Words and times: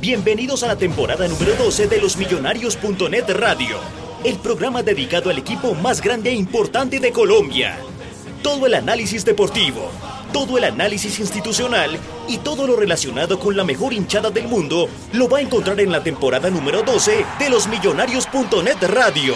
Bienvenidos 0.00 0.62
a 0.62 0.66
la 0.66 0.76
temporada 0.76 1.28
número 1.28 1.54
12 1.56 1.86
de 1.86 2.00
los 2.00 2.16
Millonarios.net 2.16 3.24
Radio, 3.34 3.76
el 4.24 4.38
programa 4.38 4.82
dedicado 4.82 5.28
al 5.28 5.36
equipo 5.36 5.74
más 5.74 6.00
grande 6.00 6.30
e 6.30 6.34
importante 6.34 7.00
de 7.00 7.12
Colombia. 7.12 7.76
Todo 8.42 8.64
el 8.64 8.72
análisis 8.72 9.26
deportivo, 9.26 9.90
todo 10.32 10.58
el 10.58 10.64
análisis 10.64 11.18
institucional 11.20 11.98
y 12.28 12.38
todo 12.38 12.66
lo 12.66 12.76
relacionado 12.76 13.38
con 13.38 13.56
la 13.56 13.64
mejor 13.64 13.92
hinchada 13.92 14.30
del 14.30 14.48
mundo 14.48 14.88
lo 15.12 15.28
va 15.28 15.38
a 15.38 15.42
encontrar 15.42 15.80
en 15.80 15.92
la 15.92 16.02
temporada 16.02 16.50
número 16.50 16.82
12 16.82 17.24
de 17.38 17.50
los 17.50 17.66
Millonarios.net 17.66 18.76
Radio. 18.82 19.34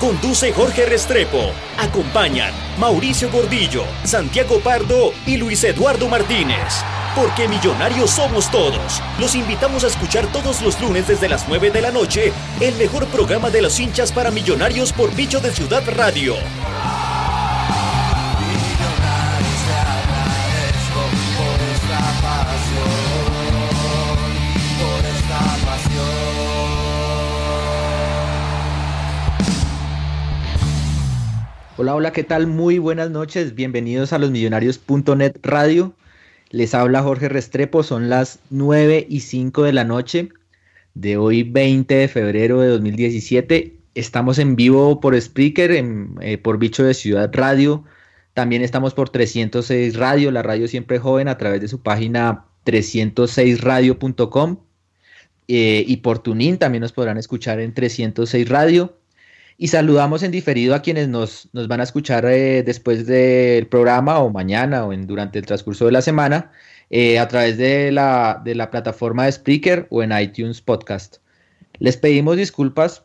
Conduce 0.00 0.52
Jorge 0.52 0.86
Restrepo. 0.86 1.52
Acompañan 1.78 2.52
Mauricio 2.78 3.30
Gordillo, 3.30 3.84
Santiago 4.04 4.58
Pardo 4.60 5.12
y 5.26 5.36
Luis 5.36 5.62
Eduardo 5.64 6.08
Martínez. 6.08 6.82
Porque 7.14 7.48
millonarios 7.48 8.10
somos 8.10 8.50
todos. 8.50 9.02
Los 9.18 9.34
invitamos 9.34 9.84
a 9.84 9.88
escuchar 9.88 10.26
todos 10.32 10.62
los 10.62 10.80
lunes 10.80 11.06
desde 11.06 11.28
las 11.28 11.48
9 11.48 11.70
de 11.70 11.82
la 11.82 11.90
noche 11.90 12.32
el 12.60 12.74
mejor 12.76 13.06
programa 13.08 13.50
de 13.50 13.60
los 13.60 13.78
hinchas 13.78 14.10
para 14.12 14.30
millonarios 14.30 14.92
por 14.92 15.14
Bicho 15.14 15.40
de 15.40 15.52
Ciudad 15.52 15.82
Radio. 15.94 16.34
Hola, 31.82 31.94
hola, 31.94 32.12
¿qué 32.12 32.24
tal? 32.24 32.46
Muy 32.46 32.76
buenas 32.76 33.10
noches. 33.10 33.54
Bienvenidos 33.54 34.12
a 34.12 34.18
los 34.18 34.30
millonarios.net 34.30 35.36
radio. 35.42 35.94
Les 36.50 36.74
habla 36.74 37.02
Jorge 37.02 37.30
Restrepo. 37.30 37.82
Son 37.82 38.10
las 38.10 38.40
9 38.50 39.06
y 39.08 39.20
5 39.20 39.62
de 39.62 39.72
la 39.72 39.84
noche 39.84 40.28
de 40.92 41.16
hoy, 41.16 41.42
20 41.42 41.94
de 41.94 42.08
febrero 42.08 42.60
de 42.60 42.68
2017. 42.68 43.78
Estamos 43.94 44.38
en 44.38 44.56
vivo 44.56 45.00
por 45.00 45.18
Spreaker, 45.18 45.70
en, 45.70 46.16
eh, 46.20 46.36
por 46.36 46.58
Bicho 46.58 46.84
de 46.84 46.92
Ciudad 46.92 47.30
Radio. 47.32 47.82
También 48.34 48.60
estamos 48.60 48.92
por 48.92 49.08
306 49.08 49.96
Radio, 49.96 50.30
la 50.32 50.42
radio 50.42 50.68
siempre 50.68 50.98
joven, 50.98 51.28
a 51.28 51.38
través 51.38 51.62
de 51.62 51.68
su 51.68 51.80
página 51.80 52.44
306radio.com. 52.66 54.58
Eh, 55.48 55.84
y 55.86 55.96
por 55.96 56.18
Tunin 56.18 56.58
también 56.58 56.82
nos 56.82 56.92
podrán 56.92 57.16
escuchar 57.16 57.58
en 57.58 57.72
306 57.72 58.50
Radio. 58.50 58.99
Y 59.62 59.68
saludamos 59.68 60.22
en 60.22 60.30
diferido 60.30 60.74
a 60.74 60.80
quienes 60.80 61.08
nos, 61.08 61.50
nos 61.52 61.68
van 61.68 61.80
a 61.80 61.82
escuchar 61.82 62.24
eh, 62.24 62.62
después 62.62 63.04
del 63.06 63.66
programa 63.66 64.18
o 64.20 64.30
mañana 64.30 64.86
o 64.86 64.94
en, 64.94 65.06
durante 65.06 65.38
el 65.38 65.44
transcurso 65.44 65.84
de 65.84 65.92
la 65.92 66.00
semana 66.00 66.50
eh, 66.88 67.18
a 67.18 67.28
través 67.28 67.58
de 67.58 67.92
la, 67.92 68.40
de 68.42 68.54
la 68.54 68.70
plataforma 68.70 69.26
de 69.26 69.32
Spreaker 69.32 69.86
o 69.90 70.02
en 70.02 70.18
iTunes 70.18 70.62
Podcast. 70.62 71.18
Les 71.78 71.98
pedimos 71.98 72.38
disculpas 72.38 73.04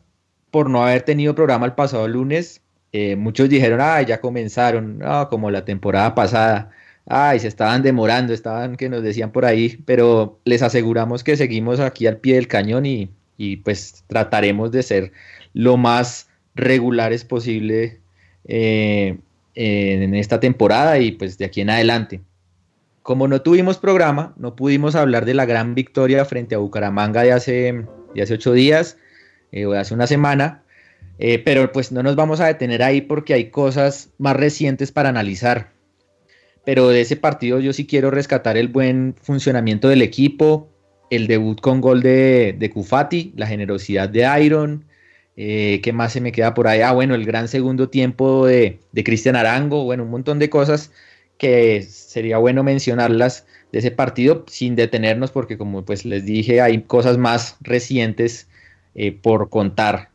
por 0.50 0.70
no 0.70 0.82
haber 0.86 1.02
tenido 1.02 1.36
programa 1.36 1.66
el 1.66 1.74
pasado 1.74 2.08
lunes. 2.08 2.62
Eh, 2.94 3.18
muchos 3.18 3.50
dijeron, 3.50 3.82
ah, 3.82 4.02
ya 4.02 4.22
comenzaron, 4.22 5.02
como 5.30 5.52
la 5.52 5.66
temporada 5.66 6.16
pasada. 6.16 6.72
Ay, 7.06 7.42
se 7.42 7.50
estaban 7.50 7.84
demorando, 7.84 8.32
estaban 8.32 8.78
que 8.78 8.88
nos 8.88 9.04
decían 9.04 9.34
por 9.34 9.44
ahí, 9.44 9.84
pero 9.86 10.40
les 10.46 10.62
aseguramos 10.62 11.22
que 11.22 11.36
seguimos 11.36 11.82
aquí 11.82 12.08
al 12.08 12.16
pie 12.16 12.36
del 12.36 12.48
cañón 12.48 12.86
y, 12.86 13.12
y 13.36 13.58
pues 13.58 14.06
trataremos 14.08 14.72
de 14.72 14.84
ser 14.84 15.12
lo 15.52 15.76
más 15.76 16.30
regulares 16.56 17.26
posible 17.26 18.00
eh, 18.48 19.18
en 19.54 20.16
esta 20.16 20.40
temporada 20.40 21.00
y 21.00 21.12
pues 21.12 21.38
de 21.38 21.46
aquí 21.46 21.62
en 21.62 21.70
adelante. 21.70 22.22
Como 23.04 23.28
no 23.28 23.42
tuvimos 23.42 23.78
programa, 23.78 24.34
no 24.38 24.56
pudimos 24.56 24.96
hablar 24.96 25.26
de 25.26 25.34
la 25.34 25.46
gran 25.46 25.76
victoria 25.76 26.26
frente 26.26 26.56
a 26.56 26.58
Bucaramanga 26.58 27.22
de 27.22 27.32
hace, 27.32 27.86
de 28.16 28.22
hace 28.22 28.34
ocho 28.34 28.54
días 28.54 28.98
eh, 29.52 29.66
o 29.66 29.72
de 29.74 29.80
hace 29.80 29.94
una 29.94 30.08
semana, 30.08 30.64
eh, 31.20 31.40
pero 31.40 31.72
pues 31.72 31.92
no 31.92 32.02
nos 32.04 32.16
vamos 32.16 32.40
a 32.40 32.48
detener 32.48 32.82
ahí 32.82 33.02
porque 33.02 33.34
hay 33.34 33.52
cosas 33.52 34.10
más 34.18 34.36
recientes 34.36 34.92
para 34.92 35.10
analizar. 35.10 35.72
Pero 36.66 36.90
de 36.90 37.02
ese 37.02 37.16
partido 37.16 37.60
yo 37.60 37.74
sí 37.74 37.86
quiero 37.86 38.10
rescatar 38.10 38.58
el 38.58 38.70
buen 38.70 39.16
funcionamiento 39.22 39.88
del 39.88 40.02
equipo, 40.02 40.68
el 41.12 41.28
debut 41.28 41.62
con 41.62 41.80
gol 41.80 42.02
de, 42.02 42.56
de 42.58 42.70
Cufati, 42.72 43.34
la 43.36 43.46
generosidad 43.46 44.10
de 44.10 44.28
Iron, 44.44 44.86
eh, 45.38 45.82
¿Qué 45.84 45.94
más 45.94 46.14
se 46.14 46.22
me 46.22 46.32
queda 46.32 46.54
por 46.54 46.68
ahí? 46.68 46.82
Ah, 46.82 46.94
bueno, 46.94 47.16
el 47.16 47.26
gran 47.26 47.48
segundo 47.48 47.90
tiempo 47.90 48.46
de, 48.46 48.80
de 48.92 49.04
Cristian 49.04 49.36
Arango, 49.36 49.84
bueno, 49.84 50.04
un 50.04 50.12
montón 50.12 50.40
de 50.40 50.50
cosas 50.50 50.92
que 51.38 51.82
sería 51.84 52.38
bueno 52.38 52.64
mencionarlas 52.64 53.46
de 53.72 53.80
ese 53.80 53.92
partido 53.92 54.46
sin 54.48 54.76
detenernos 54.76 55.32
porque 55.32 55.58
como 55.58 55.84
pues 55.86 56.06
les 56.06 56.26
dije 56.26 56.62
hay 56.62 56.82
cosas 56.84 57.18
más 57.18 57.58
recientes 57.62 58.48
eh, 58.96 59.12
por 59.12 59.50
contar 59.50 60.12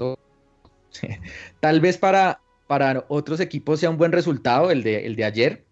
Tal 1.60 1.80
vez 1.80 1.98
para, 1.98 2.40
para 2.66 3.04
otros 3.08 3.40
equipos 3.40 3.80
sea 3.80 3.90
un 3.90 3.98
buen 3.98 4.12
resultado 4.12 4.70
el 4.70 4.82
de, 4.82 5.06
el 5.06 5.16
de 5.16 5.24
ayer. 5.24 5.64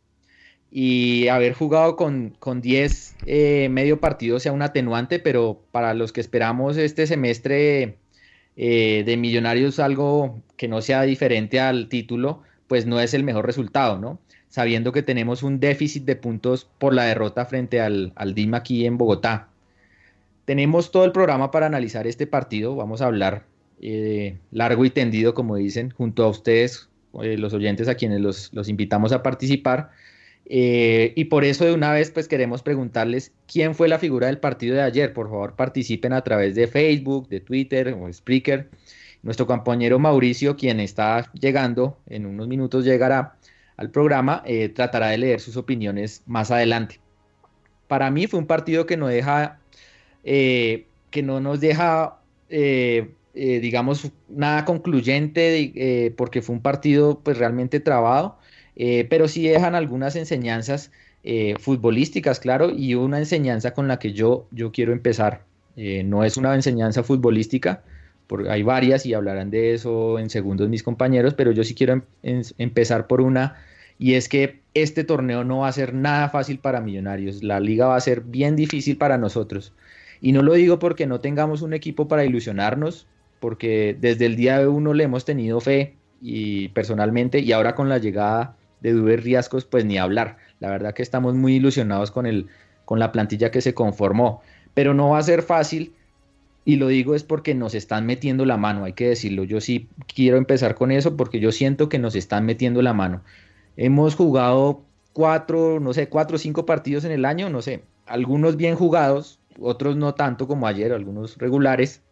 Y 0.71 1.29
haber 1.29 1.55
jugado 1.55 1.97
con, 1.97 2.37
con 2.39 2.61
10 2.61 3.17
eh, 3.25 3.69
medio 3.71 4.01
partido 4.01 4.39
sea 4.39 4.53
un 4.53 4.61
atenuante, 4.61 5.19
pero 5.19 5.63
para 5.73 5.95
los 5.95 6.13
que 6.13 6.21
esperamos 6.21 6.77
este 6.77 7.07
semestre 7.07 7.97
eh, 8.57 9.03
de 9.07 9.17
Millonarios 9.17 9.79
algo 9.79 10.43
que 10.57 10.69
no 10.69 10.83
sea 10.83 11.03
diferente 11.03 11.59
al 11.59 11.89
título, 11.89 12.43
pues 12.67 12.85
no 12.85 13.01
es 13.01 13.15
el 13.15 13.25
mejor 13.25 13.47
resultado, 13.47 13.99
¿no? 13.99 14.21
Sabiendo 14.51 14.93
que 14.93 15.03
tenemos 15.03 15.43
un 15.43 15.59
déficit 15.59 16.05
de 16.05 16.17
puntos 16.17 16.69
por 16.79 16.93
la 16.93 17.05
derrota 17.05 17.47
frente 17.47 17.81
al, 17.81 18.13
al 18.17 18.35
DIM 18.35 18.55
aquí 18.55 18.85
en 18.85 18.99
Bogotá. 18.99 19.49
Tenemos 20.45 20.91
todo 20.91 21.05
el 21.07 21.13
programa 21.13 21.51
para 21.51 21.67
analizar 21.67 22.07
este 22.07 22.27
partido. 22.27 22.77
Vamos 22.77 23.01
a 23.01 23.07
hablar 23.07 23.45
eh, 23.81 24.39
largo 24.51 24.85
y 24.85 24.91
tendido, 24.91 25.35
como 25.35 25.57
dicen, 25.57 25.91
junto 25.91 26.25
a 26.25 26.29
ustedes, 26.29 26.89
eh, 27.23 27.37
los 27.39 27.53
oyentes 27.55 27.89
a 27.89 27.95
quienes 27.95 28.21
los, 28.21 28.69
invitamos 28.69 29.13
a 29.13 29.23
participar. 29.23 29.91
Eh, 30.47 31.13
y 31.15 31.27
por 31.27 31.45
eso 31.45 31.67
de 31.67 31.75
una 31.75 31.93
vez 31.93 32.11
pues 32.11 32.27
queremos 32.27 32.63
preguntarles 32.63 33.33
quién 33.47 33.75
fue 33.75 33.87
la 33.87 33.99
figura 33.99 34.29
del 34.29 34.39
partido 34.39 34.75
de 34.75 34.83
ayer. 34.83 35.13
Por 35.13 35.29
favor 35.29 35.57
participen 35.57 36.13
a 36.13 36.23
través 36.23 36.55
de 36.55 36.67
Facebook, 36.67 37.29
de 37.29 37.41
Twitter 37.41 37.97
o 38.01 38.13
Spreaker. 38.13 38.69
Nuestro 39.23 39.47
compañero 39.47 39.99
Mauricio, 39.99 40.57
quien 40.57 40.81
está 40.81 41.31
llegando, 41.35 41.99
en 42.07 42.25
unos 42.25 42.49
minutos 42.49 42.85
llegará 42.85 43.37
al 43.77 43.91
programa, 43.91 44.43
tratará 44.75 45.09
de 45.09 45.19
leer 45.19 45.41
sus 45.41 45.57
opiniones 45.57 46.23
más 46.27 46.51
adelante. 46.51 47.01
Para 47.89 48.11
mí 48.11 48.27
fue 48.27 48.41
un 48.41 48.47
partido 48.47 48.87
que 48.87 48.97
no 48.97 49.09
deja 49.09 49.61
que 51.11 51.23
no 51.23 51.41
nos 51.41 51.61
deja, 51.61 52.19
eh, 53.39 53.57
eh, 53.57 53.61
digamos, 53.61 54.11
nada 54.29 54.65
concluyente 54.65 56.13
porque 56.17 56.43
fue 56.43 56.57
un 56.57 56.63
partido 56.63 57.21
pues 57.21 57.39
realmente 57.39 57.81
trabado, 57.81 58.39
pero 59.11 59.29
sí 59.29 59.47
dejan 59.49 59.75
algunas 59.75 60.17
enseñanzas 60.17 60.91
futbolísticas, 61.61 62.41
claro, 62.41 62.71
y 62.71 62.95
una 62.95 63.19
enseñanza 63.19 63.75
con 63.75 63.89
la 63.89 63.99
que 63.99 64.13
yo, 64.13 64.47
yo 64.51 64.73
quiero 64.73 64.93
empezar. 64.93 65.45
no 65.77 66.25
es 66.25 66.37
una 66.37 66.55
enseñanza 66.55 67.03
futbolística, 67.03 67.83
porque 68.27 68.51
hay 68.51 68.63
varias 68.63 69.07
y 69.07 69.15
hablarán 69.15 69.51
de 69.51 69.75
eso 69.75 70.19
en 70.19 70.31
segundos 70.31 70.69
mis 70.69 70.83
compañeros, 70.83 71.35
pero 71.35 71.51
yo 71.53 71.65
sí 71.65 71.75
quiero 71.75 72.05
em, 72.23 72.43
empezar 72.59 73.07
por 73.07 73.21
una 73.21 73.57
y 73.99 74.15
es 74.15 74.29
que 74.29 74.61
este 74.75 75.03
torneo 75.03 75.45
no 75.45 75.59
va 75.59 75.69
a 75.69 75.73
ser 75.73 75.93
nada 75.93 76.29
fácil 76.29 76.61
para 76.61 76.81
Millonarios, 76.81 77.43
la 77.43 77.59
liga 77.59 77.89
va 77.89 77.97
a 77.97 78.01
ser 78.01 78.21
bien 78.21 78.55
difícil 78.55 78.97
para 78.97 79.19
nosotros. 79.19 79.73
Y 80.21 80.33
no 80.33 80.43
lo 80.43 80.55
digo 80.55 80.79
porque 80.79 81.07
no 81.07 81.21
tengamos 81.21 81.63
un 81.63 81.75
equipo 81.75 82.07
para 82.07 82.25
ilusionarnos, 82.25 83.07
porque 83.41 83.97
desde 84.01 84.27
el 84.27 84.37
día 84.37 84.69
uno 84.69 84.95
le 84.95 85.05
hemos 85.05 85.25
tenido 85.25 85.61
fe 85.61 85.97
y 86.21 86.69
personalmente, 86.69 87.41
y 87.41 87.53
ahora 87.53 87.75
con 87.75 87.89
la 87.89 87.99
llegada 87.99 88.57
de 88.81 88.93
Duber 88.93 89.23
Riascos, 89.23 89.65
pues 89.65 89.85
ni 89.85 89.99
hablar. 89.99 90.37
La 90.61 90.71
verdad 90.71 90.95
que 90.95 91.03
estamos 91.03 91.35
muy 91.35 91.55
ilusionados 91.55 92.11
con, 92.11 92.27
el, 92.27 92.47
con 92.85 92.99
la 92.99 93.13
plantilla 93.13 93.51
que 93.51 93.61
se 93.61 93.75
conformó, 93.75 94.43
pero 94.75 94.95
no 94.95 95.11
va 95.11 95.19
a 95.19 95.23
ser 95.23 95.43
fácil. 95.43 95.93
Y 96.65 96.77
lo 96.77 96.89
digo 96.89 97.15
es 97.15 97.23
porque 97.23 97.55
nos 97.55 97.75
están 97.75 98.05
metiendo 98.05 98.45
la 98.45 98.59
mano, 98.59 98.85
hay 98.85 98.93
que 98.93 99.09
decirlo. 99.09 99.45
Yo 99.45 99.61
sí 99.61 99.89
quiero 100.13 100.37
empezar 100.37 100.75
con 100.75 100.91
eso 100.91 101.17
porque 101.17 101.41
yo 101.41 101.51
siento 101.51 101.89
que 101.89 101.99
nos 101.99 102.15
están 102.15 102.45
metiendo 102.45 102.83
la 102.83 102.93
mano. 102.93 103.23
Hemos 103.77 104.15
jugado 104.15 104.83
cuatro, 105.15 105.81
no 105.81 105.95
sé, 105.95 106.09
cuatro 106.09 106.37
o 106.37 106.39
cinco 106.39 106.67
partidos 106.67 107.05
en 107.05 107.13
el 107.13 107.25
año, 107.25 107.49
no 107.49 107.63
sé, 107.63 107.83
algunos 108.07 108.57
bien 108.57 108.77
jugados, 108.77 109.41
otros 109.61 109.97
no 109.97 110.15
tanto 110.15 110.47
como 110.47 110.67
ayer, 110.67 110.93
algunos 110.93 111.39
regulares, 111.39 112.03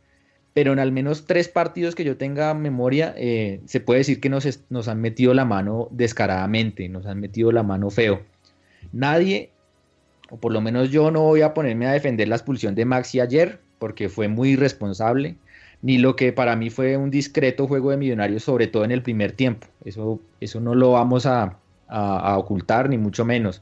pero 0.57 0.73
en 0.73 0.79
al 0.79 0.91
menos 0.91 1.27
tres 1.27 1.49
partidos 1.49 1.95
que 1.95 2.03
yo 2.03 2.17
tenga 2.17 2.55
memoria, 2.55 3.13
eh, 3.19 3.61
se 3.67 3.79
puede 3.79 3.99
decir 3.99 4.21
que 4.21 4.31
nos, 4.31 4.49
nos 4.71 4.89
han 4.89 5.03
metido 5.03 5.35
la 5.35 5.45
mano 5.45 5.89
descaradamente, 5.91 6.89
nos 6.89 7.05
han 7.05 7.21
metido 7.21 7.53
la 7.53 7.63
mano 7.63 7.91
feo. 7.91 8.23
Nadie, 8.91 9.51
o 10.31 10.39
por 10.39 10.53
lo 10.53 10.63
menos 10.63 10.89
yo 10.89 11.11
no 11.11 11.21
voy 11.25 11.43
a 11.43 11.53
ponerme 11.53 11.87
a 11.87 11.93
defender 11.93 12.29
la 12.29 12.37
expulsión 12.37 12.75
de 12.75 12.87
Maxi 12.87 13.21
ayer, 13.21 13.61
porque 13.79 14.09
fue 14.09 14.29
muy 14.29 14.53
irresponsable, 14.53 15.37
ni 15.83 15.99
lo 15.99 16.17
que 16.17 16.33
para 16.33 16.57
mí 16.57 16.71
fue 16.71 16.97
un 16.97 17.11
discreto 17.11 17.67
juego 17.67 17.91
de 17.91 17.99
millonarios, 17.99 18.43
sobre 18.43 18.67
todo 18.67 18.83
en 18.87 18.93
el 18.93 19.03
primer 19.03 19.33
tiempo. 19.33 19.67
Eso, 19.85 20.23
eso 20.41 20.59
no 20.61 20.75
lo 20.75 20.93
vamos 20.93 21.27
a, 21.27 21.59
ocultar, 22.39 22.89
ni 22.89 22.97
mucho 22.97 23.27
menos. 23.27 23.61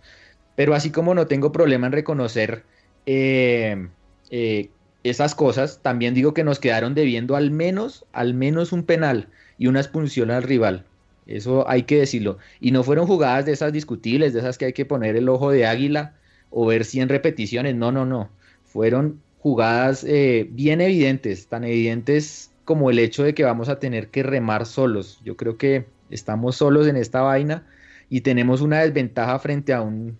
Pero 0.55 0.76
así 0.76 0.93
como 0.93 1.12
no 1.12 1.26
tengo 1.26 1.50
problema 1.50 1.88
en 1.88 1.93
reconocer 1.93 2.62
eh, 3.05 3.88
eh, 4.31 4.70
esas 5.05 5.35
cosas, 5.35 5.81
también 5.83 6.15
digo 6.15 6.35
que 6.35 6.45
nos 6.45 6.59
quedaron 6.59 6.95
debiendo 6.95 7.37
al 7.37 7.51
menos, 7.51 8.06
al 8.12 8.35
menos 8.35 8.73
un 8.73 8.85
penal 8.85 9.29
y 9.59 9.67
una 9.69 9.81
expulsión 9.81 10.31
al 10.31 10.43
rival. 10.43 10.85
Eso 11.27 11.69
hay 11.69 11.85
que 11.85 11.99
decirlo. 11.99 12.39
Y 12.61 12.73
no 12.73 12.83
fueron 12.83 13.06
jugadas 13.06 13.47
de 13.47 13.53
esas 13.53 13.73
discutibles, 13.73 14.33
de 14.33 14.41
esas 14.41 14.59
que 14.59 14.67
hay 14.67 14.73
que 14.73 14.87
poner 14.87 15.17
el 15.17 15.29
ojo 15.29 15.51
de 15.51 15.67
águila 15.67 16.15
o 16.51 16.67
ver 16.67 16.85
100 16.85 17.09
repeticiones. 17.11 17.75
No, 17.75 17.93
no, 17.93 18.05
no. 18.05 18.31
Fueron 18.65 19.21
jugadas 19.39 20.05
eh, 20.05 20.49
bien 20.51 20.81
evidentes, 20.81 21.47
tan 21.47 21.65
evidentes 21.65 22.51
como 22.65 22.91
el 22.91 22.99
hecho 22.99 23.23
de 23.23 23.35
que 23.35 23.45
vamos 23.45 23.69
a 23.69 23.79
tener 23.79 24.09
que 24.09 24.23
remar 24.23 24.67
solos. 24.67 25.21
Yo 25.23 25.37
creo 25.37 25.59
que 25.59 25.87
estamos 26.11 26.56
solos 26.56 26.87
en 26.87 26.97
esta 26.97 27.21
vaina 27.21 27.67
y 28.09 28.23
tenemos 28.23 28.62
una 28.62 28.81
desventaja 28.81 29.39
frente 29.39 29.73
a 29.75 29.83
un, 29.83 30.19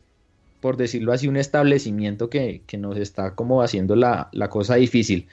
por 0.65 0.79
decirlo 0.79 1.13
así, 1.13 1.29
un 1.29 1.37
establecimiento 1.37 2.31
que, 2.31 2.63
nos 2.79 2.97
está 2.97 3.35
como 3.35 3.61
haciendo 3.61 3.97
la, 3.97 4.31
cosa 4.49 4.77
difícil. 4.77 5.29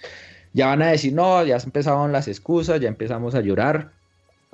Ya 0.51 0.68
van 0.68 0.81
a 0.81 0.92
decir, 0.92 1.13
no, 1.13 1.45
ya 1.45 1.56
empezaron 1.56 2.12
las 2.12 2.28
excusas, 2.28 2.81
ya 2.81 2.89
empezamos 2.89 3.33
a 3.33 3.39
llorar, 3.39 3.92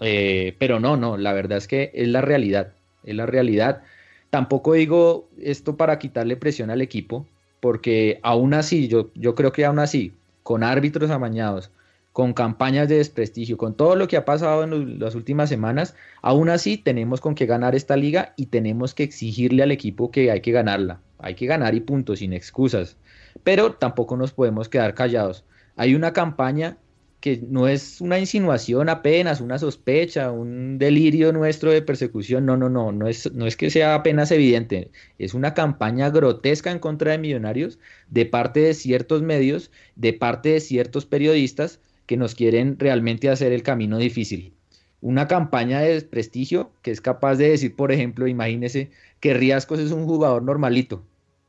eh, 0.01 0.55
pero 0.59 0.79
no, 0.79 0.95
no, 0.95 1.17
la 1.17 1.33
verdad 1.33 1.57
es 1.57 1.67
que 1.67 1.89
es 1.95 2.07
la 2.09 2.21
realidad, 2.21 2.73
es 3.03 3.15
la 3.15 3.25
realidad. 3.25 3.81
Tampoco 4.29 4.73
digo 4.73 5.27
esto 5.41 5.77
para 5.77 5.97
quitarle 5.97 6.37
presión 6.37 6.69
al 6.69 6.81
equipo, 6.81 7.25
porque 7.59 8.19
aún 8.21 8.53
así, 8.53 8.87
yo, 8.87 9.09
yo 9.15 9.33
creo 9.33 9.51
que 9.51 9.65
aún 9.65 9.79
así, 9.79 10.13
con 10.43 10.63
árbitros 10.63 11.09
amañados, 11.09 11.71
con 12.17 12.33
campañas 12.33 12.89
de 12.89 12.97
desprestigio, 12.97 13.57
con 13.57 13.75
todo 13.77 13.95
lo 13.95 14.07
que 14.07 14.17
ha 14.17 14.25
pasado 14.25 14.63
en 14.63 14.99
las 14.99 15.13
últimas 15.13 15.49
semanas, 15.49 15.93
aún 16.23 16.49
así 16.49 16.75
tenemos 16.75 17.21
con 17.21 17.35
qué 17.35 17.45
ganar 17.45 17.75
esta 17.75 17.95
liga 17.95 18.33
y 18.35 18.47
tenemos 18.47 18.95
que 18.95 19.03
exigirle 19.03 19.61
al 19.61 19.71
equipo 19.71 20.09
que 20.09 20.31
hay 20.31 20.41
que 20.41 20.51
ganarla. 20.51 20.99
Hay 21.19 21.35
que 21.35 21.45
ganar 21.45 21.75
y 21.75 21.79
punto, 21.79 22.15
sin 22.15 22.33
excusas. 22.33 22.97
Pero 23.43 23.73
tampoco 23.73 24.17
nos 24.17 24.31
podemos 24.31 24.67
quedar 24.67 24.95
callados. 24.95 25.45
Hay 25.75 25.93
una 25.93 26.11
campaña 26.11 26.79
que 27.19 27.39
no 27.47 27.67
es 27.67 28.01
una 28.01 28.17
insinuación 28.17 28.89
apenas, 28.89 29.39
una 29.39 29.59
sospecha, 29.59 30.31
un 30.31 30.79
delirio 30.79 31.31
nuestro 31.33 31.71
de 31.71 31.83
persecución, 31.83 32.47
no, 32.47 32.57
no, 32.57 32.67
no, 32.67 32.91
no 32.91 33.07
es, 33.07 33.31
no 33.31 33.45
es 33.45 33.55
que 33.55 33.69
sea 33.69 33.93
apenas 33.93 34.31
evidente, 34.31 34.89
es 35.19 35.35
una 35.35 35.53
campaña 35.53 36.09
grotesca 36.09 36.71
en 36.71 36.79
contra 36.79 37.11
de 37.11 37.17
millonarios 37.19 37.77
de 38.09 38.25
parte 38.25 38.59
de 38.61 38.73
ciertos 38.73 39.21
medios, 39.21 39.71
de 39.95 40.13
parte 40.13 40.49
de 40.49 40.59
ciertos 40.61 41.05
periodistas 41.05 41.79
que 42.07 42.17
nos 42.17 42.33
quieren 42.33 42.79
realmente 42.79 43.29
hacer 43.29 43.51
el 43.51 43.61
camino 43.61 43.99
difícil. 43.99 44.53
Una 45.01 45.27
campaña 45.27 45.79
de 45.81 45.93
desprestigio 45.93 46.71
que 46.81 46.89
es 46.89 47.01
capaz 47.01 47.35
de 47.35 47.49
decir, 47.49 47.75
por 47.75 47.91
ejemplo, 47.91 48.27
imagínese 48.27 48.89
que 49.19 49.35
Riascos 49.35 49.79
es 49.79 49.91
un 49.91 50.05
jugador 50.05 50.41
normalito, 50.41 51.03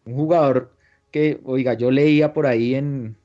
un 0.04 0.14
jugador 0.14 0.70
que, 1.10 1.40
oiga, 1.44 1.72
yo 1.72 1.90
leía 1.90 2.34
por 2.34 2.46
ahí 2.46 2.74
en, 2.74 3.16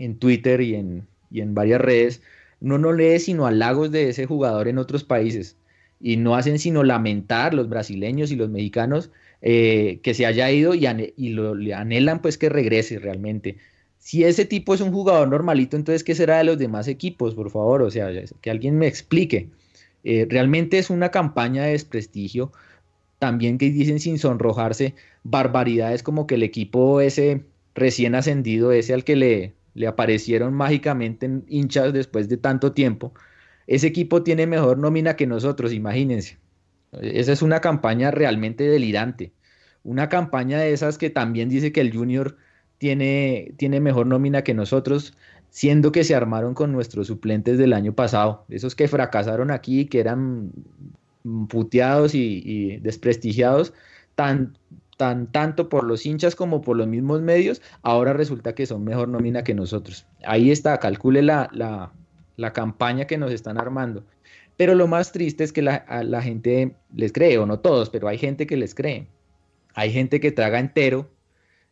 en 0.00 0.18
Twitter 0.18 0.60
y 0.60 0.74
en, 0.74 1.06
y 1.30 1.40
en 1.40 1.54
varias 1.54 1.80
redes, 1.80 2.22
no 2.60 2.78
no 2.78 2.92
lee 2.92 3.20
sino 3.20 3.46
halagos 3.46 3.92
de 3.92 4.08
ese 4.08 4.26
jugador 4.26 4.68
en 4.68 4.78
otros 4.78 5.04
países 5.04 5.56
y 6.00 6.16
no 6.16 6.34
hacen 6.34 6.58
sino 6.58 6.82
lamentar 6.82 7.54
los 7.54 7.68
brasileños 7.68 8.30
y 8.32 8.36
los 8.36 8.50
mexicanos 8.50 9.10
eh, 9.42 10.00
que 10.02 10.14
se 10.14 10.26
haya 10.26 10.50
ido 10.50 10.74
y, 10.74 10.86
y 11.16 11.28
lo, 11.30 11.54
le 11.54 11.74
anhelan 11.74 12.22
pues 12.22 12.38
que 12.38 12.48
regrese 12.48 12.98
realmente. 12.98 13.58
Si 14.04 14.22
ese 14.22 14.44
tipo 14.44 14.74
es 14.74 14.82
un 14.82 14.92
jugador 14.92 15.28
normalito, 15.28 15.78
entonces 15.78 16.04
¿qué 16.04 16.14
será 16.14 16.36
de 16.36 16.44
los 16.44 16.58
demás 16.58 16.88
equipos? 16.88 17.34
Por 17.34 17.50
favor, 17.50 17.80
o 17.80 17.90
sea, 17.90 18.10
que 18.42 18.50
alguien 18.50 18.76
me 18.76 18.86
explique. 18.86 19.48
Eh, 20.04 20.26
realmente 20.28 20.76
es 20.76 20.90
una 20.90 21.10
campaña 21.10 21.64
de 21.64 21.70
desprestigio. 21.70 22.52
También 23.18 23.56
que 23.56 23.70
dicen 23.70 24.00
sin 24.00 24.18
sonrojarse 24.18 24.94
barbaridades 25.22 26.02
como 26.02 26.26
que 26.26 26.34
el 26.34 26.42
equipo 26.42 27.00
ese 27.00 27.46
recién 27.74 28.14
ascendido, 28.14 28.72
ese 28.72 28.92
al 28.92 29.04
que 29.04 29.16
le, 29.16 29.54
le 29.72 29.86
aparecieron 29.86 30.52
mágicamente 30.52 31.30
hinchas 31.48 31.94
después 31.94 32.28
de 32.28 32.36
tanto 32.36 32.72
tiempo. 32.72 33.14
Ese 33.66 33.86
equipo 33.86 34.22
tiene 34.22 34.46
mejor 34.46 34.76
nómina 34.76 35.16
que 35.16 35.26
nosotros, 35.26 35.72
imagínense. 35.72 36.36
Esa 37.00 37.32
es 37.32 37.40
una 37.40 37.62
campaña 37.62 38.10
realmente 38.10 38.64
delirante. 38.64 39.32
Una 39.82 40.10
campaña 40.10 40.58
de 40.58 40.74
esas 40.74 40.98
que 40.98 41.08
también 41.08 41.48
dice 41.48 41.72
que 41.72 41.80
el 41.80 41.96
Junior 41.96 42.36
tiene, 42.78 43.52
tiene 43.56 43.80
mejor 43.80 44.06
nómina 44.06 44.42
que 44.42 44.54
nosotros, 44.54 45.14
siendo 45.50 45.92
que 45.92 46.04
se 46.04 46.14
armaron 46.14 46.54
con 46.54 46.72
nuestros 46.72 47.06
suplentes 47.06 47.58
del 47.58 47.72
año 47.72 47.94
pasado, 47.94 48.44
esos 48.48 48.74
que 48.74 48.88
fracasaron 48.88 49.50
aquí, 49.50 49.86
que 49.86 50.00
eran 50.00 50.52
puteados 51.48 52.14
y, 52.14 52.78
desprestigiados, 52.78 53.72
tan, 54.14 54.58
tan 54.96 55.30
tanto 55.32 55.68
por 55.68 55.84
los 55.84 56.04
hinchas 56.06 56.34
como 56.36 56.60
por 56.60 56.76
los 56.76 56.86
mismos 56.86 57.22
medios, 57.22 57.62
ahora 57.82 58.12
resulta 58.12 58.54
que 58.54 58.66
son 58.66 58.84
mejor 58.84 59.08
nómina 59.08 59.44
que 59.44 59.54
nosotros. 59.54 60.06
Ahí 60.24 60.50
está, 60.50 60.78
calcule 60.78 61.22
la, 61.22 61.48
la, 61.52 62.52
campaña 62.52 63.06
que 63.06 63.18
nos 63.18 63.32
están 63.32 63.58
armando. 63.58 64.04
Pero 64.56 64.74
lo 64.74 64.86
más 64.86 65.10
triste 65.10 65.42
es 65.42 65.52
que 65.52 65.62
la, 65.62 65.84
la, 66.04 66.22
gente 66.22 66.76
les 66.94 67.12
cree, 67.12 67.38
o 67.38 67.46
no 67.46 67.58
todos, 67.58 67.90
pero 67.90 68.06
hay 68.08 68.18
gente 68.18 68.46
que 68.46 68.56
les 68.56 68.74
cree. 68.74 69.08
Hay 69.74 69.90
gente 69.90 70.20
que 70.20 70.30
traga 70.30 70.60
entero 70.60 71.10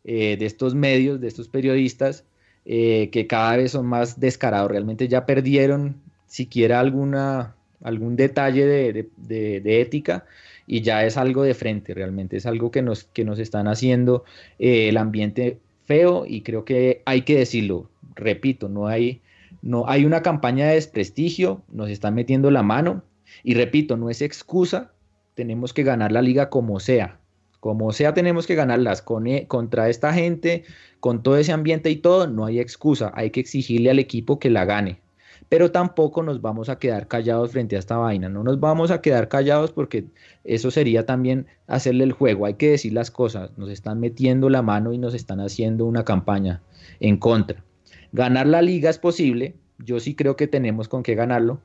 eh, 0.05 0.37
de 0.37 0.47
estos 0.47 0.75
medios, 0.75 1.21
de 1.21 1.29
estos 1.29 1.49
periodistas, 1.49 2.25
eh, 2.65 3.09
que 3.11 3.27
cada 3.27 3.57
vez 3.57 3.73
son 3.73 3.87
más 3.87 4.21
descarados. 4.21 4.71
Realmente 4.71 5.09
ya 5.09 5.27
perdieron 5.27 5.97
siquiera 6.27 6.81
alguna, 6.81 7.55
algún 7.83 8.17
detalle 8.17 8.67
de, 8.67 9.09
de, 9.17 9.81
ética 9.81 10.25
y 10.67 10.81
ya 10.81 11.05
es 11.05 11.17
algo 11.17 11.43
de 11.43 11.55
frente, 11.55 11.93
realmente 11.95 12.37
es 12.37 12.47
algo 12.47 12.71
que 12.71 12.83
nos, 12.83 13.05
que 13.05 13.25
nos 13.25 13.39
están 13.39 13.69
haciendo 13.69 14.25
eh, 14.59 14.89
el 14.89 14.97
ambiente 14.97 15.59
feo 15.85 16.25
y 16.27 16.43
creo 16.43 16.65
que 16.65 17.03
hay 17.05 17.23
que 17.23 17.37
decirlo, 17.37 17.91
repito, 18.15 18.69
no 18.69 18.87
hay, 18.87 19.21
no 19.61 19.89
hay 19.89 20.05
una 20.05 20.23
campaña 20.23 20.69
de 20.69 20.75
desprestigio, 20.75 21.63
nos 21.71 21.91
están 21.91 22.15
metiendo 22.15 22.51
la 22.51 22.63
mano 22.63 23.03
y 23.43 23.55
repito, 23.55 23.97
no 23.97 24.09
es 24.09 24.23
excusa, 24.23 24.93
tenemos 25.35 25.73
que 25.73 25.83
ganar 25.83 26.13
la 26.13 26.23
liga 26.23 26.49
como 26.49 26.81
sea, 26.81 27.19
como 27.63 27.93
sea 27.93 28.13
tenemos 28.13 28.49
que 28.49 28.57
ganarlas 28.57 29.05
e, 29.25 29.47
contra 29.47 29.89
esta 29.89 30.13
gente, 30.13 30.65
con 30.99 31.23
todo 31.23 31.37
ese 31.37 31.53
ambiente 31.53 31.91
y 31.91 31.95
todo, 31.95 32.27
no 32.27 32.45
hay 32.45 32.59
excusa, 32.59 33.13
hay 33.15 33.31
que 33.31 33.39
exigirle 33.39 33.89
al 33.89 34.01
equipo 34.01 34.41
que 34.41 34.51
la 34.51 34.65
gane. 34.65 35.01
pero 35.49 35.71
tampoco 35.71 36.25
nos 36.25 36.41
vamos 36.41 36.69
a 36.69 36.81
quedar 36.81 37.07
callados 37.07 37.53
frente 37.53 37.77
a 37.77 37.79
esta 37.79 37.99
vaina. 37.99 38.29
No 38.29 38.43
nos 38.43 38.59
vamos 38.59 38.91
a 38.91 39.01
quedar 39.01 39.29
callados 39.29 39.71
porque 39.71 40.07
eso 40.43 40.73
sería 40.73 41.07
también 41.07 41.47
hacerle 41.69 42.03
el 42.03 42.11
juego. 42.11 42.47
Hay 42.47 42.55
que 42.55 42.71
decir 42.71 42.95
las 42.95 43.13
cosas. 43.13 43.57
Nos 43.57 43.71
están 43.71 44.01
metiendo 44.01 44.51
la 44.51 44.63
mano 44.63 44.93
y 44.93 44.99
nos 44.99 45.15
están 45.15 45.39
haciendo 45.39 45.87
una 45.87 46.05
campaña 46.05 46.63
en 46.99 47.17
contra. 47.17 47.63
Ganar 48.11 48.49
la 48.49 48.61
liga 48.61 48.91
es 48.91 48.99
posible. 48.99 49.55
Yo 49.79 50.01
sí 50.01 50.17
creo 50.17 50.35
que 50.35 50.49
tenemos 50.49 50.89
con 50.89 51.05
qué 51.05 51.15
ganarlo. 51.15 51.61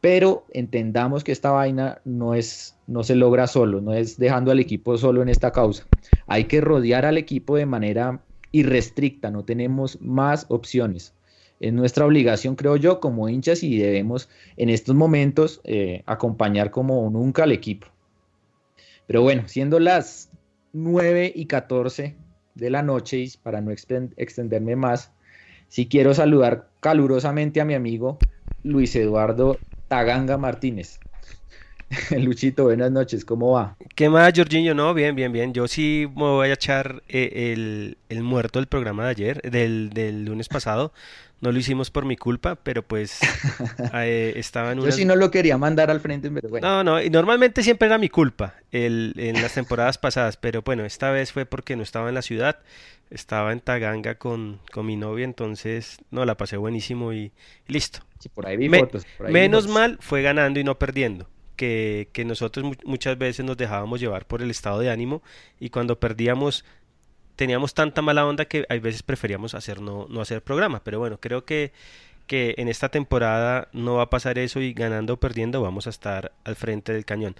Pero 0.00 0.46
entendamos 0.52 1.24
que 1.24 1.32
esta 1.32 1.50
vaina 1.50 2.00
no 2.04 2.34
es, 2.34 2.76
no 2.86 3.02
se 3.02 3.14
logra 3.14 3.46
solo, 3.46 3.80
no 3.80 3.92
es 3.92 4.18
dejando 4.18 4.50
al 4.50 4.60
equipo 4.60 4.98
solo 4.98 5.22
en 5.22 5.28
esta 5.28 5.52
causa. 5.52 5.86
Hay 6.26 6.44
que 6.44 6.60
rodear 6.60 7.06
al 7.06 7.18
equipo 7.18 7.56
de 7.56 7.66
manera 7.66 8.20
irrestricta, 8.52 9.30
no 9.30 9.44
tenemos 9.44 10.00
más 10.00 10.46
opciones 10.48 11.16
es 11.60 11.72
nuestra 11.72 12.04
obligación, 12.06 12.54
creo 12.54 12.76
yo, 12.76 13.00
como 13.00 13.28
hinchas 13.28 13.62
y 13.62 13.78
debemos 13.78 14.28
en 14.56 14.68
estos 14.68 14.94
momentos 14.94 15.60
eh, 15.64 16.02
acompañar 16.06 16.70
como 16.70 17.08
nunca 17.10 17.44
al 17.44 17.52
equipo. 17.52 17.86
Pero 19.06 19.22
bueno, 19.22 19.44
siendo 19.46 19.78
las 19.80 20.30
9 20.72 21.32
y 21.34 21.46
14 21.46 22.16
de 22.54 22.70
la 22.70 22.82
noche 22.82 23.18
y 23.18 23.30
para 23.42 23.60
no 23.60 23.70
extenderme 23.70 24.76
más, 24.76 25.12
sí 25.68 25.88
quiero 25.88 26.12
saludar 26.12 26.68
calurosamente 26.80 27.60
a 27.60 27.64
mi 27.64 27.74
amigo 27.74 28.18
Luis 28.62 28.94
Eduardo 28.96 29.58
Taganga 29.88 30.36
Martínez. 30.36 31.00
Luchito, 32.18 32.64
buenas 32.64 32.90
noches, 32.90 33.24
¿cómo 33.24 33.52
va? 33.52 33.76
¿Qué 33.94 34.08
más, 34.08 34.32
Jorginho? 34.34 34.74
No, 34.74 34.92
bien, 34.92 35.14
bien, 35.14 35.32
bien. 35.32 35.54
Yo 35.54 35.68
sí 35.68 36.08
me 36.16 36.22
voy 36.22 36.48
a 36.48 36.54
echar 36.54 37.02
eh, 37.08 37.52
el, 37.52 37.96
el, 38.08 38.22
muerto 38.22 38.58
del 38.58 38.66
programa 38.66 39.04
de 39.04 39.10
ayer, 39.10 39.42
del, 39.42 39.90
del 39.90 40.24
lunes 40.24 40.48
pasado. 40.48 40.92
No 41.40 41.52
lo 41.52 41.58
hicimos 41.58 41.90
por 41.90 42.06
mi 42.06 42.16
culpa, 42.16 42.56
pero 42.56 42.82
pues 42.82 43.20
eh, 43.94 44.32
estaba 44.36 44.72
en 44.72 44.80
Yo 44.80 44.90
sí 44.90 45.04
no 45.04 45.14
lo 45.14 45.30
quería 45.30 45.58
mandar 45.58 45.90
al 45.90 46.00
frente, 46.00 46.30
pero 46.30 46.48
bueno. 46.48 46.66
No, 46.66 46.82
no, 46.82 47.02
y 47.02 47.10
normalmente 47.10 47.62
siempre 47.62 47.86
era 47.86 47.98
mi 47.98 48.08
culpa 48.08 48.54
el, 48.72 49.12
en 49.16 49.40
las 49.42 49.52
temporadas 49.52 49.98
pasadas, 49.98 50.38
pero 50.38 50.62
bueno, 50.62 50.84
esta 50.84 51.10
vez 51.10 51.32
fue 51.32 51.44
porque 51.44 51.76
no 51.76 51.82
estaba 51.82 52.08
en 52.08 52.14
la 52.14 52.22
ciudad, 52.22 52.58
estaba 53.10 53.52
en 53.52 53.60
Taganga 53.60 54.16
con, 54.16 54.60
con 54.72 54.86
mi 54.86 54.96
novia, 54.96 55.24
entonces 55.24 55.98
no, 56.10 56.24
la 56.24 56.36
pasé 56.36 56.56
buenísimo 56.56 57.12
y, 57.12 57.32
listo. 57.66 58.00
Sí, 58.18 58.28
por 58.28 58.46
ahí 58.46 58.56
vi 58.56 58.68
fotos. 58.68 59.06
menos 59.28 59.68
mal 59.68 59.98
fue 60.00 60.22
ganando 60.22 60.60
y 60.60 60.64
no 60.64 60.78
perdiendo. 60.78 61.28
Que, 61.56 62.10
que, 62.12 62.26
nosotros 62.26 62.66
muchas 62.84 63.16
veces 63.16 63.46
nos 63.46 63.56
dejábamos 63.56 63.98
llevar 63.98 64.26
por 64.26 64.42
el 64.42 64.50
estado 64.50 64.78
de 64.80 64.90
ánimo 64.90 65.22
y 65.58 65.70
cuando 65.70 65.98
perdíamos 65.98 66.66
teníamos 67.36 67.74
tanta 67.74 68.02
mala 68.02 68.26
onda 68.26 68.46
que 68.46 68.66
a 68.68 68.74
veces 68.74 69.02
preferíamos 69.02 69.54
hacer 69.54 69.80
no, 69.80 70.06
no 70.08 70.20
hacer 70.20 70.42
programa. 70.42 70.82
Pero 70.82 70.98
bueno, 70.98 71.18
creo 71.20 71.44
que, 71.44 71.72
que 72.26 72.54
en 72.58 72.68
esta 72.68 72.88
temporada 72.88 73.68
no 73.72 73.96
va 73.96 74.04
a 74.04 74.10
pasar 74.10 74.38
eso 74.38 74.60
y 74.60 74.72
ganando 74.72 75.14
o 75.14 75.16
perdiendo 75.18 75.62
vamos 75.62 75.86
a 75.86 75.90
estar 75.90 76.32
al 76.44 76.56
frente 76.56 76.92
del 76.92 77.04
cañón. 77.04 77.36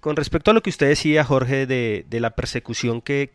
Con 0.00 0.16
respecto 0.16 0.50
a 0.50 0.54
lo 0.54 0.62
que 0.62 0.70
usted 0.70 0.88
decía, 0.88 1.24
Jorge, 1.24 1.66
de, 1.66 2.06
de 2.08 2.20
la 2.20 2.30
persecución 2.30 3.00
que, 3.02 3.30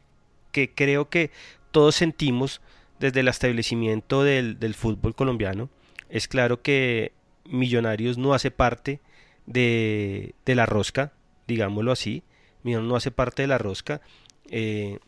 que, 0.51 0.73
creo 0.73 1.09
que 1.09 1.31
todos 1.71 1.95
sentimos 1.95 2.61
desde 2.99 3.19
el 3.19 3.27
establecimiento 3.27 4.23
del, 4.23 4.73
fútbol 4.73 5.15
colombiano, 5.15 5.69
es 6.09 6.27
claro 6.27 6.61
que 6.61 7.13
Millonarios 7.45 8.17
no 8.17 8.33
hace 8.33 8.51
parte 8.51 8.99
de, 9.45 10.33
la 10.45 10.65
rosca, 10.65 11.13
digámoslo 11.47 11.91
así, 11.91 12.23
Millonarios 12.63 12.89
no 12.89 12.95
hace 12.95 13.11
parte 13.11 13.43
de 13.43 13.47
la 13.47 13.57
rosca. 13.57 14.01
Eh, 14.49 14.99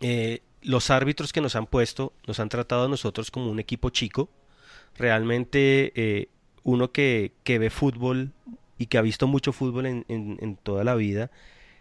eh, 0.00 0.40
los 0.62 0.90
árbitros 0.90 1.32
que 1.32 1.40
nos 1.40 1.56
han 1.56 1.66
puesto 1.66 2.12
nos 2.26 2.40
han 2.40 2.48
tratado 2.48 2.84
a 2.84 2.88
nosotros 2.88 3.30
como 3.30 3.50
un 3.50 3.58
equipo 3.58 3.90
chico. 3.90 4.30
Realmente 4.96 5.92
eh, 5.94 6.28
uno 6.62 6.92
que, 6.92 7.32
ve 7.44 7.70
fútbol 7.70 8.32
y 8.78 8.86
que 8.86 8.98
ha 8.98 9.02
visto 9.02 9.26
mucho 9.26 9.52
fútbol 9.52 9.86
en, 9.86 10.58
toda 10.62 10.84
la 10.84 10.94
vida, 10.94 11.30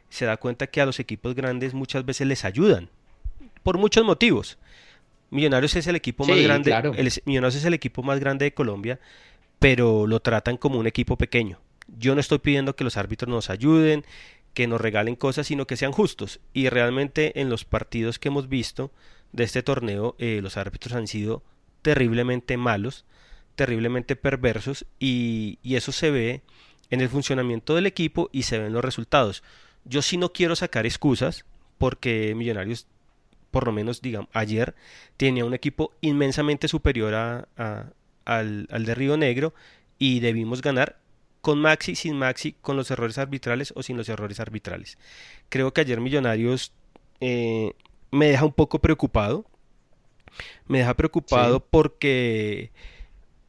se 0.09 0.25
da 0.25 0.37
cuenta 0.37 0.67
que 0.67 0.81
a 0.81 0.85
los 0.85 0.99
equipos 0.99 1.35
grandes 1.35 1.73
muchas 1.73 2.05
veces 2.05 2.27
les 2.27 2.45
ayudan, 2.45 2.89
por 3.63 3.77
muchos 3.77 4.05
motivos. 4.05 4.57
Millonarios 5.29 5.75
es 5.75 5.87
el 5.87 5.95
equipo 5.95 6.25
más 6.25 6.39
grande, 6.39 6.71
Millonarios 7.25 7.55
es 7.55 7.65
el 7.65 7.73
equipo 7.73 8.03
más 8.03 8.19
grande 8.19 8.45
de 8.45 8.53
Colombia, 8.53 8.99
pero 9.59 10.07
lo 10.07 10.19
tratan 10.19 10.57
como 10.57 10.79
un 10.79 10.87
equipo 10.87 11.17
pequeño. 11.17 11.59
Yo 11.87 12.15
no 12.15 12.21
estoy 12.21 12.39
pidiendo 12.39 12.75
que 12.75 12.83
los 12.83 12.97
árbitros 12.97 13.29
nos 13.29 13.49
ayuden, 13.49 14.05
que 14.53 14.67
nos 14.67 14.81
regalen 14.81 15.15
cosas, 15.15 15.47
sino 15.47 15.67
que 15.67 15.77
sean 15.77 15.91
justos. 15.91 16.39
Y 16.53 16.69
realmente 16.69 17.39
en 17.39 17.49
los 17.49 17.65
partidos 17.65 18.19
que 18.19 18.29
hemos 18.29 18.49
visto 18.49 18.91
de 19.31 19.43
este 19.43 19.63
torneo, 19.63 20.15
eh, 20.19 20.39
los 20.41 20.57
árbitros 20.57 20.93
han 20.93 21.07
sido 21.07 21.43
terriblemente 21.81 22.57
malos, 22.57 23.05
terriblemente 23.55 24.15
perversos, 24.15 24.85
y, 24.99 25.59
eso 25.63 25.91
se 25.91 26.11
ve 26.11 26.41
en 26.89 27.01
el 27.01 27.09
funcionamiento 27.09 27.75
del 27.75 27.85
equipo 27.85 28.29
y 28.31 28.43
se 28.43 28.59
ven 28.59 28.73
los 28.73 28.83
resultados. 28.83 29.43
Yo 29.85 30.01
sí 30.01 30.17
no 30.17 30.33
quiero 30.33 30.55
sacar 30.55 30.85
excusas, 30.85 31.45
porque 31.77 32.35
Millonarios, 32.35 32.87
por 33.51 33.65
lo 33.65 33.71
menos, 33.71 34.01
digamos, 34.01 34.29
ayer 34.33 34.75
tenía 35.17 35.45
un 35.45 35.53
equipo 35.53 35.93
inmensamente 36.01 36.67
superior 36.67 37.13
a, 37.13 37.47
al, 38.25 38.67
al 38.71 38.85
de 38.85 38.95
Río 38.95 39.17
Negro 39.17 39.53
y 39.99 40.19
debimos 40.19 40.61
ganar 40.61 40.97
con 41.41 41.59
Maxi, 41.59 41.95
sin 41.95 42.17
Maxi, 42.17 42.53
con 42.61 42.77
los 42.77 42.89
errores 42.91 43.17
arbitrales 43.17 43.73
o 43.75 43.83
sin 43.83 43.97
los 43.97 44.07
errores 44.09 44.39
arbitrales. 44.39 44.97
Creo 45.49 45.73
que 45.73 45.81
ayer 45.81 45.99
Millonarios 45.99 46.71
eh, 47.19 47.73
me 48.11 48.27
deja 48.27 48.45
un 48.45 48.53
poco 48.53 48.79
preocupado. 48.79 49.45
Me 50.67 50.79
deja 50.79 50.93
preocupado 50.93 51.59
porque 51.59 52.71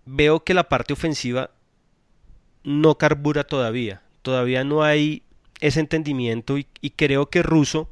veo 0.05 0.43
que 0.43 0.55
la 0.55 0.69
parte 0.69 0.93
ofensiva 0.93 1.51
no 2.65 2.99
carbura 2.99 3.45
todavía. 3.45 4.03
Todavía 4.23 4.65
no 4.65 4.83
hay 4.83 5.23
ese 5.61 5.81
entendimiento 5.81 6.59
y, 6.59 6.65
creo 6.97 7.31
que 7.31 7.43
Russo 7.43 7.91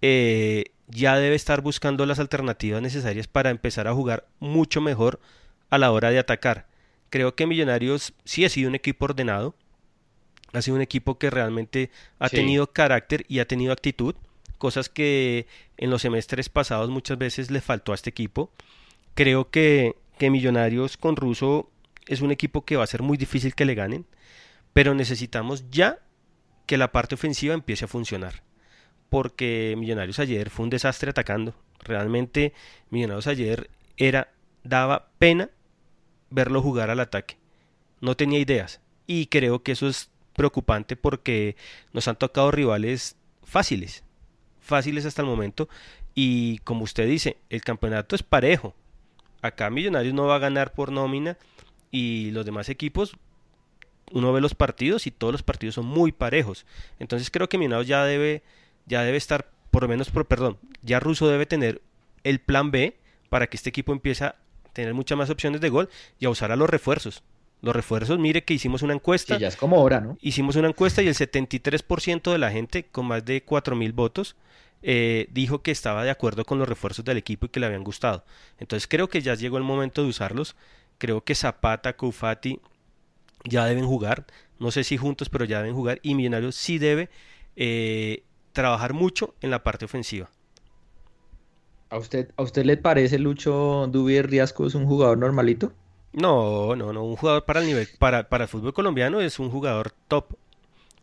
eh, 0.00 0.66
ya 0.90 1.16
debe 1.16 1.36
estar 1.36 1.60
buscando 1.60 2.06
las 2.06 2.18
alternativas 2.18 2.82
necesarias 2.82 3.26
para 3.26 3.50
empezar 3.50 3.88
a 3.88 3.94
jugar 3.94 4.26
mucho 4.38 4.80
mejor 4.80 5.20
a 5.70 5.78
la 5.78 5.92
hora 5.92 6.10
de 6.10 6.18
atacar. 6.18 6.66
Creo 7.08 7.34
que 7.34 7.46
Millonarios 7.46 8.12
sí 8.24 8.44
ha 8.44 8.48
sido 8.48 8.68
un 8.68 8.74
equipo 8.74 9.06
ordenado, 9.06 9.54
ha 10.52 10.62
sido 10.62 10.76
un 10.76 10.82
equipo 10.82 11.18
que 11.18 11.30
realmente 11.30 11.90
ha 12.18 12.28
tenido 12.28 12.72
carácter 12.72 13.24
y 13.28 13.38
ha 13.38 13.48
tenido 13.48 13.72
actitud, 13.72 14.14
cosas 14.58 14.88
que 14.88 15.46
en 15.76 15.90
los 15.90 16.02
semestres 16.02 16.48
pasados 16.48 16.90
muchas 16.90 17.18
veces 17.18 17.50
le 17.50 17.60
faltó 17.60 17.92
a 17.92 17.94
este 17.94 18.10
equipo. 18.10 18.52
Creo 19.14 19.50
que, 19.50 19.96
que 20.18 20.30
Millonarios 20.30 20.96
con 20.96 21.16
Russo 21.16 21.70
es 22.06 22.20
un 22.20 22.30
equipo 22.30 22.64
que 22.64 22.76
va 22.76 22.84
a 22.84 22.88
ser 22.88 23.02
muy 23.02 23.16
difícil 23.16 23.54
que 23.54 23.64
le 23.64 23.74
ganen, 23.74 24.06
pero 24.72 24.94
necesitamos 24.94 25.70
ya 25.70 25.98
que 26.66 26.76
la 26.76 26.92
parte 26.92 27.14
ofensiva 27.14 27.54
empiece 27.54 27.84
a 27.84 27.88
funcionar. 27.88 28.42
Porque 29.10 29.74
Millonarios 29.76 30.18
ayer 30.18 30.48
fue 30.48 30.64
un 30.64 30.70
desastre 30.70 31.10
atacando. 31.10 31.54
Realmente 31.80 32.54
Millonarios 32.88 33.26
ayer 33.26 33.68
era 33.96 34.32
daba 34.64 35.08
pena 35.18 35.50
verlo 36.30 36.62
jugar 36.62 36.90
al 36.90 37.00
ataque. 37.00 37.36
No 38.00 38.16
tenía 38.16 38.38
ideas. 38.38 38.80
Y 39.06 39.26
creo 39.26 39.62
que 39.62 39.72
eso 39.72 39.88
es 39.88 40.10
preocupante 40.34 40.96
porque 40.96 41.56
nos 41.92 42.08
han 42.08 42.16
tocado 42.16 42.50
rivales 42.50 43.16
fáciles. 43.42 44.04
Fáciles 44.60 45.04
hasta 45.04 45.22
el 45.22 45.28
momento. 45.28 45.68
Y 46.14 46.58
como 46.58 46.84
usted 46.84 47.06
dice, 47.06 47.36
el 47.50 47.62
campeonato 47.62 48.14
es 48.14 48.22
parejo. 48.22 48.74
Acá 49.42 49.70
Millonarios 49.70 50.14
no 50.14 50.26
va 50.26 50.36
a 50.36 50.40
ganar 50.40 50.72
por 50.72 50.92
nómina. 50.92 51.36
Y 51.90 52.30
los 52.30 52.46
demás 52.46 52.68
equipos, 52.68 53.16
uno 54.12 54.32
ve 54.32 54.40
los 54.40 54.54
partidos 54.54 55.06
y 55.06 55.10
todos 55.10 55.32
los 55.32 55.42
partidos 55.42 55.74
son 55.74 55.86
muy 55.86 56.12
parejos. 56.12 56.66
Entonces 56.98 57.30
creo 57.30 57.48
que 57.48 57.58
Millonarios 57.58 57.88
ya 57.88 58.04
debe, 58.04 58.42
ya 58.90 59.02
debe 59.04 59.16
estar, 59.16 59.48
por 59.70 59.84
lo 59.84 59.88
menos, 59.88 60.10
por, 60.10 60.26
perdón, 60.26 60.58
ya 60.82 61.00
Russo 61.00 61.28
debe 61.28 61.46
tener 61.46 61.80
el 62.24 62.40
plan 62.40 62.70
B 62.72 62.98
para 63.30 63.46
que 63.46 63.56
este 63.56 63.70
equipo 63.70 63.92
empiece 63.92 64.24
a 64.24 64.34
tener 64.72 64.92
muchas 64.92 65.16
más 65.16 65.30
opciones 65.30 65.60
de 65.60 65.68
gol 65.68 65.88
y 66.18 66.26
a 66.26 66.30
usar 66.30 66.50
a 66.52 66.56
los 66.56 66.68
refuerzos. 66.68 67.22
Los 67.62 67.76
refuerzos, 67.76 68.18
mire 68.18 68.42
que 68.42 68.54
hicimos 68.54 68.82
una 68.82 68.94
encuesta. 68.94 69.38
ya 69.38 69.48
es 69.48 69.56
como 69.56 69.80
hora, 69.82 70.00
¿no? 70.00 70.18
Hicimos 70.20 70.56
una 70.56 70.68
encuesta 70.68 71.02
y 71.02 71.08
el 71.08 71.14
73% 71.14 72.32
de 72.32 72.38
la 72.38 72.50
gente, 72.50 72.84
con 72.84 73.06
más 73.06 73.24
de 73.24 73.44
4.000 73.44 73.94
votos, 73.94 74.34
eh, 74.82 75.28
dijo 75.30 75.62
que 75.62 75.70
estaba 75.70 76.02
de 76.02 76.10
acuerdo 76.10 76.44
con 76.44 76.58
los 76.58 76.68
refuerzos 76.68 77.04
del 77.04 77.18
equipo 77.18 77.46
y 77.46 77.48
que 77.50 77.60
le 77.60 77.66
habían 77.66 77.84
gustado. 77.84 78.24
Entonces 78.58 78.88
creo 78.88 79.08
que 79.08 79.20
ya 79.22 79.34
llegó 79.34 79.56
el 79.56 79.62
momento 79.62 80.02
de 80.02 80.08
usarlos. 80.08 80.56
Creo 80.98 81.22
que 81.22 81.34
Zapata, 81.36 81.96
Koufati 81.96 82.60
ya 83.44 83.66
deben 83.66 83.86
jugar. 83.86 84.26
No 84.58 84.72
sé 84.72 84.82
si 84.82 84.96
juntos, 84.96 85.28
pero 85.28 85.44
ya 85.44 85.58
deben 85.58 85.76
jugar. 85.76 86.00
Y 86.02 86.14
Millonarios 86.14 86.56
sí 86.56 86.78
debe 86.78 87.08
eh, 87.56 88.24
trabajar 88.60 88.92
mucho 88.92 89.34
en 89.40 89.50
la 89.50 89.62
parte 89.62 89.86
ofensiva. 89.86 90.28
¿A 91.88 91.96
usted, 91.96 92.30
¿A 92.36 92.42
usted 92.42 92.64
le 92.64 92.76
parece 92.76 93.18
Lucho 93.18 93.88
Dubier 93.88 94.28
Riasco 94.28 94.66
es 94.66 94.74
un 94.74 94.86
jugador 94.86 95.16
normalito? 95.16 95.72
No, 96.12 96.76
no, 96.76 96.92
no. 96.92 97.02
Un 97.04 97.16
jugador 97.16 97.44
para 97.46 97.60
el 97.60 97.66
nivel, 97.66 97.88
para, 97.98 98.28
para 98.28 98.44
el 98.44 98.48
fútbol 98.48 98.74
colombiano 98.74 99.20
es 99.20 99.38
un 99.38 99.50
jugador 99.50 99.92
top. 100.08 100.34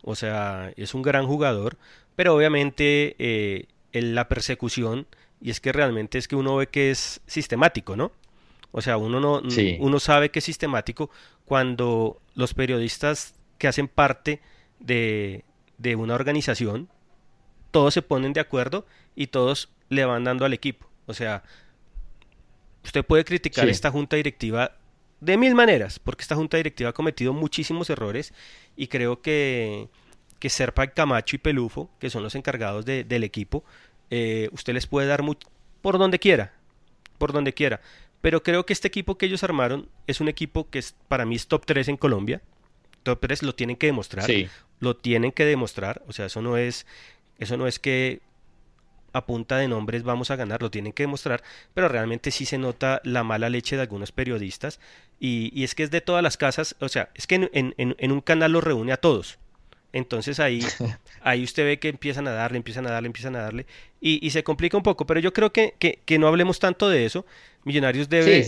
O 0.02 0.14
sea, 0.14 0.72
es 0.76 0.94
un 0.94 1.02
gran 1.02 1.26
jugador. 1.26 1.76
Pero 2.14 2.34
obviamente 2.34 3.16
eh, 3.18 3.66
en 3.92 4.14
la 4.14 4.28
persecución, 4.28 5.06
y 5.40 5.50
es 5.50 5.60
que 5.60 5.72
realmente 5.72 6.16
es 6.16 6.28
que 6.28 6.36
uno 6.36 6.56
ve 6.56 6.68
que 6.68 6.90
es 6.90 7.20
sistemático, 7.26 7.96
¿no? 7.96 8.12
O 8.70 8.80
sea, 8.80 8.98
uno 8.98 9.18
no 9.18 9.42
uno 9.80 9.98
sabe 9.98 10.30
que 10.30 10.38
es 10.38 10.44
sistemático 10.44 11.10
cuando 11.44 12.20
los 12.34 12.54
periodistas 12.54 13.34
que 13.56 13.66
hacen 13.66 13.88
parte 13.88 14.40
de, 14.78 15.44
de 15.78 15.96
una 15.96 16.14
organización, 16.14 16.88
todos 17.70 17.94
se 17.94 18.02
ponen 18.02 18.32
de 18.32 18.40
acuerdo 18.40 18.86
y 19.14 19.28
todos 19.28 19.68
le 19.88 20.04
van 20.04 20.24
dando 20.24 20.44
al 20.44 20.52
equipo. 20.52 20.88
O 21.06 21.14
sea, 21.14 21.42
usted 22.84 23.04
puede 23.04 23.24
criticar 23.24 23.68
esta 23.68 23.90
junta 23.90 24.16
directiva 24.16 24.72
de 25.20 25.36
mil 25.36 25.54
maneras, 25.54 25.98
porque 25.98 26.22
esta 26.22 26.36
junta 26.36 26.56
directiva 26.56 26.90
ha 26.90 26.94
cometido 26.94 27.32
muchísimos 27.32 27.90
errores 27.90 28.32
y 28.76 28.86
creo 28.86 29.20
que, 29.20 29.88
que 30.38 30.50
Serpa, 30.50 30.86
Camacho 30.88 31.36
y 31.36 31.38
Pelufo, 31.38 31.90
que 31.98 32.10
son 32.10 32.22
los 32.22 32.34
encargados 32.34 32.84
del 32.84 33.24
equipo, 33.24 33.64
eh, 34.10 34.48
usted 34.52 34.74
les 34.74 34.86
puede 34.86 35.08
dar 35.08 35.24
por 35.82 35.98
donde 35.98 36.18
quiera, 36.18 36.52
por 37.18 37.32
donde 37.32 37.52
quiera. 37.52 37.80
Pero 38.20 38.42
creo 38.42 38.66
que 38.66 38.72
este 38.72 38.88
equipo 38.88 39.16
que 39.16 39.26
ellos 39.26 39.44
armaron 39.44 39.88
es 40.06 40.20
un 40.20 40.28
equipo 40.28 40.68
que 40.70 40.78
es, 40.78 40.94
para 41.08 41.24
mí 41.24 41.36
es 41.36 41.46
top 41.46 41.64
3 41.66 41.88
en 41.88 41.96
Colombia. 41.96 42.42
Top 43.02 43.20
3 43.20 43.42
lo 43.42 43.54
tienen 43.54 43.76
que 43.76 43.86
demostrar. 43.86 44.28
Lo 44.80 44.96
tienen 44.96 45.30
que 45.32 45.44
demostrar. 45.44 46.02
O 46.08 46.12
sea, 46.12 46.26
eso 46.26 46.42
no 46.42 46.56
es, 46.56 46.86
eso 47.38 47.56
no 47.56 47.66
es 47.66 47.78
que 47.78 48.20
a 49.12 49.24
punta 49.24 49.56
de 49.56 49.68
nombres 49.68 50.02
vamos 50.02 50.30
a 50.30 50.36
ganar, 50.36 50.62
lo 50.62 50.70
tienen 50.70 50.92
que 50.92 51.04
demostrar, 51.04 51.42
pero 51.74 51.88
realmente 51.88 52.30
sí 52.30 52.44
se 52.44 52.58
nota 52.58 53.00
la 53.04 53.24
mala 53.24 53.48
leche 53.48 53.76
de 53.76 53.82
algunos 53.82 54.12
periodistas 54.12 54.80
y, 55.18 55.64
es 55.64 55.74
que 55.74 55.82
es 55.82 55.90
de 55.90 56.00
todas 56.00 56.22
las 56.22 56.36
casas, 56.36 56.76
o 56.80 56.88
sea, 56.88 57.10
es 57.14 57.26
que 57.26 57.50
en, 57.52 58.12
un 58.12 58.20
canal 58.20 58.52
los 58.52 58.64
reúne 58.64 58.92
a 58.92 58.96
todos. 58.96 59.38
Entonces 59.92 60.38
ahí, 60.38 60.60
ahí 61.22 61.42
usted 61.42 61.64
ve 61.64 61.78
que 61.78 61.88
empiezan 61.88 62.28
a 62.28 62.32
darle, 62.32 62.58
empiezan 62.58 62.86
a 62.86 62.90
darle, 62.90 63.06
empiezan 63.06 63.34
a 63.36 63.40
darle 63.40 63.66
y, 64.00 64.28
se 64.30 64.44
complica 64.44 64.76
un 64.76 64.82
poco, 64.82 65.06
pero 65.06 65.18
yo 65.18 65.32
creo 65.32 65.52
que, 65.52 65.74
que, 65.78 66.18
no 66.18 66.28
hablemos 66.28 66.58
tanto 66.58 66.88
de 66.88 67.06
eso. 67.06 67.24
Millonarios 67.64 68.08
debe, 68.08 68.44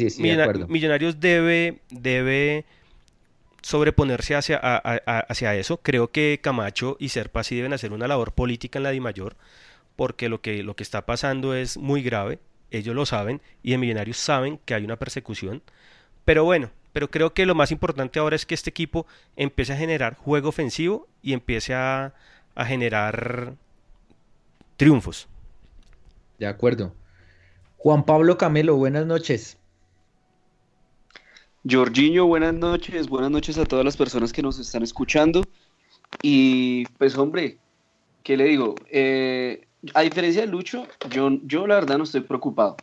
Millonarios 0.68 1.18
debe, 1.18 1.78
debe 1.90 2.64
sobreponerse 3.62 4.34
hacia, 4.34 4.58
hacia 4.58 5.54
eso. 5.54 5.78
Creo 5.78 6.10
que 6.10 6.40
Camacho 6.42 6.96
y 6.98 7.10
Serpa 7.10 7.44
sí 7.44 7.56
deben 7.56 7.72
hacer 7.72 7.92
una 7.92 8.08
labor 8.08 8.32
política 8.32 8.78
en 8.78 8.82
la 8.84 8.90
DIMAYOR. 8.90 9.34
mayor 9.34 9.36
porque 10.00 10.30
lo 10.30 10.40
que, 10.40 10.62
lo 10.62 10.76
que 10.76 10.82
está 10.82 11.04
pasando 11.04 11.54
es 11.54 11.76
muy 11.76 12.02
grave, 12.02 12.38
ellos 12.70 12.94
lo 12.94 13.04
saben 13.04 13.42
y 13.62 13.74
en 13.74 13.80
Millonarios 13.80 14.16
saben 14.16 14.58
que 14.64 14.72
hay 14.72 14.82
una 14.82 14.96
persecución, 14.96 15.60
pero 16.24 16.42
bueno, 16.42 16.70
pero 16.94 17.10
creo 17.10 17.34
que 17.34 17.44
lo 17.44 17.54
más 17.54 17.70
importante 17.70 18.18
ahora 18.18 18.34
es 18.34 18.46
que 18.46 18.54
este 18.54 18.70
equipo 18.70 19.06
empiece 19.36 19.74
a 19.74 19.76
generar 19.76 20.14
juego 20.14 20.48
ofensivo 20.48 21.06
y 21.20 21.34
empiece 21.34 21.74
a, 21.74 22.14
a 22.54 22.64
generar 22.64 23.56
triunfos. 24.78 25.28
De 26.38 26.46
acuerdo. 26.46 26.94
Juan 27.76 28.04
Pablo 28.04 28.38
Camelo, 28.38 28.76
buenas 28.76 29.04
noches. 29.04 29.58
Jorginho, 31.68 32.26
buenas 32.26 32.54
noches, 32.54 33.06
buenas 33.06 33.30
noches 33.30 33.58
a 33.58 33.66
todas 33.66 33.84
las 33.84 33.96
personas 33.96 34.32
que 34.32 34.40
nos 34.40 34.58
están 34.58 34.82
escuchando. 34.82 35.46
Y 36.22 36.86
pues 36.96 37.16
hombre, 37.18 37.58
¿qué 38.22 38.36
le 38.38 38.44
digo? 38.44 38.76
Eh, 38.90 39.66
a 39.92 40.00
diferencia 40.00 40.40
de 40.40 40.48
Lucho, 40.48 40.86
yo, 41.10 41.30
yo 41.44 41.66
la 41.66 41.74
verdad 41.74 41.98
no 41.98 42.04
estoy 42.04 42.22
preocupado. 42.22 42.76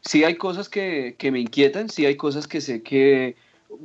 Sí 0.00 0.24
hay 0.24 0.34
cosas 0.34 0.68
que, 0.68 1.16
me 1.30 1.40
inquietan, 1.40 1.88
sí 1.88 2.06
hay 2.06 2.16
cosas 2.16 2.48
que 2.48 2.60
sé 2.60 2.82
que 2.82 3.36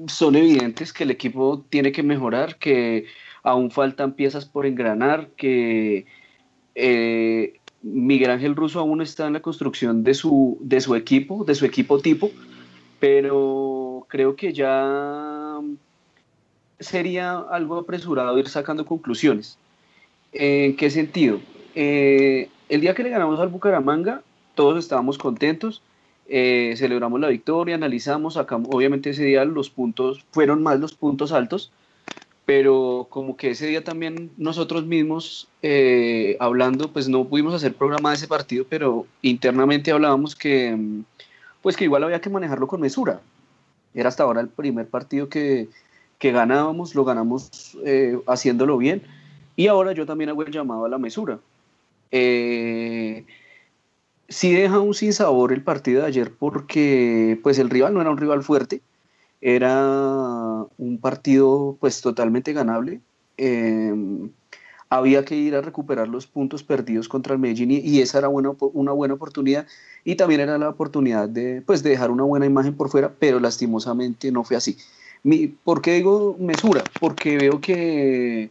son 0.08 0.36
evidentes 0.36 0.94
que 0.94 1.04
el 1.04 1.12
equipo 1.12 1.64
tiene 1.70 1.92
que 1.92 2.04
mejorar, 2.04 2.58
que 2.58 3.06
aún 3.44 3.70
faltan 3.70 4.14
piezas 4.14 4.46
por 4.46 4.66
engranar, 4.66 5.30
que 5.38 6.08
eh, 6.74 7.60
Miguel 7.84 8.32
Ángel 8.32 8.56
Russo 8.56 8.80
aún 8.80 9.02
está 9.02 9.28
en 9.28 9.34
la 9.34 9.42
construcción 9.42 10.04
de 10.04 10.16
su, 10.16 10.58
de 10.62 10.82
su 10.82 10.96
equipo, 10.96 11.46
de 11.46 11.54
su 11.54 11.66
equipo 11.66 12.00
tipo, 12.00 12.32
pero 13.00 13.79
creo 14.10 14.36
que 14.36 14.52
ya 14.52 15.62
sería 16.80 17.38
algo 17.38 17.78
apresurado 17.78 18.38
ir 18.38 18.50
sacando 18.50 18.86
conclusiones. 18.86 19.58
¿En 20.34 20.76
qué 20.76 20.90
sentido? 20.90 21.40
Eh, 21.76 22.50
el 22.68 22.82
día 22.82 22.94
que 22.94 23.04
le 23.04 23.10
ganamos 23.10 23.40
al 23.40 23.48
Bucaramanga, 23.48 24.22
todos 24.56 24.78
estábamos 24.78 25.18
contentos, 25.18 25.82
eh, 26.28 26.74
celebramos 26.78 27.20
la 27.20 27.30
victoria, 27.30 27.76
analizamos, 27.76 28.38
obviamente 28.38 29.12
ese 29.12 29.24
día 29.24 29.46
los 29.46 29.70
puntos 29.70 30.26
fueron 30.32 30.62
más 30.62 30.80
los 30.80 30.94
puntos 30.94 31.32
altos, 31.32 31.72
pero 32.46 33.08
como 33.10 33.38
que 33.38 33.52
ese 33.52 33.68
día 33.68 33.84
también 33.84 34.32
nosotros 34.38 34.86
mismos 34.86 35.48
eh, 35.62 36.36
hablando, 36.40 36.92
pues 36.92 37.08
no 37.08 37.26
pudimos 37.26 37.54
hacer 37.54 37.74
programa 37.74 38.10
de 38.10 38.16
ese 38.16 38.28
partido, 38.28 38.66
pero 38.68 39.06
internamente 39.22 39.92
hablábamos 39.92 40.36
que 40.36 40.76
pues 41.62 41.76
que 41.76 41.84
igual 41.84 42.04
había 42.04 42.22
que 42.22 42.30
manejarlo 42.30 42.68
con 42.68 42.82
mesura. 42.82 43.22
Era 43.94 44.10
hasta 44.10 44.24
ahora 44.24 44.42
el 44.42 44.50
primer 44.50 44.88
partido 44.88 45.30
que, 45.30 45.68
que 46.18 46.32
ganábamos, 46.32 46.96
lo 46.96 47.06
ganamos 47.06 47.78
eh, 47.86 48.20
haciéndolo 48.28 48.78
bien, 48.78 49.04
y 49.56 49.68
ahora 49.68 49.94
yo 49.94 50.06
también 50.06 50.30
hago 50.30 50.44
el 50.44 50.52
llamado 50.52 50.86
a 50.86 50.90
la 50.90 50.98
mesura. 50.98 51.40
Eh, 52.12 53.26
sí 54.28 54.54
deja 54.54 54.80
un 54.80 54.94
sinsabor 54.94 55.52
el 55.52 55.64
partido 55.64 56.02
de 56.02 56.08
ayer 56.08 56.32
porque 56.38 57.40
pues 57.44 57.60
el 57.60 57.70
rival 57.70 57.94
no 57.94 58.02
era 58.02 58.10
un 58.10 58.18
rival 58.18 58.44
fuerte, 58.44 58.82
era 59.42 60.66
un 60.78 61.00
partido 61.02 61.78
pues 61.80 62.02
totalmente 62.02 62.54
ganable. 62.54 63.02
Em, 63.38 64.30
había 64.90 65.24
que 65.24 65.36
ir 65.36 65.56
a 65.56 65.62
recuperar 65.62 66.08
los 66.08 66.26
puntos 66.26 66.64
perdidos 66.64 67.08
contra 67.08 67.34
el 67.34 67.40
Medellín 67.40 67.72
y, 67.72 68.00
esa 68.00 68.18
era 68.18 68.30
una 68.30 68.92
buena 68.92 69.14
oportunidad 69.14 69.68
y 70.04 70.16
también 70.16 70.42
era 70.42 70.58
la 70.58 70.70
oportunidad 70.70 71.30
de, 71.30 71.62
pues, 71.62 71.84
de 71.84 71.92
dejar 71.92 72.10
una 72.10 72.24
buena 72.24 72.48
imagen 72.48 72.74
por 72.74 72.90
fuera, 72.90 73.14
pero 73.20 73.40
lastimosamente 73.40 74.32
no 74.32 74.44
fue 74.44 74.58
así. 74.58 74.78
Mi, 75.22 75.48
¿Por 75.48 75.82
qué 75.82 75.94
digo 75.94 76.36
mesura? 76.40 76.84
Porque 77.00 77.38
veo 77.38 77.62
que 77.62 78.50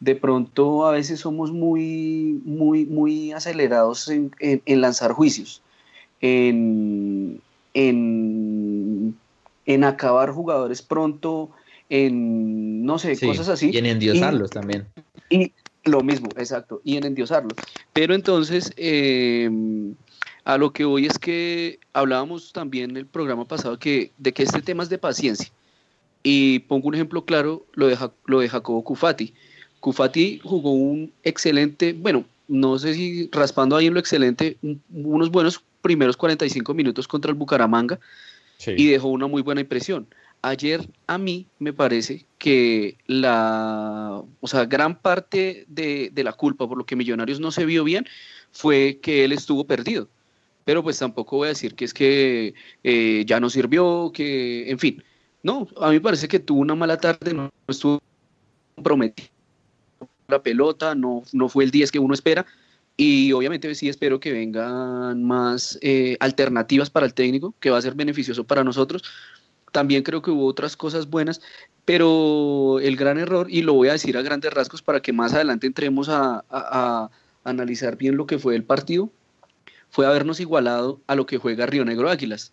de 0.00 0.14
pronto 0.16 0.86
a 0.86 0.92
veces 0.92 1.20
somos 1.20 1.52
muy, 1.52 2.40
muy, 2.44 2.84
muy 2.84 3.32
acelerados 3.32 4.08
en, 4.08 4.32
lanzar 4.80 5.12
juicios, 5.12 5.62
en, 6.20 7.40
acabar 9.84 10.32
jugadores 10.32 10.82
pronto, 10.82 11.50
en, 11.88 12.84
no 12.84 12.98
sé, 12.98 13.16
cosas 13.20 13.48
así. 13.48 13.70
Y 13.72 13.78
en 13.78 13.86
endiosarlos 13.86 14.50
también. 14.50 14.86
Y 15.28 15.52
lo 15.86 16.02
mismo, 16.02 16.28
exacto, 16.36 16.80
y 16.84 16.96
en 16.96 17.04
endiosarlos. 17.04 17.54
Pero 17.92 18.14
entonces, 18.14 18.72
em, 18.76 19.94
a 20.44 20.58
lo 20.58 20.72
que 20.72 20.84
voy 20.84 21.06
es 21.06 21.18
que 21.18 21.78
hablábamos 21.92 22.52
también 22.52 22.90
en 22.90 22.96
el 22.96 23.06
programa 23.06 23.46
pasado 23.46 23.78
que, 23.78 24.12
de 24.18 24.32
que 24.32 24.42
este 24.42 24.62
tema 24.62 24.82
es 24.82 24.88
de 24.88 24.98
paciencia. 24.98 25.50
Y 26.22 26.60
pongo 26.60 26.88
un 26.88 26.94
ejemplo 26.94 27.24
claro, 27.24 27.64
lo 27.74 27.86
de, 27.86 27.96
lo 28.26 28.40
de 28.40 28.48
Jacobo 28.48 28.82
Cufati 28.82 29.32
Cufati 29.80 30.40
jugó 30.42 30.72
un 30.72 31.12
excelente, 31.22 31.92
bueno, 31.92 32.24
no 32.48 32.78
sé 32.78 32.94
si 32.94 33.28
raspando 33.30 33.76
ahí 33.76 33.86
en 33.86 33.94
lo 33.94 34.00
excelente, 34.00 34.56
unos 34.92 35.30
buenos 35.30 35.62
primeros 35.82 36.16
45 36.16 36.74
minutos 36.74 37.06
contra 37.06 37.30
el 37.30 37.36
Bucaramanga 37.36 38.00
y 38.66 38.88
dejó 38.88 39.08
una 39.08 39.28
muy 39.28 39.42
buena 39.42 39.60
impresión. 39.60 40.08
Ayer 40.42 40.88
a 41.06 41.18
mí 41.18 41.46
me 41.60 41.72
parece 41.72 42.24
que 42.46 42.96
la, 43.08 44.22
o 44.38 44.46
sea, 44.46 44.66
gran 44.66 45.00
parte 45.02 45.64
de, 45.66 46.12
la 46.14 46.32
culpa 46.32 46.68
por 46.68 46.78
lo 46.78 46.86
que 46.86 46.94
Millonarios 46.94 47.40
no 47.40 47.50
se 47.50 47.66
vio 47.66 47.82
bien 47.82 48.06
fue 48.52 49.00
que 49.02 49.24
él 49.24 49.32
estuvo 49.32 49.66
perdido. 49.66 50.08
Pero 50.64 50.84
pues 50.84 50.96
tampoco 50.96 51.38
voy 51.38 51.46
a 51.46 51.48
decir 51.48 51.74
que 51.74 51.84
es 51.84 51.92
que 51.92 52.54
eh, 52.84 53.24
ya 53.26 53.40
no 53.40 53.50
sirvió, 53.50 54.12
que, 54.14 54.70
en 54.70 54.78
fin. 54.78 55.02
No, 55.42 55.66
a 55.80 55.88
mí 55.88 55.94
me 55.94 56.00
parece 56.00 56.28
que 56.28 56.38
tuvo 56.38 56.60
una 56.60 56.76
mala 56.76 56.98
tarde, 56.98 57.34
no 57.34 57.50
estuvo 57.66 58.00
comprometido 58.76 59.28
la 60.28 60.40
pelota, 60.40 60.94
no, 60.94 61.24
no 61.32 61.48
fue 61.48 61.64
el 61.64 61.72
10 61.72 61.90
que 61.90 61.98
uno 61.98 62.14
espera. 62.14 62.46
Y 62.96 63.32
obviamente 63.32 63.74
sí 63.74 63.88
espero 63.88 64.20
que 64.20 64.30
vengan 64.30 65.24
más 65.24 65.80
eh, 65.82 66.16
alternativas 66.20 66.90
para 66.90 67.06
el 67.06 67.14
técnico, 67.14 67.56
que 67.58 67.70
va 67.70 67.78
a 67.78 67.82
ser 67.82 67.96
beneficioso 67.96 68.44
para 68.44 68.62
nosotros. 68.62 69.02
También 69.72 70.04
creo 70.04 70.22
que 70.22 70.30
hubo 70.30 70.46
otras 70.46 70.76
cosas 70.76 71.10
buenas, 71.10 71.40
pero 71.86 72.78
el 72.80 72.96
gran 72.96 73.16
error, 73.16 73.46
y 73.48 73.62
lo 73.62 73.72
voy 73.72 73.88
a 73.88 73.92
decir 73.92 74.18
a 74.18 74.22
grandes 74.22 74.52
rasgos 74.52 74.82
para 74.82 75.00
que 75.00 75.14
más 75.14 75.32
adelante 75.32 75.66
entremos 75.66 76.10
a, 76.10 76.44
a 76.50 77.10
analizar 77.44 77.96
bien 77.96 78.16
lo 78.16 78.26
que 78.26 78.38
fue 78.38 78.54
el 78.54 78.64
partido, 78.64 79.10
fue 79.88 80.06
habernos 80.06 80.40
igualado 80.40 81.00
a 81.06 81.14
lo 81.14 81.24
que 81.24 81.38
juega 81.38 81.64
Río 81.64 81.84
Negro 81.84 82.10
Águilas, 82.10 82.52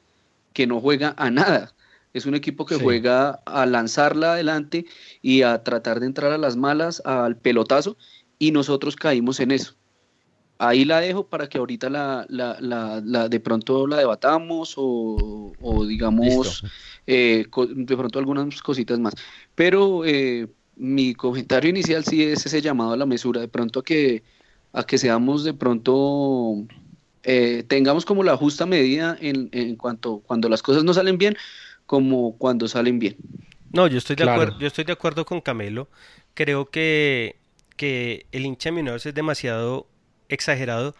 que 0.53 0.67
no 0.67 0.79
juega 0.79 1.13
a 1.17 1.29
nada. 1.29 1.73
Es 2.13 2.27
un 2.27 2.35
equipo 2.35 2.65
que 2.65 2.75
juega 2.75 3.41
a 3.45 3.65
lanzarla 3.65 4.33
adelante 4.33 4.85
y 5.21 5.41
a 5.41 5.63
tratar 5.63 5.99
de 5.99 6.05
entrar 6.05 6.31
a 6.31 6.37
las 6.37 6.55
malas, 6.55 7.01
al 7.05 7.35
pelotazo, 7.35 7.97
y 8.37 8.51
nosotros 8.51 8.95
caímos 8.95 9.39
en 9.39 9.51
eso. 9.51 9.73
Ahí 10.57 10.85
la 10.85 11.01
dejo 11.01 11.27
para 11.27 11.49
que 11.49 11.57
ahorita 11.57 11.89
la, 11.89 12.25
la, 12.29 13.29
de 13.29 13.39
pronto 13.39 13.87
la 13.87 13.97
debatamos 13.97 14.75
o, 14.77 15.51
digamos 15.87 16.63
eh, 17.07 17.45
de 17.75 17.97
pronto 17.97 18.19
algunas 18.19 18.61
cositas 18.61 18.99
más. 18.99 19.13
Pero 19.55 20.05
eh, 20.05 20.47
mi 20.75 21.13
comentario 21.15 21.69
inicial 21.69 22.05
sí 22.05 22.23
es 22.23 22.45
ese 22.45 22.61
llamado 22.61 22.93
a 22.93 22.97
la 22.97 23.05
mesura, 23.05 23.41
de 23.41 23.47
pronto 23.47 23.79
a 23.79 23.83
que, 23.83 24.23
a 24.71 24.83
que 24.85 24.97
seamos 24.97 25.43
de 25.43 25.53
pronto 25.53 26.63
eh, 27.23 27.63
tengamos 27.67 28.05
como 28.05 28.23
la 28.23 28.37
justa 28.37 28.65
medida 28.65 29.17
en, 29.19 29.49
en, 29.51 29.75
cuanto 29.75 30.19
cuando 30.19 30.49
las 30.49 30.61
cosas 30.61 30.83
no 30.83 30.93
salen 30.93 31.17
bien, 31.17 31.35
como 31.85 32.37
cuando 32.37 32.67
salen 32.67 32.99
bien. 32.99 33.17
No, 33.71 33.87
yo 33.87 33.97
estoy 33.97 34.15
de 34.15 34.29
acuerdo, 34.29 34.59
yo 34.59 34.67
estoy 34.67 34.83
de 34.83 34.93
acuerdo 34.93 35.25
con 35.25 35.41
Camelo. 35.41 35.87
Creo 36.35 36.65
que, 36.65 37.37
que 37.75 38.27
el 38.31 38.45
hincha 38.45 38.69
de 38.69 38.73
Millonarios 38.73 39.05
es 39.05 39.13
demasiado 39.13 39.87
exagerado 40.29 40.95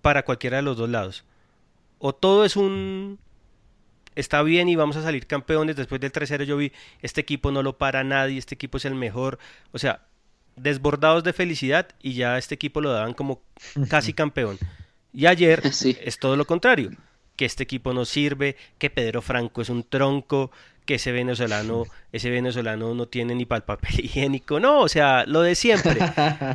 para 0.00 0.24
cualquiera 0.24 0.58
de 0.58 0.62
los 0.62 0.76
dos 0.76 0.88
lados. 0.88 1.24
O 1.98 2.14
todo 2.14 2.44
es 2.44 2.56
un 2.56 3.18
está 4.14 4.42
bien 4.42 4.68
y 4.68 4.76
vamos 4.76 4.96
a 4.96 5.02
salir 5.02 5.26
campeones 5.26 5.76
después 5.76 6.00
del 6.00 6.12
3-0 6.12 6.44
yo 6.44 6.56
vi 6.56 6.72
este 7.00 7.20
equipo 7.20 7.50
no 7.50 7.62
lo 7.62 7.78
para 7.78 8.04
nadie, 8.04 8.38
este 8.38 8.54
equipo 8.54 8.76
es 8.76 8.84
el 8.84 8.94
mejor, 8.94 9.38
o 9.72 9.78
sea, 9.78 10.06
desbordados 10.56 11.24
de 11.24 11.32
felicidad 11.32 11.88
y 12.02 12.14
ya 12.14 12.38
este 12.38 12.54
equipo 12.54 12.80
lo 12.80 12.92
daban 12.92 13.14
como 13.14 13.42
casi 13.88 14.12
campeón. 14.12 14.58
Y 15.12 15.26
ayer 15.26 15.62
es 15.64 16.18
todo 16.18 16.36
lo 16.36 16.46
contrario, 16.46 16.90
que 17.36 17.44
este 17.44 17.62
equipo 17.62 17.92
no 17.94 18.04
sirve, 18.04 18.56
que 18.78 18.90
Pedro 18.90 19.22
Franco 19.22 19.62
es 19.62 19.68
un 19.68 19.82
tronco, 19.84 20.50
que 20.84 20.96
ese 20.96 21.12
venezolano, 21.12 21.84
ese 22.12 22.30
venezolano 22.30 22.94
no 22.94 23.06
tiene 23.06 23.34
ni 23.34 23.44
para 23.44 23.58
el 23.58 23.64
papel 23.64 24.00
higiénico, 24.04 24.60
no, 24.60 24.80
o 24.80 24.88
sea, 24.88 25.24
lo 25.26 25.42
de 25.42 25.54
siempre, 25.54 26.00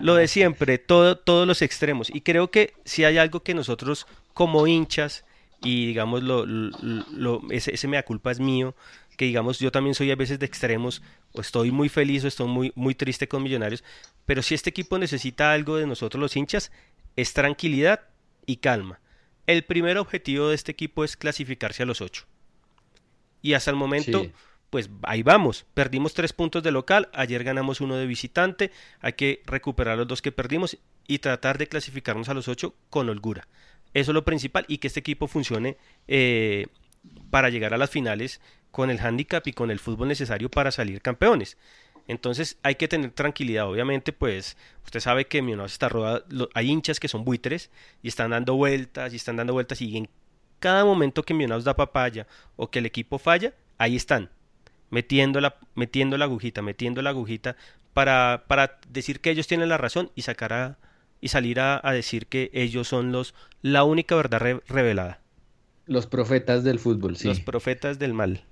lo 0.01 0.15
de 0.15 0.27
siempre, 0.27 0.77
todo, 0.77 1.17
todos 1.17 1.47
los 1.47 1.61
extremos. 1.61 2.09
Y 2.13 2.21
creo 2.21 2.51
que 2.51 2.73
si 2.85 3.03
hay 3.03 3.17
algo 3.17 3.41
que 3.41 3.53
nosotros 3.53 4.07
como 4.33 4.67
hinchas, 4.67 5.25
y 5.61 5.87
digamos, 5.87 6.23
lo, 6.23 6.45
lo, 6.45 7.41
ese, 7.49 7.73
ese 7.73 7.87
mea 7.87 8.03
culpa 8.03 8.31
es 8.31 8.39
mío, 8.39 8.75
que 9.17 9.25
digamos, 9.25 9.59
yo 9.59 9.71
también 9.71 9.95
soy 9.95 10.11
a 10.11 10.15
veces 10.15 10.39
de 10.39 10.45
extremos, 10.45 11.01
o 11.33 11.41
estoy 11.41 11.71
muy 11.71 11.89
feliz 11.89 12.23
o 12.23 12.27
estoy 12.27 12.47
muy, 12.47 12.71
muy 12.75 12.93
triste 12.95 13.27
con 13.27 13.43
Millonarios, 13.43 13.83
pero 14.25 14.43
si 14.43 14.53
este 14.53 14.69
equipo 14.69 14.99
necesita 14.99 15.51
algo 15.51 15.77
de 15.77 15.87
nosotros 15.87 16.21
los 16.21 16.35
hinchas, 16.35 16.71
es 17.15 17.33
tranquilidad 17.33 18.01
y 18.45 18.57
calma. 18.57 18.99
El 19.47 19.63
primer 19.63 19.97
objetivo 19.97 20.49
de 20.49 20.55
este 20.55 20.71
equipo 20.71 21.03
es 21.03 21.17
clasificarse 21.17 21.83
a 21.83 21.85
los 21.85 22.01
ocho. 22.01 22.25
Y 23.47 23.53
hasta 23.53 23.71
el 23.71 23.77
momento, 23.77 24.25
pues 24.69 24.89
ahí 25.03 25.23
vamos. 25.23 25.65
Perdimos 25.73 26.13
tres 26.13 26.33
puntos 26.33 26.61
de 26.63 26.71
local, 26.71 27.07
ayer 27.13 27.45
ganamos 27.45 27.79
uno 27.79 27.95
de 27.95 28.05
visitante, 28.05 28.71
hay 28.99 29.13
que 29.13 29.41
recuperar 29.45 29.97
los 29.97 30.05
dos 30.05 30.21
que 30.21 30.33
perdimos 30.33 30.77
y 31.07 31.19
tratar 31.19 31.57
de 31.57 31.67
clasificarnos 31.67 32.27
a 32.27 32.33
los 32.33 32.49
ocho 32.49 32.75
con 32.89 33.07
holgura. 33.07 33.47
Eso 33.93 34.11
es 34.11 34.15
lo 34.15 34.25
principal 34.25 34.65
y 34.67 34.79
que 34.79 34.87
este 34.87 34.99
equipo 34.99 35.29
funcione 35.29 35.77
eh, 36.09 36.67
para 37.29 37.49
llegar 37.49 37.73
a 37.73 37.77
las 37.77 37.89
finales 37.89 38.41
con 38.69 38.89
el 38.89 38.99
handicap 38.99 39.47
y 39.47 39.53
con 39.53 39.71
el 39.71 39.79
fútbol 39.79 40.09
necesario 40.09 40.51
para 40.51 40.71
salir 40.71 41.01
campeones. 41.01 41.57
Entonces 42.09 42.57
hay 42.63 42.75
que 42.75 42.89
tener 42.89 43.11
tranquilidad. 43.11 43.69
Obviamente, 43.69 44.11
pues 44.11 44.57
usted 44.83 44.99
sabe 44.99 45.27
que 45.27 45.41
mi 45.41 45.53
está 45.63 45.87
rodado. 45.87 46.25
Hay 46.53 46.69
hinchas 46.69 46.99
que 46.99 47.07
son 47.07 47.23
buitres 47.23 47.69
y 48.01 48.09
están 48.09 48.31
dando 48.31 48.55
vueltas 48.55 49.13
y 49.13 49.15
están 49.15 49.37
dando 49.37 49.53
vueltas 49.53 49.81
y 49.81 49.95
en 49.95 50.09
cada 50.59 50.85
momento 50.85 51.23
que 51.23 51.33
Millonarios 51.33 51.63
da 51.63 51.75
papaya 51.75 52.27
o 52.55 52.69
que 52.69 52.79
el 52.79 52.85
equipo 52.85 53.17
falla, 53.17 53.53
ahí 53.77 53.95
están, 53.95 54.29
metiendo 54.89 55.41
la, 55.41 55.55
metiendo 55.75 56.17
la 56.17 56.25
agujita, 56.25 56.61
metiendo 56.61 57.01
la 57.01 57.11
agujita 57.11 57.55
para, 57.93 58.45
para 58.47 58.79
decir 58.89 59.19
que 59.19 59.31
ellos 59.31 59.47
tienen 59.47 59.69
la 59.69 59.77
razón 59.77 60.11
y 60.15 60.21
sacar 60.23 60.53
a, 60.53 60.77
y 61.21 61.29
salir 61.29 61.59
a, 61.59 61.81
decir 61.91 62.27
que 62.27 62.49
ellos 62.53 62.87
son 62.87 63.11
los 63.11 63.33
la 63.61 63.83
única 63.83 64.15
verdad 64.15 64.61
revelada. 64.67 65.19
Los 65.85 66.05
profetas 66.05 66.63
del 66.63 66.79
fútbol, 66.79 67.15
sí. 67.15 67.27
Los 67.27 67.39
profetas 67.39 67.97
del 67.97 68.13
mal. 68.13 68.43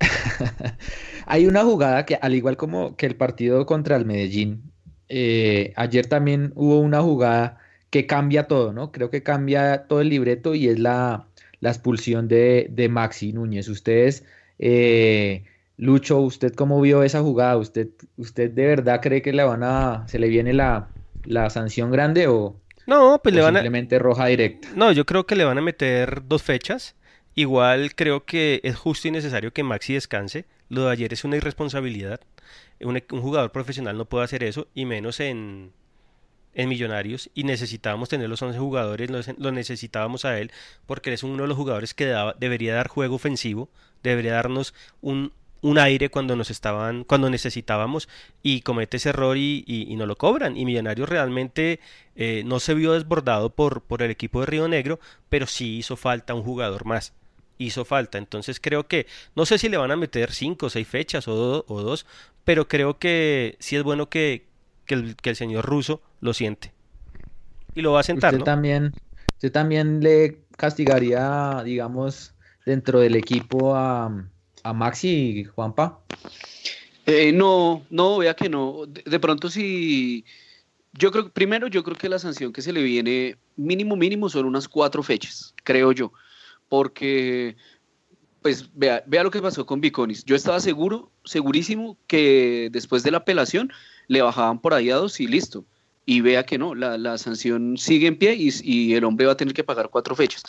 Hay 1.26 1.46
una 1.46 1.64
jugada 1.64 2.06
que, 2.06 2.16
al 2.16 2.34
igual 2.34 2.56
como 2.56 2.96
que 2.96 3.06
el 3.06 3.16
partido 3.16 3.66
contra 3.66 3.96
el 3.96 4.04
Medellín, 4.04 4.72
eh, 5.08 5.72
ayer 5.76 6.06
también 6.06 6.52
hubo 6.54 6.80
una 6.80 7.02
jugada 7.02 7.58
que 7.90 8.06
cambia 8.06 8.46
todo, 8.48 8.72
¿no? 8.72 8.92
Creo 8.92 9.10
que 9.10 9.22
cambia 9.22 9.86
todo 9.86 10.00
el 10.00 10.08
libreto 10.08 10.54
y 10.54 10.68
es 10.68 10.78
la, 10.78 11.26
expulsión 11.62 12.28
de, 12.28 12.68
de, 12.70 12.88
Maxi 12.88 13.32
Núñez. 13.32 13.68
Ustedes, 13.68 14.24
eh, 14.58 15.44
Lucho, 15.76 16.20
¿usted 16.20 16.54
cómo 16.54 16.80
vio 16.80 17.02
esa 17.02 17.20
jugada? 17.20 17.56
¿Usted, 17.56 17.88
¿Usted 18.16 18.50
de 18.50 18.66
verdad 18.66 19.00
cree 19.00 19.22
que 19.22 19.32
le 19.32 19.44
van 19.44 19.62
a, 19.62 20.04
se 20.08 20.18
le 20.18 20.28
viene 20.28 20.52
la, 20.52 20.88
la 21.24 21.50
sanción 21.50 21.90
grande 21.90 22.26
o, 22.26 22.56
no, 22.88 23.20
pues 23.22 23.34
le 23.34 23.42
van 23.42 23.52
simplemente 23.52 23.98
roja 23.98 24.26
directa? 24.26 24.68
No, 24.74 24.92
yo 24.92 25.04
creo 25.04 25.26
que 25.26 25.36
le 25.36 25.44
van 25.44 25.58
a 25.58 25.60
meter 25.60 26.22
dos 26.26 26.42
fechas. 26.42 26.96
Igual 27.34 27.94
creo 27.94 28.24
que 28.24 28.62
es 28.64 28.76
justo 28.76 29.08
y 29.08 29.10
necesario 29.10 29.52
que 29.52 29.62
Maxi 29.62 29.92
descanse. 29.92 30.46
Lo 30.70 30.86
de 30.86 30.92
ayer 30.92 31.12
es 31.12 31.22
una 31.22 31.36
irresponsabilidad. 31.36 32.20
Un, 32.80 32.98
jugador 33.10 33.52
profesional 33.52 33.98
no 33.98 34.06
puede 34.06 34.24
hacer 34.24 34.42
eso, 34.42 34.68
y 34.72 34.86
menos 34.86 35.20
en, 35.20 35.72
en 36.58 36.68
Millonarios. 36.68 37.30
Y 37.34 37.44
necesitábamos 37.44 38.10
tener 38.10 38.28
los 38.28 38.42
11 38.42 38.58
jugadores, 38.58 39.10
lo, 39.10 39.52
necesitábamos 39.52 40.26
a 40.26 40.38
él, 40.38 40.50
porque 40.86 41.12
es 41.12 41.22
uno 41.22 41.42
de 41.42 41.48
los 41.48 41.56
jugadores 41.56 41.94
que 41.94 42.12
debería 42.38 42.74
dar 42.74 42.88
juego 42.88 43.14
ofensivo, 43.14 43.70
debería 44.02 44.32
darnos 44.32 44.74
un, 45.00 45.32
un 45.62 45.78
aire 45.78 46.10
cuando 46.10 46.34
nos 46.34 46.50
estaban, 46.50 47.04
cuando 47.04 47.30
necesitábamos 47.30 48.08
y 48.42 48.62
comete 48.62 48.96
ese 48.96 49.10
error 49.10 49.36
y, 49.36 49.64
y, 49.66 49.94
no 49.94 50.04
lo 50.04 50.16
cobran. 50.18 50.56
Y 50.56 50.64
Millonarios 50.64 51.08
realmente 51.08 51.78
eh, 52.16 52.42
no 52.44 52.58
se 52.58 52.74
vio 52.74 52.92
desbordado 52.92 53.50
por, 53.50 53.82
por 53.82 54.02
el 54.02 54.10
equipo 54.10 54.40
de 54.40 54.46
Río 54.46 54.66
Negro, 54.66 54.98
pero 55.28 55.46
sí 55.46 55.78
hizo 55.78 55.96
falta 55.96 56.34
un 56.34 56.42
jugador 56.42 56.84
más. 56.84 57.12
Hizo 57.56 57.84
falta. 57.84 58.18
Entonces 58.18 58.58
creo 58.58 58.88
que, 58.88 59.06
no 59.36 59.46
sé 59.46 59.58
si 59.58 59.68
le 59.68 59.76
van 59.76 59.92
a 59.92 59.96
meter 59.96 60.32
cinco 60.32 60.66
o 60.66 60.70
seis 60.70 60.88
fechas 60.88 61.28
o, 61.28 61.64
o 61.68 61.82
dos, 61.82 62.04
pero 62.42 62.66
creo 62.66 62.98
que 62.98 63.56
sí 63.60 63.76
es 63.76 63.84
bueno 63.84 64.08
que, 64.08 64.46
que, 64.86 64.94
el, 64.94 65.14
que 65.14 65.30
el 65.30 65.36
señor 65.36 65.64
ruso 65.64 66.02
lo 66.20 66.32
siente. 66.34 66.72
Y 67.74 67.82
lo 67.82 67.92
va 67.92 68.00
a 68.00 68.02
sentar. 68.02 68.34
Usted 68.34 68.44
también, 68.44 68.92
usted 69.34 69.52
también 69.52 70.00
le 70.00 70.42
castigaría, 70.56 71.62
digamos, 71.64 72.34
dentro 72.64 73.00
del 73.00 73.16
equipo 73.16 73.74
a 73.74 74.28
a 74.62 74.72
Maxi, 74.72 75.44
Juanpa? 75.44 76.00
Eh, 77.06 77.32
no, 77.32 77.84
no, 77.90 78.18
vea 78.18 78.34
que 78.34 78.48
no. 78.48 78.84
De, 78.86 79.18
pronto 79.18 79.48
sí. 79.50 80.24
Yo 80.92 81.10
creo, 81.10 81.30
primero, 81.30 81.68
yo 81.68 81.82
creo 81.82 81.96
que 81.96 82.08
la 82.08 82.18
sanción 82.18 82.52
que 82.52 82.62
se 82.62 82.72
le 82.72 82.82
viene, 82.82 83.36
mínimo, 83.56 83.96
mínimo, 83.96 84.28
son 84.28 84.46
unas 84.46 84.68
cuatro 84.68 85.02
fechas, 85.02 85.54
creo 85.64 85.92
yo. 85.92 86.12
Porque, 86.68 87.56
pues, 88.42 88.68
vea, 88.74 89.02
vea 89.06 89.22
lo 89.22 89.30
que 89.30 89.40
pasó 89.40 89.64
con 89.64 89.80
Viconis. 89.80 90.24
Yo 90.24 90.36
estaba 90.36 90.60
seguro, 90.60 91.10
segurísimo, 91.24 91.96
que 92.06 92.68
después 92.72 93.02
de 93.02 93.10
la 93.10 93.18
apelación 93.18 93.72
le 94.08 94.22
bajaban 94.22 94.60
por 94.60 94.74
ahí 94.74 94.90
a 94.90 94.96
dos 94.96 95.20
y 95.20 95.26
listo. 95.26 95.64
Y 96.08 96.22
vea 96.22 96.44
que 96.44 96.56
no, 96.56 96.74
la, 96.74 97.18
sanción 97.18 97.76
sigue 97.76 98.06
en 98.06 98.16
pie 98.16 98.34
y, 98.34 98.50
y 98.62 98.94
el 98.94 99.04
hombre 99.04 99.26
va 99.26 99.32
a 99.32 99.36
tener 99.36 99.52
que 99.52 99.62
pagar 99.62 99.90
cuatro 99.90 100.16
fechas 100.16 100.42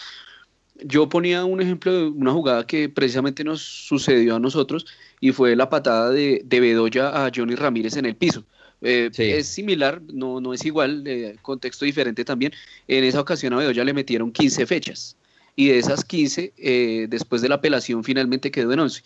yo 0.83 1.09
ponía 1.09 1.45
un 1.45 1.61
ejemplo 1.61 1.91
de 1.93 2.07
una 2.07 2.31
jugada 2.31 2.65
que 2.65 2.89
precisamente 2.89 3.43
nos 3.43 3.61
sucedió 3.61 4.35
a 4.35 4.39
nosotros 4.39 4.85
y 5.19 5.31
fue 5.31 5.55
la 5.55 5.69
patada 5.69 6.11
de, 6.11 6.43
Bedoya 6.47 7.25
a 7.25 7.31
Johnny 7.33 7.55
Ramírez 7.55 7.97
en 7.97 8.05
el 8.05 8.15
piso. 8.15 8.43
Eh, 8.81 9.09
es 9.17 9.47
similar, 9.47 10.01
no, 10.13 10.39
no 10.39 10.53
es 10.53 10.63
igual, 10.65 11.03
eh, 11.05 11.35
contexto 11.41 11.85
diferente 11.85 12.23
también. 12.23 12.53
En 12.87 13.03
esa 13.03 13.19
ocasión 13.19 13.53
a 13.53 13.57
Bedoya 13.57 13.83
le 13.83 13.93
metieron 13.93 14.31
15 14.31 14.65
fechas 14.65 15.17
y 15.55 15.67
de 15.67 15.79
esas 15.79 16.05
15, 16.05 16.53
eh, 16.57 17.07
después 17.09 17.41
de 17.41 17.49
la 17.49 17.55
apelación, 17.55 18.03
finalmente 18.03 18.51
quedó 18.51 18.71
en 18.71 18.79
11. 18.79 19.03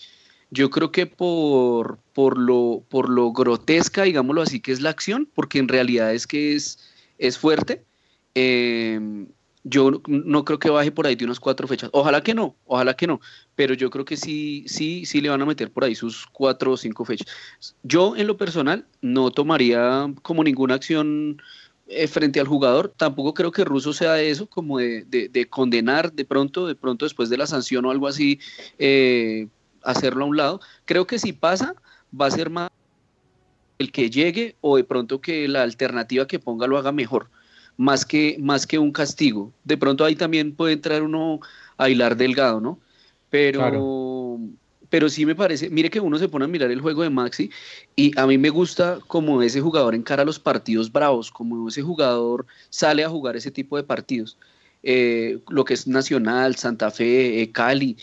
Yo 0.53 0.69
creo 0.69 0.91
que 0.91 1.07
por, 1.07 1.97
por, 2.13 2.37
lo, 2.37 2.83
por 2.87 3.09
lo 3.09 3.31
grotesca, 3.31 4.03
digámoslo 4.03 4.43
así, 4.43 4.59
que 4.59 4.71
es 4.71 4.81
la 4.81 4.91
acción, 4.91 5.27
porque 5.33 5.57
en 5.57 5.67
realidad 5.67 6.13
es 6.13 6.27
que 6.27 6.53
es, 6.53 6.79
es 7.17 7.39
fuerte, 7.39 7.83
yo 9.63 10.01
no 10.07 10.45
creo 10.45 10.59
que 10.59 10.69
baje 10.69 10.91
por 10.91 11.07
ahí 11.07 11.15
de 11.15 11.25
unas 11.25 11.39
cuatro 11.39 11.67
fechas. 11.67 11.89
Ojalá 11.93 12.21
que 12.21 12.33
no, 12.33 12.55
ojalá 12.65 12.95
que 12.95 13.07
no. 13.07 13.21
Pero 13.55 13.73
yo 13.73 13.89
creo 13.89 14.05
que 14.05 14.17
sí, 14.17 14.65
sí, 14.67 15.05
sí 15.05 15.21
le 15.21 15.29
van 15.29 15.41
a 15.41 15.45
meter 15.45 15.71
por 15.71 15.85
ahí 15.85 15.95
sus 15.95 16.27
cuatro 16.27 16.73
o 16.73 16.77
cinco 16.77 17.05
fechas. 17.05 17.27
Yo, 17.81 18.15
en 18.15 18.27
lo 18.27 18.37
personal, 18.37 18.85
no 19.01 19.31
tomaría 19.31 20.13
como 20.21 20.43
ninguna 20.43 20.75
acción 20.75 21.41
eh, 21.87 22.07
frente 22.07 22.39
al 22.39 22.47
jugador. 22.47 22.93
Tampoco 22.95 23.33
creo 23.33 23.51
que 23.51 23.63
Russo 23.63 23.93
sea 23.93 24.21
eso, 24.21 24.47
como 24.47 24.79
de, 24.79 25.05
de, 25.05 25.49
condenar 25.49 26.11
de 26.11 26.25
pronto, 26.25 26.67
de 26.67 26.75
pronto 26.75 27.05
después 27.05 27.29
de 27.29 27.37
la 27.37 27.47
sanción 27.47 27.85
o 27.85 27.91
algo 27.91 28.07
así, 28.07 28.39
eh, 28.77 29.47
hacerlo 29.83 30.25
a 30.25 30.27
un 30.27 30.37
lado. 30.37 30.61
Creo 30.85 31.07
que 31.07 31.19
si 31.19 31.33
pasa, 31.33 31.75
va 32.19 32.27
a 32.27 32.31
ser 32.31 32.49
más 32.49 32.69
el 33.79 33.91
que 33.91 34.09
llegue 34.09 34.55
o 34.61 34.77
de 34.77 34.83
pronto 34.83 35.19
que 35.21 35.47
la 35.47 35.63
alternativa 35.63 36.27
que 36.27 36.39
ponga 36.39 36.67
lo 36.67 36.77
haga 36.77 36.91
mejor 36.91 37.29
más 37.77 38.05
que, 38.05 38.37
más 38.39 38.67
que 38.67 38.79
un 38.79 38.91
castigo. 38.91 39.51
De 39.63 39.77
pronto 39.77 40.05
ahí 40.05 40.15
también 40.15 40.55
puede 40.55 40.73
entrar 40.73 41.03
uno 41.03 41.39
a 41.77 41.89
hilar 41.89 42.15
delgado, 42.15 42.59
¿no? 42.59 42.79
Pero, 43.29 44.39
pero 44.89 45.09
sí 45.09 45.25
me 45.25 45.33
parece, 45.33 45.69
mire 45.71 45.89
que 45.89 45.99
uno 45.99 46.19
se 46.19 46.29
pone 46.29 46.45
a 46.45 46.47
mirar 46.47 46.69
el 46.69 46.81
juego 46.81 47.01
de 47.01 47.09
Maxi 47.09 47.49
y 47.95 48.17
a 48.19 48.27
mí 48.27 48.37
me 48.37 48.51
gusta 48.51 48.99
como 49.07 49.41
ese 49.41 49.59
jugador 49.59 49.95
encara 49.95 50.23
los 50.23 50.37
partidos 50.37 50.91
bravos, 50.91 51.31
como 51.31 51.67
ese 51.67 51.81
jugador 51.81 52.45
sale 52.69 53.03
a 53.03 53.09
jugar 53.09 53.35
ese 53.35 53.49
tipo 53.49 53.75
de 53.75 53.83
partidos. 53.83 54.37
Eh, 54.83 55.39
lo 55.47 55.65
que 55.65 55.73
es 55.73 55.87
Nacional, 55.87 56.57
Santa 56.57 56.91
Fe, 56.91 57.41
eh, 57.41 57.51
Cali. 57.51 57.97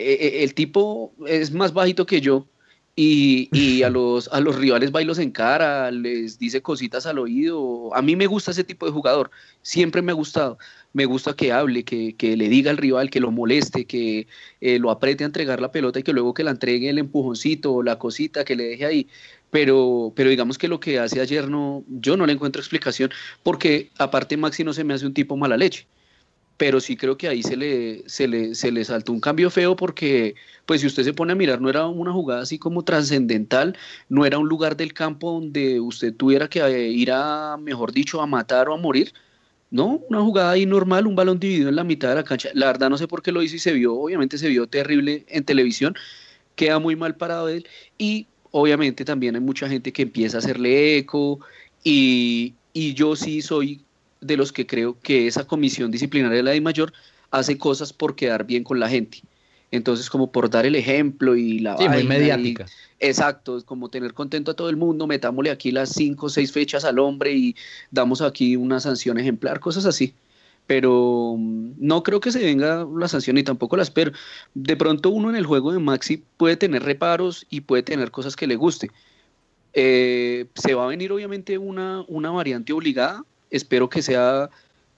Eh, 0.00 0.44
el 0.44 0.54
tipo 0.54 1.12
es 1.26 1.52
más 1.52 1.72
bajito 1.72 2.06
que 2.06 2.20
yo 2.20 2.46
y, 2.94 3.48
y, 3.52 3.82
a, 3.84 3.90
los, 3.90 4.28
a 4.28 4.40
los 4.40 4.56
rivales 4.56 4.92
bailos 4.92 5.18
en 5.18 5.32
cara, 5.32 5.90
les 5.90 6.38
dice 6.38 6.62
cositas 6.62 7.04
al 7.06 7.18
oído. 7.18 7.92
A 7.94 8.00
mí 8.00 8.14
me 8.14 8.28
gusta 8.28 8.52
ese 8.52 8.62
tipo 8.62 8.86
de 8.86 8.92
jugador, 8.92 9.30
siempre 9.62 10.00
me 10.00 10.12
ha 10.12 10.14
gustado. 10.14 10.56
Me 10.92 11.04
gusta 11.04 11.34
que 11.34 11.52
hable, 11.52 11.84
que, 11.84 12.14
que 12.16 12.36
le 12.36 12.48
diga 12.48 12.70
al 12.70 12.76
rival, 12.76 13.10
que 13.10 13.20
lo 13.20 13.32
moleste, 13.32 13.86
que 13.86 14.28
eh, 14.60 14.78
lo 14.78 14.90
apriete 14.90 15.24
a 15.24 15.26
entregar 15.26 15.60
la 15.60 15.72
pelota 15.72 15.98
y 15.98 16.02
que 16.04 16.12
luego 16.12 16.32
que 16.32 16.44
la 16.44 16.52
entregue 16.52 16.88
el 16.88 16.98
empujoncito 16.98 17.74
o 17.74 17.82
la 17.82 17.98
cosita 17.98 18.44
que 18.44 18.56
le 18.56 18.64
deje 18.64 18.86
ahí. 18.86 19.08
Pero, 19.50 20.12
pero 20.14 20.30
digamos 20.30 20.58
que 20.58 20.68
lo 20.68 20.78
que 20.80 20.98
hace 21.00 21.20
ayer 21.20 21.48
no, 21.50 21.84
yo 21.88 22.16
no 22.16 22.26
le 22.26 22.34
encuentro 22.34 22.60
explicación, 22.60 23.10
porque 23.42 23.90
aparte 23.98 24.36
Maxi 24.36 24.64
no 24.64 24.72
se 24.72 24.84
me 24.84 24.94
hace 24.94 25.06
un 25.06 25.14
tipo 25.14 25.36
mala 25.36 25.56
leche 25.56 25.86
pero 26.58 26.80
sí 26.80 26.96
creo 26.96 27.16
que 27.16 27.28
ahí 27.28 27.42
se 27.42 27.56
le, 27.56 28.02
se 28.08 28.28
le, 28.28 28.54
se 28.54 28.72
le 28.72 28.84
saltó 28.84 29.12
un 29.12 29.20
cambio 29.20 29.48
feo 29.48 29.76
porque, 29.76 30.34
pues 30.66 30.80
si 30.80 30.88
usted 30.88 31.04
se 31.04 31.14
pone 31.14 31.32
a 31.32 31.36
mirar, 31.36 31.60
no 31.60 31.70
era 31.70 31.86
una 31.86 32.12
jugada 32.12 32.42
así 32.42 32.58
como 32.58 32.82
trascendental, 32.84 33.76
no 34.08 34.26
era 34.26 34.38
un 34.38 34.48
lugar 34.48 34.76
del 34.76 34.92
campo 34.92 35.32
donde 35.32 35.80
usted 35.80 36.14
tuviera 36.14 36.48
que 36.48 36.60
eh, 36.60 36.88
ir 36.88 37.12
a, 37.12 37.56
mejor 37.58 37.92
dicho, 37.92 38.20
a 38.20 38.26
matar 38.26 38.68
o 38.68 38.74
a 38.74 38.76
morir, 38.76 39.14
no, 39.70 40.00
una 40.08 40.20
jugada 40.20 40.52
ahí 40.52 40.66
normal, 40.66 41.06
un 41.06 41.14
balón 41.14 41.38
dividido 41.38 41.68
en 41.68 41.76
la 41.76 41.84
mitad 41.84 42.08
de 42.10 42.16
la 42.16 42.24
cancha, 42.24 42.50
la 42.54 42.66
verdad 42.66 42.90
no 42.90 42.98
sé 42.98 43.06
por 43.06 43.22
qué 43.22 43.32
lo 43.32 43.42
hizo 43.42 43.56
y 43.56 43.60
se 43.60 43.72
vio, 43.72 43.94
obviamente 43.94 44.36
se 44.36 44.48
vio 44.48 44.66
terrible 44.66 45.24
en 45.28 45.44
televisión, 45.44 45.94
queda 46.56 46.80
muy 46.80 46.96
mal 46.96 47.16
parado 47.16 47.48
él 47.48 47.68
y 47.98 48.26
obviamente 48.50 49.04
también 49.04 49.36
hay 49.36 49.40
mucha 49.40 49.68
gente 49.68 49.92
que 49.92 50.02
empieza 50.02 50.38
a 50.38 50.40
hacerle 50.40 50.98
eco 50.98 51.38
y, 51.84 52.54
y 52.72 52.94
yo 52.94 53.14
sí 53.14 53.42
soy 53.42 53.84
de 54.20 54.36
los 54.36 54.52
que 54.52 54.66
creo 54.66 54.98
que 55.00 55.26
esa 55.26 55.46
comisión 55.46 55.90
disciplinaria 55.90 56.42
de 56.42 56.42
la 56.42 56.60
mayor 56.60 56.92
hace 57.30 57.58
cosas 57.58 57.92
por 57.92 58.16
quedar 58.16 58.44
bien 58.44 58.64
con 58.64 58.80
la 58.80 58.88
gente. 58.88 59.22
Entonces, 59.70 60.08
como 60.08 60.32
por 60.32 60.48
dar 60.48 60.64
el 60.64 60.74
ejemplo 60.76 61.36
y 61.36 61.58
la... 61.58 61.76
Sí, 61.76 61.88
muy 61.88 62.04
mediática. 62.04 62.66
exacto, 62.98 63.62
como 63.66 63.90
tener 63.90 64.14
contento 64.14 64.52
a 64.52 64.54
todo 64.54 64.70
el 64.70 64.76
mundo, 64.76 65.06
metámosle 65.06 65.50
aquí 65.50 65.72
las 65.72 65.90
cinco 65.90 66.26
o 66.26 66.30
seis 66.30 66.52
fechas 66.52 66.84
al 66.84 66.98
hombre 66.98 67.32
y 67.32 67.56
damos 67.90 68.22
aquí 68.22 68.56
una 68.56 68.80
sanción 68.80 69.18
ejemplar, 69.18 69.60
cosas 69.60 69.84
así. 69.84 70.14
Pero 70.66 71.34
mm, 71.36 71.72
no 71.78 72.02
creo 72.02 72.20
que 72.20 72.32
se 72.32 72.42
venga 72.42 72.86
la 72.96 73.08
sanción 73.08 73.36
y 73.36 73.42
tampoco 73.42 73.76
la 73.76 73.82
espero. 73.82 74.12
De 74.54 74.76
pronto 74.76 75.10
uno 75.10 75.28
en 75.28 75.36
el 75.36 75.44
juego 75.44 75.72
de 75.72 75.78
Maxi 75.78 76.22
puede 76.38 76.56
tener 76.56 76.82
reparos 76.82 77.46
y 77.50 77.60
puede 77.60 77.82
tener 77.82 78.10
cosas 78.10 78.36
que 78.36 78.46
le 78.46 78.56
guste. 78.56 78.90
Eh, 79.74 80.46
se 80.54 80.74
va 80.74 80.84
a 80.84 80.88
venir 80.88 81.12
obviamente 81.12 81.58
una, 81.58 82.04
una 82.08 82.30
variante 82.30 82.72
obligada, 82.72 83.22
espero 83.50 83.88
que 83.88 84.02
sea 84.02 84.50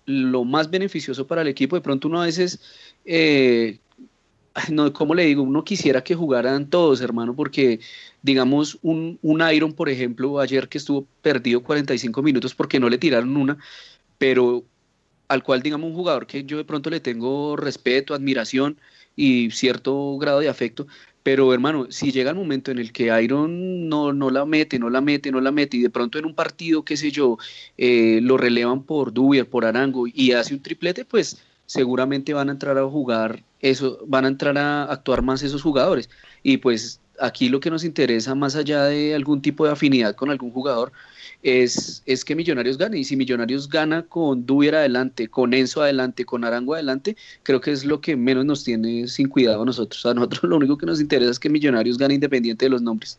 lo 0.06 0.44
más 0.44 0.70
beneficioso 0.70 1.26
para 1.26 1.42
el 1.42 1.48
equipo. 1.48 1.76
De 1.76 1.82
pronto 1.82 2.08
uno 2.08 2.22
a 2.22 2.26
veces, 2.26 2.60
eh, 3.04 3.78
no, 4.70 4.92
como 4.92 5.14
le 5.14 5.24
digo, 5.24 5.42
uno 5.42 5.64
quisiera 5.64 6.02
que 6.02 6.14
jugaran 6.14 6.68
todos, 6.68 7.00
hermano, 7.00 7.34
porque 7.34 7.80
digamos 8.22 8.78
un, 8.82 9.18
un 9.22 9.42
Iron, 9.52 9.72
por 9.72 9.88
ejemplo, 9.88 10.40
ayer 10.40 10.68
que 10.68 10.78
estuvo 10.78 11.06
perdido 11.22 11.62
45 11.62 12.22
minutos 12.22 12.54
porque 12.54 12.80
no 12.80 12.88
le 12.88 12.98
tiraron 12.98 13.36
una, 13.36 13.58
pero 14.18 14.64
al 15.28 15.42
cual 15.44 15.62
digamos 15.62 15.88
un 15.90 15.96
jugador 15.96 16.26
que 16.26 16.44
yo 16.44 16.56
de 16.56 16.64
pronto 16.64 16.90
le 16.90 17.00
tengo 17.00 17.56
respeto, 17.56 18.14
admiración 18.14 18.78
y 19.14 19.50
cierto 19.52 20.18
grado 20.18 20.40
de 20.40 20.48
afecto, 20.48 20.86
pero 21.22 21.52
hermano, 21.52 21.86
si 21.90 22.12
llega 22.12 22.30
el 22.30 22.36
momento 22.36 22.70
en 22.70 22.78
el 22.78 22.92
que 22.92 23.10
Iron 23.22 23.88
no, 23.88 24.12
no 24.12 24.30
la 24.30 24.44
mete, 24.46 24.78
no 24.78 24.90
la 24.90 25.00
mete, 25.00 25.30
no 25.30 25.40
la 25.40 25.52
mete, 25.52 25.76
y 25.76 25.82
de 25.82 25.90
pronto 25.90 26.18
en 26.18 26.24
un 26.24 26.34
partido, 26.34 26.84
qué 26.84 26.96
sé 26.96 27.10
yo, 27.10 27.38
eh, 27.76 28.20
lo 28.22 28.36
relevan 28.36 28.82
por 28.84 29.12
Dubier, 29.12 29.48
por 29.48 29.64
Arango, 29.64 30.06
y 30.06 30.32
hace 30.32 30.54
un 30.54 30.62
triplete, 30.62 31.04
pues 31.04 31.42
seguramente 31.66 32.34
van 32.34 32.48
a 32.48 32.52
entrar 32.52 32.78
a 32.78 32.88
jugar 32.88 33.44
eso, 33.60 33.98
van 34.06 34.24
a 34.24 34.28
entrar 34.28 34.58
a 34.58 34.84
actuar 34.84 35.22
más 35.22 35.42
esos 35.42 35.62
jugadores. 35.62 36.08
Y 36.42 36.56
pues 36.56 37.00
aquí 37.20 37.48
lo 37.48 37.60
que 37.60 37.70
nos 37.70 37.84
interesa, 37.84 38.34
más 38.34 38.56
allá 38.56 38.84
de 38.84 39.14
algún 39.14 39.42
tipo 39.42 39.64
de 39.64 39.72
afinidad 39.72 40.14
con 40.14 40.30
algún 40.30 40.50
jugador, 40.50 40.92
es, 41.42 42.02
es 42.06 42.24
que 42.24 42.34
Millonarios 42.34 42.78
gane. 42.78 42.98
Y 42.98 43.04
si 43.04 43.16
Millonarios 43.16 43.68
gana 43.68 44.02
con 44.02 44.46
Dubier 44.46 44.74
adelante, 44.74 45.28
con 45.28 45.54
Enzo 45.54 45.82
adelante, 45.82 46.24
con 46.24 46.44
Arango 46.44 46.74
adelante, 46.74 47.16
creo 47.42 47.60
que 47.60 47.72
es 47.72 47.84
lo 47.84 48.00
que 48.00 48.16
menos 48.16 48.44
nos 48.44 48.64
tiene 48.64 49.06
sin 49.08 49.28
cuidado 49.28 49.62
a 49.62 49.66
nosotros. 49.66 50.04
A 50.06 50.14
nosotros 50.14 50.44
lo 50.44 50.56
único 50.56 50.78
que 50.78 50.86
nos 50.86 51.00
interesa 51.00 51.30
es 51.30 51.38
que 51.38 51.48
Millonarios 51.48 51.98
gane 51.98 52.14
independiente 52.14 52.66
de 52.66 52.70
los 52.70 52.82
nombres. 52.82 53.18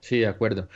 Sí, 0.00 0.18
de 0.18 0.26
acuerdo. 0.26 0.68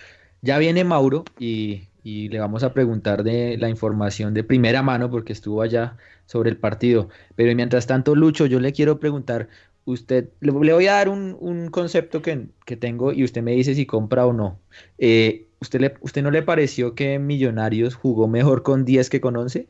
Ya 0.42 0.58
viene 0.58 0.84
Mauro 0.84 1.24
y, 1.38 1.82
y 2.04 2.28
le 2.28 2.38
vamos 2.38 2.62
a 2.62 2.72
preguntar 2.72 3.24
de 3.24 3.56
la 3.58 3.68
información 3.68 4.34
de 4.34 4.44
primera 4.44 4.82
mano 4.82 5.10
porque 5.10 5.32
estuvo 5.32 5.62
allá 5.62 5.96
sobre 6.26 6.50
el 6.50 6.56
partido. 6.56 7.08
Pero 7.34 7.54
mientras 7.54 7.86
tanto, 7.86 8.14
Lucho, 8.14 8.46
yo 8.46 8.60
le 8.60 8.72
quiero 8.72 9.00
preguntar, 9.00 9.48
usted, 9.86 10.28
le, 10.40 10.50
voy 10.50 10.86
a 10.86 10.92
dar 10.92 11.08
un, 11.08 11.36
un 11.40 11.70
concepto 11.70 12.20
que, 12.20 12.46
que, 12.66 12.76
tengo 12.76 13.12
y 13.12 13.24
usted 13.24 13.42
me 13.42 13.52
dice 13.52 13.74
si 13.74 13.86
compra 13.86 14.26
o 14.26 14.32
no. 14.32 14.58
Eh, 14.98 15.46
¿usted, 15.60 15.80
le, 15.80 15.94
¿Usted 16.00 16.22
no 16.22 16.30
le 16.30 16.42
pareció 16.42 16.94
que 16.94 17.18
Millonarios 17.18 17.94
jugó 17.94 18.28
mejor 18.28 18.62
con 18.62 18.84
10 18.84 19.08
que 19.08 19.20
con 19.20 19.36
11? 19.36 19.66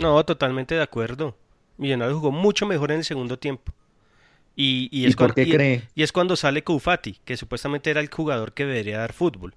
No, 0.00 0.24
totalmente 0.24 0.74
de 0.74 0.82
acuerdo. 0.82 1.36
Millonarios 1.76 2.18
jugó 2.18 2.32
mucho 2.32 2.66
mejor 2.66 2.90
en 2.90 2.98
el 2.98 3.04
segundo 3.04 3.38
tiempo. 3.38 3.72
Y, 4.56 4.88
y, 4.90 5.06
es, 5.06 5.14
por 5.14 5.34
qué 5.34 5.48
cree? 5.48 5.82
y 5.94 6.02
es 6.02 6.10
cuando 6.10 6.36
sale 6.36 6.64
Koufati, 6.64 7.18
que 7.24 7.36
supuestamente 7.36 7.90
era 7.90 8.00
el 8.00 8.10
jugador 8.10 8.52
que 8.52 8.66
debería 8.66 8.98
dar 8.98 9.12
fútbol. 9.12 9.54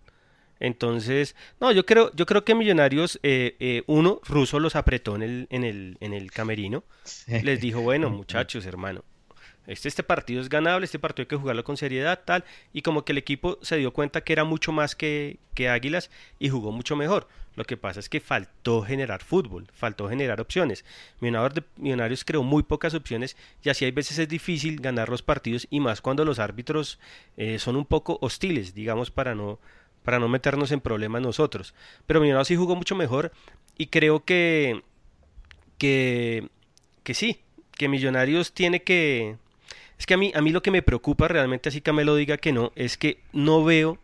Entonces, 0.60 1.36
no, 1.60 1.72
yo 1.72 1.86
creo, 1.86 2.12
yo 2.14 2.26
creo 2.26 2.46
que 2.46 2.56
Millonarios, 2.56 3.20
eh, 3.24 3.56
eh, 3.60 3.84
uno, 3.88 4.22
Russo 4.24 4.60
los 4.60 4.76
apretó 4.76 5.16
en 5.16 5.24
el, 5.24 5.48
en 5.50 5.64
el, 5.64 5.98
en 6.00 6.14
el 6.14 6.32
camerino. 6.32 6.84
Les 7.28 7.60
dijo, 7.60 7.82
bueno, 7.82 8.10
muchachos, 8.12 8.66
hermano, 8.66 9.04
este, 9.68 9.88
este 9.88 10.04
partido 10.04 10.42
es 10.42 10.50
ganable, 10.50 10.86
este 10.86 11.00
partido 11.00 11.24
hay 11.24 11.28
que 11.28 11.36
jugarlo 11.36 11.64
con 11.64 11.78
seriedad, 11.78 12.22
tal, 12.26 12.44
y 12.74 12.82
como 12.82 13.06
que 13.06 13.14
el 13.14 13.18
equipo 13.18 13.58
se 13.62 13.78
dio 13.78 13.94
cuenta 13.94 14.22
que 14.22 14.34
era 14.34 14.44
mucho 14.44 14.72
más 14.72 14.96
que, 14.96 15.38
que 15.54 15.70
Águilas 15.70 16.10
y 16.40 16.50
jugó 16.50 16.72
mucho 16.72 16.96
mejor. 16.96 17.28
Lo 17.56 17.66
que 17.66 17.78
pasa 17.78 18.00
es 18.00 18.10
que 18.10 18.20
faltó 18.20 18.82
generar 18.82 19.24
fútbol, 19.24 19.68
faltó 19.74 20.10
generar 20.10 20.42
opciones. 20.42 20.84
Millonarios, 21.20 21.64
Millonarios 21.78 22.26
creó 22.26 22.42
muy 22.42 22.64
pocas 22.64 22.96
opciones 22.96 23.38
y 23.62 23.70
así 23.70 23.86
hay 23.86 23.92
veces 23.92 24.18
es 24.18 24.28
difícil 24.28 24.82
ganar 24.82 25.10
los 25.10 25.22
partidos 25.22 25.68
y 25.70 25.80
más 25.80 26.02
cuando 26.02 26.26
los 26.26 26.40
árbitros 26.40 27.00
eh, 27.38 27.60
son 27.60 27.76
un 27.76 27.86
poco 27.86 28.18
hostiles, 28.22 28.74
digamos, 28.74 29.12
para 29.12 29.36
no, 29.36 29.60
para 30.04 30.18
no 30.20 30.28
meternos 30.30 30.72
en 30.72 30.82
problemas 30.82 31.22
nosotros. 31.22 31.76
Pero 32.08 32.20
Millonarios 32.22 32.48
sí 32.48 32.56
jugó 32.56 32.76
mucho 32.76 32.96
mejor 32.96 33.32
y 33.78 33.88
creo 33.88 34.26
que, 34.26 34.82
que, 35.78 36.50
que 37.04 37.14
sí, 37.14 37.40
que 37.78 37.88
Millonarios 37.88 38.54
tiene 38.54 38.82
que, 38.82 39.38
es 40.04 40.06
que 40.06 40.16
a 40.16 40.18
mí, 40.18 40.34
a 40.36 40.42
mí 40.42 40.52
lo 40.52 40.62
que 40.62 40.70
me 40.70 40.82
preocupa 40.82 41.30
realmente, 41.30 41.70
así 41.70 41.80
que 41.80 41.94
me 41.94 42.04
lo 42.04 42.18
diga 42.18 42.36
que 42.36 42.52
no, 42.52 42.74
es 42.76 42.98
que 42.98 43.22
no 43.32 43.64
veo, 43.64 44.00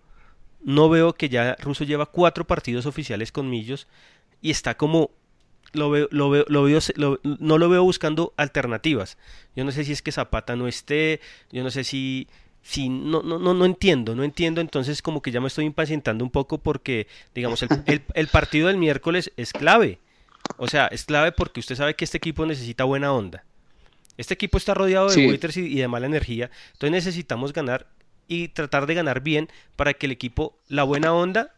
no 0.63 0.87
veo 0.87 1.11
que 1.11 1.27
ya 1.27 1.57
Russo 1.59 1.83
lleva 1.83 2.05
cuatro 2.05 2.47
partidos 2.47 2.85
oficiales 2.85 3.33
con 3.33 3.49
Millos 3.49 3.85
y 4.41 4.49
está 4.49 4.77
como 4.77 5.11
lo 5.73 5.89
veo, 5.89 6.07
lo 6.09 6.29
veo, 6.29 6.45
lo 6.47 6.63
veo 6.63 6.79
no 7.23 7.57
lo 7.57 7.67
veo 7.67 7.83
buscando 7.83 8.33
alternativas. 8.37 9.17
Yo 9.57 9.65
no 9.65 9.73
sé 9.73 9.83
si 9.83 9.91
es 9.91 10.01
que 10.01 10.13
Zapata 10.13 10.55
no 10.55 10.69
esté, 10.69 11.19
yo 11.51 11.63
no 11.63 11.69
sé 11.69 11.83
si, 11.83 12.29
si 12.61 12.87
no, 12.87 13.21
no, 13.21 13.37
no, 13.37 13.53
no 13.53 13.65
entiendo, 13.65 14.15
no 14.15 14.23
entiendo, 14.23 14.61
entonces 14.61 15.01
como 15.01 15.21
que 15.21 15.31
ya 15.31 15.41
me 15.41 15.47
estoy 15.47 15.65
impacientando 15.65 16.23
un 16.23 16.31
poco 16.31 16.59
porque, 16.59 17.07
digamos, 17.35 17.61
el, 17.61 18.03
el 18.13 18.27
partido 18.29 18.69
del 18.69 18.77
miércoles 18.77 19.33
es 19.35 19.51
clave. 19.51 19.99
O 20.55 20.69
sea, 20.69 20.87
es 20.87 21.03
clave 21.03 21.33
porque 21.33 21.59
usted 21.59 21.75
sabe 21.75 21.95
que 21.95 22.05
este 22.05 22.19
equipo 22.19 22.45
necesita 22.45 22.85
buena 22.85 23.11
onda. 23.11 23.43
Este 24.19 24.33
equipo 24.33 24.57
está 24.57 24.73
rodeado 24.73 25.07
de 25.07 25.13
sí. 25.49 25.61
y, 25.61 25.75
de 25.75 25.87
mala 25.87 26.05
energía, 26.05 26.51
entonces 26.73 26.91
necesitamos 26.91 27.53
ganar 27.53 27.87
y 28.27 28.49
tratar 28.49 28.85
de 28.85 28.93
ganar 28.93 29.21
bien 29.21 29.47
para 29.77 29.93
que 29.93 30.07
el 30.07 30.11
equipo, 30.11 30.59
la 30.67 30.83
buena 30.83 31.13
onda, 31.13 31.55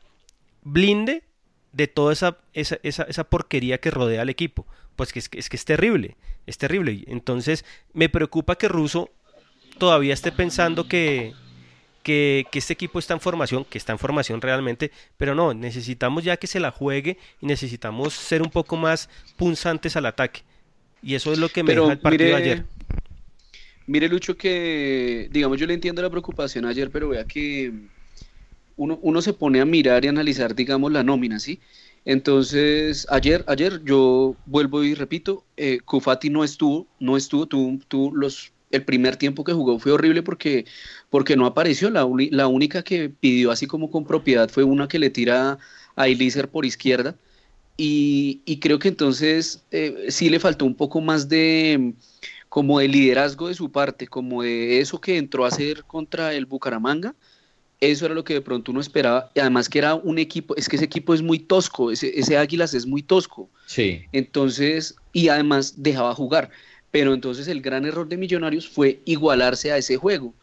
blinde 0.62 1.24
de 1.72 1.88
toda 1.88 2.14
esa, 2.14 2.38
esa, 2.54 2.78
esa, 2.84 3.24
porquería 3.24 3.80
que 3.80 3.90
rodea 3.90 4.22
al 4.22 4.30
equipo. 4.30 4.68
Pues 4.96 5.12
que 5.12 5.18
es, 5.18 5.28
que 5.28 5.40
es, 5.40 5.50
que 5.50 5.56
es 5.56 5.66
terrible, 5.66 6.18
es 6.46 6.60
terrible. 6.60 7.04
Entonces 7.08 7.66
me 7.94 8.10
preocupa 8.10 8.56
que 8.56 8.68
Russo 8.68 9.10
todavía 9.80 10.14
esté 10.14 10.32
pensando 10.32 10.88
que, 10.88 11.34
que, 12.04 12.46
que, 12.52 12.60
este 12.60 12.74
equipo 12.74 13.00
está 13.00 13.16
en 13.16 13.22
formación, 13.22 13.66
que 13.66 13.80
está 13.80 13.92
en 13.92 13.98
formación 13.98 14.40
realmente, 14.40 14.92
pero 15.18 15.34
no, 15.34 15.56
necesitamos 15.56 16.24
ya 16.24 16.38
que 16.38 16.46
se 16.46 16.60
la 16.60 16.70
juegue 16.70 17.18
y 17.42 17.48
necesitamos 17.48 18.14
ser 18.14 18.44
un 18.44 18.52
poco 18.52 18.78
más 18.78 19.10
punzantes 19.36 19.96
al 19.96 20.06
ataque. 20.06 20.44
Y 21.02 21.16
eso 21.16 21.34
es 21.34 21.40
lo 21.40 21.50
que 21.50 21.64
me 21.64 21.74
deja 21.74 21.92
el 21.92 22.00
partido 22.00 22.36
mire, 22.36 22.36
ayer. 22.36 22.66
Mire, 23.88 24.08
Lucho, 24.08 24.38
que 24.38 25.28
digamos, 25.32 25.60
yo 25.60 25.66
le 25.68 25.74
entiendo 25.74 26.02
la 26.02 26.10
preocupación 26.10 26.66
ayer, 26.66 26.92
pero 26.92 27.10
vea 27.10 27.26
que 27.26 27.74
uno, 28.76 29.00
uno 29.02 29.22
se 29.22 29.34
pone 29.34 29.62
a 29.62 29.66
mirar 29.66 30.06
y 30.06 30.08
analizar, 30.08 30.56
digamos, 30.56 30.92
la 30.92 31.04
nómina, 31.04 31.40
¿sí? 31.40 31.60
Entonces, 32.06 33.06
ayer, 33.10 33.44
ayer 33.48 33.82
yo 33.84 34.38
vuelvo 34.46 34.84
y 34.84 34.96
repito, 34.96 35.46
eh, 35.58 35.80
Kufati 35.82 36.30
no 36.30 36.44
estuvo, 36.44 36.88
no 37.00 37.16
estuvo, 37.18 37.48
tú, 37.48 37.80
tú 37.88 38.12
los, 38.16 38.54
el 38.72 38.84
primer 38.86 39.18
tiempo 39.18 39.44
que 39.44 39.54
jugó 39.54 39.78
fue 39.80 39.92
horrible 39.92 40.24
porque, 40.24 40.66
porque 41.10 41.36
no 41.36 41.46
apareció, 41.46 41.90
la, 41.92 42.08
la 42.32 42.48
única 42.48 42.84
que 42.84 43.10
pidió 43.10 43.52
así 43.52 43.68
como 43.68 43.92
con 43.92 44.06
propiedad 44.06 44.50
fue 44.50 44.64
una 44.64 44.88
que 44.88 45.00
le 45.00 45.10
tira 45.12 45.60
a 45.96 46.08
Elíser 46.08 46.50
por 46.50 46.66
izquierda, 46.66 47.18
y, 47.78 48.60
creo 48.60 48.80
que 48.80 48.90
entonces 48.90 49.64
eh, 49.72 50.08
sí 50.10 50.30
le 50.30 50.40
faltó 50.40 50.66
un 50.66 50.76
poco 50.76 51.02
más 51.02 51.28
de 51.30 51.94
como 52.50 52.80
de 52.80 52.88
liderazgo 52.90 53.48
de 53.48 53.54
su 53.54 53.72
parte, 53.72 54.08
como 54.08 54.44
de 54.44 54.82
eso 54.82 55.00
que 55.00 55.18
entró 55.18 55.46
a 55.46 55.48
hacer 55.48 55.86
contra 55.86 56.34
el 56.34 56.46
Bucaramanga, 56.46 57.16
eso 57.80 58.06
era 58.06 58.14
lo 58.14 58.24
que 58.24 58.36
de 58.36 58.42
pronto 58.42 58.72
uno 58.72 58.80
esperaba. 58.80 59.32
Y 59.34 59.40
además 59.40 59.68
que 59.68 59.80
era 59.80 59.96
un 59.96 60.20
equipo, 60.20 60.56
es 60.56 60.70
que 60.70 60.76
ese 60.76 60.86
equipo 60.86 61.14
es 61.14 61.22
muy 61.22 61.40
tosco, 61.40 61.92
ese, 61.92 62.18
ese 62.18 62.38
Águilas 62.38 62.74
es 62.74 62.86
muy 62.86 63.02
tosco. 63.02 63.50
Sí. 63.66 64.04
Entonces, 64.12 64.96
y 65.14 65.30
además 65.30 65.82
dejaba 65.82 66.14
jugar. 66.14 66.52
Pero 66.92 67.14
entonces 67.14 67.48
el 67.48 67.62
gran 67.62 67.86
error 67.86 68.08
de 68.08 68.18
Millonarios 68.18 68.70
fue 68.70 69.02
igualarse 69.06 69.72
a 69.72 69.78
ese 69.78 69.98
juego. 69.98 70.34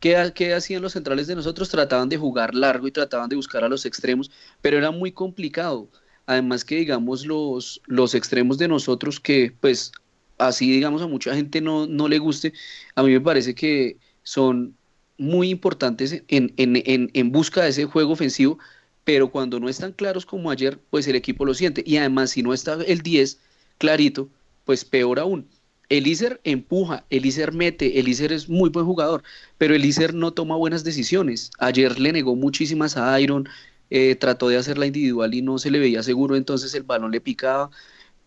¿Qué, 0.00 0.32
¿Qué, 0.34 0.54
hacían 0.54 0.82
los 0.82 0.92
centrales 0.92 1.26
de 1.26 1.34
nosotros? 1.34 1.68
Trataban 1.68 2.08
de 2.08 2.16
jugar 2.16 2.54
largo 2.54 2.86
y 2.86 2.92
trataban 2.92 3.28
de 3.28 3.36
buscar 3.36 3.64
a 3.64 3.68
los 3.68 3.84
extremos, 3.84 4.30
pero 4.60 4.78
era 4.78 4.92
muy 4.92 5.10
complicado. 5.10 5.88
Además 6.28 6.64
que, 6.64 6.76
digamos, 6.76 7.26
los, 7.26 7.80
los 7.86 8.14
extremos 8.14 8.58
de 8.58 8.68
nosotros, 8.68 9.18
que 9.18 9.52
pues 9.60 9.92
así, 10.38 10.70
digamos, 10.70 11.02
a 11.02 11.06
mucha 11.08 11.34
gente 11.34 11.60
no, 11.62 11.86
no 11.86 12.06
le 12.06 12.18
guste, 12.18 12.52
a 12.94 13.02
mí 13.02 13.10
me 13.12 13.20
parece 13.20 13.54
que 13.54 13.96
son 14.22 14.76
muy 15.16 15.48
importantes 15.50 16.22
en, 16.28 16.52
en, 16.58 16.76
en, 16.84 17.10
en 17.14 17.32
busca 17.32 17.62
de 17.64 17.70
ese 17.70 17.86
juego 17.86 18.12
ofensivo, 18.12 18.58
pero 19.04 19.30
cuando 19.30 19.58
no 19.58 19.68
están 19.70 19.92
claros 19.92 20.26
como 20.26 20.50
ayer, 20.50 20.78
pues 20.90 21.08
el 21.08 21.16
equipo 21.16 21.46
lo 21.46 21.54
siente. 21.54 21.82
Y 21.86 21.96
además, 21.96 22.30
si 22.32 22.42
no 22.42 22.52
está 22.52 22.74
el 22.86 23.00
10 23.00 23.40
clarito, 23.78 24.28
pues 24.64 24.84
peor 24.84 25.18
aún. 25.18 25.48
Elíser 25.88 26.40
empuja, 26.44 27.06
Elíser 27.08 27.52
mete, 27.52 27.98
Elíser 27.98 28.32
es 28.32 28.48
muy 28.50 28.68
buen 28.68 28.84
jugador, 28.84 29.22
pero 29.56 29.74
Elíser 29.74 30.12
no 30.12 30.32
toma 30.32 30.56
buenas 30.56 30.84
decisiones. 30.84 31.50
Ayer 31.58 31.98
le 31.98 32.12
negó 32.12 32.36
muchísimas 32.36 32.98
a 32.98 33.18
Iron, 33.20 33.48
eh, 33.90 34.14
trató 34.16 34.48
de 34.48 34.56
hacerla 34.56 34.86
individual 34.86 35.34
y 35.34 35.42
no 35.42 35.58
se 35.58 35.70
le 35.70 35.78
veía 35.78 36.02
seguro, 36.02 36.36
entonces 36.36 36.74
el 36.74 36.82
balón 36.82 37.12
le 37.12 37.20
picaba. 37.20 37.70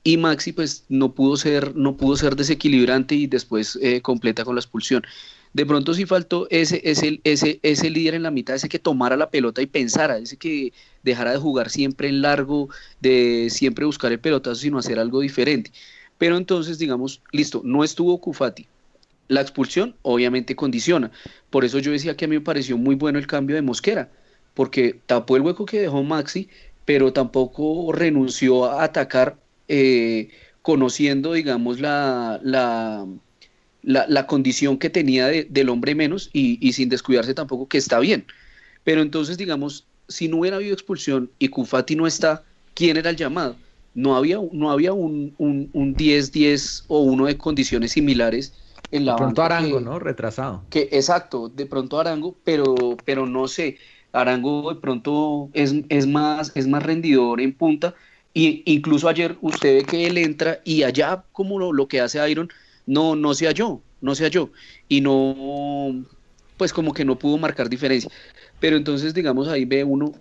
Y 0.04 0.17
Maxi 0.17 0.52
pues 0.52 0.86
no 0.89 1.13
pudo 1.13 1.38
ser, 1.38 1.76
no 1.76 1.95
pudo 1.95 2.15
ser 2.15 2.36
desequilibrante 2.36 3.15
y 3.15 3.28
después 3.28 3.78
eh, 3.82 4.02
completa 4.02 4.43
con 4.43 4.56
la 4.56 4.62
expulsión. 4.62 5.04
De 5.54 5.65
pronto 5.65 5.93
sí 5.93 6.06
faltó 6.06 6.47
ese, 6.50 6.82
ese, 6.84 7.19
ese, 7.24 7.60
ese 7.62 7.89
líder 7.89 8.15
en 8.15 8.24
la 8.24 8.32
mitad, 8.32 8.56
ese 8.56 8.69
que 8.69 8.80
tomara 8.80 9.17
la 9.17 9.30
pelota 9.30 9.62
y 9.62 9.67
pensara, 9.67 10.17
ese 10.17 10.38
que 10.38 10.71
dejara 11.04 11.32
de 11.32 11.38
jugar 11.38 11.69
siempre 11.69 12.08
en 12.08 12.21
largo, 12.21 12.69
de 13.02 13.50
siempre 13.50 13.86
buscar 13.86 14.12
el 14.12 14.19
pelotazo, 14.19 14.62
sino 14.62 14.80
hacer 14.80 14.97
algo 14.97 15.19
diferente. 15.19 15.71
Pero 16.17 16.38
entonces, 16.38 16.80
digamos, 16.80 17.21
listo, 17.32 17.62
no 17.65 17.84
estuvo 17.84 18.19
Cufati. 18.21 18.67
La 19.28 19.41
expulsión 19.41 19.95
obviamente 20.04 20.56
condiciona. 20.56 21.12
Por 21.50 21.65
eso 21.65 21.80
yo 21.80 21.91
decía 21.91 22.15
que 22.15 22.26
a 22.26 22.28
mí 22.28 22.36
me 22.36 22.41
pareció 22.41 22.78
muy 22.78 22.95
bueno 22.95 23.19
el 23.19 23.28
cambio 23.28 23.56
de 23.56 23.62
Mosquera, 23.62 24.10
porque 24.54 25.00
tapó 25.06 25.36
el 25.36 25.44
hueco 25.44 25.66
que 25.66 25.80
dejó 25.80 26.04
Maxi, 26.04 26.50
pero 26.86 27.14
tampoco 27.14 27.92
renunció 27.92 28.66
a 28.66 28.84
atacar 28.84 29.38
eh, 29.68 30.30
conociendo, 30.62 31.34
digamos, 31.34 31.80
la, 31.80 32.40
la, 32.44 33.08
la, 33.84 34.06
la, 34.08 34.28
condición 34.28 34.78
que 34.78 34.90
tenía 34.90 35.28
de, 35.28 35.46
del 35.50 35.70
hombre 35.70 35.96
menos 35.96 36.30
y, 36.34 36.58
y, 36.66 36.74
sin 36.74 36.90
descuidarse 36.90 37.34
tampoco 37.34 37.68
que 37.68 37.78
está 37.78 38.00
bien. 38.00 38.26
Pero 38.84 39.02
entonces, 39.02 39.38
digamos, 39.38 39.86
si 40.08 40.28
no 40.28 40.38
hubiera 40.38 40.58
habido 40.58 40.74
expulsión 40.74 41.32
y 41.40 41.48
Cufati 41.48 41.96
no 41.96 42.08
está, 42.08 42.44
¿quién 42.74 42.98
era 42.98 43.10
el 43.10 43.16
llamado? 43.16 43.56
no 43.94 44.16
había, 44.16 44.40
no 44.52 44.72
había 44.72 44.94
un, 44.94 45.34
un, 45.38 45.70
un 45.74 45.96
10-10 45.96 46.86
o 46.88 47.02
uno 47.02 47.26
de 47.26 47.38
condiciones 47.38 47.92
similares 47.92 48.54
en 48.92 49.06
la 49.06 49.14
De 49.14 49.18
pronto 49.18 49.44
Arango, 49.44 49.80
que, 49.80 49.84
¿no? 49.84 50.00
Retrasado. 50.00 50.64
Que, 50.70 50.90
exacto, 50.92 51.50
de 51.50 51.66
pronto 51.66 52.00
Arango, 52.00 52.36
pero, 52.44 52.98
pero 53.06 53.26
no 53.26 53.48
sé, 53.48 53.78
Arango 54.13 54.74
de 54.74 54.80
pronto 54.80 55.50
es, 55.54 55.74
es, 55.89 56.08
más, 56.08 56.52
es 56.56 56.67
más 56.67 56.84
rendidor 56.84 57.41
en 57.41 57.54
punta. 57.54 57.95
Y 58.34 58.63
incluso 58.65 59.10
ayer 59.10 59.38
usted 59.41 59.78
ve 59.80 59.84
que 59.84 60.08
él 60.08 60.17
entra 60.17 60.62
y 60.63 60.84
allá 60.84 61.24
como 61.32 61.60
lo, 61.60 61.74
lo 61.74 61.88
que 61.88 62.02
hace 62.02 62.30
Iron, 62.30 62.50
no, 62.86 63.15
no 63.15 63.34
se 63.34 63.47
halló, 63.47 63.82
no 64.00 64.15
se 64.15 64.24
halló. 64.24 64.52
Y 64.88 65.02
no, 65.02 66.06
pues 66.58 66.71
como 66.74 66.93
que 66.93 67.06
no 67.06 67.17
pudo 67.17 67.38
marcar 67.38 67.69
diferencia. 67.69 68.10
Pero 68.60 68.78
entonces, 68.78 69.13
digamos, 69.13 69.47
ahí 69.47 69.65
ve 69.65 69.84
uno 69.84 70.13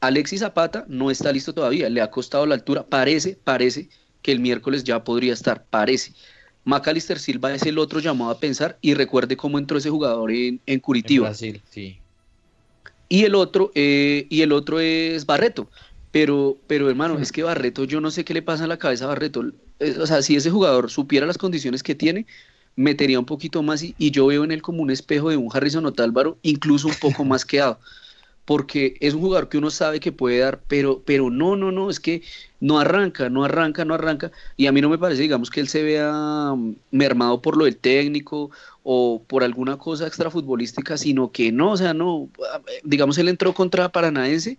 Alexis 0.00 0.40
Zapata 0.40 0.84
no 0.88 1.10
está 1.10 1.32
listo 1.32 1.52
todavía, 1.52 1.88
le 1.88 2.00
ha 2.00 2.10
costado 2.10 2.46
la 2.46 2.54
altura, 2.54 2.86
parece, 2.86 3.36
parece 3.42 3.88
que 4.22 4.32
el 4.32 4.40
miércoles 4.40 4.84
ya 4.84 5.02
podría 5.02 5.32
estar, 5.32 5.64
parece. 5.64 6.12
Macalister 6.64 7.18
Silva 7.18 7.54
es 7.54 7.62
el 7.62 7.78
otro 7.78 7.98
llamado 8.00 8.30
a 8.30 8.38
pensar 8.38 8.78
y 8.80 8.94
recuerde 8.94 9.36
cómo 9.36 9.58
entró 9.58 9.78
ese 9.78 9.90
jugador 9.90 10.30
en, 10.30 10.60
en 10.66 10.80
Curitiba. 10.80 11.28
Brasil, 11.28 11.62
sí. 11.70 11.98
Y 13.08 13.24
el 13.24 13.34
otro, 13.34 13.70
eh, 13.74 14.26
y 14.28 14.42
el 14.42 14.52
otro 14.52 14.80
es 14.80 15.26
Barreto. 15.26 15.70
Pero, 16.10 16.56
pero 16.66 16.88
hermano, 16.88 17.18
es 17.18 17.32
que 17.32 17.42
Barreto, 17.42 17.84
yo 17.84 18.00
no 18.00 18.10
sé 18.10 18.24
qué 18.24 18.34
le 18.34 18.42
pasa 18.42 18.62
en 18.62 18.70
la 18.70 18.78
cabeza 18.78 19.04
a 19.04 19.08
Barreto. 19.08 19.44
O 20.00 20.06
sea, 20.06 20.22
si 20.22 20.36
ese 20.36 20.50
jugador 20.50 20.90
supiera 20.90 21.26
las 21.26 21.38
condiciones 21.38 21.82
que 21.82 21.94
tiene, 21.94 22.26
metería 22.76 23.18
un 23.18 23.26
poquito 23.26 23.62
más 23.62 23.82
y, 23.82 23.94
y 23.98 24.10
yo 24.10 24.26
veo 24.26 24.44
en 24.44 24.52
él 24.52 24.62
como 24.62 24.82
un 24.82 24.90
espejo 24.90 25.30
de 25.30 25.36
un 25.36 25.50
Harrison 25.52 25.86
Otálvaro, 25.86 26.38
incluso 26.42 26.88
un 26.88 26.94
poco 26.94 27.24
más 27.24 27.44
quedado 27.44 27.78
porque 28.48 28.96
es 29.00 29.12
un 29.12 29.20
jugador 29.20 29.50
que 29.50 29.58
uno 29.58 29.70
sabe 29.70 30.00
que 30.00 30.10
puede 30.10 30.38
dar, 30.38 30.62
pero, 30.68 31.02
pero 31.04 31.28
no, 31.28 31.54
no, 31.54 31.70
no, 31.70 31.90
es 31.90 32.00
que 32.00 32.22
no 32.60 32.80
arranca, 32.80 33.28
no 33.28 33.44
arranca, 33.44 33.84
no 33.84 33.92
arranca, 33.92 34.32
y 34.56 34.66
a 34.66 34.72
mí 34.72 34.80
no 34.80 34.88
me 34.88 34.96
parece, 34.96 35.20
digamos, 35.20 35.50
que 35.50 35.60
él 35.60 35.68
se 35.68 35.82
vea 35.82 36.54
mm, 36.56 36.76
mermado 36.90 37.42
por 37.42 37.58
lo 37.58 37.66
del 37.66 37.76
técnico 37.76 38.50
o 38.90 39.22
por 39.26 39.44
alguna 39.44 39.76
cosa 39.76 40.06
extrafutbolística, 40.06 40.96
sino 40.96 41.30
que 41.30 41.52
no, 41.52 41.72
o 41.72 41.76
sea, 41.76 41.92
no, 41.92 42.30
digamos, 42.84 43.18
él 43.18 43.28
entró 43.28 43.52
contra 43.52 43.92
Paranaense 43.92 44.58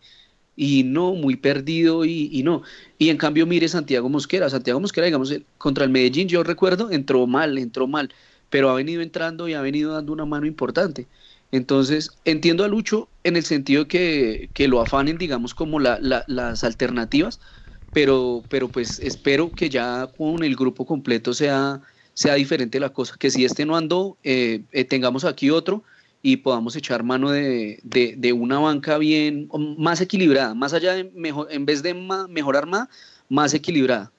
y 0.56 0.84
no, 0.84 1.16
muy 1.16 1.36
perdido 1.36 2.06
y, 2.06 2.30
y 2.32 2.44
no, 2.44 2.62
y 3.00 3.10
en 3.10 3.18
cambio 3.18 3.48
mire 3.48 3.68
Santiago 3.70 4.08
Mosquera, 4.10 4.50
Santiago 4.50 4.80
Mosquera, 4.80 5.08
digamos, 5.08 5.34
contra 5.58 5.84
el 5.86 5.90
Medellín, 5.92 6.28
yo 6.28 6.44
recuerdo, 6.44 6.92
entró 6.92 7.26
mal, 7.28 7.58
entró 7.58 7.88
mal, 7.88 8.14
pero 8.50 8.70
ha 8.70 8.76
venido 8.76 9.02
entrando 9.02 9.48
y 9.48 9.54
ha 9.56 9.62
venido 9.62 9.94
dando 9.94 10.14
una 10.14 10.26
mano 10.26 10.46
importante. 10.46 11.10
Entonces, 11.52 12.12
entiendo 12.26 12.64
a 12.64 12.68
Lucho 12.68 13.10
en 13.24 13.36
el 13.36 13.44
sentido 13.46 13.88
que, 13.88 14.52
que 14.54 14.68
lo 14.68 14.82
afanen, 14.82 15.18
digamos, 15.18 15.56
como 15.56 15.80
la, 15.80 15.98
la, 16.02 16.24
las 16.28 16.64
alternativas, 16.64 17.40
pero, 17.92 18.46
pero 18.50 18.72
pues 18.72 19.00
espero 19.00 19.56
que 19.56 19.70
ya 19.72 20.08
con 20.16 20.44
el 20.44 20.56
grupo 20.56 20.86
completo 20.86 21.34
sea, 21.34 21.82
sea 22.20 22.34
diferente 22.34 22.82
la 22.82 22.90
cosa, 22.90 23.16
que 23.18 23.32
si 23.32 23.46
este 23.46 23.66
no 23.66 23.78
andó, 23.78 24.18
eh, 24.26 24.64
eh, 24.74 24.84
tengamos 24.84 25.24
aquí 25.24 25.52
otro 25.52 25.84
y 26.22 26.36
podamos 26.36 26.76
echar 26.76 27.02
mano 27.02 27.32
de, 27.32 27.80
de, 27.84 28.16
de, 28.18 28.34
una 28.34 28.60
banca 28.60 28.98
bien, 28.98 29.48
más 29.78 30.02
equilibrada, 30.02 30.54
más 30.54 30.74
allá 30.74 30.96
de 30.96 31.06
mejor, 31.16 31.48
en 31.50 31.66
vez 31.66 31.82
de 31.82 31.94
ma, 31.94 32.28
mejorar 32.28 32.66
más, 32.66 32.90
más 33.30 33.54
equilibrada. 33.54 34.12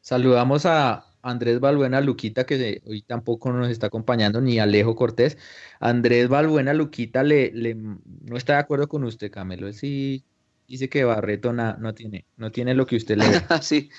Saludamos 0.00 0.66
a, 0.66 1.04
Andrés 1.20 1.58
Balbuena 1.58 2.00
Luquita, 2.00 2.46
que 2.46 2.80
hoy 2.86 3.02
tampoco 3.02 3.52
nos 3.52 3.70
está 3.70 3.88
acompañando, 3.88 4.40
ni 4.40 4.60
Alejo 4.60 4.94
Cortés. 4.94 5.36
Andrés 5.80 6.28
Balbuena 6.28 6.74
Luquita 6.74 7.24
le, 7.24 7.50
le, 7.50 7.74
no 7.74 8.36
está 8.36 8.52
de 8.52 8.60
acuerdo 8.60 8.86
con 8.86 9.02
usted, 9.02 9.32
Camelo. 9.32 9.66
Él 9.66 9.74
sí 9.74 10.22
dice 10.68 10.88
que 10.88 11.02
Barreto 11.02 11.52
na, 11.52 11.76
no, 11.80 11.92
tiene, 11.92 12.24
no 12.36 12.52
tiene 12.52 12.74
lo 12.74 12.86
que 12.86 12.94
usted 12.94 13.16
le 13.18 13.28
ve. 13.28 13.42
sí. 13.62 13.90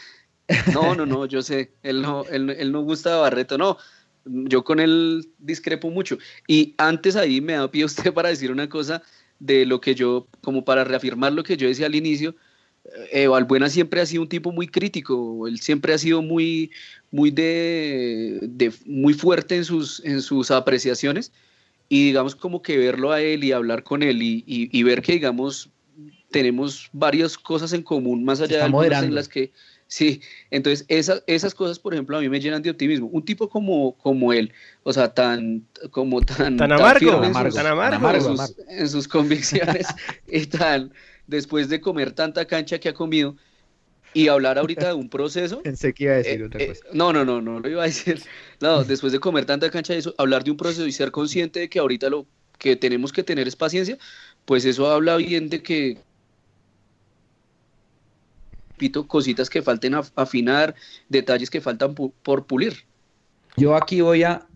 No, 0.74 0.96
no, 0.96 1.06
no, 1.06 1.26
yo 1.26 1.42
sé. 1.42 1.72
Él 1.84 2.02
no, 2.02 2.26
él, 2.26 2.50
él 2.50 2.72
no 2.72 2.82
gusta 2.82 3.16
de 3.16 3.22
Barreto, 3.22 3.58
no. 3.58 3.78
Yo 4.26 4.64
con 4.64 4.80
él 4.80 5.30
discrepo 5.40 5.90
mucho. 5.90 6.18
Y 6.48 6.76
antes 6.78 7.16
ahí 7.16 7.42
me 7.42 7.54
da 7.54 7.70
pie 7.70 7.86
usted 7.86 8.14
para 8.14 8.30
decir 8.30 8.52
una 8.52 8.70
cosa 8.70 9.02
de 9.40 9.66
lo 9.66 9.82
que 9.82 9.96
yo, 9.96 10.28
como 10.42 10.64
para 10.64 10.84
reafirmar 10.84 11.34
lo 11.34 11.44
que 11.44 11.58
yo 11.58 11.68
decía 11.68 11.88
al 11.88 11.96
inicio, 11.96 12.36
eh, 13.12 13.28
Valbuena 13.28 13.70
siempre 13.70 14.02
ha 14.02 14.06
sido 14.06 14.24
un 14.24 14.30
tipo 14.30 14.52
muy 14.52 14.68
crítico, 14.68 15.48
él 15.48 15.60
siempre 15.60 15.94
ha 15.94 15.98
sido 15.98 16.22
muy, 16.22 16.72
muy, 17.12 17.32
de, 17.32 18.40
de, 18.42 18.74
muy 18.86 19.14
fuerte 19.14 19.56
en 19.56 19.66
sus, 19.66 20.04
en 20.04 20.22
sus 20.22 20.52
apreciaciones 20.52 21.32
y 21.90 22.06
digamos 22.06 22.36
como 22.36 22.62
que 22.62 22.78
verlo 22.78 23.12
a 23.12 23.22
él 23.22 23.44
y 23.44 23.52
hablar 23.52 23.84
con 23.84 24.02
él 24.02 24.22
y, 24.22 24.44
y, 24.48 24.70
y 24.72 24.84
ver 24.84 25.02
que 25.02 25.14
digamos 25.14 25.70
tenemos 26.32 26.90
varias 26.94 27.38
cosas 27.38 27.74
en 27.74 27.84
común 27.84 28.24
más 28.24 28.42
allá 28.42 28.68
de 28.68 28.88
en 28.88 29.14
las 29.14 29.28
que 29.28 29.52
sí, 29.92 30.22
entonces 30.50 30.86
esas, 30.88 31.22
esas 31.28 31.54
cosas 31.54 31.78
por 31.78 31.94
ejemplo 31.94 32.18
a 32.18 32.22
mí 32.22 32.30
me 32.30 32.40
llenan 32.40 32.62
de 32.62 32.70
optimismo, 32.70 33.08
un 33.08 33.26
tipo 33.26 33.50
como, 33.50 33.98
como 33.98 34.32
él, 34.32 34.54
o 34.84 34.94
sea 34.94 35.14
tan 35.14 35.68
como 35.92 36.22
tan, 36.22 36.56
tan 36.56 36.72
amargo, 36.72 37.12
tan, 37.12 37.26
amargo, 37.26 37.54
tan 37.54 37.68
amargo, 37.68 37.96
amargo 37.98 38.30
en, 38.30 38.38
sus, 38.38 38.56
en 38.70 38.90
sus 38.90 39.08
convicciones 39.08 39.86
y 40.28 40.46
tan 40.46 40.94
después 41.28 41.68
de 41.68 41.82
comer 41.82 42.14
tanta 42.14 42.46
cancha 42.46 42.80
que 42.80 42.88
ha 42.88 42.94
comido 42.94 43.36
y 44.14 44.30
hablar 44.30 44.58
ahorita 44.58 44.88
de 44.88 44.94
un 44.94 45.10
proceso. 45.10 45.62
Pensé 45.64 45.94
que 45.94 46.06
iba 46.06 46.14
a 46.14 46.18
decir 46.18 46.42
eh, 46.42 46.46
otra 46.46 46.68
cosa. 46.68 46.82
Eh, 46.86 46.90
no, 46.94 47.12
no, 47.12 47.26
no, 47.26 47.42
no 47.42 47.60
lo 47.60 47.70
iba 47.70 47.84
a 47.84 47.86
decir. 47.86 48.22
No, 48.60 48.84
después 48.84 49.12
de 49.12 49.20
comer 49.20 49.46
tanta 49.46 49.70
cancha, 49.70 49.94
eso, 49.94 50.16
hablar 50.18 50.44
de 50.44 50.52
un 50.52 50.58
proceso 50.58 50.88
y 50.88 50.92
ser 50.92 51.12
consciente 51.12 51.60
de 51.60 51.70
que 51.70 51.80
ahorita 51.80 52.10
lo 52.10 52.28
que 52.58 52.76
tenemos 52.76 53.12
que 53.12 53.24
tener 53.24 53.48
es 53.48 53.56
paciencia, 53.56 53.98
pues 54.46 54.66
eso 54.66 54.90
habla 54.90 55.18
bien 55.18 55.50
de 55.50 55.64
que 55.64 55.98
cositas 58.90 59.50
que 59.50 59.62
falten 59.62 59.94
af 59.94 60.12
afinar, 60.16 60.76
detalles 61.10 61.50
que 61.50 61.62
faltan 61.62 61.94
por 61.96 62.46
pulir. 62.46 62.74
Yo 63.58 63.76
aquí 63.76 64.02
voy 64.02 64.24
a, 64.24 64.48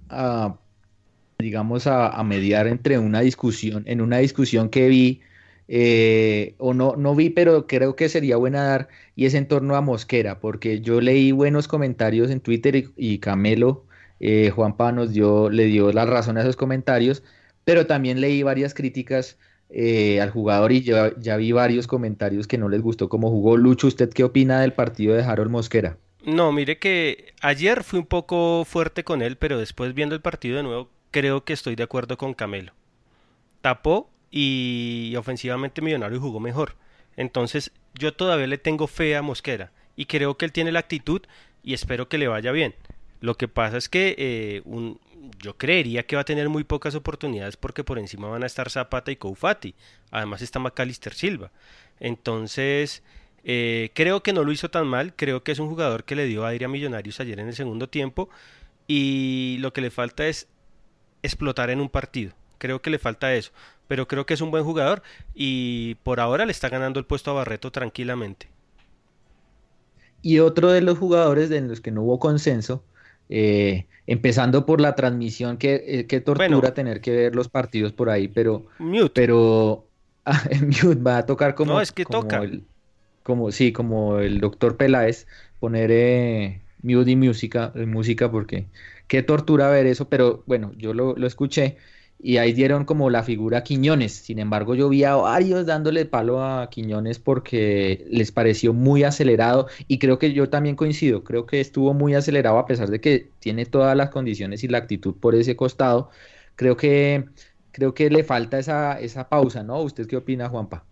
digamos, 1.37 1.87
a, 1.87 2.23
mediar 2.23 2.67
entre 2.67 2.97
una 2.97 3.21
discusión, 3.21 3.83
en 3.87 4.01
una 4.01 4.17
discusión 4.19 4.69
que 4.69 4.87
vi 4.87 5.21
eh, 5.67 6.55
o 6.57 6.73
no, 6.73 6.95
no 6.95 7.15
vi, 7.15 7.29
pero 7.29 7.67
creo 7.67 7.95
que 7.95 8.07
sería 8.07 8.37
buena 8.37 8.63
dar, 8.63 8.87
y 9.15 9.25
es 9.25 9.33
en 9.33 9.47
torno 9.47 9.75
a 9.75 9.81
Mosquera, 9.81 10.39
porque 10.39 10.81
yo 10.81 11.01
leí 11.01 11.31
buenos 11.31 11.67
comentarios 11.67 12.29
en 12.29 12.39
Twitter 12.39 12.75
y, 12.75 12.93
y 12.95 13.19
Camelo, 13.19 13.85
eh, 14.19 14.51
Juan 14.51 14.75
nos 14.95 15.11
dio, 15.11 15.49
le 15.49 15.65
dio 15.65 15.91
la 15.91 16.05
razón 16.05 16.37
a 16.37 16.41
esos 16.41 16.55
comentarios, 16.55 17.23
pero 17.63 17.87
también 17.87 18.21
leí 18.21 18.43
varias 18.43 18.73
críticas 18.73 19.37
eh, 19.69 20.21
al 20.21 20.29
jugador 20.29 20.71
y 20.71 20.81
ya, 20.81 21.13
ya, 21.17 21.37
vi 21.37 21.51
varios 21.51 21.87
comentarios 21.87 22.47
que 22.47 22.57
no 22.57 22.69
les 22.69 22.81
gustó 22.81 23.09
cómo 23.09 23.29
jugó. 23.29 23.57
Lucho, 23.57 23.87
¿usted 23.87 24.11
qué 24.11 24.23
opina 24.23 24.61
del 24.61 24.73
partido 24.73 25.15
de 25.15 25.23
Harold 25.23 25.51
Mosquera? 25.51 25.97
No, 26.23 26.51
mire 26.51 26.79
que 26.79 27.33
ayer 27.41 27.83
fui 27.83 27.99
un 27.99 28.05
poco 28.05 28.65
fuerte 28.65 29.03
con 29.03 29.21
él, 29.21 29.37
pero 29.37 29.57
después 29.59 29.93
viendo 29.93 30.15
el 30.15 30.21
partido 30.21 30.57
de 30.57 30.63
nuevo, 30.63 30.89
creo 31.11 31.43
que 31.43 31.53
estoy 31.53 31.75
de 31.75 31.83
acuerdo 31.83 32.17
con 32.17 32.33
Camelo. 32.33 32.73
Tapó 33.61 34.09
y 34.31 35.13
ofensivamente 35.17 35.81
Millonario 35.81 36.19
jugó 36.19 36.39
mejor. 36.39 36.75
Entonces 37.15 37.71
yo 37.93 38.13
todavía 38.13 38.47
le 38.47 38.57
tengo 38.57 38.87
fe 38.87 39.15
a 39.15 39.21
Mosquera 39.21 39.71
y 39.95 40.05
creo 40.05 40.37
que 40.37 40.45
él 40.45 40.51
tiene 40.51 40.71
la 40.71 40.79
actitud 40.79 41.21
y 41.63 41.73
espero 41.73 42.09
que 42.09 42.17
le 42.17 42.27
vaya 42.27 42.51
bien. 42.51 42.75
Lo 43.21 43.35
que 43.35 43.47
pasa 43.47 43.77
es 43.77 43.89
que 43.89 44.15
eh, 44.17 44.61
un, 44.65 44.99
yo 45.39 45.57
creería 45.57 46.03
que 46.03 46.15
va 46.15 46.23
a 46.23 46.25
tener 46.25 46.49
muy 46.49 46.63
pocas 46.63 46.95
oportunidades 46.95 47.57
porque 47.57 47.83
por 47.83 47.99
encima 47.99 48.27
van 48.27 48.43
a 48.43 48.47
estar 48.47 48.69
Zapata 48.69 49.11
y 49.11 49.15
Koufati. 49.15 49.75
Además 50.11 50.41
está 50.41 50.59
Macalister 50.59 51.13
Silva. 51.13 51.51
Entonces, 51.99 53.03
eh, 53.43 53.91
creo 53.93 54.23
que 54.23 54.33
no 54.33 54.43
lo 54.43 54.51
hizo 54.51 54.69
tan 54.69 54.87
mal. 54.87 55.13
Creo 55.15 55.43
que 55.43 55.51
es 55.51 55.59
un 55.59 55.69
jugador 55.69 56.03
que 56.03 56.15
le 56.15 56.25
dio 56.25 56.45
aire 56.45 56.65
a 56.65 56.69
Millonarios 56.69 57.19
ayer 57.19 57.39
en 57.39 57.47
el 57.47 57.55
segundo 57.55 57.89
tiempo. 57.89 58.29
Y 58.87 59.57
lo 59.59 59.73
que 59.73 59.81
le 59.81 59.91
falta 59.91 60.27
es 60.27 60.47
explotar 61.23 61.69
en 61.69 61.81
un 61.81 61.89
partido. 61.89 62.33
Creo 62.57 62.81
que 62.81 62.89
le 62.89 62.99
falta 62.99 63.33
eso. 63.33 63.51
Pero 63.87 64.07
creo 64.07 64.25
que 64.25 64.33
es 64.33 64.41
un 64.41 64.51
buen 64.51 64.63
jugador 64.63 65.03
y 65.33 65.95
por 66.03 66.19
ahora 66.19 66.45
le 66.45 66.51
está 66.51 66.69
ganando 66.69 66.99
el 66.99 67.05
puesto 67.05 67.31
a 67.31 67.35
Barreto 67.35 67.71
tranquilamente. 67.71 68.49
Y 70.21 70.39
otro 70.39 70.71
de 70.71 70.81
los 70.81 70.97
jugadores 70.97 71.49
de 71.49 71.61
los 71.61 71.81
que 71.81 71.91
no 71.91 72.01
hubo 72.01 72.19
consenso 72.19 72.83
eh, 73.29 73.85
empezando 74.07 74.65
por 74.65 74.81
la 74.81 74.95
transmisión, 74.95 75.57
que, 75.57 76.07
eh, 76.09 76.21
tortura 76.21 76.73
tener 76.73 77.01
que 77.01 77.11
ver 77.11 77.35
los 77.35 77.49
partidos 77.49 77.93
por 77.93 78.09
ahí, 78.09 78.27
pero... 78.27 78.67
Mute. 78.79 79.11
Pero... 79.13 79.87
Ah, 80.27 80.41
mute 80.59 80.99
va 81.03 81.19
a 81.19 81.25
tocar 81.27 81.53
como... 81.53 81.73
No, 81.73 81.81
es 81.81 81.91
que 81.91 82.03
toca. 82.03 82.41
como, 83.21 83.51
sí, 83.51 83.71
como 83.71 84.17
el 84.17 84.39
doctor 84.39 84.75
Peláez, 84.75 85.27
poner 85.59 85.91
eh, 85.91 86.61
mute 86.81 87.11
y 87.11 87.15
música, 87.15 87.71
música, 87.75 88.31
porque 88.31 88.65
qué 89.07 89.21
tortura 89.21 89.69
ver 89.69 89.85
eso, 89.85 90.09
pero 90.09 90.41
bueno, 90.47 90.71
yo 90.77 90.95
lo, 90.95 91.15
lo 91.15 91.27
escuché 91.27 91.77
y 92.25 92.37
ahí 92.37 92.53
dieron 92.53 92.85
como 92.85 93.11
la 93.11 93.21
figura 93.21 93.59
a 93.59 93.63
Quiñones. 93.63 94.13
Sin 94.13 94.39
embargo, 94.39 94.73
yo 94.73 94.89
vi 94.89 95.03
a 95.03 95.13
varios 95.13 95.67
dándole 95.67 96.05
palo 96.05 96.43
a 96.43 96.71
Quiñones 96.71 97.19
porque 97.19 98.03
les 98.09 98.31
pareció 98.31 98.73
muy 98.73 99.03
acelerado 99.03 99.67
y 99.87 99.99
creo 99.99 100.17
que 100.17 100.33
yo 100.33 100.49
también 100.49 100.75
coincido, 100.75 101.23
creo 101.23 101.45
que 101.45 101.61
estuvo 101.61 101.93
muy 101.93 102.15
acelerado 102.15 102.57
a 102.57 102.65
pesar 102.65 102.89
de 102.89 102.99
que 102.99 103.29
tiene 103.37 103.67
todas 103.67 103.95
las 103.95 104.09
condiciones 104.09 104.63
y 104.63 104.67
la 104.67 104.79
actitud 104.79 105.13
por 105.13 105.35
ese 105.35 105.55
costado. 105.55 106.09
Creo 106.55 106.75
que 106.75 107.25
creo 107.71 107.93
que 107.93 108.09
le 108.09 108.23
falta 108.23 108.57
esa, 108.57 108.99
esa 108.99 109.29
pausa, 109.29 109.61
¿no? 109.61 109.83
¿Usted 109.83 110.07
qué 110.07 110.17
opina, 110.17 110.49
Juanpa? 110.49 110.83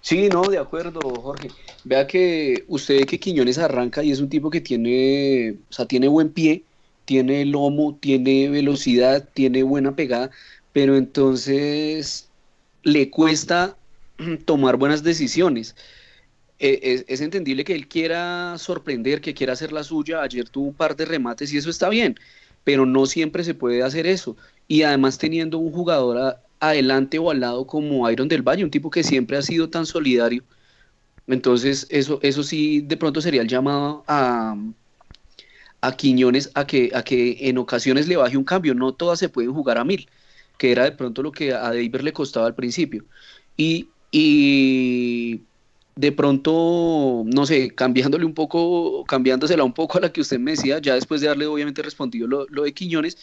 Sí, 0.00 0.30
no, 0.30 0.44
de 0.44 0.56
acuerdo, 0.56 1.00
Jorge. 1.00 1.48
Vea 1.84 2.06
que 2.06 2.64
usted 2.68 3.04
que 3.04 3.20
Quiñones 3.20 3.58
arranca 3.58 4.02
y 4.02 4.10
es 4.10 4.20
un 4.20 4.30
tipo 4.30 4.48
que 4.48 4.62
tiene, 4.62 5.58
o 5.68 5.72
sea, 5.72 5.84
tiene 5.84 6.08
buen 6.08 6.30
pie, 6.30 6.64
tiene 7.08 7.46
lomo, 7.46 7.96
tiene 7.98 8.50
velocidad, 8.50 9.26
tiene 9.32 9.62
buena 9.62 9.96
pegada, 9.96 10.30
pero 10.74 10.94
entonces 10.94 12.28
le 12.82 13.08
cuesta 13.08 13.78
tomar 14.44 14.76
buenas 14.76 15.02
decisiones. 15.02 15.74
E, 16.58 17.04
es, 17.08 17.20
entendible 17.22 17.64
que 17.64 17.74
él 17.74 17.88
quiera 17.88 18.56
sorprender, 18.58 19.22
que 19.22 19.32
quiera 19.32 19.54
hacer 19.54 19.72
la 19.72 19.84
suya. 19.84 20.20
Ayer 20.20 20.50
tuvo 20.50 20.66
un 20.66 20.74
par 20.74 20.96
de 20.96 21.06
remates 21.06 21.50
y 21.50 21.56
eso 21.56 21.70
está 21.70 21.88
bien, 21.88 22.14
pero 22.62 22.84
no 22.84 23.06
siempre 23.06 23.42
se 23.42 23.54
puede 23.54 23.82
hacer 23.82 24.06
eso. 24.06 24.36
Y 24.66 24.82
además 24.82 25.16
teniendo 25.16 25.56
un 25.56 25.72
jugador 25.72 26.36
adelante 26.60 27.18
o 27.18 27.30
al 27.30 27.40
lado 27.40 27.66
como 27.66 28.10
Iron 28.10 28.28
del 28.28 28.42
Valle, 28.42 28.64
un 28.64 28.70
tipo 28.70 28.90
que 28.90 29.02
siempre 29.02 29.38
ha 29.38 29.42
sido 29.42 29.70
tan 29.70 29.86
solidario. 29.86 30.44
Entonces 31.26 31.86
eso, 31.88 32.18
eso 32.22 32.42
sí 32.42 32.82
de 32.82 32.98
pronto 32.98 33.22
sería 33.22 33.40
el 33.42 33.48
llamado 33.48 34.04
a, 34.06 34.54
a 35.80 35.96
Quiñones 35.96 36.50
a 36.54 36.66
que, 36.66 36.90
a 36.94 37.02
que 37.02 37.48
en 37.48 37.58
ocasiones 37.58 38.08
le 38.08 38.16
baje 38.16 38.36
un 38.36 38.44
cambio. 38.44 38.74
No 38.74 38.92
todas 38.92 39.18
se 39.18 39.28
pueden 39.28 39.52
jugar 39.52 39.78
a 39.78 39.84
mil, 39.84 40.08
que 40.58 40.72
era 40.72 40.84
de 40.84 40.92
pronto 40.92 41.22
lo 41.22 41.32
que 41.32 41.52
a 41.52 41.60
David 41.60 41.96
le 41.96 42.12
costaba 42.12 42.46
al 42.46 42.54
principio. 42.54 43.04
Y, 43.56 43.88
y 44.10 45.42
de 45.96 46.12
pronto, 46.12 47.24
no 47.26 47.46
sé, 47.46 47.70
cambiándole 47.74 48.24
un 48.24 48.34
poco, 48.34 49.04
cambiándosela 49.04 49.64
un 49.64 49.74
poco 49.74 49.98
a 49.98 50.02
la 50.02 50.12
que 50.12 50.20
usted 50.20 50.38
me 50.38 50.52
decía, 50.52 50.78
ya 50.80 50.94
después 50.94 51.20
de 51.20 51.28
darle 51.28 51.46
obviamente 51.46 51.82
respondido 51.82 52.26
lo, 52.28 52.62
de 52.62 52.72
Quiñones, 52.72 53.18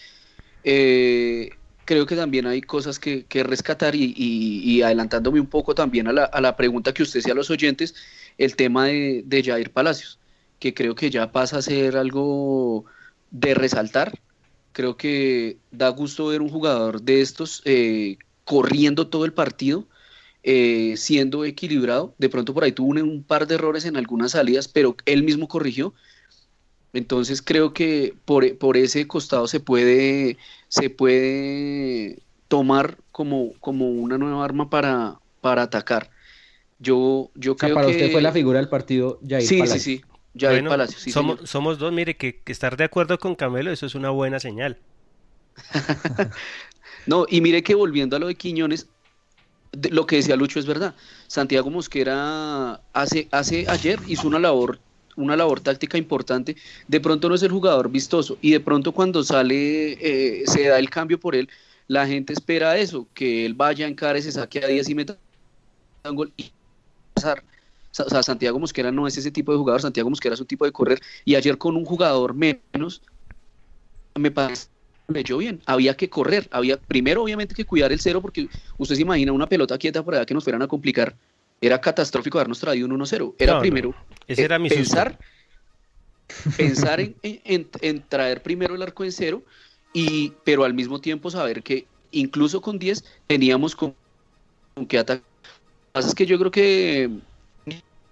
eh, 0.64 1.52
creo 1.86 2.06
que 2.06 2.16
también 2.16 2.48
hay 2.48 2.62
cosas 2.62 3.00
que, 3.00 3.26
rescatar 3.44 3.96
y, 3.96 4.14
y, 4.18 4.82
adelantándome 4.82 5.40
un 5.40 5.48
poco 5.48 5.76
también 5.76 6.08
a 6.08 6.14
la, 6.14 6.26
a 6.26 6.42
la, 6.42 6.58
pregunta 6.58 6.94
que 6.94 7.04
usted 7.04 7.20
hacía 7.20 7.34
a 7.34 7.36
los 7.36 7.50
oyentes, 7.50 7.96
el 8.38 8.56
tema 8.56 8.88
de, 8.88 9.24
de 9.26 9.44
Jair 9.44 9.72
Palacios 9.72 10.20
que 10.60 10.74
creo 10.74 10.96
que 10.96 11.10
ya 11.10 11.32
pasa 11.32 11.58
a 11.58 11.62
ser 11.62 11.98
algo 11.98 12.86
de 13.32 13.54
resaltar. 13.54 14.20
Creo 14.72 14.98
que 14.98 15.58
da 15.72 15.90
gusto 15.90 16.28
ver 16.28 16.42
un 16.42 16.50
jugador 16.50 17.02
de 17.02 17.22
estos 17.22 17.62
eh, 17.66 18.18
corriendo 18.44 19.08
todo 19.08 19.26
el 19.26 19.34
partido, 19.34 19.88
eh, 20.44 20.96
siendo 20.98 21.46
equilibrado. 21.46 22.14
De 22.18 22.30
pronto 22.30 22.54
por 22.54 22.64
ahí 22.64 22.72
tuvo 22.72 22.90
un, 22.90 23.24
par 23.24 23.48
de 23.48 23.56
errores 23.56 23.86
en 23.86 23.98
algunas 23.98 24.32
salidas, 24.32 24.68
pero 24.68 24.96
él 25.06 25.24
mismo 25.24 25.48
corrigió. 25.48 25.94
Entonces 26.94 27.42
creo 27.42 27.74
que 27.74 28.16
por, 28.26 28.58
por 28.58 28.78
ese 28.78 29.06
costado 29.08 29.48
se 29.48 29.60
puede, 29.60 30.38
se 30.70 30.90
puede 30.90 32.20
tomar 32.48 32.98
como, 33.12 33.54
como 33.60 33.90
una 33.90 34.18
nueva 34.18 34.44
arma 34.44 34.70
para, 34.70 35.20
para 35.42 35.64
atacar. 35.64 36.10
Yo, 36.80 37.32
yo 37.36 37.56
creo 37.58 37.76
para 37.76 37.88
que... 37.88 37.94
usted 37.94 38.12
fue 38.12 38.22
la 38.22 38.32
figura 38.32 38.60
del 38.60 38.70
partido 38.70 39.20
ya 39.22 39.42
Sí, 39.42 39.66
sí, 39.68 39.80
sí 39.80 40.02
somos, 40.98 41.50
somos 41.50 41.80
dos, 41.80 41.92
mire, 41.94 42.18
que, 42.18 42.42
estar 42.46 42.78
de 42.78 42.84
acuerdo 42.84 43.18
con 43.20 43.36
Camelo, 43.36 43.72
eso 43.72 43.86
es 43.86 43.96
una 43.96 44.10
buena 44.10 44.40
señal. 44.40 44.78
no, 47.06 47.26
y 47.30 47.42
mire 47.42 47.64
que 47.64 47.76
volviendo 47.76 48.16
a 48.16 48.20
lo 48.20 48.28
de 48.28 48.36
Quiñones, 48.36 48.88
lo 49.92 50.06
que 50.06 50.18
decía 50.18 50.36
Lucho 50.36 50.60
es 50.60 50.66
verdad. 50.66 50.96
Santiago 51.28 51.70
Mosquera 51.70 52.82
hace, 52.94 53.28
hace 53.32 53.66
ayer 53.70 54.00
hizo 54.08 54.28
una 54.28 54.40
labor 54.40 54.80
una 55.18 55.38
labor 55.38 55.62
táctica 55.62 55.98
importante, 55.98 56.56
de 56.88 57.00
pronto 57.00 57.30
no 57.30 57.36
es 57.36 57.44
el 57.44 57.52
jugador 57.52 57.90
vistoso 57.90 58.38
y 58.42 58.52
de 58.52 58.60
pronto 58.60 58.92
cuando 58.92 59.24
sale, 59.24 59.94
eh, 59.94 60.44
se 60.46 60.68
da 60.68 60.78
el 60.78 60.90
cambio 60.90 61.20
por 61.20 61.36
él, 61.36 61.50
la 61.88 62.08
gente 62.08 62.34
espera 62.34 62.78
eso, 62.78 63.08
que 63.14 63.46
él 63.46 63.54
vaya, 63.54 63.88
en 63.88 63.96
y 63.96 64.22
se 64.22 64.32
saque 64.32 64.64
a 64.64 64.68
10 64.68 64.90
y 64.90 64.96
meta 64.96 65.18
un 66.04 66.16
gol 66.16 66.34
y 66.38 66.52
pasar. 67.14 67.44
O 68.00 68.10
sea, 68.10 68.24
Santiago 68.24 68.60
Mosquera 68.60 68.92
no 68.92 69.08
es 69.08 69.18
ese 69.18 69.32
tipo 69.32 69.52
de 69.52 69.58
jugador, 69.58 69.82
Santiago 69.82 70.10
Mosquera 70.10 70.36
es 70.36 70.42
un 70.42 70.48
tipo 70.48 70.66
de 70.66 70.72
correr. 70.72 71.02
Y 71.24 71.36
ayer 71.36 71.58
con 71.58 71.76
un 71.76 71.86
jugador 71.86 72.34
menos, 72.34 73.02
me 74.16 74.32
parece 74.32 74.68
leyó 75.08 75.38
bien. 75.38 75.62
Había 75.66 75.96
que 75.96 76.10
correr, 76.10 76.48
había 76.52 76.78
primero 76.78 77.24
obviamente 77.24 77.54
que 77.54 77.66
cuidar 77.66 77.92
el 77.92 78.00
cero, 78.00 78.22
porque 78.22 78.48
usted 78.78 78.96
se 78.96 79.02
imagina 79.02 79.32
una 79.32 79.48
pelota 79.48 79.78
quieta 79.78 80.04
por 80.04 80.16
allá 80.16 80.26
que 80.26 80.34
nos 80.34 80.44
fueran 80.44 80.62
a 80.62 80.68
complicar. 80.68 81.16
Era 81.62 81.80
catastrófico 81.80 82.38
habernos 82.38 82.60
traído 82.60 82.88
un 82.88 83.00
1-0. 83.00 83.36
Era 83.38 83.60
primero 83.60 83.96
Ese 84.28 84.44
era 84.44 84.60
mi 84.60 84.70
pensar, 84.70 85.18
pensar 86.58 87.00
en, 87.22 87.70
en, 87.82 88.02
traer 88.08 88.42
primero 88.42 88.76
el 88.76 88.82
arco 88.82 89.04
en 89.04 89.12
cero, 89.12 89.44
y, 89.94 90.34
pero 90.44 90.64
al 90.64 90.74
mismo 90.74 91.00
tiempo 91.00 91.32
saber 91.32 91.64
que 91.64 91.88
incluso 92.12 92.62
con 92.62 92.78
10 92.80 93.04
teníamos 93.28 93.76
con, 93.76 93.96
con 94.74 94.86
que 94.86 94.98
atacar. 94.98 95.24
Lo 95.24 95.24
que 95.24 95.92
pasa 95.94 96.10
es 96.10 96.16
que 96.16 96.26
yo 96.26 96.38
creo 96.38 96.52
que 96.52 97.10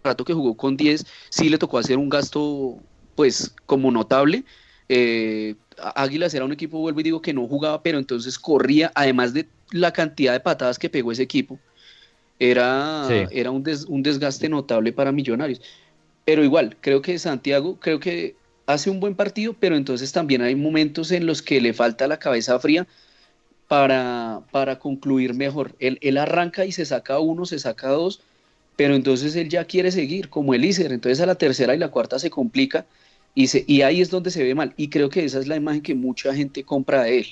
rato 0.04 0.26
que 0.26 0.34
jugó 0.34 0.56
con 0.56 0.78
10, 0.78 1.06
sí 1.30 1.50
le 1.50 1.58
tocó 1.58 1.78
hacer 1.78 1.98
un 1.98 2.10
gasto, 2.10 2.78
pues, 3.16 3.54
como 3.66 3.92
notable. 3.92 4.44
Eh, 4.90 5.56
Águilas 5.96 6.34
era 6.34 6.46
un 6.46 6.52
equipo, 6.52 6.80
vuelvo 6.80 7.00
y 7.00 7.04
digo, 7.04 7.22
que 7.22 7.34
no 7.34 7.48
jugaba, 7.48 7.82
pero 7.82 7.98
entonces 7.98 8.38
corría, 8.38 8.92
además 8.96 9.34
de 9.34 9.48
la 9.72 9.92
cantidad 9.92 10.34
de 10.34 10.40
patadas 10.40 10.78
que 10.78 10.90
pegó 10.90 11.12
ese 11.12 11.24
equipo, 11.24 11.60
era, 12.40 13.28
era 13.32 13.52
un, 13.52 13.64
un 13.88 14.04
desgaste 14.04 14.50
notable 14.50 14.92
para 14.92 15.12
Millonarios. 15.12 15.62
Pero 16.26 16.44
igual, 16.44 16.78
creo 16.82 17.02
que 17.02 17.18
Santiago, 17.20 17.78
creo 17.80 18.00
que 18.00 18.36
hace 18.66 18.90
un 18.90 19.00
buen 19.00 19.16
partido, 19.16 19.56
pero 19.60 19.76
entonces 19.76 20.12
también 20.12 20.42
hay 20.42 20.56
momentos 20.56 21.12
en 21.12 21.26
los 21.26 21.42
que 21.42 21.62
le 21.62 21.74
falta 21.74 22.08
la 22.08 22.20
cabeza 22.20 22.60
fría 22.60 22.88
para, 23.68 24.42
para 24.52 24.80
concluir 24.80 25.34
mejor. 25.34 25.76
Él, 25.80 25.98
él 26.02 26.18
arranca 26.18 26.66
y 26.66 26.72
se 26.72 26.86
saca 26.86 27.20
uno, 27.20 27.46
se 27.46 27.60
saca 27.60 27.90
dos, 27.90 28.22
pero 28.76 28.96
entonces 28.96 29.36
él 29.36 29.50
ya 29.50 29.66
quiere 29.66 29.92
seguir 29.92 30.30
como 30.30 30.54
el 30.54 30.66
ICER, 30.66 30.92
entonces 30.92 31.22
a 31.22 31.26
la 31.26 31.36
tercera 31.36 31.76
y 31.76 31.78
la 31.78 31.90
cuarta 31.90 32.20
se 32.20 32.30
complica 32.30 32.86
y, 33.36 33.48
se, 33.48 33.64
y 33.68 33.82
ahí 33.82 34.02
es 34.02 34.10
donde 34.10 34.32
se 34.32 34.44
ve 34.44 34.56
mal. 34.56 34.74
Y 34.78 34.90
creo 34.90 35.10
que 35.10 35.24
esa 35.24 35.40
es 35.40 35.48
la 35.48 35.56
imagen 35.56 35.82
que 35.82 35.96
mucha 35.96 36.34
gente 36.34 36.64
compra 36.64 37.04
de 37.04 37.20
él. 37.20 37.28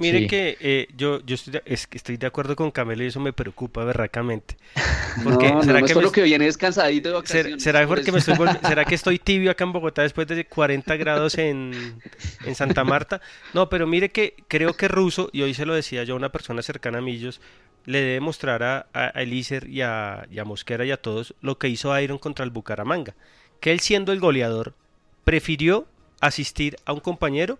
Mire 0.00 0.26
que 0.26 0.56
eh, 0.60 0.88
yo, 0.96 1.20
yo 1.26 1.34
estoy, 1.34 1.52
de, 1.52 1.62
es 1.66 1.86
que 1.86 1.98
estoy 1.98 2.16
de 2.16 2.26
acuerdo 2.26 2.56
con 2.56 2.70
Camelo 2.70 3.04
y 3.04 3.08
eso 3.08 3.20
me 3.20 3.34
preocupa 3.34 3.84
berracamente. 3.84 4.56
Porque, 5.22 5.52
no, 5.52 5.62
¿será 5.62 5.80
no, 5.80 5.86
que 5.86 5.94
me... 5.94 6.10
que 6.10 6.22
viene 6.22 6.46
descansadito 6.46 7.10
de 7.10 7.14
vacaciones. 7.16 7.62
¿Será, 7.62 7.86
porque 7.86 8.10
me 8.10 8.18
estoy 8.18 8.34
¿Será 8.66 8.84
que 8.86 8.94
estoy 8.94 9.18
tibio 9.18 9.50
acá 9.50 9.64
en 9.64 9.72
Bogotá 9.72 10.02
después 10.02 10.26
de 10.26 10.46
40 10.46 10.96
grados 10.96 11.36
en, 11.36 11.98
en, 12.46 12.54
Santa 12.54 12.82
Marta? 12.84 13.20
No, 13.52 13.68
pero 13.68 13.86
mire 13.86 14.08
que 14.08 14.36
creo 14.48 14.74
que 14.74 14.88
Russo, 14.88 15.28
y 15.32 15.42
hoy 15.42 15.52
se 15.52 15.66
lo 15.66 15.74
decía 15.74 16.04
yo 16.04 16.14
a 16.14 16.16
una 16.16 16.30
persona 16.30 16.62
cercana 16.62 16.98
a 16.98 17.00
Millos, 17.02 17.40
le 17.86 18.00
debe 18.00 18.20
mostrar 18.20 18.62
a, 18.62 18.86
a 18.92 19.08
Elícer 19.22 19.68
y 19.68 19.82
a, 19.82 20.26
y 20.30 20.38
a 20.38 20.44
Mosquera 20.44 20.84
y 20.84 20.90
a 20.90 20.96
todos 20.96 21.34
lo 21.40 21.58
que 21.58 21.68
hizo 21.68 21.98
Iron 21.98 22.18
contra 22.18 22.44
el 22.44 22.50
Bucaramanga. 22.50 23.14
Que 23.60 23.72
él 23.72 23.80
siendo 23.80 24.12
el 24.12 24.20
goleador, 24.20 24.74
prefirió 25.24 25.86
asistir 26.20 26.76
a 26.84 26.92
un 26.92 27.00
compañero 27.00 27.58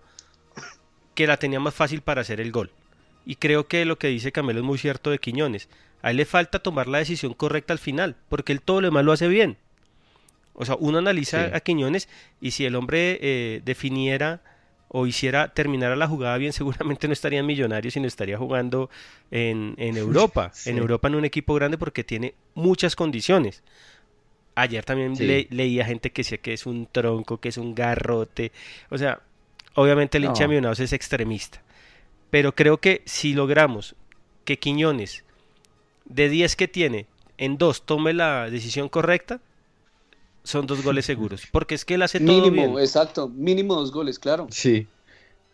que 1.15 1.27
la 1.27 1.39
tenía 1.39 1.61
más 1.61 1.75
fácil 1.75 2.01
para 2.01 2.23
hacer 2.23 2.41
el 2.41 2.53
gol. 2.53 2.71
Y 3.27 3.37
creo 3.37 3.67
que 3.67 3.85
lo 3.85 3.99
que 3.99 4.09
dice 4.09 4.33
Camelo 4.33 4.61
es 4.61 4.65
muy 4.65 4.79
cierto 4.79 5.11
de 5.11 5.19
Quiñones. 5.19 5.69
A 6.03 6.11
él 6.11 6.17
le 6.17 6.25
falta 6.25 6.61
tomar 6.61 6.89
la 6.89 6.99
decisión 6.99 7.35
correcta 7.35 7.73
al 7.73 7.79
final, 7.79 8.17
porque 8.29 8.53
él 8.53 8.63
todo 8.63 8.81
lo 8.81 8.89
demás 8.89 9.05
lo 9.05 9.13
hace 9.13 9.29
bien. 9.29 9.59
O 10.55 10.65
sea, 10.65 10.77
uno 10.79 10.99
analiza 10.99 11.55
a 11.55 11.61
Quiñones 11.61 12.09
y 12.41 12.53
si 12.53 12.65
el 12.65 12.77
hombre 12.77 13.19
eh, 13.21 13.63
definiera 13.65 14.43
o 14.93 15.07
hiciera, 15.07 15.55
terminara 15.55 15.97
la 15.97 16.07
jugada 16.07 16.37
bien, 16.37 16.53
seguramente 16.55 17.07
no 17.07 17.13
estaría 17.13 17.41
en 17.41 17.47
Millonarios, 17.47 17.95
sino 17.95 18.07
estaría 18.07 18.37
jugando 18.37 18.91
en, 19.31 19.75
en 19.79 19.97
Europa. 19.97 20.53
En 20.67 20.79
Europa 20.79 21.09
en 21.09 21.15
un 21.15 21.25
equipo 21.25 21.55
grande 21.55 21.79
porque 21.79 22.05
tiene 22.05 22.35
muchas 22.55 22.97
condiciones. 22.97 23.63
Ayer 24.55 24.85
también 24.85 25.15
leía 25.51 25.85
gente 25.85 26.11
que 26.11 26.23
decía 26.23 26.39
que 26.39 26.53
es 26.53 26.67
un 26.67 26.87
tronco, 26.91 27.39
que 27.39 27.49
es 27.49 27.57
un 27.57 27.75
garrote. 27.75 28.53
O 28.91 28.99
sea, 28.99 29.21
Obviamente 29.75 30.19
el 30.19 30.25
hincha 30.25 30.47
no. 30.47 30.73
es 30.73 30.93
extremista. 30.93 31.63
Pero 32.31 32.55
creo 32.55 32.81
que 32.81 33.03
si 33.07 33.35
logramos 33.35 33.95
que 34.45 34.59
Quiñones, 34.59 35.25
de 36.05 36.29
10 36.29 36.57
que 36.57 36.69
tiene, 36.69 37.07
en 37.39 37.59
dos 37.59 37.87
tome 37.87 38.13
la 38.13 38.51
decisión 38.51 38.89
correcta, 38.89 39.41
son 40.45 40.67
dos 40.67 40.83
goles 40.83 41.05
seguros. 41.05 41.43
Porque 41.51 41.75
es 41.75 41.85
que 41.85 41.95
él 41.95 42.03
hace 42.03 42.21
todo 42.21 42.51
bien. 42.51 42.79
exacto. 42.79 43.29
Mínimo 43.29 43.75
dos 43.75 43.93
goles, 43.93 44.19
claro. 44.19 44.47
Sí. 44.51 44.87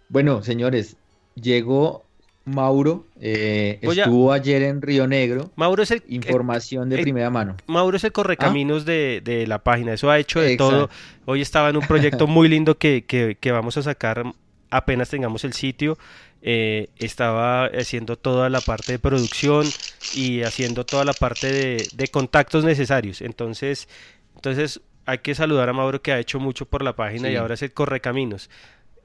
Bueno, 0.08 0.42
señores, 0.42 0.96
llegó 1.34 2.04
Mauro, 2.46 3.04
eh, 3.20 3.80
estuvo 3.82 4.32
ayer 4.32 4.62
en 4.62 4.80
Río 4.80 5.08
Negro. 5.08 5.50
Mauro 5.56 5.82
es 5.82 5.90
el 5.90 6.04
información 6.08 6.88
de 6.88 6.98
primera 6.98 7.28
mano. 7.28 7.56
Mauro 7.66 7.96
es 7.96 8.04
el 8.04 8.12
correcaminos 8.12 8.82
¿Ah? 8.82 8.86
de, 8.86 9.20
de, 9.24 9.46
la 9.48 9.58
página. 9.58 9.92
Eso 9.92 10.10
ha 10.10 10.18
hecho 10.20 10.40
de 10.40 10.52
Exacto. 10.52 10.70
todo. 10.70 10.90
Hoy 11.24 11.42
estaba 11.42 11.70
en 11.70 11.76
un 11.76 11.86
proyecto 11.86 12.26
muy 12.28 12.48
lindo 12.48 12.78
que, 12.78 13.04
que, 13.04 13.36
que 13.40 13.50
vamos 13.50 13.76
a 13.78 13.82
sacar 13.82 14.22
apenas 14.70 15.10
tengamos 15.10 15.42
el 15.44 15.54
sitio. 15.54 15.98
Eh, 16.40 16.90
estaba 16.98 17.64
haciendo 17.66 18.16
toda 18.16 18.48
la 18.48 18.60
parte 18.60 18.92
de 18.92 18.98
producción 19.00 19.66
y 20.14 20.42
haciendo 20.42 20.86
toda 20.86 21.04
la 21.04 21.14
parte 21.14 21.50
de, 21.50 21.88
de 21.92 22.08
contactos 22.08 22.62
necesarios. 22.64 23.22
Entonces, 23.22 23.88
entonces 24.36 24.80
hay 25.04 25.18
que 25.18 25.34
saludar 25.34 25.68
a 25.68 25.72
Mauro 25.72 26.00
que 26.00 26.12
ha 26.12 26.18
hecho 26.18 26.38
mucho 26.40 26.66
por 26.66 26.82
la 26.82 26.94
página 26.94 27.28
sí. 27.28 27.34
y 27.34 27.36
ahora 27.36 27.54
es 27.54 27.62
el 27.62 27.72
correcaminos. 27.72 28.50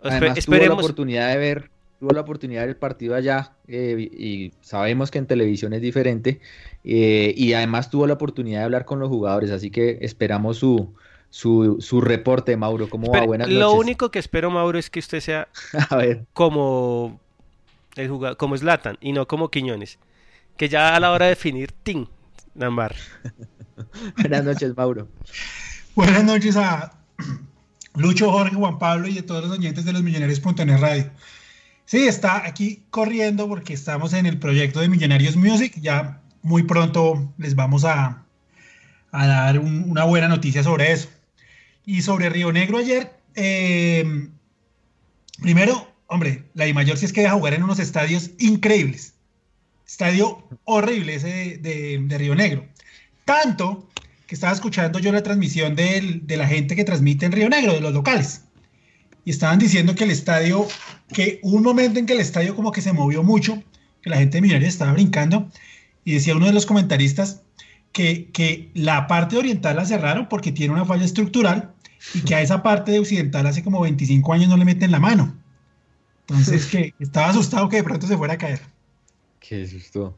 Además, 0.03 0.37
Esperemos... 0.37 0.67
tuvo 0.67 0.75
la 0.77 0.83
oportunidad 0.83 1.29
de 1.29 1.37
ver 1.37 1.69
tuvo 2.01 2.13
la 2.13 2.21
oportunidad 2.21 2.65
del 2.65 2.75
partido 2.75 3.13
allá 3.13 3.53
eh, 3.67 4.09
y 4.11 4.51
sabemos 4.61 5.11
que 5.11 5.19
en 5.19 5.27
televisión 5.27 5.71
es 5.73 5.81
diferente 5.81 6.41
eh, 6.83 7.31
y 7.37 7.53
además 7.53 7.91
tuvo 7.91 8.07
la 8.07 8.13
oportunidad 8.13 8.61
de 8.61 8.65
hablar 8.65 8.85
con 8.85 8.99
los 8.99 9.07
jugadores, 9.07 9.51
así 9.51 9.69
que 9.69 9.99
esperamos 10.01 10.57
su, 10.57 10.95
su, 11.29 11.77
su 11.79 12.01
reporte, 12.01 12.57
Mauro. 12.57 12.89
¿Cómo 12.89 13.11
va? 13.11 13.21
Buenas 13.21 13.49
Lo 13.49 13.67
noches. 13.67 13.79
único 13.79 14.09
que 14.09 14.17
espero, 14.17 14.49
Mauro, 14.49 14.79
es 14.79 14.89
que 14.89 14.97
usted 14.97 15.19
sea 15.19 15.47
A 15.91 15.95
ver. 15.97 16.25
como 16.33 17.19
el 17.95 18.09
jugador, 18.09 18.35
como 18.35 18.57
Zlatan 18.57 18.97
y 18.99 19.11
no 19.13 19.27
como 19.27 19.51
Quiñones, 19.51 19.99
que 20.57 20.69
ya 20.69 20.95
a 20.95 20.99
la 20.99 21.11
hora 21.11 21.25
de 21.25 21.31
definir, 21.31 21.71
¡ting! 21.83 22.07
Nambar. 22.55 22.95
Buenas 24.17 24.43
noches, 24.43 24.75
Mauro. 24.75 25.07
Buenas 25.95 26.23
noches 26.23 26.55
a 26.57 26.93
Lucho, 27.95 28.31
Jorge, 28.31 28.55
Juan 28.55 28.79
Pablo 28.79 29.07
y 29.07 29.17
a 29.17 29.25
todos 29.25 29.43
los 29.43 29.57
oyentes 29.57 29.85
de 29.85 29.93
los 29.93 30.03
Millonarios.net 30.03 30.77
Radio. 30.77 31.11
Sí, 31.85 32.07
está 32.07 32.45
aquí 32.45 32.83
corriendo 32.89 33.47
porque 33.47 33.73
estamos 33.73 34.13
en 34.13 34.25
el 34.25 34.39
proyecto 34.39 34.79
de 34.79 34.87
Millonarios 34.87 35.35
Music. 35.35 35.73
Ya 35.81 36.21
muy 36.41 36.63
pronto 36.63 37.33
les 37.37 37.55
vamos 37.55 37.83
a, 37.83 38.23
a 39.11 39.27
dar 39.27 39.59
un, 39.59 39.89
una 39.89 40.05
buena 40.05 40.27
noticia 40.27 40.63
sobre 40.63 40.91
eso. 40.91 41.09
Y 41.85 42.01
sobre 42.01 42.29
Río 42.29 42.51
Negro 42.51 42.77
ayer, 42.77 43.11
eh, 43.35 44.29
primero, 45.41 45.91
hombre, 46.07 46.45
la 46.53 46.67
I 46.67 46.73
mayor 46.73 46.97
sí 46.97 47.05
es 47.05 47.13
que 47.13 47.21
deja 47.21 47.33
jugar 47.33 47.53
en 47.53 47.63
unos 47.63 47.79
estadios 47.79 48.31
increíbles. 48.39 49.10
Estadio 49.91 50.47
horrible 50.65 51.15
ese 51.15 51.27
de, 51.27 51.57
de, 51.57 51.99
de 52.01 52.17
Río 52.17 52.35
Negro. 52.35 52.65
Tanto 53.25 53.89
que 54.25 54.35
estaba 54.35 54.53
escuchando 54.53 54.99
yo 54.99 55.11
la 55.11 55.23
transmisión 55.23 55.75
de, 55.75 56.21
de 56.23 56.37
la 56.37 56.47
gente 56.47 56.75
que 56.75 56.83
transmite 56.83 57.25
en 57.25 57.31
Río 57.33 57.49
Negro, 57.49 57.73
de 57.73 57.81
los 57.81 57.93
locales 57.93 58.41
y 59.25 59.31
estaban 59.31 59.59
diciendo 59.59 59.95
que 59.95 60.03
el 60.03 60.11
estadio, 60.11 60.67
que 61.13 61.39
un 61.43 61.63
momento 61.63 61.99
en 61.99 62.05
que 62.05 62.13
el 62.13 62.19
estadio 62.19 62.55
como 62.55 62.71
que 62.71 62.81
se 62.81 62.93
movió 62.93 63.23
mucho, 63.23 63.61
que 64.01 64.09
la 64.09 64.17
gente 64.17 64.37
de 64.37 64.41
Millonarios 64.41 64.73
estaba 64.73 64.93
brincando, 64.93 65.49
y 66.03 66.13
decía 66.13 66.35
uno 66.35 66.47
de 66.47 66.53
los 66.53 66.65
comentaristas 66.65 67.41
que, 67.91 68.31
que 68.31 68.71
la 68.73 69.07
parte 69.07 69.37
oriental 69.37 69.75
la 69.75 69.85
cerraron 69.85 70.27
porque 70.27 70.51
tiene 70.51 70.73
una 70.73 70.85
falla 70.85 71.05
estructural 71.05 71.71
y 72.15 72.21
que 72.21 72.33
a 72.33 72.41
esa 72.41 72.63
parte 72.63 72.91
de 72.91 72.99
occidental 72.99 73.45
hace 73.45 73.63
como 73.63 73.81
25 73.81 74.33
años 74.33 74.49
no 74.49 74.57
le 74.57 74.65
meten 74.65 74.91
la 74.91 74.99
mano. 74.99 75.35
Entonces 76.27 76.65
que 76.71 76.95
estaba 76.99 77.29
asustado 77.29 77.69
que 77.69 77.77
de 77.77 77.83
pronto 77.83 78.07
se 78.07 78.17
fuera 78.17 78.33
a 78.33 78.37
caer. 78.37 78.61
Qué 79.41 79.67
susto. 79.67 80.17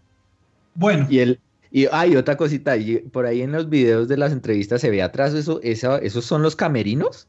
Bueno. 0.76 1.08
Y 1.10 1.20
el, 1.20 1.40
y 1.72 1.88
hay 1.92 2.14
ah, 2.14 2.20
otra 2.20 2.38
cosita, 2.38 2.78
y 2.78 2.98
por 3.00 3.26
ahí 3.26 3.42
en 3.42 3.52
los 3.52 3.68
videos 3.68 4.08
de 4.08 4.18
las 4.18 4.32
entrevistas 4.32 4.80
se 4.80 4.92
ve 4.92 5.02
atrás 5.02 5.34
eso, 5.34 5.60
esa, 5.64 5.98
esos 5.98 6.24
son 6.24 6.44
los 6.44 6.56
camerinos. 6.56 7.28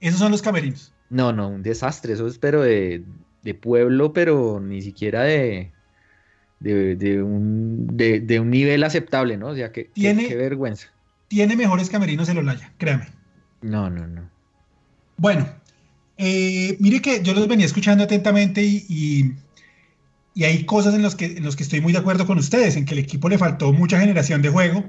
Esos 0.00 0.20
son 0.20 0.32
los 0.32 0.40
camerinos. 0.40 0.94
No, 1.10 1.34
no, 1.34 1.48
un 1.48 1.62
desastre. 1.62 2.14
Eso 2.14 2.26
es 2.26 2.38
pero 2.38 2.62
de, 2.62 3.04
de 3.42 3.54
pueblo, 3.54 4.14
pero 4.14 4.58
ni 4.58 4.80
siquiera 4.80 5.24
de, 5.24 5.70
de, 6.60 6.96
de, 6.96 7.22
un, 7.22 7.86
de, 7.94 8.40
un 8.40 8.50
nivel 8.50 8.84
aceptable, 8.84 9.36
¿no? 9.36 9.48
O 9.48 9.54
sea, 9.54 9.70
que, 9.70 9.84
tiene, 9.84 10.28
qué 10.28 10.36
vergüenza. 10.36 10.88
Tiene 11.28 11.54
mejores 11.54 11.90
camerinos 11.90 12.28
el 12.30 12.38
Olaya, 12.38 12.72
créame. 12.78 13.08
No, 13.60 13.90
no, 13.90 14.06
no. 14.06 14.30
Bueno, 15.18 15.46
eh, 16.16 16.76
mire 16.80 17.02
que 17.02 17.22
yo 17.22 17.34
los 17.34 17.48
venía 17.48 17.66
escuchando 17.66 18.04
atentamente 18.04 18.62
y, 18.62 18.86
y, 18.88 19.34
y 20.38 20.44
hay 20.44 20.62
cosas 20.66 20.94
en 20.94 21.02
las 21.02 21.16
que, 21.16 21.24
en 21.24 21.42
los 21.42 21.56
que 21.56 21.64
estoy 21.64 21.80
muy 21.80 21.92
de 21.92 21.98
acuerdo 21.98 22.24
con 22.24 22.38
ustedes, 22.38 22.76
en 22.76 22.84
que 22.84 22.94
el 22.94 23.00
equipo 23.00 23.28
le 23.28 23.38
faltó 23.38 23.72
mucha 23.72 23.98
generación 23.98 24.40
de 24.40 24.50
juego. 24.50 24.84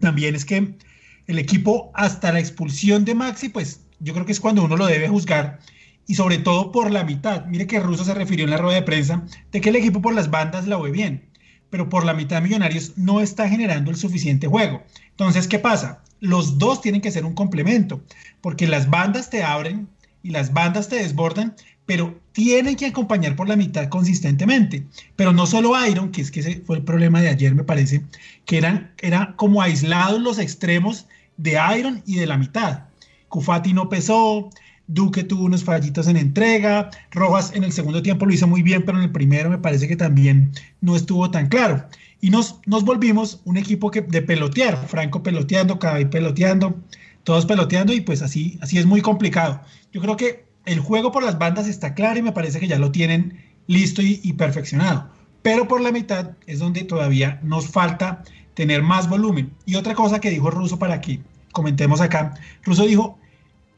También 0.00 0.34
es 0.34 0.46
que 0.46 0.78
el 1.26 1.38
equipo 1.38 1.90
hasta 1.92 2.32
la 2.32 2.40
expulsión 2.40 3.04
de 3.04 3.14
Maxi, 3.14 3.50
pues 3.50 3.82
yo 4.00 4.14
creo 4.14 4.24
que 4.24 4.32
es 4.32 4.40
cuando 4.40 4.64
uno 4.64 4.78
lo 4.78 4.86
debe 4.86 5.08
juzgar 5.08 5.58
y 6.06 6.14
sobre 6.14 6.38
todo 6.38 6.72
por 6.72 6.90
la 6.90 7.04
mitad. 7.04 7.44
Mire 7.44 7.66
que 7.66 7.78
Russo 7.80 8.02
se 8.02 8.14
refirió 8.14 8.46
en 8.46 8.52
la 8.52 8.56
rueda 8.56 8.76
de 8.76 8.86
prensa 8.86 9.26
de 9.52 9.60
que 9.60 9.68
el 9.68 9.76
equipo 9.76 10.00
por 10.00 10.14
las 10.14 10.30
bandas 10.30 10.66
la 10.66 10.78
ve 10.78 10.90
bien, 10.90 11.28
pero 11.68 11.90
por 11.90 12.06
la 12.06 12.14
mitad 12.14 12.40
Millonarios 12.40 12.94
no 12.96 13.20
está 13.20 13.46
generando 13.46 13.90
el 13.90 13.98
suficiente 13.98 14.46
juego. 14.46 14.84
Entonces, 15.10 15.46
¿qué 15.46 15.58
pasa? 15.58 16.02
Los 16.20 16.56
dos 16.56 16.80
tienen 16.80 17.02
que 17.02 17.10
ser 17.10 17.26
un 17.26 17.34
complemento, 17.34 18.02
porque 18.40 18.68
las 18.68 18.88
bandas 18.88 19.28
te 19.28 19.42
abren 19.42 19.86
y 20.22 20.30
las 20.30 20.54
bandas 20.54 20.88
te 20.88 20.96
desbordan, 20.96 21.54
pero 21.86 22.18
tienen 22.32 22.76
que 22.76 22.86
acompañar 22.86 23.36
por 23.36 23.48
la 23.48 23.56
mitad 23.56 23.88
consistentemente. 23.88 24.86
Pero 25.16 25.32
no 25.32 25.46
solo 25.46 25.72
Iron, 25.86 26.10
que 26.10 26.22
es 26.22 26.30
que 26.30 26.40
ese 26.40 26.62
fue 26.66 26.76
el 26.76 26.82
problema 26.82 27.20
de 27.20 27.28
ayer, 27.28 27.54
me 27.54 27.64
parece, 27.64 28.02
que 28.44 28.58
eran, 28.58 28.92
eran 28.98 29.34
como 29.34 29.62
aislados 29.62 30.20
los 30.20 30.38
extremos 30.38 31.06
de 31.36 31.58
Iron 31.78 32.02
y 32.06 32.16
de 32.16 32.26
la 32.26 32.38
mitad. 32.38 32.84
Cufati 33.28 33.72
no 33.72 33.88
pesó, 33.88 34.50
Duque 34.86 35.24
tuvo 35.24 35.44
unos 35.44 35.64
fallitos 35.64 36.08
en 36.08 36.16
entrega, 36.16 36.90
Rojas 37.10 37.52
en 37.54 37.64
el 37.64 37.72
segundo 37.72 38.02
tiempo 38.02 38.26
lo 38.26 38.34
hizo 38.34 38.46
muy 38.46 38.62
bien, 38.62 38.84
pero 38.84 38.98
en 38.98 39.04
el 39.04 39.12
primero 39.12 39.48
me 39.48 39.58
parece 39.58 39.88
que 39.88 39.96
también 39.96 40.52
no 40.80 40.94
estuvo 40.94 41.30
tan 41.30 41.48
claro. 41.48 41.86
Y 42.20 42.30
nos, 42.30 42.60
nos 42.66 42.84
volvimos 42.84 43.40
un 43.44 43.56
equipo 43.56 43.90
que, 43.90 44.02
de 44.02 44.22
pelotear, 44.22 44.86
Franco 44.88 45.22
peloteando, 45.22 45.78
Cabay 45.78 46.08
peloteando, 46.10 46.78
todos 47.22 47.46
peloteando 47.46 47.92
y 47.92 48.02
pues 48.02 48.22
así, 48.22 48.58
así 48.60 48.78
es 48.78 48.86
muy 48.86 49.00
complicado. 49.00 49.60
Yo 49.92 50.00
creo 50.00 50.16
que 50.16 50.44
el 50.66 50.80
juego 50.80 51.12
por 51.12 51.22
las 51.22 51.38
bandas 51.38 51.66
está 51.66 51.94
claro 51.94 52.18
y 52.18 52.22
me 52.22 52.32
parece 52.32 52.60
que 52.60 52.68
ya 52.68 52.78
lo 52.78 52.90
tienen 52.90 53.42
listo 53.66 54.02
y, 54.02 54.32
perfeccionado. 54.34 55.08
Pero 55.42 55.68
por 55.68 55.80
la 55.80 55.92
mitad 55.92 56.32
es 56.46 56.58
donde 56.58 56.84
todavía 56.84 57.38
nos 57.42 57.68
falta 57.68 58.22
tener 58.54 58.82
más 58.82 59.08
volumen. 59.08 59.52
Y 59.66 59.74
otra 59.74 59.94
cosa 59.94 60.20
que 60.20 60.30
dijo 60.30 60.50
Russo 60.50 60.78
para 60.78 61.00
que 61.00 61.20
comentemos 61.52 62.00
acá, 62.00 62.34
Russo 62.62 62.86
dijo 62.86 63.18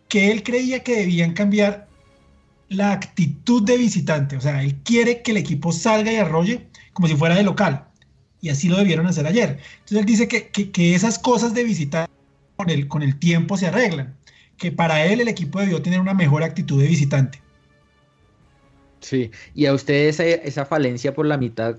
que 0.08 0.30
él 0.30 0.42
creía 0.42 0.82
que 0.82 0.96
debían 0.96 1.32
cambiar 1.32 1.88
la 2.68 2.92
actitud 2.92 3.62
de 3.62 3.76
visitante, 3.76 4.36
o 4.36 4.40
sea, 4.40 4.62
él 4.62 4.74
quiere 4.82 5.22
que 5.22 5.30
el 5.30 5.36
equipo 5.36 5.72
salga 5.72 6.12
y 6.12 6.16
arrolle 6.16 6.66
como 6.92 7.06
si 7.06 7.14
fuera 7.14 7.36
de 7.36 7.44
local, 7.44 7.84
y 8.40 8.48
así 8.48 8.68
lo 8.68 8.76
debieron 8.76 9.06
hacer 9.06 9.26
ayer. 9.26 9.60
Entonces 9.74 9.98
él 9.98 10.04
dice 10.04 10.28
que, 10.28 10.48
que, 10.48 10.70
que 10.70 10.94
esas 10.94 11.18
cosas 11.18 11.54
de 11.54 11.62
visitante 11.62 12.10
con 12.56 12.70
el, 12.70 12.88
con 12.88 13.02
el 13.02 13.18
tiempo 13.18 13.56
se 13.56 13.68
arreglan, 13.68 14.16
que 14.58 14.72
para 14.72 15.04
él 15.04 15.20
el 15.20 15.28
equipo 15.28 15.60
debió 15.60 15.82
tener 15.82 16.00
una 16.00 16.14
mejor 16.14 16.42
actitud 16.42 16.80
de 16.80 16.88
visitante. 16.88 17.40
Sí, 19.00 19.30
y 19.54 19.66
a 19.66 19.74
usted 19.74 20.08
esa, 20.08 20.24
esa 20.24 20.64
falencia 20.64 21.14
por 21.14 21.26
la 21.26 21.36
mitad, 21.36 21.76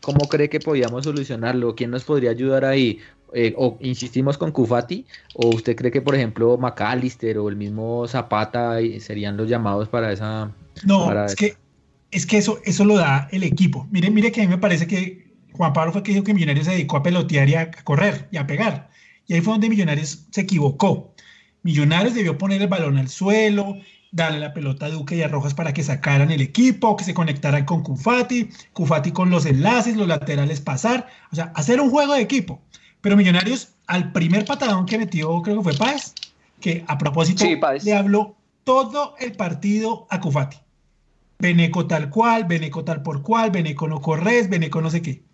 ¿cómo 0.00 0.28
cree 0.28 0.48
que 0.48 0.60
podíamos 0.60 1.04
solucionarlo? 1.04 1.74
¿Quién 1.74 1.90
nos 1.90 2.04
podría 2.04 2.30
ayudar 2.30 2.64
ahí? 2.64 3.00
Eh, 3.32 3.54
o 3.56 3.76
insistimos 3.80 4.38
con 4.38 4.52
Kufati, 4.52 5.04
o 5.34 5.48
usted 5.48 5.74
cree 5.74 5.90
que 5.90 6.00
por 6.00 6.14
ejemplo 6.14 6.56
McAllister 6.56 7.38
o 7.38 7.48
el 7.48 7.56
mismo 7.56 8.06
Zapata 8.06 8.76
serían 9.00 9.36
los 9.36 9.48
llamados 9.48 9.88
para 9.88 10.12
esa 10.12 10.52
no 10.84 11.06
para 11.06 11.26
es 11.26 11.34
que 11.34 11.56
es 12.12 12.24
que 12.24 12.38
eso 12.38 12.60
eso 12.64 12.84
lo 12.84 12.96
da 12.96 13.28
el 13.32 13.42
equipo 13.42 13.88
mire 13.90 14.10
mire 14.10 14.30
que 14.30 14.42
a 14.42 14.44
mí 14.44 14.48
me 14.48 14.58
parece 14.58 14.86
que 14.86 15.26
Juan 15.52 15.72
Pablo 15.72 15.92
fue 15.92 16.04
que 16.04 16.12
dijo 16.12 16.22
que 16.22 16.34
Millonarios 16.34 16.66
se 16.66 16.72
dedicó 16.72 16.98
a 16.98 17.02
pelotear 17.02 17.48
y 17.48 17.54
a 17.56 17.70
correr 17.72 18.28
y 18.30 18.36
a 18.36 18.46
pegar 18.46 18.90
y 19.26 19.34
ahí 19.34 19.40
fue 19.40 19.54
donde 19.54 19.68
Millonarios 19.68 20.24
se 20.30 20.42
equivocó 20.42 21.12
Millonarios 21.66 22.14
debió 22.14 22.38
poner 22.38 22.62
el 22.62 22.68
balón 22.68 22.96
al 22.96 23.08
suelo 23.08 23.76
darle 24.12 24.38
la 24.38 24.54
pelota 24.54 24.86
a 24.86 24.90
Duque 24.90 25.16
y 25.16 25.22
a 25.22 25.28
Rojas 25.28 25.52
para 25.52 25.74
que 25.74 25.82
sacaran 25.82 26.30
el 26.30 26.40
equipo, 26.40 26.96
que 26.96 27.02
se 27.02 27.12
conectaran 27.12 27.64
con 27.64 27.82
Cufati, 27.82 28.48
Cufati 28.72 29.10
con 29.10 29.30
los 29.30 29.46
enlaces, 29.46 29.96
los 29.96 30.06
laterales 30.06 30.60
pasar, 30.60 31.08
o 31.32 31.34
sea, 31.34 31.50
hacer 31.56 31.80
un 31.80 31.90
juego 31.90 32.14
de 32.14 32.22
equipo. 32.22 32.62
Pero 33.00 33.16
Millonarios, 33.16 33.74
al 33.88 34.12
primer 34.12 34.44
patadón 34.44 34.86
que 34.86 34.96
metió, 34.96 35.42
creo 35.42 35.56
que 35.56 35.62
fue 35.64 35.74
Páez, 35.74 36.14
que 36.60 36.84
a 36.86 36.96
propósito 36.98 37.44
le 37.82 37.94
habló 37.94 38.36
todo 38.62 39.16
el 39.18 39.32
partido 39.32 40.06
a 40.08 40.20
Cufati. 40.20 40.58
Beneco 41.40 41.88
tal 41.88 42.08
cual, 42.08 42.44
Beneco 42.44 42.84
tal 42.84 43.02
por 43.02 43.22
cual, 43.22 43.50
Beneco 43.50 43.88
no 43.88 44.00
corres, 44.00 44.48
Beneco 44.48 44.80
no 44.80 44.90
sé 44.90 45.02
qué. 45.02 45.24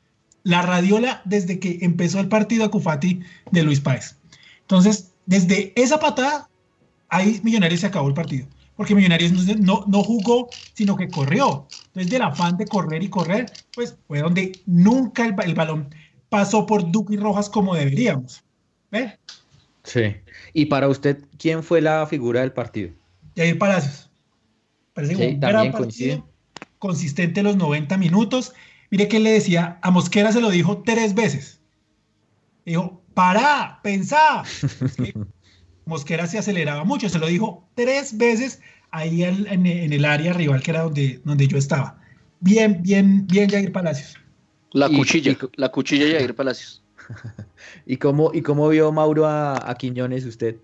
La 0.44 0.62
radiola 0.62 1.20
desde 1.26 1.60
que 1.60 1.80
empezó 1.82 2.20
el 2.20 2.28
partido 2.28 2.64
a 2.64 2.70
Cufati 2.70 3.20
de 3.50 3.62
Luis 3.62 3.80
Páez. 3.80 4.16
Entonces, 4.62 5.11
desde 5.26 5.72
esa 5.76 5.98
patada, 5.98 6.48
ahí 7.08 7.40
Millonarios 7.42 7.80
se 7.80 7.86
acabó 7.86 8.08
el 8.08 8.14
partido. 8.14 8.46
Porque 8.76 8.94
Millonarios 8.94 9.32
no, 9.58 9.84
no 9.86 10.02
jugó, 10.02 10.48
sino 10.74 10.96
que 10.96 11.08
corrió. 11.08 11.66
Entonces, 11.88 12.10
del 12.10 12.22
afán 12.22 12.56
de 12.56 12.66
correr 12.66 13.02
y 13.02 13.08
correr, 13.08 13.46
pues 13.74 13.96
fue 14.06 14.20
donde 14.20 14.52
nunca 14.66 15.26
el, 15.26 15.34
el 15.44 15.54
balón 15.54 15.88
pasó 16.28 16.64
por 16.64 16.90
Duque 16.90 17.14
y 17.14 17.16
Rojas 17.18 17.50
como 17.50 17.74
deberíamos. 17.74 18.42
¿Ve? 18.90 19.18
Sí. 19.84 20.16
Y 20.54 20.66
para 20.66 20.88
usted, 20.88 21.24
¿quién 21.38 21.62
fue 21.62 21.80
la 21.80 22.06
figura 22.06 22.40
del 22.40 22.52
partido? 22.52 22.92
Jair 23.36 23.58
Palacios. 23.58 24.10
Parece 24.94 25.14
sí, 25.14 25.22
un 25.22 25.40
gran 25.40 25.72
partido, 25.72 26.26
consistente 26.78 27.42
los 27.42 27.56
90 27.56 27.96
minutos. 27.98 28.52
Mire 28.90 29.08
que 29.08 29.18
él 29.18 29.24
le 29.24 29.32
decía, 29.32 29.78
a 29.82 29.90
Mosquera 29.90 30.32
se 30.32 30.40
lo 30.40 30.50
dijo 30.50 30.82
tres 30.82 31.14
veces. 31.14 31.60
Dijo, 32.64 33.01
para, 33.14 33.80
pensá. 33.82 34.42
Mosquera 35.84 36.26
se 36.26 36.38
aceleraba 36.38 36.84
mucho, 36.84 37.08
se 37.08 37.18
lo 37.18 37.26
dijo 37.26 37.66
tres 37.74 38.16
veces 38.16 38.60
ahí 38.90 39.24
en, 39.24 39.46
en, 39.48 39.66
en, 39.66 39.92
el 39.92 40.04
área 40.04 40.32
rival 40.32 40.62
que 40.62 40.70
era 40.70 40.82
donde, 40.82 41.20
donde 41.24 41.48
yo 41.48 41.58
estaba. 41.58 41.98
Bien, 42.40 42.82
bien, 42.82 43.26
bien 43.26 43.50
Jair 43.50 43.72
Palacios. 43.72 44.18
La 44.72 44.88
cuchilla, 44.88 45.32
y, 45.32 45.38
la 45.56 45.70
cuchilla 45.70 46.06
de 46.06 46.12
Jair 46.18 46.34
Palacios. 46.34 46.82
¿Y 47.86 47.96
cómo, 47.96 48.30
¿Y 48.32 48.42
cómo 48.42 48.68
vio 48.68 48.92
Mauro 48.92 49.26
a, 49.26 49.70
a 49.70 49.74
Quiñones 49.74 50.24
usted? 50.24 50.56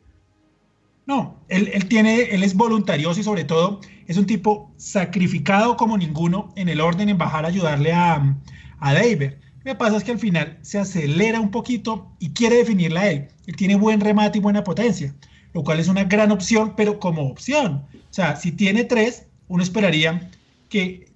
No, 1.07 1.37
él, 1.49 1.71
él, 1.73 1.89
tiene, 1.89 2.25
él 2.35 2.43
es 2.43 2.55
voluntarioso 2.55 3.19
y 3.19 3.23
sobre 3.23 3.45
todo 3.45 3.81
es 4.07 4.19
un 4.19 4.27
tipo 4.27 4.71
sacrificado 4.77 5.77
como 5.77 5.97
ninguno 5.97 6.53
en 6.55 6.69
el 6.69 6.83
orden 6.83 7.09
en 7.09 7.17
bajar 7.17 7.47
a 7.47 7.49
ayudarle 7.49 7.93
a, 7.93 8.37
a 8.79 8.95
David. 8.95 9.33
Que 9.69 9.75
pasa 9.75 9.99
es 9.99 10.05
que 10.05 10.13
al 10.13 10.19
final 10.19 10.57
se 10.63 10.79
acelera 10.79 11.39
un 11.39 11.51
poquito 11.51 12.11
y 12.21 12.31
quiere 12.31 12.57
definirla 12.57 13.11
él. 13.11 13.29
Él 13.47 13.55
tiene 13.55 13.77
buen 13.77 14.01
remate 14.01 14.39
y 14.39 14.41
buena 14.41 14.65
potencia, 14.65 15.15
lo 15.53 15.63
cual 15.63 15.79
es 15.79 15.89
una 15.89 16.05
gran 16.05 16.33
opción, 16.33 16.73
pero 16.75 16.99
como 16.99 17.29
opción. 17.29 17.85
O 17.95 18.15
sea, 18.15 18.37
si 18.37 18.51
tiene 18.51 18.85
tres, 18.85 19.27
uno 19.47 19.63
esperaría 19.63 20.31
que, 20.71 21.11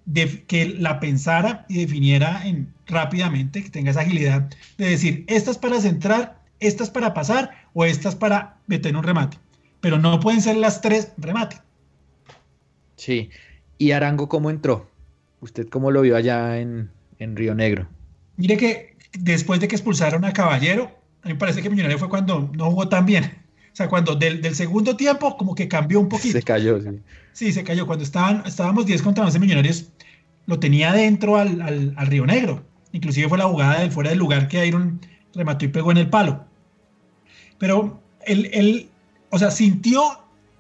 que 0.47 0.67
la 0.79 1.01
pensara 1.01 1.65
y 1.67 1.79
definiera 1.79 2.47
en, 2.47 2.71
rápidamente, 2.87 3.63
que 3.63 3.71
tenga 3.71 3.91
esa 3.91 4.03
agilidad 4.03 4.51
de 4.77 4.91
decir, 4.91 5.25
esta 5.29 5.51
es 5.51 5.57
para 5.57 5.81
centrar, 5.81 6.39
esta 6.61 6.85
es 6.85 6.91
para 6.91 7.15
pasar 7.15 7.53
o 7.73 7.87
esta 7.87 8.11
es 8.11 8.17
para 8.17 8.59
meter 8.67 8.95
un 8.95 9.03
remate. 9.03 9.39
Pero 9.81 9.99
no 9.99 10.21
pueden 10.21 10.43
ser 10.43 10.59
las 10.59 10.83
tres 10.83 11.13
remate. 11.17 11.57
Sí. 12.97 13.31
¿Y 13.79 13.93
Arango 13.93 14.29
cómo 14.29 14.51
entró? 14.51 14.91
¿Usted 15.41 15.71
cómo 15.71 15.91
lo 15.91 16.03
vio 16.03 16.17
allá 16.17 16.59
en, 16.59 16.91
en 17.19 17.35
Río 17.35 17.55
Negro? 17.55 17.89
Mire 18.43 18.57
que 18.57 18.97
después 19.13 19.61
de 19.61 19.69
que 19.69 19.77
expulsaron 19.77 20.25
a 20.25 20.33
Caballero, 20.33 20.91
a 21.23 21.29
mí 21.29 21.35
me 21.35 21.39
parece 21.39 21.63
que 21.63 21.71
Millonario 21.71 21.97
fue 21.97 22.09
cuando 22.09 22.51
no 22.57 22.71
jugó 22.73 22.89
tan 22.89 23.07
bien. 23.07 23.23
O 23.73 23.77
sea, 23.77 23.89
cuando 23.89 24.17
del, 24.17 24.43
del, 24.43 24.57
segundo 24.57 24.97
tiempo 24.97 25.37
como 25.37 25.55
que 25.55 25.69
cambió 25.69 26.01
un 26.01 26.09
poquito. 26.09 26.33
Se 26.33 26.43
cayó, 26.43 26.81
sí. 26.81 26.89
Sí, 27.33 27.53
se 27.53 27.63
cayó. 27.63 27.87
Cuando 27.87 28.03
estaban, 28.03 28.43
estábamos 28.45 28.85
10 28.85 29.01
contra 29.03 29.25
11 29.25 29.39
Millonarios, 29.39 29.93
lo 30.47 30.59
tenía 30.59 30.93
dentro 30.93 31.37
al, 31.37 31.63
al, 31.63 31.95
al, 31.97 32.07
Río 32.09 32.27
Negro. 32.27 32.65
Inclusive 32.91 33.29
fue 33.29 33.39
la 33.39 33.45
jugada 33.45 33.79
del 33.79 33.93
fuera 33.93 34.11
del 34.11 34.19
lugar 34.19 34.49
que 34.49 34.67
Iron 34.67 35.01
remató 35.37 35.65
y 35.65 35.69
pegó 35.69 35.93
en 35.93 35.99
el 35.99 36.11
palo. 36.11 36.45
Pero 37.59 38.03
él, 38.27 38.51
él, 38.53 38.89
o 39.31 39.39
sea, 39.39 39.53
sintió 39.53 40.03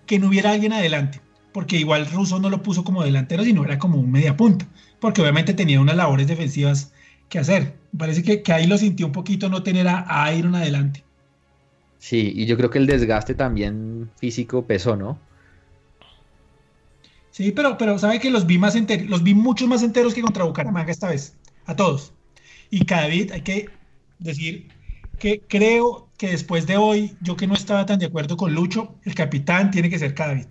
que 0.06 0.20
no 0.20 0.28
hubiera 0.28 0.52
alguien 0.52 0.72
adelante, 0.72 1.20
porque 1.52 1.78
igual 1.78 2.08
Russo 2.12 2.38
no 2.38 2.48
lo 2.48 2.62
puso 2.62 2.84
como 2.84 3.02
delantero, 3.02 3.42
sino 3.42 3.64
era 3.64 3.80
como 3.80 3.98
un 3.98 4.12
media 4.12 4.36
punta, 4.36 4.68
porque 5.00 5.20
obviamente 5.20 5.52
tenía 5.52 5.80
unas 5.80 5.96
labores 5.96 6.28
defensivas 6.28 6.91
que 7.32 7.38
hacer. 7.38 7.74
Parece 7.96 8.22
que, 8.22 8.42
que 8.42 8.52
ahí 8.52 8.66
lo 8.66 8.76
sintió 8.76 9.06
un 9.06 9.12
poquito 9.12 9.48
no 9.48 9.62
tener 9.62 9.88
a, 9.88 10.04
a 10.06 10.34
Iron 10.34 10.54
adelante. 10.54 11.02
Sí, 11.98 12.30
y 12.34 12.44
yo 12.44 12.58
creo 12.58 12.68
que 12.68 12.78
el 12.78 12.86
desgaste 12.86 13.34
también 13.34 14.10
físico 14.18 14.66
pesó, 14.66 14.96
¿no? 14.96 15.18
Sí, 17.30 17.50
pero, 17.52 17.78
pero 17.78 17.98
sabe 17.98 18.20
que 18.20 18.30
los 18.30 18.44
vi 18.44 18.58
más 18.58 18.76
enteros, 18.76 19.08
los 19.08 19.22
vi 19.22 19.34
muchos 19.34 19.66
más 19.66 19.82
enteros 19.82 20.12
que 20.12 20.20
contra 20.20 20.44
Bucaramanga 20.44 20.92
esta 20.92 21.08
vez, 21.08 21.34
a 21.64 21.74
todos. 21.74 22.12
Y 22.68 22.84
Cadavid, 22.84 23.32
hay 23.32 23.40
que 23.40 23.70
decir 24.18 24.68
que 25.18 25.40
creo 25.48 26.10
que 26.18 26.28
después 26.28 26.66
de 26.66 26.76
hoy, 26.76 27.16
yo 27.22 27.36
que 27.36 27.46
no 27.46 27.54
estaba 27.54 27.86
tan 27.86 27.98
de 27.98 28.06
acuerdo 28.06 28.36
con 28.36 28.54
Lucho, 28.54 28.94
el 29.04 29.14
capitán 29.14 29.70
tiene 29.70 29.88
que 29.88 29.98
ser 29.98 30.14
Cadavid, 30.14 30.46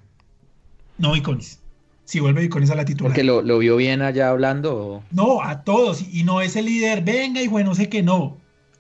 no 0.97 1.13
Viconis. 1.13 1.60
Si 2.05 2.19
vuelve 2.19 2.41
Viconis 2.41 2.71
a 2.71 2.75
la 2.75 2.85
titular. 2.85 3.11
Porque 3.11 3.23
lo, 3.23 3.41
lo 3.41 3.59
vio 3.59 3.77
bien 3.77 4.01
allá 4.01 4.29
hablando. 4.29 4.75
¿o? 4.75 5.03
No, 5.11 5.41
a 5.41 5.63
todos. 5.63 6.03
Y 6.11 6.23
no 6.23 6.41
es 6.41 6.55
el 6.55 6.65
líder, 6.65 7.03
venga 7.03 7.41
y 7.41 7.47
bueno, 7.47 7.73
sé 7.75 7.89
que 7.89 8.03
no. 8.03 8.37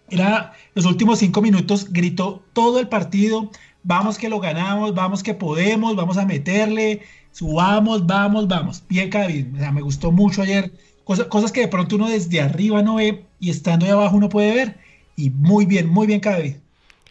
Era 0.09 0.53
los 0.75 0.85
últimos 0.85 1.19
cinco 1.19 1.41
minutos, 1.41 1.87
gritó 1.91 2.43
todo 2.51 2.79
el 2.79 2.89
partido, 2.89 3.49
vamos 3.83 4.17
que 4.17 4.27
lo 4.27 4.41
ganamos, 4.41 4.93
vamos 4.93 5.23
que 5.23 5.33
podemos, 5.33 5.95
vamos 5.95 6.17
a 6.17 6.25
meterle, 6.25 7.01
subamos, 7.31 8.05
vamos, 8.05 8.47
vamos. 8.47 8.83
Bien, 8.89 9.09
Cadavid. 9.09 9.55
O 9.55 9.57
sea, 9.57 9.71
me 9.71 9.81
gustó 9.81 10.11
mucho 10.11 10.41
ayer. 10.41 10.71
Cosas, 11.05 11.27
cosas 11.27 11.51
que 11.51 11.61
de 11.61 11.67
pronto 11.69 11.95
uno 11.95 12.09
desde 12.09 12.41
arriba 12.41 12.81
no 12.83 12.95
ve 12.95 13.25
y 13.39 13.49
estando 13.49 13.85
ahí 13.85 13.91
abajo 13.91 14.17
uno 14.17 14.27
puede 14.27 14.53
ver. 14.53 14.77
Y 15.15 15.29
muy 15.29 15.65
bien, 15.65 15.87
muy 15.87 16.07
bien, 16.07 16.19
Cadavid. 16.19 16.55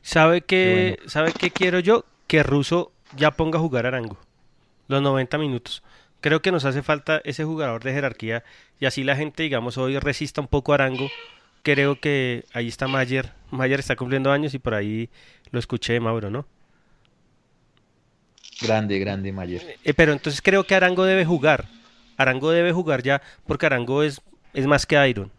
¿Sabe 0.03 0.43
qué, 0.43 0.97
bueno. 0.97 1.11
¿Sabe 1.11 1.33
qué 1.33 1.51
quiero 1.51 1.81
yo? 1.81 2.05
Que 2.27 2.43
Russo 2.43 2.93
ya 3.17 3.31
ponga 3.31 3.59
a 3.59 3.63
jugar 3.63 3.87
Arango. 3.87 4.19
Los 4.89 5.03
90 5.03 5.39
minutos. 5.39 5.83
Creo 6.21 6.43
que 6.43 6.53
nos 6.53 6.65
hace 6.65 6.83
falta 6.83 7.21
ese 7.25 7.45
jugador 7.45 7.83
de 7.83 7.93
jerarquía 7.93 8.45
y 8.79 8.87
así 8.87 9.05
la 9.05 9.17
gente, 9.17 9.43
digamos, 9.43 9.79
hoy 9.79 9.99
resista 9.99 10.41
un 10.41 10.49
poco 10.49 10.73
a 10.73 10.77
Arango. 10.77 11.09
Creo 11.63 11.99
que 12.01 12.45
ahí 12.53 12.69
está 12.69 12.89
Mayer. 12.89 13.33
Mayer 13.51 13.81
está 13.81 13.97
cumpliendo 13.97 14.31
años 14.31 14.55
y 14.55 14.59
por 14.59 14.75
ahí 14.75 15.09
lo 15.51 15.59
escuché 15.59 15.99
Mauro, 16.01 16.31
¿no? 16.31 16.47
Grande, 18.61 18.99
grande 18.99 19.33
Mayer. 19.33 19.79
Eh, 19.85 19.95
pero 19.95 20.13
entonces 20.13 20.43
creo 20.43 20.65
que 20.65 20.75
Arango 20.75 21.05
debe 21.05 21.25
jugar. 21.25 21.67
Arango 22.17 22.51
debe 22.51 22.73
jugar 22.73 23.03
ya 23.03 23.23
porque 23.47 23.67
Arango 23.67 24.03
es, 24.03 24.21
es 24.53 24.67
más 24.67 24.85
que 24.85 25.09
Iron. 25.09 25.33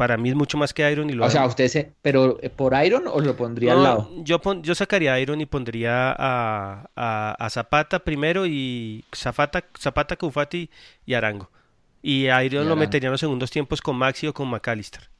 Para 0.00 0.16
mí 0.16 0.30
es 0.30 0.34
mucho 0.34 0.56
más 0.56 0.72
que 0.72 0.90
Iron. 0.90 1.10
Y 1.10 1.12
lo 1.12 1.26
o 1.26 1.28
sea, 1.28 1.44
usted 1.44 1.68
se. 1.68 1.92
¿Pero 2.00 2.38
por 2.56 2.72
Iron 2.82 3.06
o 3.06 3.20
lo 3.20 3.36
pondría 3.36 3.74
no, 3.74 3.78
al 3.80 3.84
lado? 3.84 4.10
Yo, 4.24 4.40
pon, 4.40 4.62
yo 4.62 4.74
sacaría 4.74 5.12
a 5.12 5.20
Iron 5.20 5.42
y 5.42 5.44
pondría 5.44 6.10
a, 6.12 6.88
a, 6.96 7.36
a, 7.38 7.50
Zapata 7.50 7.98
primero 7.98 8.46
y 8.46 9.04
Zapata, 9.14 9.62
Zapata, 9.78 10.16
Cufati 10.16 10.70
y 11.04 11.12
Arango. 11.12 11.50
Y 12.00 12.28
a 12.28 12.42
Iron 12.44 12.64
y 12.64 12.68
lo 12.70 12.76
metería 12.76 13.08
en 13.08 13.12
los 13.12 13.20
segundos 13.20 13.50
tiempos 13.50 13.82
con 13.82 13.94
Maxi 13.94 14.26
o 14.26 14.32
con 14.32 14.48
McAllister. 14.48 15.10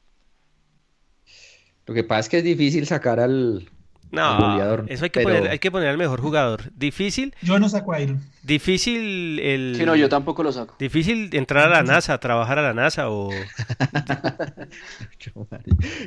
Lo 1.85 1.93
que 1.93 2.03
pasa 2.03 2.21
es 2.21 2.29
que 2.31 2.39
es 2.39 2.45
difícil 2.45 2.87
sacar 2.87 3.21
al, 3.21 3.69
no, 4.11 4.39
goleador, 4.39 4.87
eso 4.89 5.05
hay 5.05 5.11
que, 5.11 5.21
pero... 5.21 5.37
poner, 5.37 5.51
hay 5.51 5.59
que 5.59 5.71
poner 5.71 5.89
al 5.89 5.99
mejor 5.99 6.21
jugador. 6.21 6.73
Difícil. 6.75 7.35
Yo 7.43 7.59
no 7.59 7.69
saco 7.69 7.93
a 7.93 8.01
Iron. 8.01 8.21
Difícil 8.43 9.39
el. 9.41 9.75
Sí, 9.77 9.85
no, 9.85 9.95
yo 9.95 10.09
tampoco 10.09 10.43
lo 10.43 10.51
saco. 10.53 10.75
Difícil 10.79 11.31
entrar 11.35 11.67
a 11.67 11.71
la 11.71 11.83
NASA, 11.83 12.19
trabajar 12.19 12.59
a 12.59 12.63
la 12.63 12.75
NASA 12.75 13.11
o. 13.11 13.31
yo 15.21 15.47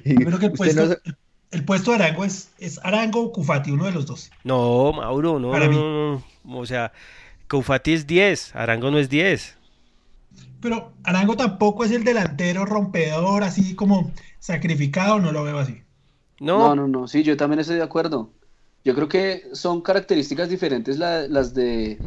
creo 0.04 0.40
que 0.40 0.48
el 0.48 0.52
puesto, 0.54 0.86
no... 0.86 0.96
el 1.52 1.66
puesto 1.66 1.92
de 1.92 1.98
Arango 1.98 2.26
es, 2.26 2.50
es 2.60 2.80
Arango 2.84 3.22
o 3.22 3.32
Cufati, 3.32 3.72
uno 3.72 3.86
de 3.86 3.92
los 3.92 4.06
dos. 4.06 4.32
No, 4.44 4.92
Mauro, 4.94 5.40
no. 5.40 5.52
Para 5.52 5.70
mí. 5.70 5.76
no, 5.76 6.24
no. 6.44 6.58
O 6.58 6.66
sea, 6.66 6.92
Cufati 7.48 7.94
es 7.94 8.08
10, 8.08 8.56
Arango 8.56 8.92
no 8.92 9.00
es 9.00 9.10
10. 9.10 9.58
Pero 10.60 10.94
Arango 11.04 11.36
tampoco 11.36 11.84
es 11.84 11.92
el 11.92 12.04
delantero 12.04 12.66
rompedor, 12.66 13.44
así 13.44 13.76
como 13.76 14.12
sacrificado, 14.40 15.20
no 15.20 15.32
lo 15.32 15.44
veo 15.44 15.60
así. 15.60 15.84
No. 16.40 16.76
no, 16.76 16.88
no, 16.88 17.08
sí, 17.08 17.24
yo 17.24 17.38
también 17.38 17.60
estoy 17.60 17.78
de 17.78 17.84
acuerdo. 17.84 18.30
Yo 18.84 18.96
creo 18.96 19.08
que 19.08 19.44
son 19.54 19.82
características 19.82 20.50
diferentes 20.50 20.98
la, 20.98 21.28
las 21.28 21.54
de 21.54 22.00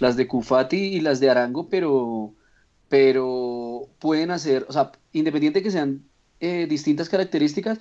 las 0.00 0.16
de 0.16 0.26
Cufati 0.26 0.76
y 0.76 1.00
las 1.00 1.20
de 1.20 1.30
Arango, 1.30 1.68
pero 1.68 2.32
pero 2.88 3.88
pueden 3.98 4.30
hacer, 4.30 4.66
o 4.68 4.72
sea, 4.72 4.92
independiente 5.12 5.60
de 5.60 5.62
que 5.64 5.70
sean 5.70 6.04
eh, 6.40 6.66
distintas 6.68 7.08
características, 7.08 7.80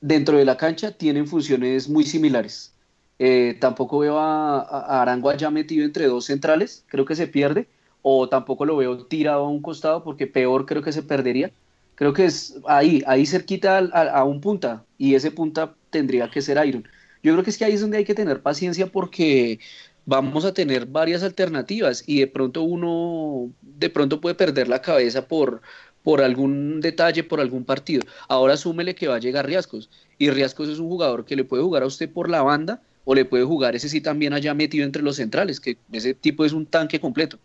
dentro 0.00 0.38
de 0.38 0.44
la 0.44 0.56
cancha 0.56 0.92
tienen 0.92 1.26
funciones 1.26 1.88
muy 1.88 2.04
similares. 2.04 2.72
Eh, 3.18 3.56
tampoco 3.60 3.98
veo 3.98 4.18
a, 4.18 4.60
a, 4.60 5.02
Arango 5.02 5.32
ya 5.34 5.50
metido 5.50 5.84
entre 5.84 6.06
dos 6.06 6.24
centrales, 6.26 6.84
creo 6.88 7.04
que 7.04 7.16
se 7.16 7.26
pierde, 7.26 7.68
o 8.02 8.28
tampoco 8.28 8.64
lo 8.64 8.76
veo 8.76 9.06
tirado 9.06 9.44
a 9.44 9.48
un 9.48 9.60
costado 9.60 10.04
porque 10.04 10.26
peor 10.26 10.66
creo 10.66 10.82
que 10.82 10.92
se 10.92 11.02
perdería. 11.02 11.50
Creo 11.98 12.12
que 12.12 12.26
es 12.26 12.54
ahí, 12.68 13.02
ahí 13.08 13.26
cerquita 13.26 13.78
a, 13.78 14.02
a 14.20 14.24
un 14.24 14.40
punta, 14.40 14.84
y 14.96 15.16
ese 15.16 15.32
punta 15.32 15.74
tendría 15.90 16.30
que 16.30 16.40
ser 16.40 16.64
Iron. 16.64 16.86
Yo 17.24 17.32
creo 17.32 17.42
que 17.42 17.50
es 17.50 17.58
que 17.58 17.64
ahí 17.64 17.72
es 17.72 17.80
donde 17.80 17.98
hay 17.98 18.04
que 18.04 18.14
tener 18.14 18.40
paciencia 18.40 18.86
porque 18.86 19.58
vamos 20.06 20.44
a 20.44 20.54
tener 20.54 20.86
varias 20.86 21.24
alternativas 21.24 22.04
y 22.06 22.20
de 22.20 22.28
pronto 22.28 22.62
uno 22.62 23.50
de 23.60 23.90
pronto 23.90 24.20
puede 24.20 24.36
perder 24.36 24.68
la 24.68 24.80
cabeza 24.80 25.26
por, 25.26 25.60
por 26.04 26.22
algún 26.22 26.80
detalle, 26.80 27.24
por 27.24 27.40
algún 27.40 27.64
partido. 27.64 28.02
Ahora 28.28 28.56
súmele 28.56 28.94
que 28.94 29.08
va 29.08 29.16
a 29.16 29.18
llegar 29.18 29.46
Riascos 29.46 29.90
y 30.18 30.30
Riascos 30.30 30.68
es 30.68 30.78
un 30.78 30.88
jugador 30.88 31.24
que 31.24 31.36
le 31.36 31.44
puede 31.44 31.64
jugar 31.64 31.82
a 31.82 31.86
usted 31.86 32.08
por 32.08 32.30
la 32.30 32.42
banda 32.42 32.80
o 33.04 33.14
le 33.14 33.24
puede 33.24 33.42
jugar 33.42 33.74
ese 33.74 33.88
sí 33.88 34.00
también 34.00 34.32
allá 34.34 34.54
metido 34.54 34.84
entre 34.84 35.02
los 35.02 35.16
centrales, 35.16 35.60
que 35.60 35.78
ese 35.92 36.14
tipo 36.14 36.44
es 36.44 36.52
un 36.52 36.64
tanque 36.64 37.00
completo. 37.00 37.38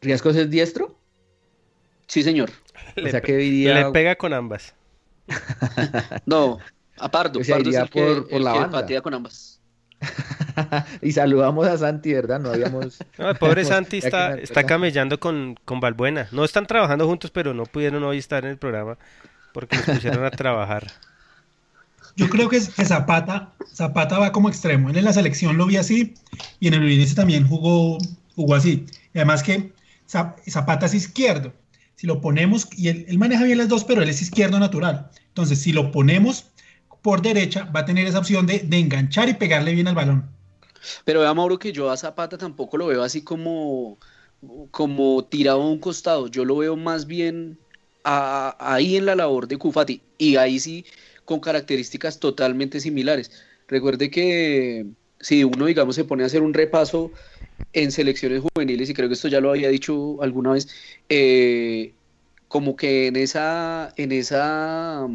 ¿Riascos 0.00 0.36
es 0.36 0.50
diestro? 0.50 0.94
Sí, 2.06 2.22
señor. 2.22 2.50
O 3.04 3.08
sea, 3.08 3.20
que 3.20 3.36
diría... 3.36 3.74
le 3.74 3.92
pega 3.92 4.16
con 4.16 4.32
ambas. 4.32 4.74
no, 6.26 6.58
a 6.98 7.10
Pardo. 7.10 7.40
Pardo 7.48 7.70
es 7.70 7.76
el 7.76 7.88
por, 7.88 8.28
que, 8.28 8.38
la 8.38 8.70
patea 8.70 9.00
con 9.02 9.14
ambas. 9.14 9.60
y 11.02 11.12
saludamos 11.12 11.66
a 11.66 11.76
Santi, 11.76 12.12
¿verdad? 12.14 12.40
No 12.40 12.50
habíamos. 12.50 12.98
No, 13.18 13.30
el 13.30 13.36
pobre 13.36 13.64
Santi 13.64 13.98
está, 13.98 14.34
está 14.34 14.64
camellando 14.64 15.20
con, 15.20 15.58
con 15.64 15.80
Balbuena. 15.80 16.28
No 16.32 16.44
están 16.44 16.66
trabajando 16.66 17.06
juntos, 17.06 17.30
pero 17.30 17.54
no 17.54 17.64
pudieron 17.64 18.02
hoy 18.04 18.18
estar 18.18 18.44
en 18.44 18.52
el 18.52 18.58
programa 18.58 18.96
porque 19.56 19.76
los 19.76 19.86
pusieron 19.86 20.22
a 20.22 20.30
trabajar. 20.30 20.86
Yo 22.14 22.28
creo 22.28 22.48
que, 22.50 22.60
que 22.60 22.84
Zapata, 22.84 23.52
Zapata 23.74 24.18
va 24.18 24.30
como 24.30 24.50
extremo. 24.50 24.90
Él 24.90 24.98
en 24.98 25.04
la 25.04 25.14
selección 25.14 25.56
lo 25.56 25.64
vi 25.64 25.78
así 25.78 26.14
y 26.60 26.68
en 26.68 26.74
el 26.74 26.84
Udinese 26.84 27.14
también 27.14 27.48
jugó, 27.48 27.96
jugó 28.34 28.54
así. 28.54 28.84
Y 29.14 29.18
además 29.18 29.42
que 29.42 29.72
Zapata 30.06 30.84
es 30.84 30.92
izquierdo. 30.92 31.54
Si 31.96 32.06
lo 32.06 32.20
ponemos, 32.20 32.68
y 32.76 32.88
él, 32.88 33.18
maneja 33.18 33.44
bien 33.44 33.58
las 33.58 33.68
dos, 33.68 33.84
pero 33.84 34.02
él 34.02 34.08
es 34.08 34.20
izquierdo 34.20 34.58
natural. 34.58 35.10
Entonces, 35.28 35.60
si 35.60 35.72
lo 35.72 35.90
ponemos 35.90 36.46
por 37.02 37.22
derecha, 37.22 37.64
va 37.74 37.80
a 37.80 37.84
tener 37.86 38.06
esa 38.06 38.18
opción 38.18 38.46
de, 38.46 38.66
enganchar 38.70 39.28
y 39.28 39.34
pegarle 39.34 39.72
bien 39.72 39.88
al 39.88 39.94
balón. 39.94 40.28
Pero 41.04 41.20
vea, 41.20 41.32
Mauro, 41.32 41.58
que 41.58 41.72
yo 41.72 41.90
a 41.90 41.96
Zapata 41.96 42.36
tampoco 42.36 42.76
lo 42.76 42.86
veo 42.86 43.02
así 43.02 43.22
como, 43.22 43.98
como 44.70 45.24
tirado 45.24 45.62
a 45.62 45.70
un 45.70 45.78
costado. 45.78 46.28
Yo 46.28 46.44
lo 46.44 46.58
veo 46.58 46.76
más 46.76 47.06
bien 47.06 47.58
ahí 48.04 48.96
en 48.96 49.06
la 49.06 49.16
labor 49.16 49.48
de 49.48 49.56
Kufati. 49.56 50.02
Y 50.18 50.36
ahí 50.36 50.60
sí, 50.60 50.84
con 51.24 51.40
características 51.40 52.20
totalmente 52.20 52.80
similares. 52.80 53.32
Recuerde 53.68 54.10
que 54.10 54.86
si 55.20 55.44
uno, 55.44 55.66
digamos, 55.66 55.94
se 55.94 56.04
pone 56.04 56.22
a 56.22 56.26
hacer 56.26 56.42
un 56.42 56.54
repaso 56.54 57.10
en 57.72 57.92
selecciones 57.92 58.42
juveniles, 58.42 58.90
y 58.90 58.94
creo 58.94 59.08
que 59.08 59.14
esto 59.14 59.28
ya 59.28 59.40
lo 59.40 59.50
había 59.50 59.68
dicho 59.68 60.22
alguna 60.22 60.52
vez, 60.52 60.68
eh, 61.08 61.92
como 62.48 62.76
que 62.76 63.08
en 63.08 63.16
esa, 63.16 63.92
en 63.96 64.12
esa 64.12 65.06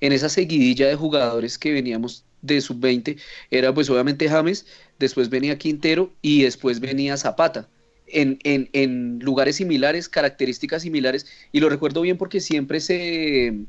en 0.00 0.12
esa 0.12 0.28
seguidilla 0.28 0.88
de 0.88 0.96
jugadores 0.96 1.58
que 1.58 1.72
veníamos 1.72 2.24
de 2.42 2.60
sub-20, 2.60 3.18
era 3.50 3.72
pues 3.72 3.88
obviamente 3.88 4.28
James, 4.28 4.66
después 4.98 5.30
venía 5.30 5.58
Quintero 5.58 6.12
y 6.20 6.42
después 6.42 6.80
venía 6.80 7.16
Zapata. 7.16 7.68
En, 8.06 8.38
en, 8.44 9.18
lugares 9.20 9.56
similares, 9.56 10.10
características 10.10 10.82
similares, 10.82 11.26
y 11.52 11.60
lo 11.60 11.70
recuerdo 11.70 12.02
bien 12.02 12.18
porque 12.18 12.40
siempre 12.40 12.80
se, 12.80 13.64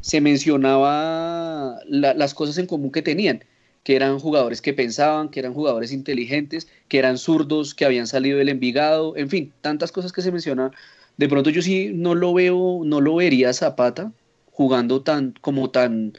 se 0.00 0.20
mencionaba 0.22 1.78
las 1.86 2.34
cosas 2.34 2.56
en 2.58 2.66
común 2.66 2.90
que 2.90 3.02
tenían, 3.02 3.44
que 3.84 3.96
eran 3.96 4.18
jugadores 4.18 4.62
que 4.62 4.72
pensaban, 4.74 5.28
que 5.28 5.40
eran 5.40 5.54
jugadores 5.54 5.92
inteligentes, 5.92 6.68
que 6.88 6.98
eran 6.98 7.18
zurdos, 7.18 7.74
que 7.74 7.84
habían 7.84 8.06
salido 8.08 8.38
del 8.38 8.48
Envigado, 8.48 9.16
en 9.16 9.28
fin, 9.30 9.52
tantas 9.60 9.92
cosas 9.92 10.12
que 10.12 10.22
se 10.22 10.32
mencionaban. 10.32 10.72
De 11.18 11.28
pronto 11.28 11.50
yo 11.50 11.62
sí 11.62 11.92
no 11.94 12.14
lo 12.14 12.34
veo, 12.34 12.80
no 12.84 13.00
lo 13.00 13.16
vería 13.16 13.52
Zapata, 13.52 14.12
jugando 14.50 15.02
tan, 15.02 15.34
como 15.40 15.70
tan, 15.70 16.14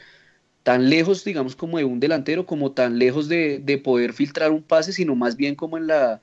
tan 0.62 0.90
lejos, 0.90 1.24
digamos, 1.24 1.56
como 1.56 1.78
de 1.78 1.84
un 1.84 2.00
delantero, 2.00 2.46
como 2.46 2.72
tan 2.72 2.98
lejos 2.98 3.28
de, 3.28 3.80
poder 3.84 4.12
filtrar 4.12 4.52
un 4.52 4.62
pase, 4.62 4.92
sino 4.92 5.14
más 5.16 5.36
bien 5.36 5.54
como 5.56 5.76
en 5.78 5.88
la 5.88 6.22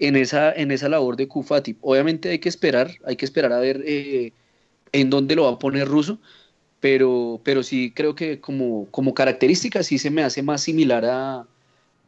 en 0.00 0.16
esa, 0.16 0.52
en 0.52 0.70
esa 0.72 0.88
labor 0.88 1.16
de 1.16 1.28
Kufati. 1.28 1.76
Obviamente 1.80 2.30
hay 2.30 2.38
que 2.40 2.48
esperar, 2.48 2.92
hay 3.04 3.16
que 3.16 3.24
esperar 3.24 3.52
a 3.52 3.60
ver 3.60 3.82
eh, 3.86 4.32
en 4.92 5.10
dónde 5.10 5.36
lo 5.36 5.44
va 5.44 5.52
a 5.52 5.58
poner 5.58 5.88
Russo, 5.88 6.18
pero, 6.84 7.40
pero 7.42 7.62
sí 7.62 7.94
creo 7.96 8.14
que 8.14 8.40
como, 8.40 8.86
como 8.90 9.14
característica 9.14 9.82
sí 9.82 9.96
se 9.96 10.10
me 10.10 10.22
hace 10.22 10.42
más 10.42 10.60
similar 10.60 11.06
a, 11.06 11.46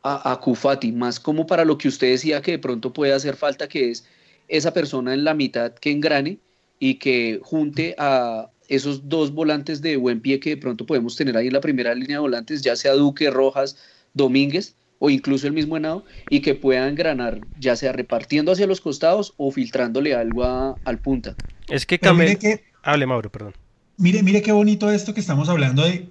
a, 0.03 0.33
a 0.33 0.39
Kufati, 0.39 0.93
más 0.93 1.19
como 1.19 1.47
para 1.47 1.65
lo 1.65 1.79
que 1.79 1.89
usted 1.89 2.11
decía 2.11 2.43
que 2.43 2.51
de 2.51 2.59
pronto 2.59 2.93
puede 2.93 3.15
hacer 3.15 3.37
falta, 3.37 3.69
que 3.69 3.89
es 3.89 4.07
esa 4.49 4.75
persona 4.75 5.15
en 5.15 5.25
la 5.25 5.33
mitad 5.33 5.73
que 5.73 5.93
engrane 5.93 6.41
y 6.79 6.97
que 6.97 7.41
junte 7.43 7.95
a, 7.97 8.51
esos 8.69 9.09
dos 9.09 9.33
volantes 9.33 9.81
de 9.81 9.97
buen 9.97 10.21
pie 10.21 10.41
que 10.41 10.51
de 10.51 10.57
pronto 10.59 10.85
podemos 10.85 11.17
tener 11.17 11.39
ahí 11.39 11.47
en 11.47 11.55
la 11.55 11.63
primera 11.63 11.95
línea 11.95 12.17
de 12.17 12.21
volantes, 12.21 12.61
ya 12.61 12.77
sea 12.77 12.93
Duque, 12.93 13.31
Rojas, 13.31 13.79
Domínguez 14.13 14.77
o 14.99 15.09
incluso 15.09 15.47
el 15.47 15.55
mismo 15.55 15.79
Henao, 15.79 16.05
y 16.29 16.41
que 16.41 16.55
puedan 16.55 16.97
granar, 16.97 17.41
ya 17.59 17.77
sea 17.77 17.93
repartiendo 17.93 18.53
hacia 18.53 18.67
los 18.67 18.83
costados 18.83 19.33
o 19.39 19.51
filtrándole 19.51 20.15
algo 20.15 20.45
al 20.85 20.99
punta. 20.99 21.35
Es 21.71 21.87
que 21.87 21.99
Camel... 21.99 22.37
Que, 22.37 22.65
Hable, 22.83 23.07
Mauro, 23.07 23.33
perdón. 23.33 23.55
Mire, 23.99 24.23
mire 24.23 24.43
qué 24.43 24.53
bonito 24.53 24.91
esto 24.91 25.15
que 25.15 25.21
estamos 25.21 25.49
hablando 25.49 25.83
de, 25.83 26.09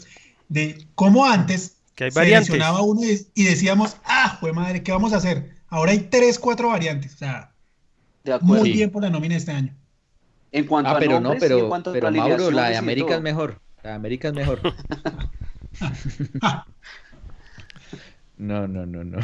de 0.49 0.87
cómo 0.95 1.25
antes 1.25 1.77
que 1.95 2.05
hay 2.05 2.11
variantes. 2.11 2.55
uno 2.81 3.01
y, 3.03 3.43
decíamos, 3.43 3.97
ah, 4.05 4.37
fue 4.39 4.53
madre, 4.53 4.81
¿qué 4.83 4.91
vamos 4.91 5.13
a 5.13 5.17
hacer? 5.17 5.51
Ahora 5.69 5.91
hay 5.91 5.99
tres, 5.99 6.39
cuatro 6.39 6.69
variantes. 6.69 7.13
O 7.15 7.17
sea, 7.17 7.51
muy 8.41 8.71
bien 8.71 8.89
por 8.91 9.03
la 9.03 9.09
nómina 9.09 9.35
este 9.35 9.51
año. 9.51 9.75
En 10.51 10.65
cuanto 10.65 10.89
ah, 10.89 10.95
a 10.95 10.99
pero 10.99 11.19
no, 11.19 11.33
pero, 11.39 11.69
pero 11.91 12.11
Mauro, 12.11 12.51
la 12.51 12.69
de 12.69 12.77
América 12.77 13.15
es 13.15 13.21
mejor. 13.21 13.59
La 13.83 13.89
de 13.91 13.97
América 13.97 14.29
es 14.29 14.33
mejor. 14.33 14.61
no, 18.37 18.67
no, 18.67 18.85
no, 18.85 19.03
no. 19.03 19.19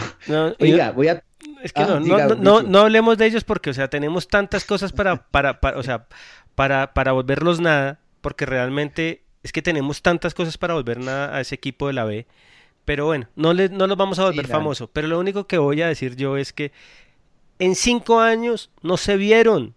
Oiga, 0.59 0.91
voy 0.91 1.07
a. 1.07 1.23
Es 1.63 1.71
que 1.73 1.81
ah, 1.81 1.87
no, 1.87 1.99
no, 2.01 2.35
no, 2.35 2.61
no, 2.63 2.79
hablemos 2.79 3.17
de 3.17 3.27
ellos 3.27 3.45
porque, 3.45 3.69
o 3.69 3.73
sea, 3.73 3.89
tenemos 3.89 4.27
tantas 4.27 4.65
cosas 4.65 4.91
para, 4.91 5.29
para, 5.29 5.61
para 5.61 5.77
o 5.77 5.83
sea, 5.83 6.07
para, 6.55 6.93
para 6.93 7.13
volverlos 7.13 7.61
nada, 7.61 8.00
porque 8.21 8.45
realmente 8.45 9.23
es 9.43 9.51
que 9.51 9.61
tenemos 9.61 10.01
tantas 10.01 10.33
cosas 10.33 10.57
para 10.57 10.75
volver 10.75 10.99
a 11.09 11.41
ese 11.41 11.55
equipo 11.55 11.87
de 11.87 11.93
la 11.93 12.05
B. 12.05 12.27
Pero 12.85 13.05
bueno, 13.05 13.27
no, 13.35 13.53
le, 13.53 13.69
no 13.69 13.87
los 13.87 13.97
vamos 13.97 14.19
a 14.19 14.25
volver 14.25 14.47
famoso. 14.47 14.87
Pero 14.87 15.07
lo 15.07 15.19
único 15.19 15.47
que 15.47 15.57
voy 15.57 15.81
a 15.81 15.87
decir 15.87 16.15
yo 16.15 16.37
es 16.37 16.53
que 16.53 16.71
en 17.59 17.75
cinco 17.75 18.19
años 18.19 18.71
no 18.81 18.97
se 18.97 19.17
vieron. 19.17 19.75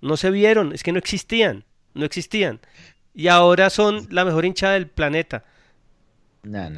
No 0.00 0.16
se 0.16 0.30
vieron, 0.30 0.72
es 0.72 0.82
que 0.82 0.92
no 0.92 0.98
existían, 0.98 1.64
no 1.94 2.04
existían. 2.04 2.60
Y 3.14 3.28
ahora 3.28 3.70
son 3.70 4.08
la 4.10 4.24
mejor 4.24 4.44
hinchada 4.44 4.74
del 4.74 4.88
planeta. 4.88 5.44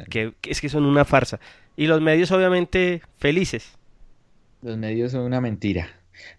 Que, 0.09 0.33
es 0.43 0.61
que 0.61 0.69
son 0.69 0.85
una 0.85 1.05
farsa. 1.05 1.39
Y 1.75 1.87
los 1.87 2.01
medios 2.01 2.31
obviamente 2.31 3.01
felices. 3.17 3.77
Los 4.61 4.77
medios 4.77 5.11
son 5.11 5.21
una 5.21 5.41
mentira. 5.41 5.89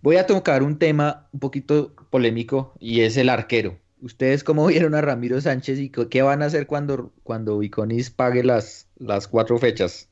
Voy 0.01 0.17
a 0.17 0.27
tocar 0.27 0.63
un 0.63 0.79
tema 0.79 1.29
un 1.33 1.41
poquito 1.41 1.95
polémico 2.09 2.75
y 2.79 3.01
es 3.01 3.17
el 3.17 3.29
arquero. 3.29 3.79
¿Ustedes 4.01 4.45
cómo 4.45 4.67
vieron 4.69 4.95
a 4.95 5.01
Ramiro 5.01 5.41
Sánchez 5.41 5.79
y 5.79 5.91
qué 5.91 6.23
van 6.23 6.43
a 6.43 6.47
hacer 6.47 6.67
cuando, 6.67 7.13
cuando 7.23 7.59
Viconis 7.59 8.11
pague 8.11 8.43
las, 8.43 8.89
las 8.99 9.29
cuatro 9.29 9.59
fechas? 9.59 10.09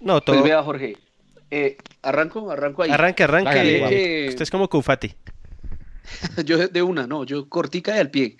No, 0.00 0.20
todo. 0.20 0.36
Pues 0.36 0.50
vea, 0.50 0.62
Jorge. 0.62 0.96
Eh, 1.50 1.76
arranco, 2.02 2.50
arranco 2.50 2.82
ahí. 2.82 2.90
Arranque, 2.90 3.24
arranque. 3.24 4.26
Usted 4.28 4.42
es 4.42 4.50
como 4.50 4.68
Cufati. 4.68 5.14
yo 6.44 6.66
de 6.68 6.82
una, 6.82 7.06
no, 7.06 7.24
yo 7.24 7.48
cortica 7.48 7.96
y 7.96 8.00
al 8.00 8.10
pie. 8.10 8.36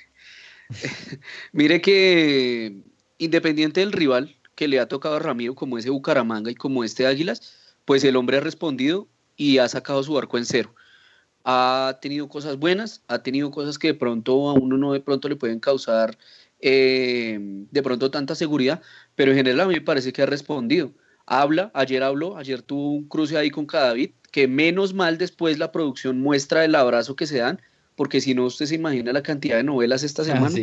Mire 1.53 1.81
que 1.81 2.83
independiente 3.19 3.81
del 3.81 3.93
rival 3.93 4.37
que 4.55 4.69
le 4.69 4.81
ha 4.81 4.89
tocado 4.89 5.17
a 5.17 5.19
Ramiro, 5.19 5.55
como 5.55 5.79
ese 5.79 5.91
Bucaramanga 5.91 6.51
y 6.51 6.55
como 6.55 6.85
este 6.85 7.07
Águilas, 7.07 7.75
pues 7.85 8.05
el 8.05 8.17
hombre 8.17 8.39
ha 8.39 8.41
respondido 8.41 9.09
y 9.37 9.59
ha 9.59 9.69
sacado 9.69 10.03
su 10.03 10.19
arco 10.19 10.39
en 10.39 10.47
cero. 10.47 10.75
Ha 11.45 11.99
tenido 12.01 12.29
cosas 12.29 12.57
buenas, 12.57 13.03
ha 13.09 13.23
tenido 13.23 13.51
cosas 13.51 13.79
que 13.79 13.89
de 13.89 13.95
pronto 13.95 14.49
a 14.49 14.53
uno 14.53 14.77
no 14.77 14.93
de 14.93 15.01
pronto 15.01 15.29
le 15.29 15.37
pueden 15.37 15.61
causar 15.61 16.17
eh, 16.61 17.39
de 17.41 17.83
pronto 17.83 18.11
tanta 18.11 18.35
seguridad, 18.35 18.81
pero 19.17 19.33
en 19.33 19.39
general 19.39 19.61
a 19.61 19.67
mí 19.67 19.75
me 19.75 19.81
parece 19.81 20.13
que 20.13 20.23
ha 20.23 20.27
respondido. 20.27 20.93
Habla, 21.27 21.71
ayer 21.75 22.03
habló, 22.03 22.37
ayer 22.37 22.63
tuvo 22.63 22.93
un 22.93 23.09
cruce 23.09 23.37
ahí 23.37 23.51
con 23.51 23.67
Cadavid, 23.67 24.11
que 24.31 24.47
menos 24.47 24.95
mal 24.95 25.19
después 25.19 25.59
la 25.59 25.73
producción 25.73 26.21
muestra 26.21 26.65
el 26.65 26.75
abrazo 26.75 27.17
que 27.17 27.27
se 27.27 27.39
dan, 27.39 27.61
porque 27.97 28.21
si 28.21 28.35
no 28.35 28.45
usted 28.45 28.67
se 28.67 28.77
imagina 28.77 29.13
la 29.13 29.23
cantidad 29.23 29.57
de 29.57 29.65
novelas 29.65 30.03
esta 30.03 30.23
ah, 30.23 30.25
semana. 30.25 30.57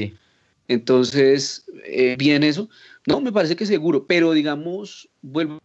Entonces, 0.70 1.66
eh, 1.86 2.16
bien 2.18 2.44
eso. 2.44 2.70
No, 3.06 3.20
me 3.22 3.32
parece 3.32 3.56
que 3.56 3.66
seguro, 3.66 4.06
pero 4.06 4.34
digamos, 4.34 5.10
vuelvo 5.22 5.60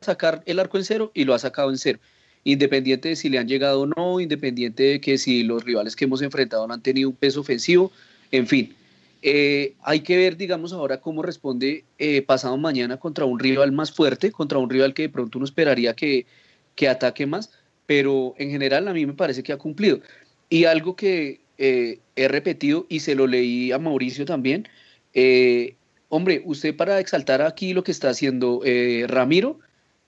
a 0.00 0.04
sacar 0.04 0.42
el 0.46 0.58
arco 0.58 0.78
en 0.78 0.84
cero 0.84 1.10
y 1.12 1.24
lo 1.24 1.34
ha 1.34 1.38
sacado 1.38 1.70
en 1.70 1.78
cero. 1.78 1.98
Independiente 2.44 3.10
de 3.10 3.16
si 3.16 3.28
le 3.28 3.38
han 3.38 3.48
llegado 3.48 3.82
o 3.82 3.86
no, 3.86 4.20
independiente 4.20 4.82
de 4.82 5.00
que 5.00 5.18
si 5.18 5.42
los 5.42 5.64
rivales 5.64 5.96
que 5.96 6.04
hemos 6.04 6.22
enfrentado 6.22 6.66
no 6.66 6.74
han 6.74 6.82
tenido 6.82 7.08
un 7.08 7.16
peso 7.16 7.40
ofensivo, 7.40 7.92
en 8.30 8.46
fin. 8.46 8.74
Eh, 9.22 9.74
hay 9.82 10.00
que 10.00 10.16
ver, 10.16 10.36
digamos, 10.36 10.72
ahora 10.72 11.00
cómo 11.00 11.22
responde 11.22 11.84
eh, 11.98 12.22
pasado 12.22 12.56
mañana 12.56 12.96
contra 12.96 13.24
un 13.24 13.38
rival 13.38 13.70
más 13.70 13.92
fuerte, 13.92 14.32
contra 14.32 14.58
un 14.58 14.68
rival 14.68 14.94
que 14.94 15.02
de 15.02 15.08
pronto 15.10 15.38
uno 15.38 15.44
esperaría 15.44 15.94
que, 15.94 16.26
que 16.74 16.88
ataque 16.88 17.26
más, 17.26 17.50
pero 17.86 18.34
en 18.38 18.50
general 18.50 18.88
a 18.88 18.92
mí 18.92 19.06
me 19.06 19.12
parece 19.12 19.44
que 19.44 19.52
ha 19.52 19.58
cumplido. 19.58 20.00
Y 20.50 20.64
algo 20.64 20.96
que 20.96 21.40
eh, 21.58 22.00
he 22.16 22.26
repetido 22.26 22.86
y 22.88 23.00
se 23.00 23.14
lo 23.14 23.28
leí 23.28 23.70
a 23.70 23.78
Mauricio 23.78 24.24
también, 24.24 24.68
hombre, 26.08 26.42
usted 26.44 26.74
para 26.74 26.98
exaltar 26.98 27.42
aquí 27.42 27.74
lo 27.74 27.84
que 27.84 27.92
está 27.92 28.10
haciendo 28.10 28.60
Ramiro, 29.06 29.60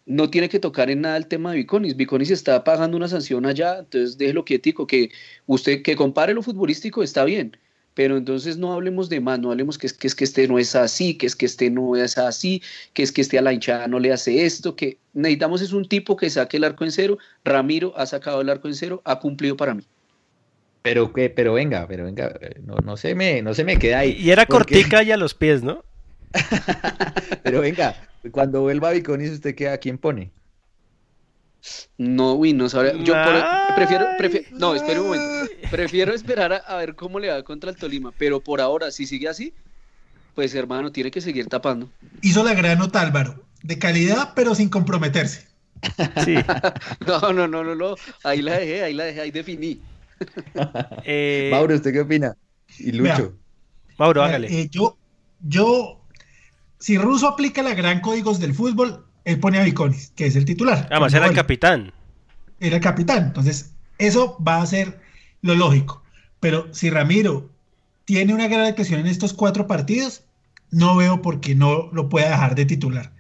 no 0.07 0.29
tiene 0.29 0.49
que 0.49 0.61
tocar 0.61 0.91
en 0.91 1.03
nada 1.03 1.17
el 1.17 1.27
tema 1.27 1.53
de 1.53 1.59
Viconis. 1.59 1.97
Viconis 1.97 2.31
está 2.31 2.63
pagando 2.65 2.97
una 2.97 3.09
sanción 3.09 3.47
allá, 3.47 3.79
entonces 3.79 4.19
déjelo 4.19 4.45
quietico, 4.45 4.87
que 4.87 5.11
usted 5.47 5.83
que 5.83 5.97
compare 5.97 6.35
lo 6.35 6.43
futbolístico 6.43 7.03
está 7.03 7.25
bien, 7.25 7.57
pero 7.95 8.17
entonces 8.17 8.59
no 8.59 8.73
hablemos 8.73 9.09
de 9.09 9.21
más, 9.21 9.39
no 9.39 9.51
hablemos 9.51 9.79
que 9.79 9.87
es, 9.87 9.93
que 9.93 10.07
es 10.07 10.15
que 10.15 10.25
este 10.25 10.47
no 10.49 10.59
es 10.59 10.75
así, 10.75 11.17
que 11.17 11.27
es 11.27 11.37
que 11.37 11.47
este 11.47 11.71
no 11.71 11.97
es 11.97 12.19
así, 12.19 12.63
que 12.93 13.03
es 13.03 13.13
que 13.13 13.23
este 13.23 13.39
a 13.39 13.43
la 13.43 13.53
hinchada 13.53 13.87
no 13.87 13.99
le 13.99 14.13
hace 14.13 14.45
esto, 14.45 14.77
que 14.77 14.99
necesitamos 15.15 15.63
es 15.63 15.73
un 15.73 15.89
tipo 15.89 16.17
que 16.17 16.29
saque 16.29 16.57
el 16.57 16.65
arco 16.65 16.85
en 16.85 16.93
cero. 16.93 17.19
Ramiro 17.45 17.97
ha 17.97 18.05
sacado 18.07 18.41
el 18.41 18.51
arco 18.51 18.69
en 18.69 18.75
cero, 18.75 19.01
ha 19.05 19.21
cumplido 19.21 19.57
para 19.57 19.75
mí. 19.75 19.85
Pero 20.83 21.13
que, 21.15 21.31
pero 21.31 21.55
venga, 21.55 21.87
pero 21.89 22.05
venga, 22.05 22.39
no, 22.63 22.77
no 22.85 22.97
se 22.99 23.15
me, 23.15 23.41
no 23.41 23.55
se 23.55 23.65
me 23.65 23.79
queda 23.79 24.01
ahí. 24.01 24.19
Y 24.21 24.31
era 24.31 24.45
cortica 24.45 25.03
y 25.03 25.13
a 25.13 25.17
los 25.17 25.33
pies, 25.33 25.63
¿no? 25.63 25.83
pero 27.43 27.61
venga, 27.61 27.97
cuando 28.31 28.63
vuelva 28.63 28.91
Viconis, 28.91 29.31
¿usted 29.31 29.55
qué, 29.55 29.69
a 29.69 29.79
quién 29.79 29.99
pone? 29.99 30.33
No, 31.97 32.35
uy, 32.35 32.53
no 32.53 32.69
sabe. 32.69 32.93
Yo 33.05 33.15
prefiero, 33.75 34.07
prefiero, 34.19 34.47
no, 34.53 34.75
espere 34.75 35.01
un 35.01 35.07
momento. 35.07 35.51
Prefiero 35.71 36.13
esperar 36.13 36.63
a, 36.67 36.77
ver 36.77 36.95
cómo 36.95 37.19
le 37.19 37.31
va 37.31 37.43
contra 37.43 37.71
el 37.71 37.77
Tolima, 37.77 38.13
pero 38.17 38.41
por 38.41 38.61
ahora, 38.61 38.91
si 38.91 39.07
sigue 39.07 39.29
así, 39.29 39.55
pues 40.35 40.55
hermano, 40.55 40.93
tiene 40.93 41.11
que 41.11 41.21
seguir 41.21 41.47
tapando. 41.47 41.91
Hizo 42.21 42.45
la 42.45 42.55
gran 42.55 42.79
nota 42.79 43.01
Álvaro, 43.01 43.43
de 43.63 43.79
calidad, 43.79 44.33
pero 44.35 44.55
sin 44.55 44.69
comprometerse. 44.69 45.49
Sí. 46.25 46.35
no, 47.07 47.33
no, 47.33 47.49
no, 47.49 47.65
no, 47.65 47.75
no, 47.75 47.95
ahí 48.23 48.43
la 48.43 48.59
dejé, 48.59 48.83
ahí 48.83 48.95
la 48.95 49.05
dejé, 49.05 49.21
ahí 49.23 49.31
definí. 49.31 49.81
Eh, 51.05 51.49
Mauro, 51.51 51.75
¿usted 51.75 51.93
qué 51.93 52.01
opina? 52.01 52.37
Y 52.79 52.93
Lucho. 52.93 53.35
Mauro, 53.99 54.23
hágale. 54.23 54.49
Eh, 54.49 54.69
yo, 54.71 54.97
yo 55.41 56.04
si 56.85 56.99
Russo 56.99 57.27
aplica 57.27 57.63
la 57.63 57.73
gran 57.73 58.01
códigos 58.01 58.39
del 58.39 58.53
fútbol, 58.53 59.07
él 59.25 59.41
pone 59.41 59.59
a 59.59 59.65
Viconis, 59.65 60.13
que 60.15 60.27
es 60.27 60.37
el 60.37 60.45
titular. 60.45 60.87
Además, 60.91 61.15
era 61.15 61.25
el 61.25 61.35
capitán. 61.35 61.95
Era 62.61 62.77
el 62.77 62.83
capitán. 62.83 63.29
Entonces, 63.29 63.73
eso 63.97 64.37
va 64.47 64.61
a 64.61 64.67
ser 64.67 65.01
lo 65.41 65.55
lógico. 65.55 66.03
Pero 66.41 66.69
si 66.75 66.91
Ramiro 66.91 67.49
tiene 68.05 68.35
una 68.35 68.49
gran 68.49 68.67
actuación 68.67 69.01
en 69.01 69.07
estos 69.07 69.33
cuatro 69.33 69.67
partidos, 69.67 70.25
no 70.71 70.95
veo 70.97 71.23
por 71.23 71.41
qué 71.41 71.55
no 71.55 71.89
lo 71.91 72.11
pueda 72.11 72.29
dejar 72.29 72.55
de 72.55 72.67
titular. 72.67 73.13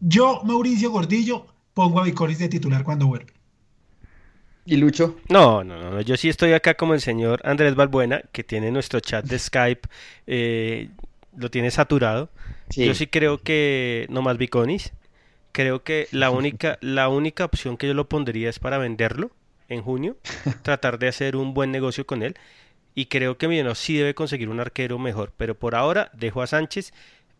Yo, 0.00 0.42
Mauricio 0.42 0.90
Gordillo, 0.90 1.46
pongo 1.74 2.00
a 2.00 2.04
Viconis 2.04 2.40
de 2.40 2.48
titular 2.48 2.82
cuando 2.82 3.06
vuelve. 3.06 3.32
¿Y 4.66 4.78
Lucho? 4.78 5.20
No, 5.28 5.62
no, 5.62 5.78
no, 5.78 6.00
yo 6.00 6.16
sí 6.16 6.28
estoy 6.28 6.54
acá 6.54 6.74
como 6.74 6.92
el 6.92 7.00
señor 7.00 7.40
Andrés 7.44 7.76
Balbuena, 7.76 8.22
que 8.32 8.42
tiene 8.42 8.72
nuestro 8.72 8.98
chat 8.98 9.24
de 9.24 9.38
Skype, 9.38 9.88
eh, 10.26 10.90
lo 11.36 11.52
tiene 11.52 11.70
saturado. 11.70 12.28
Yo 12.76 12.94
sí 12.94 13.06
creo 13.06 13.42
que 13.42 14.06
no 14.10 14.22
más 14.22 14.38
Biconis. 14.38 14.92
Creo 15.52 15.82
que 15.82 16.08
la 16.12 16.30
única, 16.30 16.78
la 16.80 17.08
única 17.08 17.44
opción 17.44 17.76
que 17.76 17.86
yo 17.86 17.94
lo 17.94 18.08
pondría 18.08 18.48
es 18.48 18.58
para 18.58 18.78
venderlo 18.78 19.30
en 19.68 19.82
junio, 19.82 20.16
tratar 20.62 20.98
de 20.98 21.08
hacer 21.08 21.36
un 21.36 21.54
buen 21.54 21.70
negocio 21.70 22.06
con 22.06 22.22
él. 22.22 22.36
Y 22.94 23.06
creo 23.06 23.38
que 23.38 23.48
Millonarios 23.48 23.78
sí 23.78 23.96
debe 23.96 24.14
conseguir 24.14 24.48
un 24.48 24.60
arquero 24.60 24.98
mejor. 24.98 25.32
Pero 25.36 25.58
por 25.58 25.74
ahora 25.74 26.10
dejo 26.14 26.42
a 26.42 26.46
Sánchez 26.46 26.92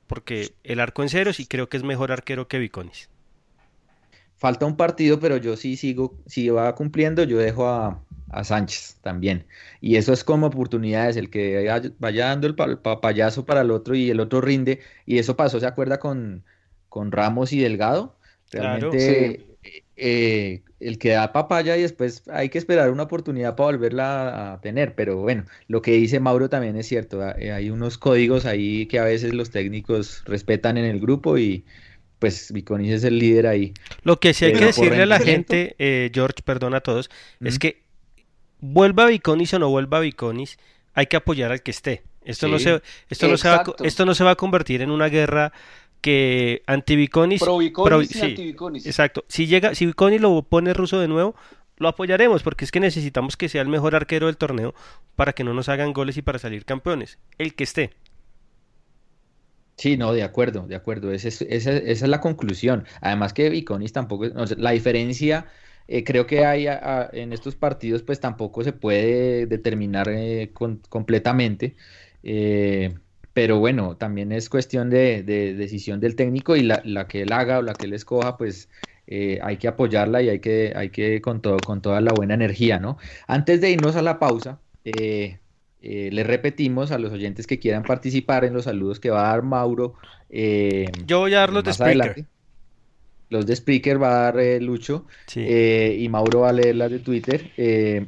porque 0.07 0.53
el 0.65 0.81
arco 0.81 1.03
en 1.03 1.09
ceros 1.09 1.41
y 1.41 1.47
creo 1.47 1.69
que 1.69 1.77
es 1.77 1.83
mejor 1.83 2.13
arquero 2.13 2.49
que 2.49 2.59
Viconis. 2.59 3.09
Falta 4.37 4.67
un 4.67 4.77
partido, 4.77 5.21
pero 5.21 5.37
yo 5.37 5.57
sí 5.57 5.77
sigo, 5.77 6.19
si 6.27 6.49
va 6.49 6.75
cumpliendo, 6.75 7.23
yo 7.23 7.39
dejo 7.39 7.69
a, 7.69 8.03
a 8.33 8.45
Sánchez 8.45 8.97
también. 9.03 9.45
Y 9.81 9.97
eso 9.97 10.13
es 10.13 10.25
como 10.25 10.49
oportunidades, 10.49 11.17
el 11.17 11.31
que 11.31 11.71
vaya 11.99 12.27
dando 12.27 12.47
el 12.47 12.55
papayazo 12.55 13.45
para 13.45 13.61
el 13.61 13.71
otro 13.71 13.95
y 13.95 14.11
el 14.11 14.21
otro 14.21 14.41
rinde. 14.41 14.81
Y 15.07 15.19
eso 15.19 15.37
pasó, 15.37 15.61
¿se 15.61 15.67
acuerda 15.67 15.99
con, 15.99 16.43
con 16.89 17.13
Ramos 17.13 17.53
y 17.53 17.61
Delgado? 17.61 18.17
Realmente 18.51 19.47
eh, 19.97 20.63
el 20.81 20.99
que 20.99 21.11
da 21.11 21.33
papaya 21.33 21.77
y 21.77 21.83
después 21.83 22.25
hay 22.29 22.49
que 22.49 22.59
esperar 22.59 22.91
una 22.91 23.05
oportunidad 23.05 23.55
para 23.55 23.71
volverla 23.71 24.53
a 24.55 24.61
tener. 24.61 24.95
Pero 24.95 25.19
bueno, 25.19 25.45
lo 25.69 25.83
que 25.83 25.93
dice 25.93 26.19
Mauro 26.19 26.49
también 26.49 26.77
es 26.77 26.89
cierto. 26.89 27.23
Eh, 27.37 27.53
hay 27.53 27.71
unos 27.71 27.99
códigos 27.99 28.47
ahí 28.47 28.87
que 28.87 28.99
a 28.99 29.05
veces 29.05 29.35
los 29.35 29.51
técnicos 29.51 30.23
respetan 30.25 30.79
en 30.79 30.87
el 30.87 31.01
grupo 31.01 31.39
y 31.39 31.65
pues 32.19 32.53
Viconis 32.53 32.93
es 32.93 33.05
el 33.05 33.19
líder 33.19 33.49
ahí. 33.49 33.75
Lo 34.05 34.21
que 34.21 34.33
sí 34.33 34.45
hay 34.45 34.53
que 34.53 34.67
decirle 34.67 35.03
a 35.03 35.07
la 35.07 35.19
gente, 35.19 35.75
eh, 35.79 36.09
George, 36.15 36.43
perdona 36.45 36.77
a 36.77 36.81
todos, 36.81 37.11
es 37.41 37.59
que 37.59 37.82
vuelva 38.63 39.07
Viconis 39.07 39.53
o 39.53 39.59
no 39.59 39.69
vuelva 39.69 40.01
Viconis, 40.01 40.59
hay 40.95 41.07
que 41.07 41.19
apoyar 41.19 41.53
al 41.53 41.63
que 41.63 41.73
esté. 41.73 42.05
Esto, 42.25 42.49
no 42.49 42.59
se, 42.59 42.81
esto, 43.11 43.29
no 43.29 43.37
se 43.37 43.49
va, 43.49 43.65
esto 43.83 44.07
no 44.07 44.15
se 44.15 44.25
va 44.25 44.31
a 44.31 44.37
convertir 44.37 44.81
en 44.81 44.91
una 44.91 45.09
guerra 45.09 45.53
que 46.01 46.63
anti-Viconis... 46.67 47.43
Pro 47.43 47.59
Viconis 47.59 48.15
y 48.15 48.21
anti-Viconis. 48.21 48.87
Exacto. 48.87 49.25
Si 49.29 49.47
llega, 49.47 49.75
si 49.75 49.87
Viconis 49.87 50.21
lo 50.21 50.43
pone 50.43 50.73
ruso 50.73 51.01
de 51.01 51.09
nuevo, 51.09 51.35
lo 51.77 51.89
apoyaremos 51.89 52.45
porque 52.45 52.65
es 52.65 52.71
que 52.71 52.79
necesitamos 52.79 53.37
que 53.37 53.49
sea 53.49 53.61
el 53.63 53.69
mejor 53.69 53.97
arquero 53.97 54.27
del 54.27 54.37
torneo 54.37 54.75
para 55.17 55.33
que 55.33 55.43
no 55.43 55.53
nos 55.53 55.69
hagan 55.69 55.93
goles 55.93 56.17
y 56.17 56.23
para 56.23 56.39
salir 56.39 56.65
campeones. 56.65 57.19
El 57.39 57.55
que 57.55 57.65
esté. 57.65 57.91
Sí, 59.77 59.97
no, 59.97 60.13
de 60.13 60.23
acuerdo, 60.23 60.67
de 60.69 60.77
acuerdo. 60.77 61.13
Esa 61.13 61.27
es, 61.27 61.43
esa, 61.43 61.73
es 61.73 62.03
la 62.03 62.21
conclusión. 62.21 62.85
Además 63.01 63.33
que 63.33 63.51
Viconis 63.51 63.93
tampoco... 63.93 64.27
la 64.57 64.71
diferencia 64.71 65.47
eh, 65.89 66.05
creo 66.05 66.27
que 66.27 66.45
hay 66.45 66.67
en 67.13 67.33
estos 67.33 67.57
partidos 67.57 68.03
pues 68.03 68.21
tampoco 68.21 68.63
se 68.63 68.73
puede 68.73 69.47
determinar 69.47 70.09
eh, 70.09 70.51
completamente, 70.89 71.77
eh, 72.23 72.95
pero 73.33 73.59
bueno, 73.59 73.97
también 73.97 74.33
es 74.33 74.49
cuestión 74.49 74.91
de, 74.91 75.23
decisión 75.23 76.01
del 76.01 76.17
técnico 76.17 76.57
y 76.57 76.63
la, 76.63 77.07
que 77.09 77.23
él 77.23 77.33
haga 77.33 77.59
o 77.59 77.63
la 77.63 77.75
que 77.75 77.87
él 77.87 77.95
escoja 77.95 78.37
pues 78.37 78.69
hay 79.43 79.59
que 79.59 79.69
apoyarla 79.69 80.23
y 80.23 80.31
hay 80.31 80.39
que, 80.39 80.73
hay 80.75 80.89
que 80.89 81.21
con, 81.21 81.43
todo, 81.43 81.59
con 81.59 81.83
toda 81.83 82.01
la 82.01 82.13
buena 82.13 82.33
energía, 82.33 82.79
¿no? 82.79 82.97
Antes 83.27 83.61
de 83.61 83.71
irnos 83.71 83.95
a 83.97 84.01
la 84.01 84.19
pausa, 84.19 84.61
le 84.85 86.25
repetimos 86.25 86.93
a 86.93 86.99
los 86.99 87.13
oyentes 87.13 87.47
que 87.47 87.59
quieran 87.59 87.83
participar 87.83 88.45
en 88.45 88.55
los 88.55 88.65
saludos 88.65 89.01
que 89.01 89.11
va 89.11 89.29
a 89.29 89.33
dar 89.33 89.43
Mauro. 89.43 89.95
Yo 90.31 91.19
voy 91.19 91.35
a 91.35 91.41
dar 91.41 91.53
los 91.53 91.65
de 91.65 91.73
speaker. 91.73 92.27
Los 93.33 93.47
de 93.47 93.55
Speaker 93.57 94.01
va 94.01 94.09
a 94.09 94.23
dar 94.25 94.41
eh, 94.41 94.61
Lucho 94.61 95.07
eh, 95.37 95.97
y 95.99 96.09
Mauro 96.11 96.41
va 96.41 96.51
a 96.51 96.53
leer 96.53 96.77
las 96.77 96.91
de 96.91 96.99
Twitter. 96.99 97.51
Eh, 97.57 98.05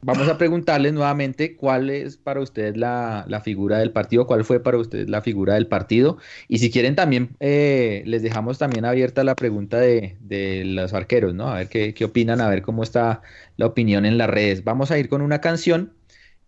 vamos 0.00 0.28
a 0.28 0.38
preguntarles 0.38 0.94
nuevamente 0.94 1.56
cuál 1.56 1.90
es 1.90 2.16
para 2.16 2.40
ustedes 2.40 2.74
la, 2.74 3.26
figura 3.44 3.78
del 3.78 3.92
partido, 3.92 4.26
cuál 4.26 4.46
fue 4.46 4.60
para 4.60 4.78
ustedes 4.78 5.10
la 5.10 5.20
figura 5.20 5.54
del 5.54 5.66
partido. 5.66 6.16
Y 6.48 6.56
si 6.56 6.70
quieren 6.70 6.94
también, 6.94 7.36
les 7.38 8.22
dejamos 8.22 8.56
también 8.56 8.86
abierta 8.86 9.24
la 9.24 9.34
pregunta 9.34 9.78
de, 9.78 10.16
los 10.64 10.94
arqueros, 10.94 11.34
¿no? 11.34 11.48
A 11.48 11.56
ver 11.56 11.68
qué, 11.68 12.04
opinan, 12.06 12.40
a 12.40 12.48
ver 12.48 12.62
cómo 12.62 12.82
está 12.82 13.20
la 13.58 13.66
opinión 13.66 14.06
en 14.06 14.16
las 14.16 14.30
redes. 14.30 14.64
Vamos 14.64 14.90
a 14.90 14.98
ir 14.98 15.10
con 15.10 15.20
una 15.20 15.42
canción 15.42 15.92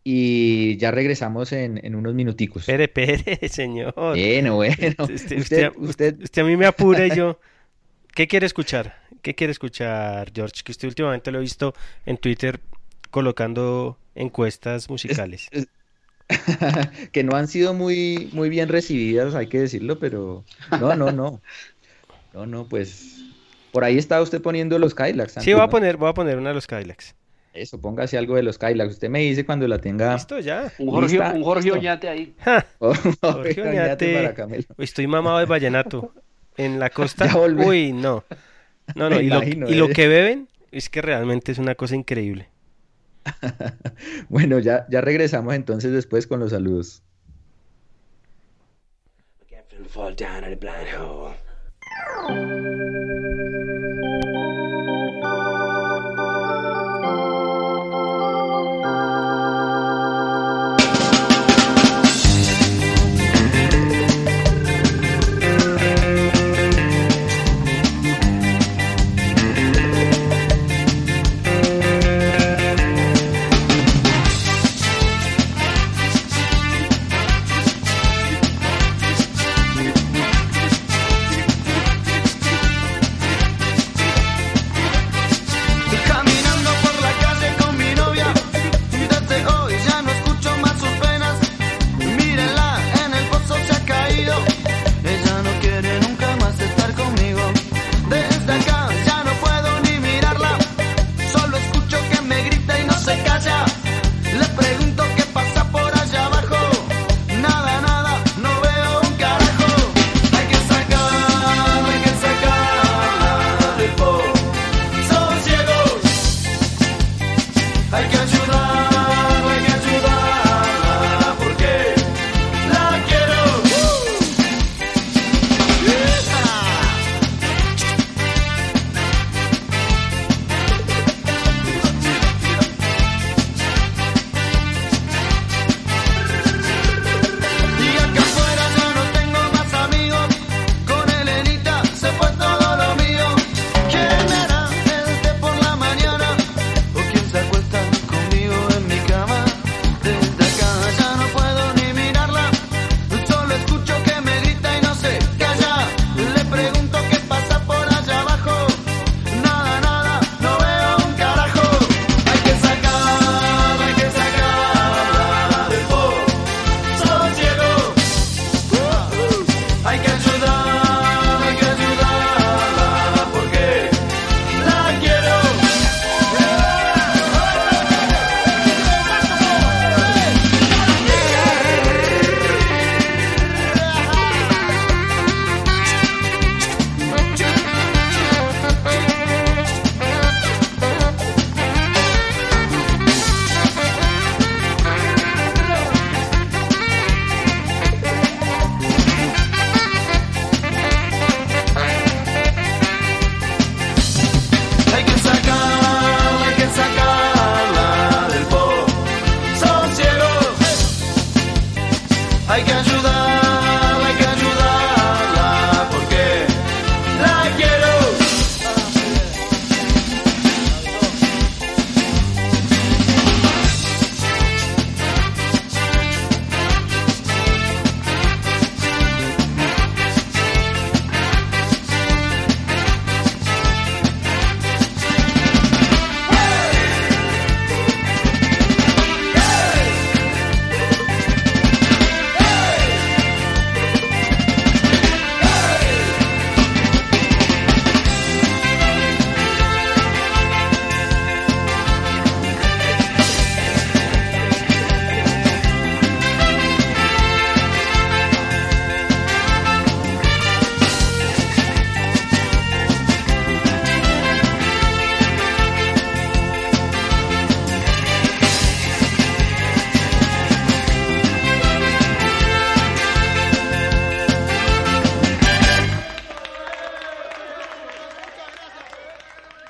y 0.02 0.78
ya 0.78 0.92
regresamos 0.92 1.52
en, 1.52 1.94
unos 1.94 2.14
minuticos. 2.14 2.66
Espere, 2.66 2.84
espere, 2.84 3.48
señor. 3.50 3.92
Bueno, 3.94 4.54
bueno. 4.54 4.96
Usted, 5.12 5.72
usted, 5.76 6.38
a 6.38 6.44
mí 6.44 6.56
me 6.56 6.64
apura 6.64 7.06
y 7.06 7.14
yo... 7.14 7.38
¿Qué 8.14 8.26
quiere 8.26 8.46
escuchar? 8.46 8.96
¿Qué 9.22 9.34
quiere 9.34 9.50
escuchar, 9.50 10.30
George? 10.34 10.62
Que 10.64 10.72
usted 10.72 10.88
últimamente 10.88 11.30
lo 11.30 11.38
he 11.38 11.42
visto 11.42 11.74
en 12.06 12.16
Twitter 12.16 12.61
colocando 13.11 13.98
encuestas 14.14 14.90
musicales. 14.90 15.48
que 17.12 17.24
no 17.24 17.36
han 17.36 17.48
sido 17.48 17.74
muy, 17.74 18.28
muy 18.32 18.48
bien 18.48 18.68
recibidas, 18.68 19.34
hay 19.34 19.46
que 19.46 19.61
decirlo, 19.61 19.98
pero 19.98 20.44
no, 20.80 20.94
no, 20.94 21.11
no. 21.12 21.40
No, 22.34 22.46
no, 22.46 22.68
pues 22.68 23.18
por 23.72 23.84
ahí 23.84 23.98
está 23.98 24.20
usted 24.20 24.42
poniendo 24.42 24.78
los 24.78 24.94
Kylax. 24.94 25.34
Sí, 25.40 25.52
voy 25.52 25.62
a 25.62 25.68
poner, 25.68 25.96
voy 25.96 26.11
a 26.11 26.14
poner 26.14 26.36
una 26.38 26.50
de 26.50 26.54
los 26.54 26.66
Kylax. 26.66 27.14
Eso, 27.54 27.80
póngase 27.80 28.18
algo 28.18 28.36
de 28.36 28.42
los 28.42 28.59
Kylax. 28.59 28.94
Usted 28.94 29.09
me 29.09 29.20
dice 29.20 29.44
cuando 29.44 29.66
la 29.66 29.78
tenga. 29.78 30.14
Listo, 30.14 30.38
ya. 30.38 30.70
Un 30.78 30.90
Jorge, 30.90 31.18
un 31.18 31.42
Jorge 31.42 31.72
Oñate 31.72 32.09
ahí. 32.09 32.34
Jorge 32.78 33.62
Oñate. 33.62 34.14
Para 34.14 34.34
Camelo. 34.34 34.64
Estoy 34.76 35.06
mamado 35.06 35.38
de 35.38 35.46
vallenato 35.46 36.12
en 36.59 36.78
la 36.78 36.90
costa. 36.98 37.34
Uy, 37.36 37.92
no. 37.92 38.24
No, 38.94 39.09
no, 39.09 39.20
y, 39.20 39.28
lo, 39.28 39.42
y 39.42 39.74
lo, 39.74 39.88
que 39.88 40.09
beben 40.09 40.48
es 40.70 40.90
que 40.90 41.00
realmente 41.00 41.52
es 41.52 41.59
una 41.59 41.74
cosa 41.74 41.96
increíble. 41.96 42.48
bueno, 44.28 44.59
ya, 44.59 44.86
ya 44.90 45.00
regresamos 45.00 45.54
entonces 45.54 45.92
después 45.92 46.26
con 46.26 46.40
los 46.40 46.50
saludos. 46.50 47.02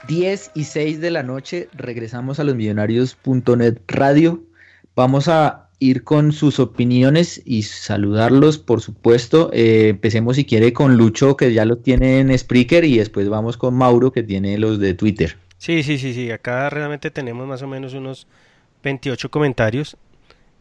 10 0.08 0.52
y 0.54 0.64
6 0.64 1.00
de 1.02 1.10
la 1.10 1.22
noche 1.22 1.68
regresamos 1.74 2.40
a 2.40 2.44
los 2.44 2.56
millonarios.net 2.56 3.76
radio. 3.86 4.42
Vamos 4.96 5.28
a 5.28 5.68
ir 5.80 6.02
con 6.02 6.32
sus 6.32 6.58
opiniones 6.58 7.42
y 7.44 7.62
saludarlos, 7.62 8.56
por 8.56 8.80
supuesto. 8.80 9.50
Eh, 9.52 9.88
empecemos 9.90 10.36
si 10.36 10.46
quiere 10.46 10.72
con 10.72 10.96
Lucho, 10.96 11.36
que 11.36 11.52
ya 11.52 11.66
lo 11.66 11.76
tiene 11.76 12.20
en 12.20 12.36
Spreaker, 12.36 12.86
y 12.86 12.96
después 12.96 13.28
vamos 13.28 13.58
con 13.58 13.74
Mauro, 13.74 14.10
que 14.10 14.22
tiene 14.22 14.56
los 14.56 14.78
de 14.78 14.94
Twitter. 14.94 15.36
Sí, 15.58 15.82
sí, 15.82 15.98
sí, 15.98 16.14
sí. 16.14 16.30
Acá 16.30 16.70
realmente 16.70 17.10
tenemos 17.10 17.46
más 17.46 17.60
o 17.60 17.68
menos 17.68 17.92
unos 17.92 18.26
28 18.82 19.30
comentarios. 19.30 19.98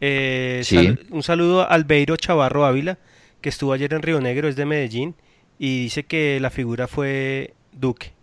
Eh, 0.02 0.62
un 1.10 1.22
saludo 1.22 1.62
a 1.62 1.64
Albeiro 1.64 2.16
Chavarro 2.16 2.66
Ávila, 2.66 2.98
que 3.40 3.48
estuvo 3.48 3.72
ayer 3.72 3.94
en 3.94 4.02
Río 4.02 4.20
Negro, 4.20 4.46
es 4.46 4.56
de 4.56 4.66
Medellín, 4.66 5.14
y 5.58 5.84
dice 5.84 6.04
que 6.04 6.38
la 6.38 6.50
figura 6.50 6.86
fue 6.86 7.54
Duque. 7.72 8.17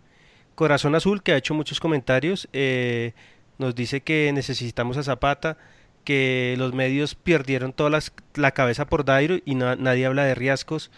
Corazón 0.56 0.96
Azul, 0.96 1.22
que 1.22 1.32
ha 1.32 1.36
hecho 1.36 1.54
muchos 1.54 1.78
comentarios, 1.78 2.48
eh, 2.52 3.12
nos 3.58 3.74
dice 3.74 4.00
que 4.00 4.32
necesitamos 4.32 4.96
a 4.96 5.04
Zapata, 5.04 5.56
que 6.02 6.54
los 6.58 6.72
medios 6.72 7.14
perdieron 7.14 7.72
toda 7.72 8.00
la 8.34 8.50
cabeza 8.52 8.86
por 8.86 9.04
Dairo 9.04 9.36
y 9.44 9.54
nadie 9.54 10.06
habla 10.06 10.24
de 10.24 10.34
riesgos, 10.34 10.90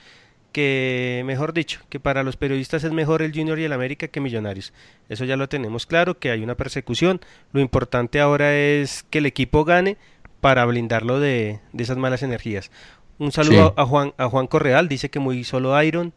que 0.53 1.23
mejor 1.27 1.53
dicho, 1.53 1.81
que 1.89 2.01
para 2.01 2.23
los 2.23 2.37
periodistas 2.37 2.85
es 2.85 2.93
mejor 2.93 3.23
el 3.23 3.33
Junior 3.33 3.59
y 3.59 3.65
el 3.65 3.73
América 3.73 4.09
que 4.09 4.21
Millonarios. 4.21 4.73
Eso 5.09 5.25
ya 5.25 5.37
lo 5.37 5.49
tenemos 5.49 5.87
claro, 5.87 6.19
que 6.19 6.31
hay 6.31 6.43
una 6.43 6.57
persecución. 6.57 7.21
Lo 7.53 7.61
importante 7.61 8.21
ahora 8.21 8.55
es 8.55 9.05
que 9.11 9.19
el 9.19 9.27
equipo 9.27 9.65
gane 9.65 9.97
para 10.41 10.65
blindarlo 10.65 11.21
de, 11.21 11.61
esas 11.77 11.97
malas 11.97 12.23
energías. 12.23 12.71
Un 13.19 13.33
saludo 13.33 13.75
a, 13.77 13.85
Juan, 13.85 14.15
a 14.17 14.29
Juan 14.29 14.47
Correal, 14.47 14.89
dice 14.89 15.11
que 15.11 15.19
muy 15.19 15.43
solo 15.43 15.81
Iron, 15.83 16.13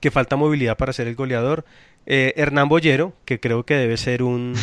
que 0.00 0.10
falta 0.10 0.36
movilidad 0.36 0.76
para 0.76 0.92
ser 0.92 1.08
el 1.08 1.14
goleador. 1.14 1.64
Eh, 2.06 2.32
Hernán 2.36 2.68
Bollero, 2.68 3.14
que 3.24 3.40
creo 3.40 3.64
que 3.66 3.74
debe 3.74 3.96
ser 3.96 4.22
un, 4.22 4.54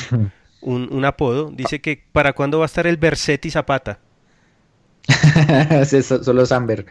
un, 0.61 1.05
apodo, 1.05 1.51
dice 1.51 1.81
que 1.81 2.03
para 2.11 2.33
cuándo 2.33 2.59
va 2.59 2.65
a 2.65 2.67
estar 2.67 2.87
el 2.87 2.97
Bersetti 2.97 3.51
Zapata. 3.51 3.99
solo 6.23 6.45
Samber. 6.45 6.85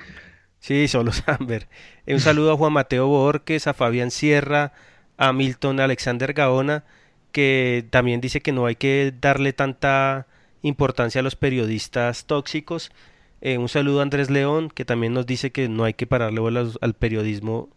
Sí, 0.60 0.86
solo 0.88 1.12
Samber. 1.12 1.68
Un 2.06 2.20
saludo 2.20 2.52
a 2.52 2.56
Juan 2.56 2.72
Mateo 2.72 3.06
Borges, 3.08 3.66
a 3.66 3.74
Fabián 3.74 4.10
Sierra, 4.10 4.72
a 5.16 5.32
Milton 5.32 5.80
Alexander 5.80 6.32
Gaona, 6.32 6.84
que 7.32 7.86
también 7.90 8.20
dice 8.20 8.40
que 8.42 8.52
no 8.52 8.66
hay 8.66 8.76
que 8.76 9.12
darle 9.20 9.52
tanta 9.52 10.26
importancia 10.62 11.20
a 11.20 11.24
los 11.24 11.36
periodistas 11.36 12.26
tóxicos. 12.26 12.92
Eh, 13.40 13.58
un 13.58 13.68
saludo 13.68 14.00
a 14.00 14.02
Andrés 14.02 14.30
León, 14.30 14.70
que 14.70 14.84
también 14.84 15.14
nos 15.14 15.26
dice 15.26 15.50
que 15.50 15.68
no 15.68 15.84
hay 15.84 15.94
que 15.94 16.06
pararle 16.06 16.40
bolas 16.40 16.78
al 16.80 16.94
periodismo 16.94 17.70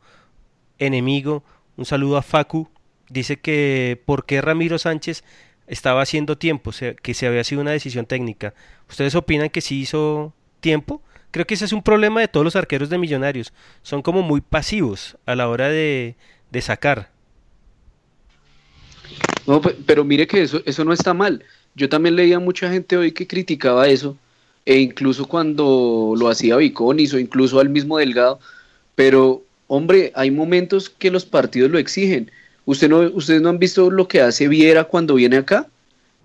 enemigo. 0.77 1.43
Un 1.77 1.85
saludo 1.85 2.17
a 2.17 2.21
Facu, 2.21 2.69
dice 3.09 3.37
que 3.37 4.01
por 4.05 4.25
qué 4.25 4.41
Ramiro 4.41 4.77
Sánchez 4.77 5.23
estaba 5.67 6.01
haciendo 6.01 6.37
tiempo, 6.37 6.71
que 7.01 7.13
se 7.13 7.27
había 7.27 7.43
sido 7.43 7.61
una 7.61 7.71
decisión 7.71 8.05
técnica. 8.05 8.53
¿Ustedes 8.89 9.15
opinan 9.15 9.49
que 9.49 9.61
sí 9.61 9.79
hizo 9.79 10.33
tiempo? 10.59 11.01
Creo 11.31 11.45
que 11.45 11.55
ese 11.55 11.65
es 11.65 11.73
un 11.73 11.83
problema 11.83 12.21
de 12.21 12.27
todos 12.27 12.43
los 12.43 12.55
arqueros 12.55 12.89
de 12.89 12.97
millonarios. 12.97 13.51
Son 13.81 14.01
como 14.01 14.21
muy 14.21 14.41
pasivos 14.41 15.17
a 15.25 15.35
la 15.35 15.49
hora 15.49 15.67
de, 15.67 16.15
de 16.51 16.61
sacar. 16.61 17.09
No, 19.45 19.61
pero 19.61 20.03
mire 20.03 20.27
que 20.27 20.41
eso, 20.41 20.61
eso 20.65 20.85
no 20.85 20.93
está 20.93 21.13
mal. 21.13 21.43
Yo 21.75 21.89
también 21.89 22.15
leía 22.15 22.39
mucha 22.39 22.71
gente 22.71 22.95
hoy 22.95 23.11
que 23.11 23.27
criticaba 23.27 23.87
eso, 23.87 24.17
e 24.65 24.79
incluso 24.79 25.27
cuando 25.27 26.13
lo 26.17 26.29
hacía 26.29 26.55
Viconis 26.55 27.13
o 27.13 27.19
incluso 27.19 27.59
al 27.59 27.69
mismo 27.69 27.97
Delgado, 27.97 28.39
pero 28.95 29.43
hombre, 29.67 30.11
hay 30.15 30.31
momentos 30.31 30.89
que 30.89 31.11
los 31.11 31.25
partidos 31.25 31.71
lo 31.71 31.77
exigen. 31.77 32.31
¿Usted 32.65 32.89
no, 32.89 32.99
¿Ustedes 32.99 33.41
no 33.41 33.49
han 33.49 33.59
visto 33.59 33.91
lo 33.91 34.07
que 34.07 34.21
hace 34.21 34.47
Viera 34.47 34.85
cuando 34.85 35.15
viene 35.15 35.37
acá? 35.37 35.67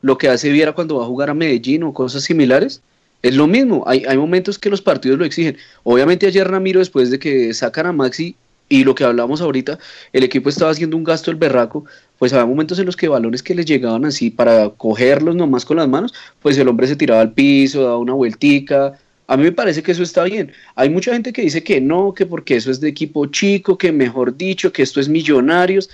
¿Lo 0.02 0.18
que 0.18 0.28
hace 0.28 0.50
Viera 0.50 0.72
cuando 0.72 0.96
va 0.96 1.04
a 1.04 1.08
jugar 1.08 1.30
a 1.30 1.34
Medellín 1.34 1.82
o 1.82 1.92
cosas 1.92 2.22
similares? 2.24 2.80
Es 3.22 3.34
lo 3.34 3.46
mismo, 3.46 3.84
hay, 3.86 4.04
hay 4.06 4.16
momentos 4.16 4.58
que 4.58 4.70
los 4.70 4.80
partidos 4.80 5.18
lo 5.18 5.26
exigen. 5.26 5.58
Obviamente 5.82 6.26
ayer 6.26 6.48
Ramiro, 6.48 6.78
después 6.78 7.10
de 7.10 7.18
que 7.18 7.52
sacan 7.52 7.86
a 7.86 7.92
Maxi, 7.92 8.34
y 8.70 8.84
lo 8.84 8.94
que 8.94 9.04
hablamos 9.04 9.42
ahorita, 9.42 9.78
el 10.12 10.22
equipo 10.22 10.48
estaba 10.48 10.70
haciendo 10.70 10.96
un 10.96 11.04
gasto 11.04 11.30
el 11.30 11.36
berraco, 11.36 11.84
pues 12.18 12.32
había 12.32 12.46
momentos 12.46 12.78
en 12.78 12.86
los 12.86 12.96
que 12.96 13.08
balones 13.08 13.42
que 13.42 13.54
les 13.54 13.66
llegaban 13.66 14.04
así 14.04 14.30
para 14.30 14.70
cogerlos 14.70 15.34
nomás 15.34 15.64
con 15.64 15.78
las 15.78 15.88
manos, 15.88 16.14
pues 16.40 16.56
el 16.56 16.68
hombre 16.68 16.86
se 16.86 16.96
tiraba 16.96 17.20
al 17.20 17.32
piso, 17.32 17.82
daba 17.82 17.98
una 17.98 18.14
vueltica. 18.14 18.96
A 19.30 19.36
mí 19.36 19.44
me 19.44 19.52
parece 19.52 19.80
que 19.80 19.92
eso 19.92 20.02
está 20.02 20.24
bien. 20.24 20.52
Hay 20.74 20.90
mucha 20.90 21.12
gente 21.12 21.32
que 21.32 21.42
dice 21.42 21.62
que 21.62 21.80
no, 21.80 22.12
que 22.12 22.26
porque 22.26 22.56
eso 22.56 22.68
es 22.68 22.80
de 22.80 22.88
equipo 22.88 23.26
chico, 23.26 23.78
que 23.78 23.92
mejor 23.92 24.36
dicho, 24.36 24.72
que 24.72 24.82
esto 24.82 24.98
es 24.98 25.08
millonarios, 25.08 25.88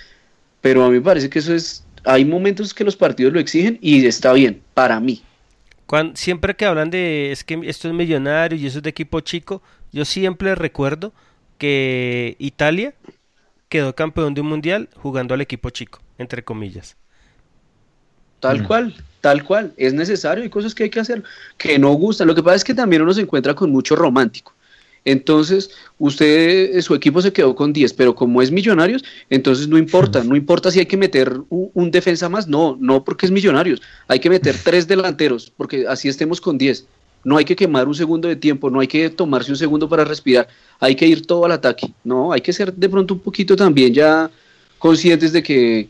pero 0.62 0.82
a 0.82 0.88
mí 0.88 0.94
me 0.94 1.02
parece 1.02 1.28
que 1.28 1.40
eso 1.40 1.54
es, 1.54 1.84
hay 2.04 2.24
momentos 2.24 2.72
que 2.72 2.82
los 2.82 2.96
partidos 2.96 3.34
lo 3.34 3.38
exigen 3.38 3.78
y 3.82 4.06
está 4.06 4.32
bien, 4.32 4.62
para 4.72 4.98
mí. 5.00 5.22
Cuando, 5.84 6.16
siempre 6.16 6.56
que 6.56 6.64
hablan 6.64 6.88
de 6.88 7.30
es 7.30 7.44
que 7.44 7.60
esto 7.64 7.88
es 7.88 7.94
millonario 7.94 8.58
y 8.58 8.66
eso 8.66 8.78
es 8.78 8.82
de 8.82 8.88
equipo 8.88 9.20
chico, 9.20 9.60
yo 9.92 10.06
siempre 10.06 10.54
recuerdo 10.54 11.12
que 11.58 12.36
Italia 12.38 12.94
quedó 13.68 13.94
campeón 13.94 14.32
de 14.32 14.40
un 14.40 14.46
mundial 14.46 14.88
jugando 14.96 15.34
al 15.34 15.42
equipo 15.42 15.68
chico, 15.68 16.00
entre 16.16 16.42
comillas. 16.42 16.96
Tal 18.40 18.62
mm. 18.62 18.66
cual, 18.66 18.94
tal 19.20 19.44
cual. 19.44 19.72
Es 19.76 19.94
necesario, 19.94 20.42
hay 20.42 20.50
cosas 20.50 20.74
que 20.74 20.84
hay 20.84 20.90
que 20.90 21.00
hacer 21.00 21.22
que 21.58 21.78
no 21.78 21.92
gustan. 21.92 22.26
Lo 22.26 22.34
que 22.34 22.42
pasa 22.42 22.56
es 22.56 22.64
que 22.64 22.74
también 22.74 23.02
uno 23.02 23.12
se 23.12 23.22
encuentra 23.22 23.54
con 23.54 23.70
mucho 23.70 23.96
romántico. 23.96 24.52
Entonces, 25.04 25.70
usted, 25.98 26.80
su 26.80 26.92
equipo 26.94 27.22
se 27.22 27.32
quedó 27.32 27.54
con 27.54 27.72
10, 27.72 27.92
pero 27.92 28.16
como 28.16 28.42
es 28.42 28.50
millonarios, 28.50 29.04
entonces 29.30 29.68
no 29.68 29.78
importa, 29.78 30.24
no 30.24 30.34
importa 30.34 30.72
si 30.72 30.80
hay 30.80 30.86
que 30.86 30.96
meter 30.96 31.32
un, 31.48 31.70
un, 31.74 31.90
defensa 31.92 32.28
más, 32.28 32.48
no, 32.48 32.76
no 32.80 33.04
porque 33.04 33.26
es 33.26 33.30
millonarios, 33.30 33.80
hay 34.08 34.18
que 34.18 34.28
meter 34.28 34.56
tres 34.64 34.88
delanteros, 34.88 35.52
porque 35.56 35.86
así 35.86 36.08
estemos 36.08 36.40
con 36.40 36.58
10 36.58 36.86
no 37.26 37.36
hay 37.36 37.44
que 37.44 37.56
quemar 37.56 37.88
un 37.88 37.94
segundo 37.96 38.28
de 38.28 38.36
tiempo, 38.36 38.70
no 38.70 38.78
hay 38.78 38.86
que 38.86 39.10
tomarse 39.10 39.50
un 39.50 39.56
segundo 39.56 39.88
para 39.88 40.04
respirar, 40.04 40.46
hay 40.78 40.94
que 40.94 41.08
ir 41.08 41.26
todo 41.26 41.44
al 41.44 41.50
ataque, 41.50 41.92
no, 42.04 42.32
hay 42.32 42.40
que 42.40 42.52
ser 42.52 42.72
de 42.72 42.88
pronto 42.88 43.14
un 43.14 43.20
poquito 43.20 43.56
también 43.56 43.92
ya 43.92 44.30
conscientes 44.78 45.32
de 45.32 45.42
que 45.42 45.88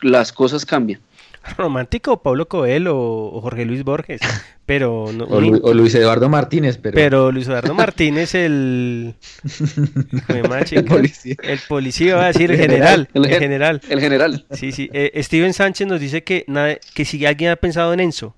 las 0.00 0.32
cosas 0.32 0.66
cambian. 0.66 1.00
Romántico 1.56 2.22
Pablo 2.22 2.48
Coelho 2.48 2.96
o, 2.96 3.40
Jorge 3.40 3.64
Luis 3.64 3.84
Borges, 3.84 4.20
pero 4.66 5.04
o, 5.04 5.74
Luis 5.74 5.94
Eduardo 5.94 6.28
Martínez, 6.28 6.78
pero... 6.78 6.94
pero 6.94 7.32
Luis 7.32 7.46
Eduardo 7.48 7.74
Martínez 7.74 8.34
el 8.34 9.14
el 10.28 10.84
policía, 10.84 11.36
el 11.42 11.58
policía 11.68 12.16
va 12.16 12.24
a 12.24 12.26
decir 12.28 12.50
el 12.50 12.56
general, 12.56 13.08
el, 13.14 13.26
general, 13.26 13.80
el 13.88 14.00
general. 14.00 14.46
Sí, 14.52 14.72
sí. 14.72 14.88
Eh, 14.92 15.20
Steven 15.22 15.52
Sánchez 15.52 15.86
nos 15.86 16.00
dice 16.00 16.22
que 16.24 16.44
nada, 16.46 16.76
que 16.94 17.04
si 17.04 17.24
alguien 17.26 17.50
ha 17.50 17.56
pensado 17.56 17.92
en 17.92 18.00
Enzo, 18.00 18.34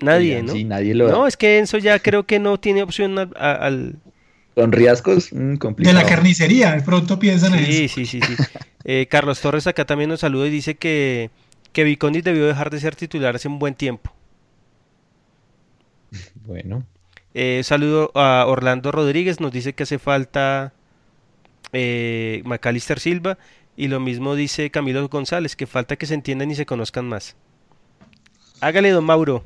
Nadie, 0.00 0.42
¿no? 0.42 0.52
Sí, 0.52 0.64
nadie 0.64 0.94
lo 0.94 1.08
No, 1.08 1.26
es 1.26 1.36
que 1.36 1.58
Enzo 1.58 1.78
ya 1.78 1.98
creo 1.98 2.24
que 2.24 2.38
no 2.38 2.58
tiene 2.58 2.82
opción 2.82 3.18
al... 3.36 3.96
Con 4.58 4.72
riesgos, 4.72 5.32
mm, 5.32 5.54
De 5.76 5.92
la 5.92 6.04
carnicería, 6.04 6.72
de 6.72 6.82
pronto 6.82 7.20
piensan 7.20 7.54
en 7.54 7.60
eso. 7.60 7.94
Sí, 7.94 8.06
sí, 8.06 8.06
sí. 8.06 8.20
eh, 8.82 9.06
Carlos 9.10 9.40
Torres 9.40 9.68
acá 9.68 9.84
también 9.84 10.10
nos 10.10 10.18
saluda 10.18 10.48
y 10.48 10.50
dice 10.50 10.74
que, 10.74 11.30
que 11.72 11.84
Viconis 11.84 12.24
debió 12.24 12.44
dejar 12.44 12.68
de 12.70 12.80
ser 12.80 12.96
titular 12.96 13.36
hace 13.36 13.46
un 13.46 13.60
buen 13.60 13.76
tiempo. 13.76 14.12
Bueno. 16.44 16.84
Eh, 17.34 17.60
saludo 17.62 18.10
a 18.16 18.46
Orlando 18.48 18.90
Rodríguez, 18.90 19.38
nos 19.38 19.52
dice 19.52 19.74
que 19.74 19.84
hace 19.84 20.00
falta 20.00 20.72
eh, 21.72 22.42
Macalister 22.44 22.98
Silva 22.98 23.38
y 23.76 23.86
lo 23.86 24.00
mismo 24.00 24.34
dice 24.34 24.72
Camilo 24.72 25.08
González, 25.08 25.54
que 25.54 25.68
falta 25.68 25.94
que 25.94 26.06
se 26.06 26.14
entiendan 26.14 26.50
y 26.50 26.56
se 26.56 26.66
conozcan 26.66 27.08
más. 27.08 27.36
Hágale, 28.60 28.90
don 28.90 29.04
Mauro. 29.04 29.44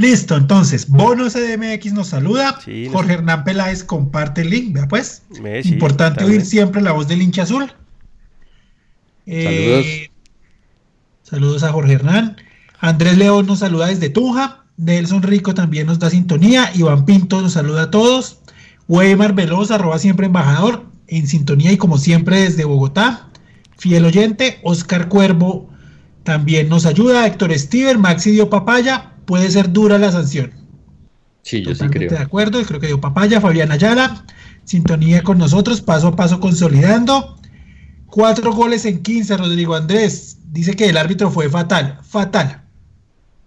Listo, 0.00 0.34
entonces, 0.34 0.88
Bono 0.88 1.28
CDMX 1.28 1.92
nos 1.92 2.08
saluda. 2.08 2.58
Jorge 2.90 3.12
Hernán 3.12 3.44
Peláez 3.44 3.84
comparte 3.84 4.40
el 4.40 4.48
link, 4.48 4.72
vea 4.72 4.88
pues. 4.88 5.24
Importante 5.64 6.24
oír 6.24 6.40
siempre 6.46 6.80
la 6.80 6.92
voz 6.92 7.06
del 7.06 7.20
hincha 7.20 7.42
azul. 7.42 7.66
saludos. 7.66 7.76
Eh, 9.26 10.10
saludos 11.22 11.62
a 11.64 11.72
Jorge 11.72 11.92
Hernán. 11.92 12.38
Andrés 12.78 13.18
León 13.18 13.46
nos 13.46 13.58
saluda 13.58 13.88
desde 13.88 14.08
Tunja. 14.08 14.64
Nelson 14.78 15.22
Rico 15.22 15.52
también 15.52 15.86
nos 15.86 15.98
da 15.98 16.08
sintonía. 16.08 16.72
Iván 16.74 17.04
Pinto 17.04 17.42
nos 17.42 17.52
saluda 17.52 17.82
a 17.82 17.90
todos. 17.90 18.38
Weimar 18.88 19.34
Veloz, 19.34 19.70
arroba 19.70 19.98
siempre 19.98 20.28
embajador, 20.28 20.86
en 21.08 21.26
sintonía 21.26 21.72
y 21.72 21.76
como 21.76 21.98
siempre 21.98 22.40
desde 22.40 22.64
Bogotá. 22.64 23.28
Fiel 23.76 24.06
oyente, 24.06 24.60
Oscar 24.62 25.10
Cuervo 25.10 25.68
también 26.22 26.70
nos 26.70 26.86
ayuda. 26.86 27.26
Héctor 27.26 27.52
Steven, 27.58 28.00
Maxi 28.00 28.30
Dio 28.30 28.48
Papaya, 28.48 29.10
puede 29.30 29.48
ser 29.48 29.72
dura 29.72 29.96
la 29.96 30.10
sanción. 30.10 30.50
Sí, 31.42 31.62
yo 31.62 31.72
sí 31.72 31.86
creo. 31.86 32.10
De 32.10 32.18
acuerdo, 32.18 32.60
creo 32.64 32.80
que 32.80 32.88
dio 32.88 33.00
Papaya, 33.00 33.40
Fabián 33.40 33.70
Ayala, 33.70 34.24
sintonía 34.64 35.22
con 35.22 35.38
nosotros, 35.38 35.80
paso 35.80 36.08
a 36.08 36.16
paso 36.16 36.40
consolidando. 36.40 37.38
Cuatro 38.06 38.52
goles 38.52 38.84
en 38.86 39.04
15, 39.04 39.36
Rodrigo 39.36 39.76
Andrés. 39.76 40.38
Dice 40.50 40.74
que 40.74 40.86
el 40.86 40.96
árbitro 40.96 41.30
fue 41.30 41.48
fatal, 41.48 42.00
fatal. 42.02 42.64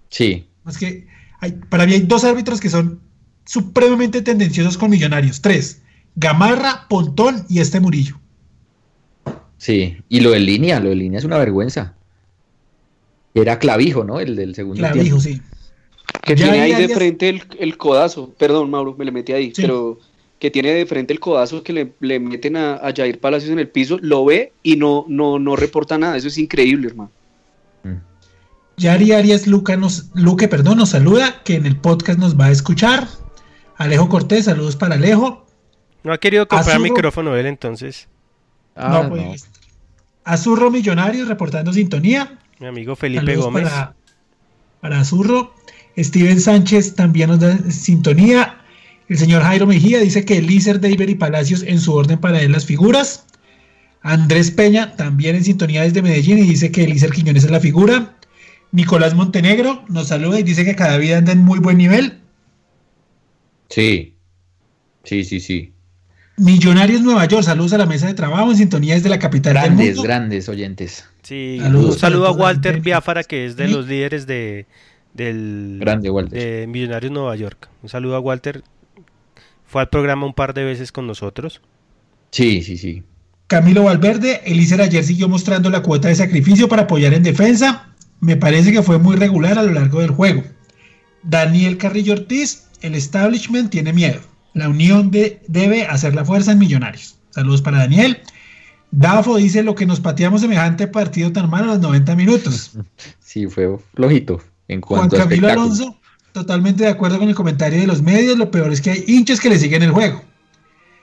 Sí. 0.07 0.47
Es 0.65 0.77
que 0.77 1.05
hay, 1.41 1.51
para 1.51 1.86
mí 1.86 1.95
hay 1.95 1.99
dos 2.03 2.23
árbitros 2.23 2.61
que 2.61 2.69
son 2.69 3.01
supremamente 3.43 4.21
tendenciosos 4.21 4.77
con 4.77 4.89
Millonarios. 4.89 5.41
Tres, 5.41 5.81
Gamarra, 6.15 6.88
Pontón 6.88 7.45
y 7.49 7.59
este 7.59 7.81
Murillo. 7.81 8.21
Sí, 9.57 9.97
y 10.07 10.21
lo 10.21 10.31
de 10.31 10.39
línea, 10.39 10.79
lo 10.79 10.88
de 10.91 10.95
línea 10.95 11.19
es 11.19 11.25
una 11.25 11.39
vergüenza. 11.39 11.95
Era 13.34 13.59
clavijo, 13.59 14.05
¿no? 14.05 14.21
El 14.21 14.38
del 14.38 14.55
segundo 14.55 14.79
Clavijo, 14.79 15.19
sí. 15.19 15.41
Que 16.22 16.36
Ya 16.36 16.51
tiene 16.51 16.61
ahí 16.61 16.76
de 16.76 16.93
frente 16.93 17.30
el, 17.30 17.43
el 17.59 17.78
codazo. 17.78 18.34
Perdón, 18.38 18.70
Mauro, 18.70 18.95
me 18.97 19.05
le 19.05 19.11
metí 19.11 19.34
ahí. 19.34 19.53
Sí. 19.53 19.61
Pero 19.61 19.99
que 20.39 20.51
tiene 20.51 20.74
de 20.74 20.86
frente 20.86 21.14
el 21.14 21.20
codazo 21.20 21.64
que 21.64 21.74
le, 21.74 21.93
le 22.01 22.20
meten 22.20 22.57
a, 22.57 22.76
a 22.76 22.93
Jair 22.93 23.20
Palacios 23.20 23.51
en 23.51 23.59
el 23.59 23.70
piso. 23.70 23.97
Lo 24.01 24.26
ve 24.26 24.53
y 24.61 24.76
no, 24.76 25.05
no, 25.07 25.39
no 25.39 25.55
reporta 25.55 25.97
nada. 25.97 26.18
Eso 26.18 26.28
es 26.28 26.38
increíble, 26.38 26.88
hermano. 26.88 27.11
Mm. 27.84 27.95
Yari 28.77 29.11
Arias 29.11 29.48
Luca 29.48 29.77
nos, 29.77 30.10
Luque 30.15 30.48
perdón, 30.48 30.80
nos 30.80 30.90
saluda, 30.90 31.44
que 31.44 31.56
en 31.56 31.65
el 31.65 31.77
podcast 31.77 32.19
nos 32.19 32.40
va 32.40 32.45
a 32.45 32.52
escuchar. 32.52 33.07
Alejo 33.77 34.10
Cortés, 34.10 34.45
saludos 34.45 34.76
para 34.76 34.95
Alejo. 34.95 35.45
No 36.03 36.11
ha 36.11 36.18
querido 36.18 36.48
comprar 36.48 36.76
Azurro. 36.76 36.94
micrófono 36.94 37.35
él 37.35 37.45
entonces. 37.45 38.07
Ah, 38.76 39.02
no, 39.03 39.10
pues. 39.10 39.48
Azurro 40.23 40.72
Millonarios 40.72 41.27
reportando 41.27 41.72
sintonía. 41.72 42.40
Mi 42.60 42.68
amigo 42.68 42.95
Felipe 42.95 43.26
Saludos 43.26 43.45
Gómez. 43.45 43.69
Para, 43.69 43.95
para 44.81 44.99
Azurro. 44.99 45.53
Steven 45.98 46.40
Sánchez 46.40 46.95
también 46.95 47.30
nos 47.30 47.40
da 47.40 47.57
sintonía. 47.72 48.57
El 49.10 49.18
señor 49.18 49.44
Jairo 49.44 49.68
Mejía 49.68 49.99
dice 49.99 50.26
que 50.26 50.41
Lícer, 50.41 50.80
David 50.80 51.07
y 51.10 51.15
Palacios 51.15 51.64
en 51.64 51.80
su 51.80 51.94
orden 51.94 52.20
para 52.20 52.41
él 52.41 52.52
las 52.52 52.65
figuras. 52.65 53.26
Andrés 54.02 54.52
Peña 54.52 54.95
también 54.95 55.36
en 55.36 55.44
sintonía 55.44 55.84
desde 55.84 56.02
Medellín 56.02 56.40
y 56.40 56.44
dice 56.44 56.72
que 56.72 56.88
Lícer 56.88 57.11
Quiñones 57.11 57.44
es 57.45 57.52
la 57.52 57.60
figura. 57.60 58.15
Nicolás 58.72 59.14
Montenegro 59.14 59.84
nos 59.88 60.07
saluda 60.07 60.40
y 60.40 60.44
dice 60.44 60.65
que 60.65 60.76
cada 60.76 60.98
vida 60.98 61.18
anda 61.20 61.32
en 61.32 61.40
muy 61.40 61.60
buen 61.60 61.78
nivel. 61.78 62.20
Sí, 63.70 64.15
sí, 65.03 65.24
sí, 65.24 65.40
sí. 65.40 65.72
Millonarios 66.38 67.02
Nueva 67.02 67.26
York, 67.28 67.44
saludos 67.44 67.74
a 67.74 67.78
la 67.78 67.86
mesa 67.86 68.07
de 68.07 68.15
trabajo 68.15 68.49
en 68.52 68.57
sintonía 68.57 68.95
desde 68.95 69.10
la 69.10 69.20
capital 69.20 69.53
del 69.53 69.64
Grandes, 69.64 69.88
mundo. 69.90 70.03
grandes 70.03 70.49
oyentes. 70.49 71.06
Sí, 71.22 71.60
Saludos 71.61 71.94
un 71.95 71.99
saludo 71.99 72.28
a 72.28 72.32
Walter. 72.32 72.82
Biafara, 72.82 73.24
que 73.24 73.45
es 73.45 73.56
de 73.56 73.68
Sí. 73.68 73.74
los 73.74 73.88
líderes 73.88 74.26
de, 74.26 74.65
del, 75.14 75.77
Grande, 75.80 76.10
Walter. 76.10 76.40
de 76.40 76.68
Millonarios 76.68 77.11
Nueva 77.11 77.35
York. 77.35 77.69
Un 77.81 77.90
saludo 77.90 78.15
a 78.15 78.19
Walter. 78.19 78.64
Fue 79.65 79.81
al 79.81 79.90
programa 79.90 80.26
un 80.26 80.34
par 80.34 80.53
de 80.53 80.64
veces 80.64 80.91
con 80.91 81.07
nosotros. 81.07 81.61
Sí, 82.31 82.61
sí, 82.64 82.77
sí. 82.77 83.03
Camilo 83.48 83.84
Valverde, 83.84 84.41
Elícer 84.45 84.81
ayer 84.81 85.03
siguió 85.03 85.30
mostrando 85.30 85.69
la 85.69 85.81
cuota 85.84 86.07
de 86.07 86.15
sacrificio 86.15 86.68
para 86.68 86.84
apoyar 86.84 87.14
en 87.14 87.23
defensa. 87.23 87.90
Me 88.19 88.35
parece 88.38 88.72
que 88.72 88.81
fue 88.81 88.98
muy 88.99 89.15
regular 89.15 89.57
a 89.60 89.64
lo 89.64 89.73
largo 89.73 89.99
del 89.99 90.11
juego. 90.11 90.44
Daniel 91.23 91.77
Carrillo 91.77 92.14
Ortiz, 92.14 92.68
el 92.81 92.95
establishment 92.95 93.69
tiene 93.69 93.94
miedo. 93.94 94.19
La 94.53 94.69
unión 94.69 95.11
de- 95.11 95.41
debe 95.48 95.85
hacer 95.85 96.15
la 96.15 96.26
fuerza 96.26 96.52
en 96.52 96.60
Millonarios. 96.60 97.18
Saludos 97.31 97.61
para 97.61 97.80
Daniel. 97.80 98.19
Dafo 98.91 99.38
dice 99.38 99.64
lo 99.64 99.73
que 99.76 99.85
nos 99.88 99.99
pateamos 99.99 100.41
semejante 100.41 100.88
partido 100.88 101.31
tan 101.31 101.49
malo 101.49 101.65
a 101.72 101.76
los 101.76 101.80
90 101.81 102.15
minutos. 102.15 102.72
Sí, 103.19 103.48
fue 103.48 103.77
flojito 103.95 104.40
en 104.68 104.81
Juan 104.81 105.02
cuanto 105.02 105.18
a 105.18 105.19
Camilo. 105.22 105.49
Alonso, 105.49 105.99
totalmente 106.31 106.84
de 106.84 106.90
acuerdo 106.90 107.19
con 107.19 107.30
el 107.30 107.35
comentario 107.35 107.80
de 107.80 107.88
los 107.88 108.02
medios. 108.02 108.38
Lo 108.38 108.52
peor 108.52 108.72
es 108.72 108.81
que 108.81 108.91
hay 108.91 109.03
hinchas 109.07 109.40
que 109.40 109.49
le 109.49 109.60
siguen 109.60 109.84
el 109.84 109.91
juego. 109.91 110.23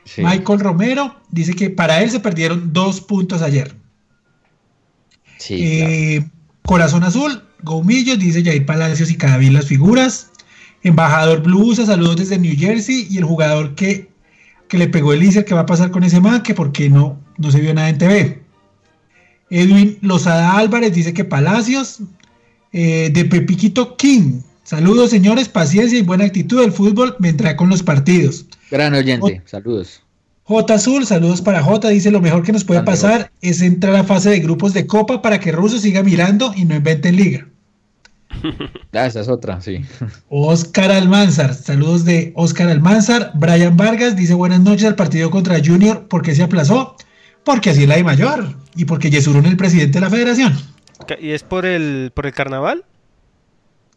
Sí. 0.05 0.23
Michael 0.23 0.61
Romero 0.61 1.17
dice 1.31 1.55
que 1.55 1.71
para 1.71 2.03
él 2.03 2.11
se 2.11 2.21
perdieron 2.21 2.73
dos 2.73 3.01
puntos 3.01 3.43
ayer. 3.43 3.75
Sí, 5.39 5.57
claro. 5.57 5.93
Eh, 5.93 6.31
Corazón 6.63 7.05
Azul, 7.05 7.43
Gomillos, 7.63 8.19
dice 8.19 8.45
Jair 8.45 8.67
Palacios 8.67 9.11
y 9.11 9.17
Cadavid 9.17 9.51
las 9.51 9.67
figuras. 9.67 10.31
Embajador 10.83 11.43
Blusa, 11.43 11.85
saludos 11.85 12.17
desde 12.17 12.39
New 12.39 12.55
Jersey. 12.57 13.07
Y 13.11 13.19
el 13.19 13.25
jugador 13.25 13.75
que, 13.75 14.11
que 14.69 14.79
le 14.79 14.89
pegó 14.89 15.13
el 15.13 15.23
Iser, 15.23 15.45
¿qué 15.45 15.55
va 15.55 15.61
a 15.61 15.67
pasar 15.67 15.91
con 15.91 16.05
ese 16.05 16.21
man? 16.21 16.43
Que 16.43 16.55
porque 16.55 16.89
no, 16.89 17.19
no 17.39 17.51
se 17.51 17.61
vio 17.61 17.75
nada 17.75 17.89
en 17.89 17.99
TV. 17.99 18.43
Edwin 19.51 19.99
Lozada 20.01 20.57
Álvarez 20.57 20.93
dice 20.93 21.13
que 21.13 21.25
Palacios. 21.25 22.01
Eh, 22.73 23.11
de 23.13 23.25
Pepiquito 23.25 23.97
King. 23.97 24.41
Saludos 24.65 25.11
señores, 25.11 25.49
paciencia 25.49 25.99
y 25.99 26.03
buena 26.03 26.25
actitud. 26.25 26.63
El 26.63 26.73
fútbol 26.73 27.17
vendrá 27.19 27.57
con 27.57 27.69
los 27.69 27.83
partidos. 27.83 28.47
Gran 28.71 28.95
oyente, 28.95 29.43
saludos. 29.47 30.03
J 30.45 30.75
Azul, 30.75 31.07
saludos 31.07 31.43
para 31.43 31.63
J, 31.63 31.89
dice 31.91 32.11
lo 32.11 32.21
mejor 32.21 32.43
que 32.43 32.53
nos 32.53 32.65
puede 32.65 32.83
pasar 32.83 33.31
es 33.41 33.63
entrar 33.63 33.95
a 33.95 34.03
fase 34.03 34.31
de 34.31 34.41
grupos 34.41 34.73
de 34.73 34.85
copa 34.85 35.23
para 35.23 35.39
que 35.39 35.53
Russo 35.53 35.79
siga 35.79 36.03
mirando 36.03 36.53
y 36.57 36.65
no 36.65 36.75
inventen 36.75 37.17
liga. 37.17 37.47
Ah, 38.93 39.07
esa 39.07 39.21
es 39.21 39.29
otra, 39.29 39.61
sí. 39.61 39.83
Oscar 40.29 40.91
Almanzar, 40.91 41.55
saludos 41.55 42.05
de 42.05 42.33
Oscar 42.35 42.69
Almanzar. 42.69 43.31
Brian 43.35 43.77
Vargas 43.77 44.17
dice 44.17 44.35
buenas 44.35 44.59
noches 44.59 44.85
al 44.85 44.97
partido 44.97 45.31
contra 45.31 45.61
Junior. 45.65 46.09
¿Por 46.09 46.23
qué 46.23 46.35
se 46.35 46.43
aplazó? 46.43 46.97
Porque 47.45 47.71
así 47.71 47.83
es 47.83 47.89
la 47.89 47.95
de 47.95 48.03
mayor 48.03 48.57
y 48.75 48.87
porque 48.87 49.09
Yesurún 49.09 49.45
es 49.47 49.53
el 49.53 49.57
presidente 49.57 49.99
de 49.99 50.01
la 50.01 50.11
federación. 50.11 50.59
¿Y 51.21 51.31
es 51.31 51.43
por 51.43 51.67
el, 51.67 52.13
por 52.15 52.27
el 52.27 52.33
carnaval? 52.33 52.85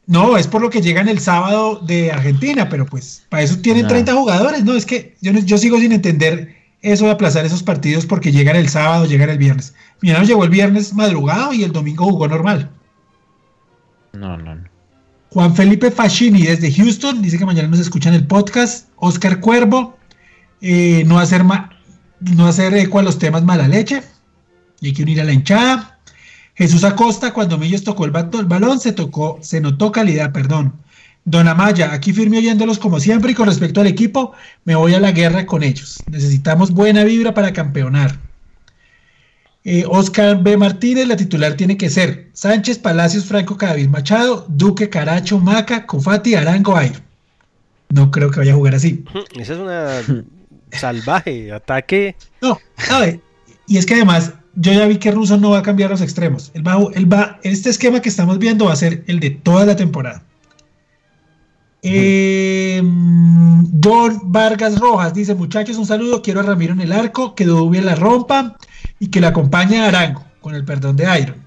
No, 0.05 0.35
es 0.37 0.47
por 0.47 0.61
lo 0.61 0.69
que 0.69 0.81
llegan 0.81 1.07
el 1.07 1.19
sábado 1.19 1.79
de 1.79 2.11
Argentina, 2.11 2.67
pero 2.69 2.85
pues 2.85 3.25
para 3.29 3.43
eso 3.43 3.57
tienen 3.59 3.85
Ah. 3.85 3.89
30 3.89 4.13
jugadores, 4.13 4.63
¿no? 4.63 4.73
Es 4.73 4.85
que 4.85 5.15
yo, 5.21 5.31
no- 5.31 5.39
yo 5.39 5.57
sigo 5.57 5.77
sin 5.79 5.91
entender 5.93 6.55
eso 6.81 7.05
de 7.05 7.11
aplazar 7.11 7.45
esos 7.45 7.63
partidos 7.63 8.05
porque 8.05 8.31
llegan 8.31 8.55
el 8.57 8.67
sábado, 8.67 9.05
llegan 9.05 9.29
el 9.29 9.37
viernes. 9.37 9.73
Millonarios 10.01 10.27
llegó 10.29 10.43
el 10.43 10.49
viernes 10.49 10.93
madrugado 10.93 11.53
y 11.53 11.63
el 11.63 11.71
domingo 11.71 12.03
jugó 12.05 12.27
normal. 12.27 12.69
No, 14.13 14.37
no, 14.37 14.55
no. 14.55 14.63
Juan 15.29 15.55
Felipe 15.55 15.89
Fascini 15.89 16.43
desde 16.43 16.71
Houston 16.71 17.21
dice 17.21 17.37
que 17.39 17.45
mañana 17.45 17.67
nos 17.69 17.79
escuchan 17.79 18.13
el 18.13 18.27
podcast. 18.27 18.89
Oscar 18.97 19.39
Cuervo, 19.39 19.97
eh, 20.61 21.03
no 21.07 21.17
hacer 21.19 21.43
ma- 21.43 21.69
no 22.19 22.45
hacer 22.47 22.73
eco 22.75 22.99
a 22.99 23.03
los 23.03 23.17
temas 23.17 23.43
mala 23.43 23.67
leche. 23.67 24.03
Y 24.81 24.87
hay 24.87 24.93
que 24.93 25.03
unir 25.03 25.21
a 25.21 25.23
la 25.23 25.31
hinchada. 25.33 25.92
Jesús 26.55 26.83
Acosta, 26.83 27.33
cuando 27.33 27.57
Millos 27.57 27.83
tocó 27.83 28.05
el, 28.05 28.11
bato- 28.11 28.39
el 28.39 28.45
balón, 28.45 28.79
se 28.79 28.91
tocó, 28.91 29.39
se 29.41 29.59
notó 29.59 29.91
calidad, 29.91 30.31
perdón. 30.31 30.73
Don 31.25 31.47
Amaya, 31.47 31.93
aquí 31.93 32.11
firme 32.13 32.37
oyéndolos 32.37 32.77
como 32.79 32.99
siempre 32.99 33.31
y 33.31 33.35
con 33.35 33.47
respecto 33.47 33.79
al 33.81 33.87
equipo, 33.87 34.33
me 34.65 34.75
voy 34.75 34.93
a 34.93 34.99
la 34.99 35.11
guerra 35.11 35.45
con 35.45 35.63
ellos. 35.63 35.97
Necesitamos 36.11 36.71
buena 36.71 37.03
vibra 37.05 37.33
para 37.33 37.53
campeonar. 37.53 38.19
Eh, 39.63 39.85
Oscar 39.87 40.43
B. 40.43 40.57
Martínez, 40.57 41.07
la 41.07 41.15
titular 41.15 41.53
tiene 41.53 41.77
que 41.77 41.89
ser 41.89 42.29
Sánchez, 42.33 42.79
Palacios, 42.79 43.23
Franco, 43.25 43.55
Cadavid 43.57 43.87
Machado, 43.87 44.45
Duque, 44.49 44.89
Caracho, 44.89 45.39
Maca, 45.39 45.85
Cofati, 45.85 46.35
Arango, 46.35 46.77
Air. 46.79 47.01
No 47.89 48.11
creo 48.11 48.29
que 48.29 48.39
vaya 48.39 48.51
a 48.51 48.55
jugar 48.55 48.75
así. 48.75 49.05
Esa 49.39 49.53
es 49.53 49.59
una 49.59 49.87
salvaje 50.71 51.51
ataque. 51.53 52.17
No, 52.41 52.59
a 52.91 52.99
ver, 52.99 53.21
y 53.67 53.77
es 53.77 53.85
que 53.85 53.93
además 53.93 54.33
yo 54.55 54.71
ya 54.71 54.85
vi 54.85 54.97
que 54.97 55.11
Russo 55.11 55.37
no 55.37 55.51
va 55.51 55.59
a 55.59 55.63
cambiar 55.63 55.89
los 55.89 56.01
extremos. 56.01 56.51
Él 56.53 56.65
va, 56.65 56.77
él 56.93 57.11
va, 57.11 57.39
este 57.43 57.69
esquema 57.69 58.01
que 58.01 58.09
estamos 58.09 58.37
viendo 58.39 58.65
va 58.65 58.73
a 58.73 58.77
ser 58.77 59.03
el 59.07 59.19
de 59.19 59.31
toda 59.31 59.65
la 59.65 59.75
temporada. 59.75 60.23
Eh, 61.81 62.81
John 63.83 64.19
Vargas 64.23 64.79
Rojas 64.79 65.13
dice, 65.13 65.35
muchachos, 65.35 65.77
un 65.77 65.85
saludo, 65.85 66.21
quiero 66.21 66.39
a 66.39 66.43
Ramiro 66.43 66.73
en 66.73 66.81
el 66.81 66.93
arco, 66.93 67.35
que 67.35 67.45
Dubie 67.45 67.81
la 67.81 67.95
rompa 67.95 68.57
y 68.99 69.07
que 69.07 69.19
la 69.19 69.29
acompañe 69.29 69.79
a 69.79 69.87
Arango, 69.87 70.23
con 70.39 70.55
el 70.55 70.63
perdón 70.63 70.95
de 70.95 71.19
Iron. 71.19 71.43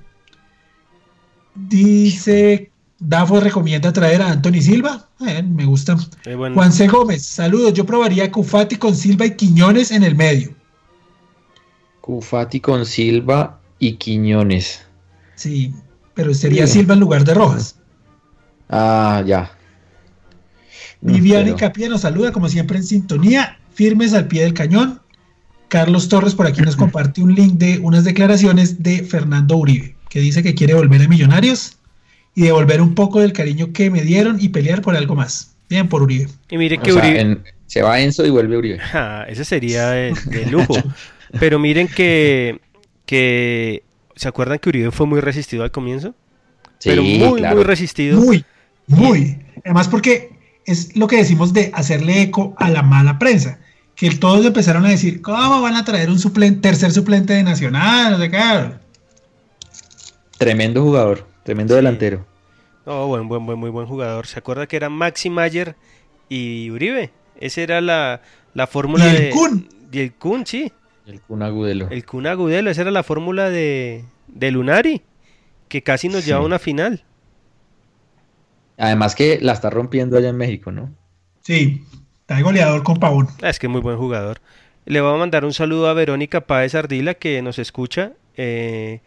Dice, 1.55 2.71
Dafo 2.99 3.41
recomienda 3.41 3.93
traer 3.93 4.21
a 4.21 4.31
Anthony 4.31 4.61
Silva, 4.61 5.09
Eh, 5.27 5.43
me 5.43 5.65
gusta. 5.65 5.97
Eh, 6.27 6.35
bueno, 6.35 6.55
Juan 6.55 6.73
C. 6.73 6.89
Gómez, 6.89 7.25
saludos, 7.25 7.73
yo 7.73 7.87
probaría 7.87 8.31
Cufati 8.31 8.77
con 8.77 8.95
Silva 8.95 9.25
y 9.25 9.37
Quiñones 9.37 9.91
en 9.91 10.03
el 10.03 10.15
medio. 10.15 10.56
Cufati 12.07 12.61
con 12.61 12.87
Silva 12.87 13.59
y 13.81 13.95
Quiñones. 13.95 14.87
Sí, 15.35 15.75
pero 16.15 16.33
sería 16.35 16.67
Sí. 16.69 16.75
Silva 16.75 16.95
en 16.95 17.01
lugar 17.01 17.25
de 17.25 17.35
Rojas. 17.35 17.81
Ah, 18.71 19.25
ya. 19.27 19.51
Viviana 21.01 21.45
pero- 21.47 21.57
Capia 21.57 21.89
nos 21.89 22.03
saluda, 22.03 22.31
como 22.31 22.49
siempre, 22.49 22.79
en 22.79 22.85
sintonía, 22.85 23.59
firmes 23.75 24.15
al 24.15 24.29
pie 24.29 24.45
del 24.45 24.55
cañón. 24.55 25.01
Carlos 25.69 26.09
Torres 26.09 26.35
por 26.37 26.47
aquí 26.47 26.63
nos 26.63 26.77
comparte 26.95 27.21
un 27.23 27.35
link 27.35 27.55
de 27.55 27.81
unas 27.81 28.05
declaraciones 28.05 28.85
de 28.85 29.03
Fernando 29.03 29.57
Uribe, 29.57 29.97
que 30.09 30.21
dice 30.21 30.45
que 30.45 30.55
quiere 30.55 30.75
volver 30.75 31.03
a 31.03 31.09
Millonarios 31.09 31.77
y 32.37 32.43
devolver 32.43 32.81
un 32.81 32.95
poco 32.95 33.19
del 33.21 33.33
cariño 33.33 33.73
que 33.73 33.91
me 33.91 34.03
dieron 34.03 34.37
y 34.41 34.51
pelear 34.51 34.81
por 34.81 34.95
algo 34.97 35.17
más. 35.17 35.57
Bien 35.69 35.89
por 35.89 36.03
Uribe. 36.03 36.29
y 36.51 36.57
mire 36.57 36.79
o 36.79 36.83
que 36.83 36.93
sea, 36.93 37.03
Uribe. 37.03 37.21
en- 37.21 37.45
se 37.67 37.83
va 37.83 37.99
Enzo 37.99 38.25
y 38.25 38.31
vuelve 38.31 38.57
Uribe. 38.57 38.79
Ja, 38.79 39.25
ese 39.29 39.45
sería 39.45 39.89
de, 39.91 40.15
de 40.27 40.47
lujo. 40.47 40.75
Pero 41.39 41.59
miren 41.59 41.89
que, 41.89 42.61
que. 43.07 43.83
¿Se 44.15 44.29
acuerdan 44.29 44.59
que 44.59 44.69
Uribe 44.69 44.91
fue 44.91 45.07
muy 45.07 45.21
resistido 45.21 45.63
al 45.65 45.71
comienzo? 45.71 46.15
Sí, 46.79 46.91
Pero 46.91 47.03
muy, 47.03 47.41
claro. 47.41 47.57
muy 47.57 47.65
resistido. 47.65 48.21
Muy, 48.21 48.45
muy. 48.87 49.39
Además 49.65 49.89
porque 49.89 50.31
es 50.65 50.97
lo 50.97 51.07
que 51.07 51.17
decimos 51.17 51.53
de 51.53 51.71
hacerle 51.75 52.23
eco 52.23 52.55
a 52.59 52.71
la 52.71 52.83
mala 52.83 53.19
prensa. 53.19 53.59
Que 53.95 54.11
todos 54.11 54.45
empezaron 54.45 54.85
a 54.85 54.91
decir, 54.91 55.23
¿cómo 55.23 55.63
van 55.63 55.75
a 55.75 55.85
traer 55.85 56.11
un 56.11 56.19
suplente, 56.19 56.61
tercer 56.61 56.93
suplente 56.93 57.33
de 57.33 57.43
Nacional? 57.43 58.13
No 58.13 58.19
sé 58.19 58.31
qué. 58.31 58.73
Tremendo 60.39 60.83
jugador, 60.83 61.27
tremendo 61.45 61.75
Sí. 61.75 61.77
delantero. 61.77 62.27
No, 62.85 63.07
buen, 63.07 63.27
buen, 63.29 63.45
buen, 63.47 63.59
muy 63.59 63.71
buen 63.71 63.87
jugador. 63.87 64.27
¿Se 64.27 64.39
acuerda 64.39 64.67
que 64.67 64.77
era 64.77 64.89
Maxi 64.89 65.31
Mayer 65.31 65.75
y 66.29 66.71
Uribe? 66.71 67.11
Esa 67.41 67.63
era 67.63 67.81
la, 67.81 68.21
la 68.55 68.67
fórmula 68.67 69.07
Y 69.07 69.17
el 69.17 69.23
de. 69.23 69.31
Kun. 69.31 69.69
Y 69.91 69.99
el 70.01 70.13
Kun, 70.15 70.47
sí. 70.47 70.71
El 71.07 71.21
Kun 71.21 71.43
Agudelo. 71.43 71.89
El 71.91 72.05
Kun 72.05 72.27
Agudelo, 72.27 72.71
esa 72.71 72.83
era 72.83 72.91
la 72.91 73.03
fórmula 73.03 73.49
de, 73.49 74.05
de 74.27 74.51
Lunari, 74.51 75.03
que 75.69 75.83
casi 75.83 76.09
nos 76.09 76.27
lleva 76.27 76.41
a 76.41 76.43
una 76.43 76.59
final. 76.59 77.05
Además 78.77 79.15
que 79.15 79.39
la 79.41 79.53
está 79.53 79.71
rompiendo 79.71 80.19
allá 80.19 80.29
en 80.29 80.37
México, 80.37 80.73
¿no? 80.73 80.93
Sí, 81.43 81.85
está 82.21 82.41
goleador 82.41 82.83
con 82.83 82.99
Pavón. 82.99 83.29
Ah, 83.41 83.51
es 83.51 83.59
que 83.59 83.67
es 83.67 83.71
muy 83.71 83.81
buen 83.81 83.97
jugador. 83.97 84.41
Le 84.85 85.01
voy 85.01 85.15
a 85.15 85.19
mandar 85.19 85.45
un 85.45 85.53
saludo 85.53 85.89
a 85.89 85.95
Verónica 85.95 86.43
Páez 86.43 86.75
Ardila 86.75 87.15
que 87.15 87.41
nos 87.41 87.59
escucha. 87.59 88.13
Eh, 88.37 89.01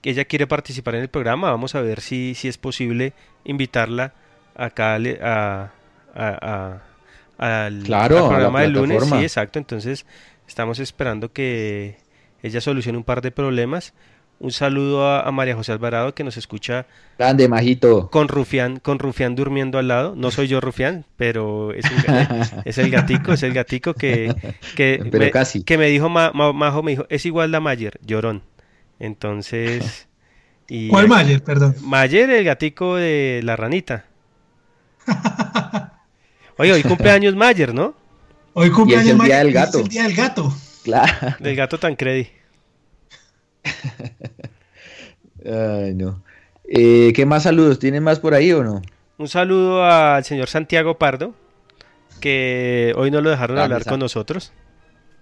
que 0.00 0.10
ella 0.10 0.24
quiere 0.24 0.46
participar 0.46 0.94
en 0.94 1.02
el 1.02 1.08
programa. 1.08 1.50
Vamos 1.50 1.74
a 1.74 1.80
ver 1.80 2.00
si, 2.00 2.34
si 2.34 2.48
es 2.48 2.58
posible 2.58 3.12
invitarla 3.44 4.14
acá 4.54 4.94
a, 4.94 5.70
a, 6.14 6.82
al, 7.38 7.82
claro, 7.82 8.28
programa 8.28 8.62
del 8.62 8.72
lunes. 8.72 9.04
Sí, 9.04 9.14
exacto. 9.16 9.58
Entonces 9.58 10.06
estamos 10.50 10.80
esperando 10.80 11.32
que 11.32 11.96
ella 12.42 12.60
solucione 12.60 12.98
un 12.98 13.04
par 13.04 13.22
de 13.22 13.30
problemas. 13.30 13.94
Un 14.40 14.50
saludo 14.50 15.06
a, 15.06 15.30
María 15.30 15.54
José 15.54 15.70
Alvarado 15.70 16.14
que 16.14 16.24
nos 16.24 16.36
escucha. 16.36 16.86
Grande, 17.18 17.46
majito. 17.46 18.10
Con 18.10 18.26
Rufián, 18.26 18.80
con 18.80 18.98
Rufián 18.98 19.36
durmiendo 19.36 19.78
al 19.78 19.86
lado. 19.86 20.14
No 20.16 20.30
soy 20.30 20.48
yo 20.48 20.60
Rufián, 20.60 21.04
pero 21.16 21.72
es, 21.72 21.84
es 22.64 22.78
el 22.78 22.90
gatico, 22.90 23.32
es 23.32 23.44
el 23.44 23.52
gatico 23.52 23.94
que, 23.94 24.34
que, 24.74 25.08
me, 25.12 25.30
casi. 25.30 25.62
que 25.62 25.78
me 25.78 25.86
dijo 25.86 26.08
Majo, 26.08 26.82
me 26.82 26.90
dijo, 26.92 27.06
es 27.10 27.26
igual 27.26 27.54
a 27.54 27.60
Mayer, 27.60 28.00
llorón. 28.04 28.42
Entonces. 28.98 30.08
Y, 30.72 30.86
¿Cuál 30.86 31.08
Mayer, 31.08 31.42
perdón? 31.42 31.74
Mayer, 31.82 32.30
el 32.30 32.44
gatico 32.44 32.94
de 32.94 33.40
la 33.42 33.56
ranita. 33.56 34.04
Oye, 36.58 36.72
hoy 36.72 36.84
cumpleaños 36.84 37.34
Mayer, 37.34 37.74
¿no? 37.74 37.96
Hoy 38.52 38.70
cumpleaños 38.70 39.16
Mayer. 39.16 39.28
Día 39.28 39.44
del 39.44 39.52
gato. 39.52 39.78
Es 39.78 39.84
el 39.84 39.90
día 39.90 40.02
del 40.04 40.14
gato. 40.14 40.54
Claro. 40.84 41.36
Del 41.38 41.56
gato 41.56 41.78
Tancredi. 41.78 42.28
Ay, 45.44 45.94
no. 45.94 46.22
Eh, 46.64 47.12
¿Qué 47.14 47.26
más 47.26 47.44
saludos? 47.44 47.78
¿Tienen 47.78 48.02
más 48.02 48.18
por 48.18 48.34
ahí 48.34 48.52
o 48.52 48.62
no? 48.62 48.82
Un 49.18 49.28
saludo 49.28 49.84
al 49.84 50.24
señor 50.24 50.48
Santiago 50.48 50.98
Pardo, 50.98 51.34
que 52.20 52.94
hoy 52.96 53.10
no 53.10 53.20
lo 53.20 53.30
dejaron 53.30 53.58
hablar 53.58 53.84
con 53.84 54.00
nosotros. 54.00 54.52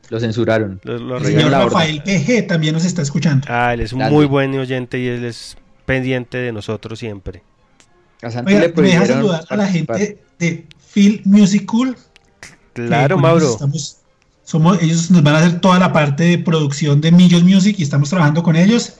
Lo 0.08 0.20
censuraron. 0.20 0.80
el 0.84 1.24
señor 1.24 1.50
Rafael 1.50 2.02
PG 2.02 2.46
también 2.46 2.74
nos 2.74 2.84
está 2.84 3.02
escuchando. 3.02 3.46
Ah, 3.50 3.74
él 3.74 3.80
es 3.80 3.92
un 3.92 4.00
muy 4.08 4.26
buen 4.26 4.56
oyente 4.58 4.98
y 4.98 5.06
él 5.08 5.24
es 5.24 5.56
pendiente 5.84 6.38
de 6.38 6.52
nosotros 6.52 6.98
siempre. 6.98 7.42
A 8.22 8.42
me 8.42 8.54
deja 8.54 9.06
saludar 9.06 9.44
a 9.48 9.56
la 9.56 9.66
gente 9.66 10.18
de 10.38 10.66
Phil 10.92 11.22
Music 11.24 11.66
Cool. 11.66 11.96
Claro, 12.86 13.18
Mauro. 13.18 13.58
somos, 14.44 14.82
ellos 14.82 15.10
nos 15.10 15.22
van 15.22 15.34
a 15.34 15.38
hacer 15.38 15.60
toda 15.60 15.78
la 15.78 15.92
parte 15.92 16.24
de 16.24 16.38
producción 16.38 17.00
de 17.00 17.12
Millos 17.12 17.44
Music 17.44 17.76
y 17.78 17.82
estamos 17.82 18.10
trabajando 18.10 18.42
con 18.42 18.56
ellos. 18.56 18.98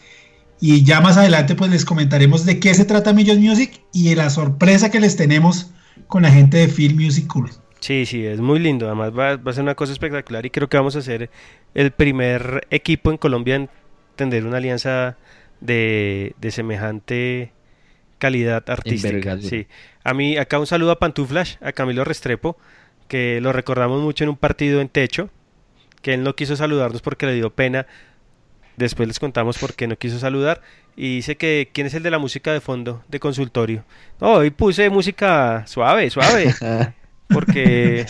Y 0.60 0.82
ya 0.82 1.00
más 1.00 1.16
adelante 1.16 1.54
pues 1.54 1.70
les 1.70 1.84
comentaremos 1.84 2.44
de 2.44 2.58
qué 2.58 2.74
se 2.74 2.84
trata 2.84 3.12
Millos 3.12 3.38
Music 3.38 3.80
y 3.92 4.08
de 4.08 4.16
la 4.16 4.30
sorpresa 4.30 4.90
que 4.90 5.00
les 5.00 5.16
tenemos 5.16 5.70
con 6.08 6.22
la 6.22 6.30
gente 6.30 6.58
de 6.58 6.68
Phil 6.68 6.94
Music 6.94 7.26
Cool. 7.28 7.50
Sí, 7.80 8.06
sí, 8.06 8.26
es 8.26 8.40
muy 8.40 8.58
lindo. 8.58 8.86
Además 8.86 9.12
va, 9.16 9.32
a 9.32 9.52
ser 9.52 9.62
una 9.62 9.74
cosa 9.74 9.92
espectacular 9.92 10.44
y 10.44 10.50
creo 10.50 10.68
que 10.68 10.76
vamos 10.76 10.96
a 10.96 11.02
ser 11.02 11.30
el 11.74 11.92
primer 11.92 12.66
equipo 12.70 13.10
en 13.10 13.18
Colombia 13.18 13.54
en 13.56 13.70
tener 14.16 14.46
una 14.46 14.56
alianza 14.56 15.16
de, 15.60 16.34
semejante 16.50 17.52
calidad 18.18 18.68
artística. 18.68 19.38
Sí. 19.40 19.66
A 20.02 20.12
mí 20.12 20.36
acá 20.36 20.58
un 20.58 20.66
saludo 20.66 20.90
a 20.90 20.98
Pantuflash, 20.98 21.56
a 21.60 21.72
Camilo 21.72 22.04
Restrepo, 22.04 22.56
que 23.08 23.40
lo 23.40 23.52
recordamos 23.52 24.02
mucho 24.02 24.24
en 24.24 24.30
un 24.30 24.36
partido 24.36 24.80
en 24.80 24.88
techo, 24.88 25.30
que 26.02 26.14
él 26.14 26.22
no 26.22 26.36
quiso 26.36 26.56
saludarnos 26.56 27.02
porque 27.02 27.26
le 27.26 27.34
dio 27.34 27.50
pena. 27.50 27.86
Después 28.76 29.08
les 29.08 29.18
contamos 29.18 29.58
por 29.58 29.74
qué 29.74 29.88
no 29.88 29.96
quiso 29.96 30.18
saludar. 30.18 30.60
Y 30.94 31.16
dice 31.16 31.36
que 31.36 31.70
quién 31.72 31.86
es 31.86 31.94
el 31.94 32.02
de 32.02 32.10
la 32.10 32.18
música 32.18 32.52
de 32.52 32.60
fondo 32.60 33.02
de 33.08 33.18
consultorio. 33.18 33.84
No, 34.20 34.34
hoy 34.34 34.50
puse 34.50 34.90
música 34.90 35.64
suave, 35.66 36.10
suave. 36.10 36.54
porque 37.28 38.06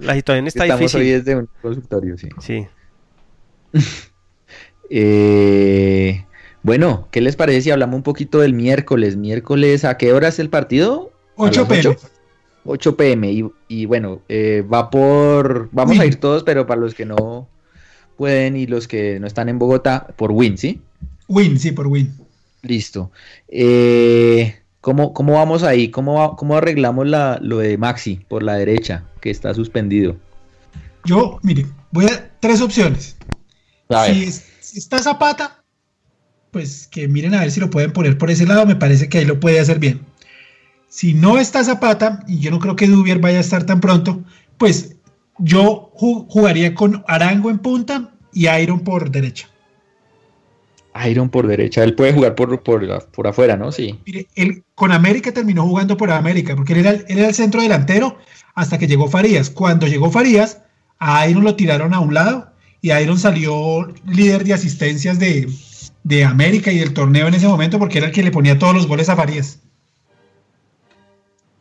la 0.00 0.14
situación 0.14 0.46
está 0.46 0.64
Estamos 0.64 0.80
difícil. 0.80 1.00
hoy 1.00 1.10
desde 1.10 1.36
un 1.36 1.48
consultorio, 1.60 2.18
sí. 2.18 2.28
Sí. 2.40 2.66
eh, 4.90 6.24
bueno, 6.62 7.08
¿qué 7.10 7.20
les 7.20 7.36
parece 7.36 7.62
si 7.62 7.70
hablamos 7.70 7.96
un 7.96 8.02
poquito 8.02 8.40
del 8.40 8.54
miércoles? 8.54 9.16
Miércoles, 9.16 9.84
¿a 9.84 9.96
qué 9.96 10.12
hora 10.12 10.28
es 10.28 10.38
el 10.38 10.50
partido? 10.50 11.12
8 11.36 11.66
pm. 11.66 11.96
8, 12.64 12.96
pm. 12.96 13.52
Y, 13.68 13.84
bueno, 13.86 14.20
eh, 14.28 14.62
va 14.62 14.90
por. 14.90 15.68
Vamos 15.72 15.98
a 15.98 16.06
ir 16.06 16.16
todos, 16.16 16.42
pero 16.42 16.66
para 16.66 16.80
los 16.80 16.94
que 16.94 17.04
no 17.04 17.48
pueden 18.16 18.56
y 18.56 18.66
los 18.66 18.86
que 18.86 19.18
no 19.18 19.26
están 19.26 19.48
en 19.48 19.58
Bogotá, 19.58 20.08
por 20.16 20.32
Win, 20.32 20.58
¿sí? 20.58 20.80
Win, 21.28 21.58
sí, 21.58 21.72
por 21.72 21.86
Win. 21.86 22.14
Listo. 22.62 23.10
Eh, 23.48 24.56
¿Cómo, 24.80 25.12
¿Cómo 25.12 25.34
vamos 25.34 25.62
ahí? 25.62 25.90
¿Cómo, 25.90 26.36
cómo 26.36 26.56
arreglamos 26.56 27.06
la, 27.06 27.38
lo 27.42 27.58
de 27.58 27.78
Maxi 27.78 28.24
por 28.28 28.42
la 28.42 28.54
derecha, 28.54 29.04
que 29.20 29.30
está 29.30 29.54
suspendido? 29.54 30.16
Yo, 31.04 31.38
mire, 31.42 31.66
voy 31.90 32.06
a 32.06 32.30
tres 32.40 32.60
opciones. 32.60 33.16
Si, 34.06 34.32
si, 34.32 34.78
está 34.78 35.02
Zapata, 35.02 35.64
pues 36.50 36.88
que 36.88 37.08
miren 37.08 37.34
a 37.34 37.40
ver 37.40 37.50
si 37.50 37.60
lo 37.60 37.70
pueden 37.70 37.92
poner 37.92 38.18
por 38.18 38.30
ese 38.30 38.46
lado, 38.46 38.66
me 38.66 38.76
parece 38.76 39.08
que 39.08 39.18
ahí 39.18 39.24
lo 39.24 39.40
puede 39.40 39.60
hacer 39.60 39.78
bien. 39.78 40.00
Si 40.90 41.14
no 41.14 41.38
está 41.38 41.62
Zapata, 41.62 42.24
y 42.26 42.40
yo 42.40 42.50
no 42.50 42.58
creo 42.58 42.74
que 42.74 42.88
Dubier 42.88 43.20
vaya 43.20 43.38
a 43.38 43.42
estar 43.42 43.64
tan 43.64 43.80
pronto, 43.80 44.24
pues 44.58 44.96
yo 45.38 45.92
jugaría 45.94 46.74
con 46.74 47.04
Arango 47.06 47.48
en 47.48 47.60
punta 47.60 48.10
y 48.32 48.48
Iron 48.48 48.80
por 48.80 49.08
derecha. 49.08 49.48
Iron 51.08 51.30
por 51.30 51.46
derecha, 51.46 51.84
él 51.84 51.94
puede 51.94 52.12
jugar 52.12 52.34
por, 52.34 52.60
por, 52.64 53.26
afuera, 53.28 53.56
¿no? 53.56 53.70
Sí. 53.70 54.00
Mire, 54.04 54.26
él 54.34 54.64
con 54.74 54.90
América 54.90 55.30
terminó 55.30 55.62
jugando 55.62 55.96
por 55.96 56.10
América, 56.10 56.56
porque 56.56 56.72
él 56.72 56.80
era, 56.80 56.90
él 56.90 57.18
era 57.18 57.28
el 57.28 57.34
centro 57.34 57.62
delantero 57.62 58.18
hasta 58.56 58.76
que 58.76 58.88
llegó 58.88 59.06
Farías. 59.08 59.48
Cuando 59.48 59.86
llegó 59.86 60.10
Farías, 60.10 60.60
a 60.98 61.26
Iron 61.28 61.44
lo 61.44 61.54
tiraron 61.54 61.94
a 61.94 62.00
un 62.00 62.14
lado 62.14 62.52
y 62.82 62.90
Iron 62.92 63.16
salió 63.16 63.86
líder 64.06 64.42
de 64.42 64.54
asistencias 64.54 65.20
de, 65.20 65.48
de 66.02 66.24
América 66.24 66.72
y 66.72 66.78
del 66.80 66.92
torneo 66.94 67.28
en 67.28 67.34
ese 67.34 67.46
momento 67.46 67.78
porque 67.78 67.98
era 67.98 68.08
el 68.08 68.12
que 68.12 68.24
le 68.24 68.32
ponía 68.32 68.58
todos 68.58 68.74
los 68.74 68.88
goles 68.88 69.08
a 69.08 69.14
Farías. 69.14 69.60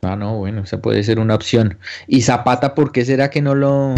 Ah, 0.02 0.16
no, 0.16 0.38
bueno, 0.38 0.62
esa 0.64 0.82
puede 0.82 1.04
ser 1.04 1.20
una 1.20 1.36
opción. 1.36 1.78
¿Y 2.08 2.22
Zapata 2.22 2.74
por 2.74 2.92
qué 2.92 3.04
será 3.04 3.30
que 3.30 3.42
no 3.42 3.54
lo, 3.54 3.96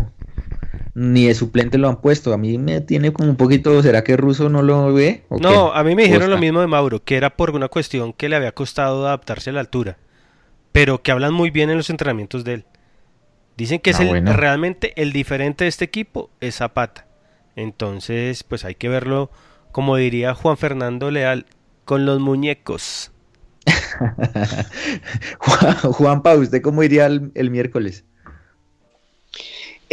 ni 0.94 1.26
de 1.26 1.36
suplente 1.36 1.78
lo 1.78 1.90
han 1.90 2.02
puesto. 2.02 2.34
A 2.34 2.38
mí 2.38 2.57
me 2.57 2.82
tiene 2.82 3.14
como 3.14 3.30
un 3.30 3.36
poquito, 3.36 3.82
¿será 3.82 4.03
que 4.03 4.18
Russo 4.18 4.49
no 4.49 4.61
lo 4.61 4.94
ve? 4.94 5.23
no, 5.30 5.73
a 5.73 5.84
mí 5.84 5.95
me 5.95 6.03
dijeron 6.03 6.30
lo 6.30 6.38
mismo 6.38 6.61
de 6.61 6.68
Mauro, 6.68 7.03
que 7.03 7.18
era 7.18 7.32
por 7.32 7.52
una 7.52 7.68
cuestión 7.68 8.14
que 8.14 8.30
le 8.30 8.36
había 8.36 8.52
costado 8.52 9.07
adaptarse 9.07 9.49
a 9.49 9.53
la 9.53 9.61
altura, 9.61 9.98
pero 10.72 11.02
que 11.02 11.11
hablan 11.11 11.34
muy 11.34 11.49
bien 11.49 11.69
en 11.69 11.78
los 11.78 11.90
entrenamientos 11.90 12.44
de 12.44 12.53
él. 12.56 12.65
Dicen 13.57 13.80
que 13.80 13.91
es 13.91 13.99
ah, 13.99 14.03
el, 14.03 14.26
realmente 14.34 14.94
el 15.02 15.11
diferente 15.14 15.65
de 15.65 15.69
este 15.69 15.86
equipo 15.86 16.30
es 16.40 16.56
Zapata. 16.57 17.06
Entonces, 17.56 18.44
pues 18.44 18.65
hay 18.65 18.76
que 18.76 18.90
verlo, 18.90 19.30
como 19.72 19.98
diría 19.98 20.34
Juan 20.34 20.57
Fernando 20.57 21.11
Leal, 21.11 21.45
con 21.86 22.06
los 22.06 22.19
muñecos. 22.19 23.10
Juan, 25.39 25.75
Juanpa, 25.75 26.35
¿usted 26.35 26.61
cómo 26.61 26.83
iría 26.83 27.05
el 27.05 27.49
miércoles? 27.51 28.03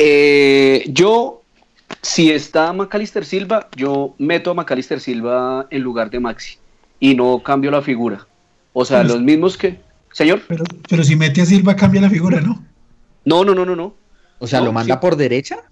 Eh, 0.01 0.85
yo, 0.87 1.43
si 2.03 2.31
está 2.31 2.73
Macalister 2.73 3.25
Silva, 3.25 3.69
yo 3.75 4.15
meto 4.19 4.53
a 4.53 4.55
Macalister 4.55 5.01
Silva 5.01 5.67
en 5.71 5.83
lugar 5.83 6.09
de 6.11 6.21
Maxi 6.21 6.57
y 7.01 7.17
no 7.17 7.43
cambio 7.43 7.73
la 7.73 7.83
figura. 7.83 8.25
O 8.73 8.85
sea, 8.85 9.03
los 9.03 9.21
mismos 9.21 9.59
que. 9.59 9.81
Señor. 10.13 10.43
Pero, 10.47 10.65
pero 10.89 11.03
si 11.03 11.17
mete 11.17 11.43
a 11.43 11.47
Silva, 11.47 11.75
cambia 11.75 12.01
la 12.01 12.11
figura, 12.11 12.41
¿no? 12.41 12.65
No, 13.25 13.45
no, 13.45 13.57
no, 13.57 13.67
no, 13.67 13.75
no. 13.75 13.97
O 14.39 14.47
sea, 14.47 14.61
¿lo 14.61 14.73
manda 14.73 15.01
por 15.01 15.17
derecha? 15.17 15.65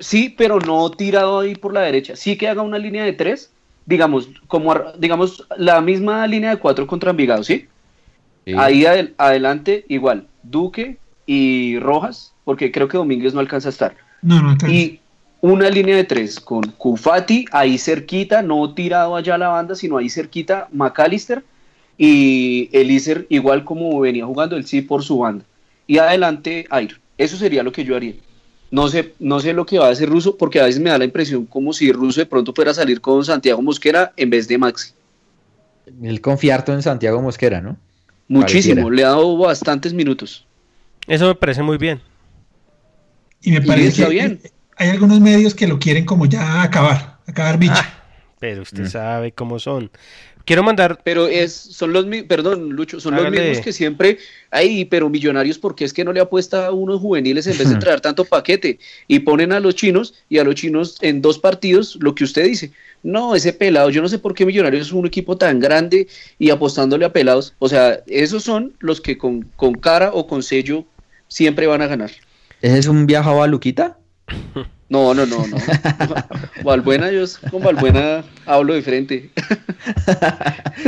Sí, 0.00 0.34
pero 0.36 0.58
no 0.58 0.90
tirado 0.90 1.40
ahí 1.40 1.54
por 1.54 1.74
la 1.74 1.82
derecha. 1.82 2.16
Sí 2.16 2.36
que 2.38 2.48
haga 2.48 2.62
una 2.62 2.78
línea 2.78 3.04
de 3.04 3.12
tres, 3.12 3.50
digamos, 3.86 4.28
como 4.46 4.74
digamos 4.98 5.46
la 5.56 5.80
misma 5.80 6.26
línea 6.26 6.50
de 6.50 6.56
cuatro 6.56 6.86
contra 6.86 7.10
Envigado, 7.10 7.42
¿sí? 7.42 7.66
Ahí 8.56 8.84
adelante, 9.16 9.84
igual, 9.88 10.26
Duque 10.42 10.98
y 11.26 11.78
Rojas, 11.78 12.32
porque 12.44 12.72
creo 12.72 12.88
que 12.88 12.96
Domínguez 12.96 13.32
no 13.32 13.40
alcanza 13.40 13.68
a 13.68 13.70
estar. 13.70 13.96
No, 14.22 14.42
no 14.42 14.56
Y 14.68 15.00
una 15.40 15.70
línea 15.70 15.96
de 15.96 16.04
tres 16.04 16.40
con 16.40 16.62
Kufati 16.62 17.46
ahí 17.52 17.78
cerquita, 17.78 18.42
no 18.42 18.74
tirado 18.74 19.16
allá 19.16 19.36
a 19.36 19.38
la 19.38 19.48
banda, 19.48 19.74
sino 19.74 19.96
ahí 19.96 20.10
cerquita 20.10 20.68
McAllister 20.72 21.44
y 21.96 22.68
Elíser 22.72 23.26
igual 23.28 23.64
como 23.64 24.00
venía 24.00 24.26
jugando 24.26 24.56
el 24.56 24.66
sí 24.66 24.82
por 24.82 25.02
su 25.02 25.18
banda. 25.18 25.44
Y 25.86 25.98
adelante 25.98 26.66
Air. 26.70 27.00
Eso 27.18 27.36
sería 27.36 27.62
lo 27.62 27.72
que 27.72 27.84
yo 27.84 27.96
haría. 27.96 28.14
No 28.70 28.88
sé, 28.88 29.14
no 29.18 29.40
sé 29.40 29.52
lo 29.52 29.66
que 29.66 29.78
va 29.78 29.88
a 29.88 29.90
hacer 29.90 30.08
Russo, 30.08 30.36
porque 30.36 30.60
a 30.60 30.64
veces 30.64 30.80
me 30.80 30.90
da 30.90 30.98
la 30.98 31.04
impresión 31.04 31.44
como 31.46 31.72
si 31.72 31.90
Russo 31.90 32.20
de 32.20 32.26
pronto 32.26 32.52
fuera 32.52 32.70
a 32.70 32.74
salir 32.74 33.00
con 33.00 33.24
Santiago 33.24 33.60
Mosquera 33.62 34.12
en 34.16 34.30
vez 34.30 34.46
de 34.46 34.58
Maxi. 34.58 34.92
El 36.02 36.20
confiarto 36.20 36.72
en 36.72 36.82
Santiago 36.82 37.20
Mosquera, 37.20 37.60
¿no? 37.60 37.76
Muchísimo, 38.28 38.90
le 38.90 39.02
ha 39.02 39.08
dado 39.08 39.36
bastantes 39.36 39.92
minutos. 39.92 40.46
Eso 41.08 41.26
me 41.26 41.34
parece 41.34 41.62
muy 41.62 41.78
bien. 41.78 42.00
Y 43.42 43.50
me 43.50 43.60
parece 43.60 44.08
bien. 44.08 44.40
hay 44.76 44.90
algunos 44.90 45.18
medios 45.18 45.54
que 45.54 45.66
lo 45.66 45.80
quieren 45.80 46.04
como 46.04 46.26
ya 46.26 46.62
acabar, 46.62 47.18
acabar 47.26 47.58
bicho. 47.58 47.74
Ah, 47.74 48.00
pero 48.38 48.62
usted 48.62 48.86
sabe 48.86 49.32
cómo 49.32 49.58
son. 49.58 49.90
Quiero 50.44 50.62
mandar. 50.62 51.00
Pero 51.04 51.28
es, 51.28 51.52
son 51.52 51.92
los 51.92 52.06
perdón, 52.26 52.70
Lucho, 52.70 53.00
son 53.00 53.14
los 53.14 53.30
mismos 53.30 53.60
que 53.60 53.72
siempre. 53.72 54.18
Ay, 54.50 54.84
pero 54.84 55.08
millonarios, 55.08 55.58
porque 55.58 55.84
es 55.84 55.92
que 55.92 56.04
no 56.04 56.12
le 56.12 56.20
apuesta 56.20 56.66
a 56.66 56.72
unos 56.72 57.00
juveniles 57.00 57.46
en 57.46 57.58
vez 57.58 57.70
de 57.70 57.76
traer 57.80 58.00
tanto 58.00 58.24
paquete? 58.24 58.78
Y 59.06 59.20
ponen 59.20 59.52
a 59.52 59.60
los 59.60 59.74
chinos 59.74 60.14
y 60.28 60.38
a 60.38 60.44
los 60.44 60.54
chinos 60.54 60.96
en 61.00 61.22
dos 61.22 61.38
partidos 61.38 61.96
lo 62.00 62.14
que 62.14 62.24
usted 62.24 62.44
dice. 62.44 62.72
No, 63.02 63.34
ese 63.34 63.52
pelado, 63.52 63.90
yo 63.90 64.02
no 64.02 64.08
sé 64.08 64.18
por 64.18 64.34
qué 64.34 64.44
Millonarios 64.44 64.88
es 64.88 64.92
un 64.92 65.06
equipo 65.06 65.36
tan 65.36 65.58
grande 65.60 66.08
y 66.38 66.50
apostándole 66.50 67.04
a 67.04 67.12
pelados. 67.12 67.54
O 67.58 67.68
sea, 67.68 68.00
esos 68.06 68.42
son 68.42 68.74
los 68.80 69.00
que 69.00 69.16
con, 69.16 69.42
con 69.56 69.74
cara 69.74 70.10
o 70.12 70.26
con 70.26 70.42
sello 70.42 70.84
siempre 71.28 71.66
van 71.66 71.82
a 71.82 71.86
ganar. 71.86 72.10
¿Ese 72.60 72.78
es 72.78 72.86
un 72.86 73.06
viaje 73.06 73.30
a 73.30 73.32
Baluquita? 73.32 73.98
No, 74.90 75.14
no, 75.14 75.24
no, 75.24 75.46
no. 75.46 75.56
Valbuena, 76.64 77.10
yo 77.10 77.24
con 77.50 77.62
Valbuena 77.62 78.24
hablo 78.44 78.74
diferente. 78.74 79.30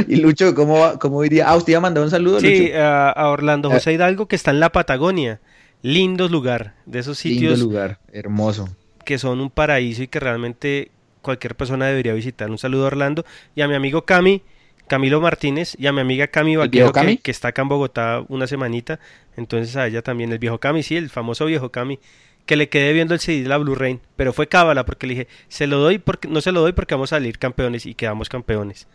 y 0.09 0.17
Lucho, 0.17 0.55
¿cómo, 0.55 0.79
va- 0.81 0.99
cómo 0.99 1.23
diría? 1.23 1.49
Ah, 1.49 1.57
usted 1.57 1.71
iba 1.73 1.79
a 1.79 1.83
mandar 1.83 2.03
un 2.05 2.11
saludo, 2.11 2.41
Sí, 2.41 2.67
Lucho. 2.67 2.79
a, 2.83 3.11
a 3.11 3.29
Orlando 3.29 3.71
Eh. 3.71 3.75
José 3.75 3.93
Hidalgo, 3.93 4.27
que 4.27 4.37
está 4.37 4.51
en 4.51 4.61
la 4.61 4.71
Patagonia. 4.73 5.41
Lindo 5.83 6.29
lugar, 6.29 6.75
de 6.87 6.99
esos 7.01 7.23
Lindo 7.25 7.41
sitios 7.41 7.61
lugar, 7.61 7.99
hermoso. 8.13 8.69
que 9.05 9.19
son 9.19 9.41
un 9.41 9.51
paraíso 9.51 10.03
y 10.05 10.09
que 10.09 10.21
realmente 10.21 10.91
cualquier 11.23 11.55
persona 11.57 11.87
debería 11.87 12.13
visitar. 12.13 12.51
Un 12.51 12.59
saludo 12.59 12.85
a 12.85 12.87
Orlando 12.89 13.25
y 13.57 13.63
a 13.63 13.69
mi 13.69 13.75
amigo 13.75 14.05
Cami, 14.05 14.43
Camilo 14.87 15.21
Martínez, 15.21 15.75
y 15.79 15.87
a 15.87 15.93
mi 15.93 16.01
amiga 16.01 16.27
Cami 16.29 16.55
Vaquero, 16.57 16.93
que, 16.93 17.17
que 17.19 17.31
está 17.33 17.49
acá 17.49 17.63
en 17.63 17.69
Bogotá 17.69 18.25
una 18.29 18.47
semanita. 18.47 19.01
Entonces 19.37 19.75
a 19.77 19.87
ella 19.87 20.03
también, 20.03 20.31
el 20.33 20.39
viejo 20.39 20.59
Cami, 20.59 20.83
sí, 20.85 20.97
el 20.97 21.09
famoso 21.11 21.47
viejo 21.47 21.71
Cami, 21.71 21.99
que 22.47 22.57
le 22.57 22.69
quedé 22.69 22.93
viendo 22.93 23.15
el 23.15 23.21
CD 23.21 23.43
de 23.43 23.49
la 23.49 23.59
Blue 23.59 23.75
Rain, 23.75 24.01
pero 24.17 24.33
fue 24.33 24.49
cábala 24.49 24.85
porque 24.85 25.07
le 25.07 25.15
dije, 25.15 25.29
se 25.49 25.67
lo 25.67 25.79
doy 25.79 25.99
porque 25.99 26.29
no 26.29 26.41
se 26.41 26.53
lo 26.53 26.61
doy 26.61 26.73
porque 26.73 26.95
vamos 26.95 27.13
a 27.13 27.17
salir 27.17 27.39
campeones 27.39 27.87
y 27.87 27.95
quedamos 27.95 28.29
campeones. 28.29 28.87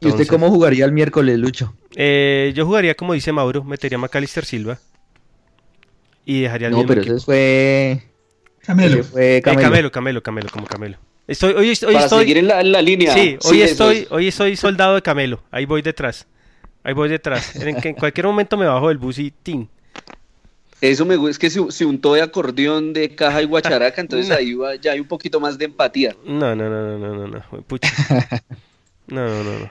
¿Y 0.00 0.08
usted 0.08 0.26
cómo 0.26 0.48
jugaría 0.50 0.84
el 0.86 0.92
miércoles, 0.92 1.38
Lucho? 1.38 1.74
eh, 1.94 2.52
yo 2.56 2.64
jugaría 2.66 2.94
como 2.94 3.12
dice 3.12 3.32
Mauro, 3.32 3.62
metería 3.64 3.96
a 3.98 4.00
Macalister 4.00 4.44
Silva 4.44 4.78
y 6.24 6.40
dejaría 6.42 6.68
al 6.68 6.72
No, 6.72 6.78
mismo 6.78 6.88
pero 6.88 7.00
equipo. 7.02 7.16
ese 7.16 7.24
fue... 7.24 8.02
Camelo. 8.60 9.04
fue 9.04 9.36
Eh, 9.36 9.42
Camelo. 9.42 9.62
Camelo, 9.62 9.90
Camelo, 9.92 10.22
Camelo, 10.22 10.48
como 10.50 10.66
Camelo. 10.66 10.98
Estoy, 11.26 11.52
hoy, 11.54 11.68
hoy 11.70 11.76
Para 11.92 12.00
estoy, 12.04 12.20
seguir 12.20 12.38
en 12.38 12.48
la, 12.48 12.60
en 12.60 12.72
la 12.72 12.82
línea. 12.82 13.12
Sí, 13.12 13.36
hoy 13.44 13.62
estoy, 13.62 13.98
es. 13.98 14.06
hoy 14.10 14.28
estoy 14.28 14.56
soldado 14.56 14.94
de 14.94 15.02
Camelo. 15.02 15.42
Ahí 15.50 15.64
voy 15.66 15.82
detrás. 15.82 16.26
Ahí 16.82 16.92
voy 16.94 17.08
detrás. 17.08 17.54
En 17.56 17.94
cualquier 17.94 18.26
momento 18.26 18.56
me 18.56 18.66
bajo 18.66 18.88
del 18.88 18.98
bus 18.98 19.18
y 19.18 19.30
¡tin! 19.30 19.68
Eso 20.90 21.06
me 21.06 21.16
gusta, 21.16 21.30
es 21.30 21.38
que 21.38 21.48
se, 21.50 21.60
se 21.70 21.84
untó 21.86 22.12
de 22.14 22.20
acordeón 22.22 22.92
de 22.92 23.14
caja 23.14 23.40
y 23.40 23.46
guacharaca, 23.46 24.00
entonces 24.00 24.28
No. 24.28 24.34
ahí 24.38 24.54
va- 24.54 24.74
ya 24.76 24.92
hay 24.92 25.00
un 25.00 25.08
poquito 25.08 25.40
más 25.40 25.56
de 25.56 25.64
empatía. 25.64 26.14
No, 26.26 26.54
no, 26.54 26.68
no, 26.68 26.98
no, 26.98 26.98
no, 26.98 27.26
no, 27.26 27.26
no. 27.28 27.62
Pucha. 27.62 27.88
No, 29.06 29.26
no, 29.26 29.44
no, 29.44 29.58
no. 29.60 29.70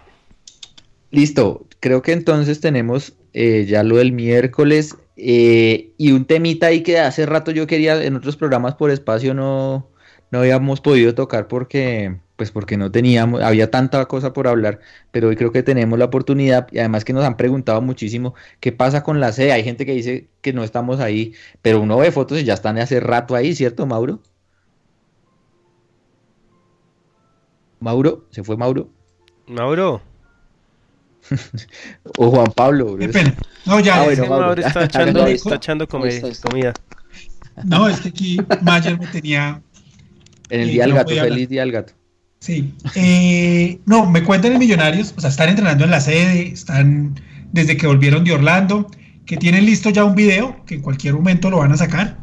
Listo, 1.11 1.65
creo 1.80 2.02
que 2.02 2.11
entonces 2.14 2.60
tenemos 2.60 3.14
eh, 3.34 3.65
ya 3.68 3.84
lo 3.84 3.98
del 3.98 4.11
miércoles 4.11 4.95
eh, 5.18 5.91
y 5.98 6.11
un 6.11 6.26
temita 6.26 6.68
ahí 6.68 6.81
que 6.84 6.99
hace 6.99 7.26
rato 7.26 7.52
yo 7.52 7.68
quería 7.68 8.03
en 8.03 8.15
otros 8.15 8.35
programas 8.38 8.76
por 8.76 8.90
espacio 8.91 9.34
no, 9.34 9.90
no 10.31 10.40
habíamos 10.40 10.81
podido 10.81 11.14
tocar 11.15 11.48
porque 11.48 12.15
pues 12.44 12.52
porque 12.52 12.76
no 12.76 12.91
teníamos, 12.91 13.41
había 13.41 13.72
tanta 13.72 14.06
cosa 14.06 14.34
por 14.34 14.48
hablar, 14.49 14.80
pero 15.11 15.30
hoy 15.30 15.36
creo 15.38 15.52
que 15.53 15.64
tenemos 15.64 15.98
la 15.98 16.06
oportunidad 16.06 16.68
y 16.72 16.80
además 16.80 17.06
que 17.06 17.14
nos 17.14 17.24
han 17.24 17.38
preguntado 17.38 17.82
muchísimo 17.82 18.36
qué 18.60 18.74
pasa 18.74 19.02
con 19.03 19.20
la 19.22 19.32
sede, 19.32 19.53
hay 19.53 19.64
gente 19.64 19.86
que 19.86 19.94
dice 19.94 20.28
que 20.41 20.52
no 20.52 20.64
estamos 20.65 20.99
ahí, 20.99 21.34
pero 21.61 21.80
uno 21.80 21.98
ve 21.98 22.11
fotos 22.11 22.40
y 22.40 22.44
ya 22.44 22.53
están 22.53 22.78
hace 22.80 22.99
rato 22.99 23.34
ahí, 23.36 23.56
¿cierto 23.56 23.86
Mauro? 23.86 24.22
Mauro, 27.80 28.26
¿se 28.32 28.44
fue 28.44 28.57
Mauro? 28.57 28.90
Mauro. 29.48 30.02
O 32.18 32.30
Juan 32.30 32.52
Pablo. 32.53 32.98
Qué 32.98 33.07
pena. 33.07 33.34
No, 33.65 33.80
ya, 33.80 34.02
Ah, 34.02 34.03
bueno. 34.03 34.26
Mauro. 34.28 34.45
Mauro 34.48 34.61
está 34.61 34.84
echando, 34.86 35.26
está 35.28 35.56
está, 35.56 36.28
está. 36.28 36.49
comida. 36.49 36.74
No, 37.64 37.88
es 37.88 38.02
que 38.02 38.10
aquí 38.10 38.38
Mayer 38.61 38.99
me 38.99 39.07
tenía. 39.07 39.61
En 40.49 40.61
el 40.61 40.70
día 40.70 40.84
del 40.84 40.90
no 40.91 40.95
gato, 40.98 41.10
feliz 41.15 41.49
día 41.49 41.61
del 41.61 41.72
gato. 41.72 41.94
Sí. 42.44 42.74
Eh, 42.95 43.80
no, 43.86 44.06
me 44.06 44.22
cuentan 44.22 44.52
en 44.52 44.60
Millonarios, 44.60 45.14
o 45.15 45.22
sea, 45.22 45.30
están 45.30 45.48
entrenando 45.48 45.86
en 45.86 45.91
la 45.91 46.02
sede, 46.02 46.49
están 46.49 47.18
desde 47.53 47.78
que 47.78 47.88
volvieron 47.88 48.26
de 48.26 48.34
Orlando, 48.34 48.91
que 49.26 49.38
tienen 49.38 49.65
listo 49.65 49.90
ya 49.91 50.03
un 50.03 50.14
video, 50.14 50.57
que 50.65 50.76
en 50.76 50.82
cualquier 50.82 51.14
momento 51.14 51.49
lo 51.49 51.60
van 51.60 51.72
a 51.72 51.78
sacar, 51.78 52.18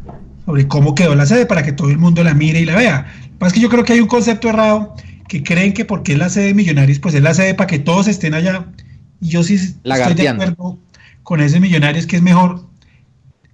sobre 0.45 0.69
cómo 0.69 0.95
quedó 0.95 1.15
la 1.15 1.25
sede 1.25 1.47
para 1.47 1.63
que 1.63 1.73
todo 1.73 1.89
el 1.89 1.97
mundo 1.97 2.23
la 2.23 2.35
mire 2.35 2.61
y 2.61 2.67
la 2.67 2.77
vea. 2.77 3.07
Lo 3.07 3.31
que 3.31 3.39
pasa 3.39 3.47
es 3.49 3.53
que 3.55 3.61
yo 3.61 3.71
creo 3.71 3.83
que 3.83 3.95
hay 3.95 4.01
un 4.01 4.09
concepto 4.09 4.51
errado, 4.51 4.95
que 5.27 5.43
creen 5.43 5.73
que 5.73 5.87
porque 5.87 6.13
es 6.13 6.19
la 6.19 6.29
sede 6.29 6.49
de 6.49 6.55
Millonarios, 6.55 6.99
pues 6.99 7.15
es 7.15 7.23
la 7.23 7.33
sede 7.33 7.55
para 7.55 7.69
que 7.69 7.79
todos 7.79 8.07
estén 8.07 8.35
allá. 8.35 8.67
Y 9.23 9.29
yo 9.31 9.43
sí 9.43 9.55
estoy 9.55 10.15
de 10.17 10.29
acuerdo 10.29 10.79
con 11.23 11.41
ese 11.41 11.61
Millonarios 11.61 12.07
que 12.07 12.17
es 12.17 12.23
mejor, 12.23 12.69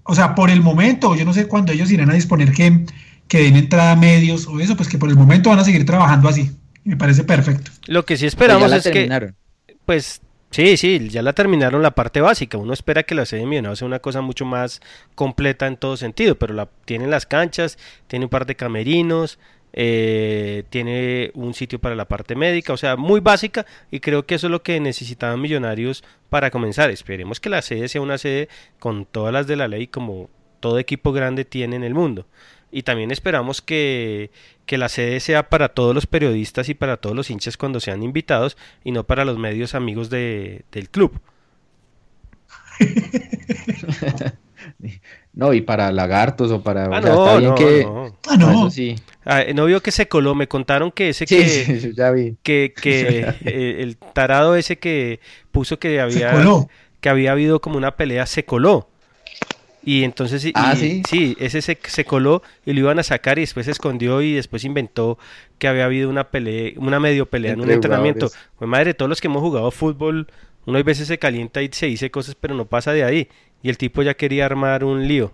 o 0.03 0.17
sea, 0.17 0.35
por 0.35 0.51
el 0.51 0.63
momento, 0.63 1.15
yo 1.15 1.25
no 1.25 1.33
sé 1.33 1.47
cuándo 1.47 1.71
ellos 1.71 1.93
irán 1.93 2.11
a 2.11 2.15
disponer 2.15 2.51
que, 2.51 2.87
que 3.29 3.43
den 3.43 3.57
entrada 3.57 3.93
a 3.93 3.97
medios 3.97 4.47
o 4.47 4.61
eso, 4.61 4.77
pues 4.77 4.89
que 4.89 4.99
por 4.99 5.09
el 5.09 5.17
momento 5.17 5.51
van 5.51 5.59
a 5.59 5.65
seguir 5.65 5.85
trabajando 5.85 6.29
así. 6.29 6.51
Me 6.85 6.97
parece 6.97 7.25
perfecto. 7.25 7.71
Lo 7.87 8.05
que 8.05 8.17
sí 8.17 8.25
Pues 8.25 8.35
esperamos 8.35 8.63
ya 8.63 8.69
la 8.69 8.77
es 8.77 8.89
que, 8.89 9.33
pues, 9.85 10.21
sí, 10.51 10.77
sí, 10.77 11.09
ya 11.09 11.23
la 11.23 11.33
terminaron 11.33 11.83
la 11.83 11.91
parte 11.91 12.21
básica. 12.21 12.59
Uno 12.59 12.73
espera 12.73 13.03
que 13.03 13.17
la 13.17 13.27
sede 13.27 13.41
de 13.41 13.47
Millonarios 13.47 13.81
sea 13.81 13.87
una 13.87 13.99
cosa 13.99 14.21
mucho 14.21 14.45
más 14.45 14.81
completa 15.17 15.67
en 15.67 15.77
todo 15.77 15.97
sentido, 15.97 16.37
pero 16.37 16.55
la 16.55 16.69
tienen 16.85 17.11
las 17.11 17.27
canchas, 17.27 17.77
tiene 18.07 18.27
un 18.27 18.31
par 18.31 18.47
de 18.47 18.55
camerinos, 18.55 19.41
eh, 19.73 20.63
tiene 20.71 21.33
un 21.35 21.53
sitio 21.53 21.79
para 21.81 21.95
la 21.95 22.07
parte 22.07 22.37
médica, 22.37 22.73
o 22.73 22.77
sea, 22.77 22.97
muy 22.97 23.21
básica 23.21 23.67
y 23.91 24.01
creo 24.01 24.25
que 24.25 24.37
eso 24.37 24.47
es 24.47 24.51
lo 24.51 24.63
que 24.63 24.81
necesitaban 24.81 25.41
Millonarios 25.41 26.05
para 26.31 26.51
comenzar. 26.51 26.91
Esperemos 26.91 27.41
que 27.41 27.51
la 27.51 27.63
sede 27.63 27.89
sea 27.89 28.01
una 28.01 28.17
sede 28.17 28.49
con 28.79 29.07
todas 29.07 29.33
las 29.33 29.47
de 29.47 29.57
la 29.57 29.67
ley 29.67 29.89
como 29.89 30.31
todo 30.61 30.79
equipo 30.79 31.13
grande 31.13 31.45
tiene 31.45 31.77
en 31.77 31.85
el 31.85 31.95
mundo. 31.95 32.27
Y 32.77 32.83
también 32.83 33.11
esperamos 33.11 33.63
que, 33.63 34.31
que 34.67 34.77
la 34.77 34.91
sede 34.91 35.19
sea 35.21 35.49
para 35.49 35.71
todos 35.71 35.95
los 35.95 36.07
periodistas 36.07 36.69
y 36.69 36.75
para 36.75 36.99
todos 36.99 37.17
los 37.17 37.31
hinchas 37.31 37.57
cuando 37.57 37.81
sean 37.81 38.03
invitados 38.03 38.59
y 38.85 38.93
no 38.93 39.05
para 39.05 39.25
los 39.25 39.39
medios 39.39 39.75
amigos 39.75 40.11
de- 40.11 40.63
del 40.73 40.91
club. 40.91 41.19
No, 45.33 45.53
y 45.53 45.61
para 45.61 45.93
lagartos 45.93 46.51
o 46.51 46.63
para. 46.63 46.85
Ah, 46.87 46.99
o 46.99 47.03
sea, 47.03 47.13
no, 47.15 47.25
está 47.27 47.37
bien 47.39 47.51
no, 47.51 47.55
que. 47.55 47.85
no. 47.85 48.17
Ah, 48.27 48.37
no. 48.37 48.51
Eso 48.51 48.71
sí. 48.71 48.97
Ah, 49.25 49.43
no 49.55 49.67
vio 49.67 49.83
que 49.83 49.91
se 49.93 50.09
coló, 50.09 50.35
me 50.35 50.49
contaron 50.49 50.91
que 50.91 51.11
ese 51.11 51.27
Sí, 51.27 51.37
que, 51.37 51.81
sí, 51.81 51.93
ya 51.95 52.11
vi. 52.11 52.37
que, 52.43 52.73
que 52.75 53.19
eh, 53.45 53.77
el 53.81 53.97
tarado 53.99 54.57
ese 54.57 54.79
que 54.79 55.21
puso 55.53 55.79
que 55.79 55.91
Se 55.91 56.01
había 56.01 56.33
coló. 56.33 56.69
que 57.01 57.09
había 57.11 57.33
habido 57.33 57.61
como 57.61 57.77
una 57.77 57.97
pelea 57.97 58.27
se 58.27 58.45
coló. 58.45 58.89
Y 59.87 60.03
entonces 60.03 60.45
y- 60.45 60.53
Ah, 60.55 60.75
y- 60.75 61.03
¿sí? 61.09 61.37
ese 61.39 61.63
se, 61.63 61.79
se 61.87 62.05
coló 62.05 62.43
y 62.67 62.73
lo 62.73 62.81
iban 62.81 62.99
a 62.99 63.05
sacar 63.05 63.39
y 63.39 63.43
después 63.43 63.67
se 63.67 63.73
escondió 63.73 64.21
y 64.21 64.35
después 64.35 64.65
inventó 64.65 65.17
que 65.59 65.69
había 65.69 65.85
habido 65.85 66.11
una 66.11 66.25
pelea, 66.29 66.73
una 66.77 66.99
medio 66.99 67.27
pelea 67.27 67.53
en 67.53 67.59
un 67.61 67.63
Entre 67.63 67.75
entrenamiento. 67.77 68.29
Pues 68.59 68.69
madre, 68.69 68.95
todos 68.95 69.09
los 69.09 69.21
que 69.21 69.29
hemos 69.29 69.41
jugado 69.43 69.71
fútbol, 69.71 70.27
uno 70.67 70.77
a 70.79 70.83
veces 70.83 71.07
se 71.07 71.19
calienta 71.21 71.63
y 71.63 71.69
se 71.73 71.87
dice 71.87 72.11
cosas, 72.11 72.35
pero 72.35 72.55
no 72.57 72.65
pasa 72.67 72.93
de 72.93 73.05
ahí. 73.05 73.29
Y 73.63 73.69
el 73.69 73.79
tipo 73.79 74.03
ya 74.03 74.15
quería 74.15 74.45
armar 74.45 74.83
un 74.83 75.07
lío. 75.07 75.33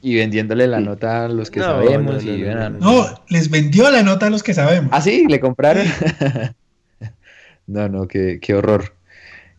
Y 0.00 0.14
vendiéndole 0.16 0.66
la 0.66 0.80
nota 0.80 1.26
a 1.26 1.28
los 1.28 1.50
que 1.50 1.60
No, 1.60 1.66
sabemos. 1.66 2.24
no, 2.24 2.32
y 2.32 2.38
no, 2.40 2.46
ven 2.46 2.58
no, 2.58 2.64
a- 2.64 2.70
no. 2.70 2.78
No, 2.78 3.24
les 3.28 3.50
vendió 3.50 3.90
la 3.90 4.02
nota 4.02 4.28
a 4.28 4.30
los 4.30 4.42
que 4.42 4.54
sabemos. 4.54 4.90
Ah, 4.94 5.02
sí, 5.02 5.26
le 5.28 5.38
compraron. 5.38 5.84
no, 7.66 7.88
no, 7.88 8.08
qué, 8.08 8.38
qué 8.40 8.54
horror. 8.54 8.94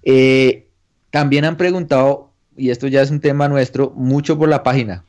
Eh, 0.03 0.67
también 1.11 1.45
han 1.45 1.57
preguntado, 1.57 2.30
y 2.57 2.69
esto 2.69 2.87
ya 2.87 3.01
es 3.01 3.11
un 3.11 3.19
tema 3.19 3.47
nuestro, 3.47 3.91
mucho 3.95 4.37
por 4.37 4.49
la 4.49 4.63
página. 4.63 5.03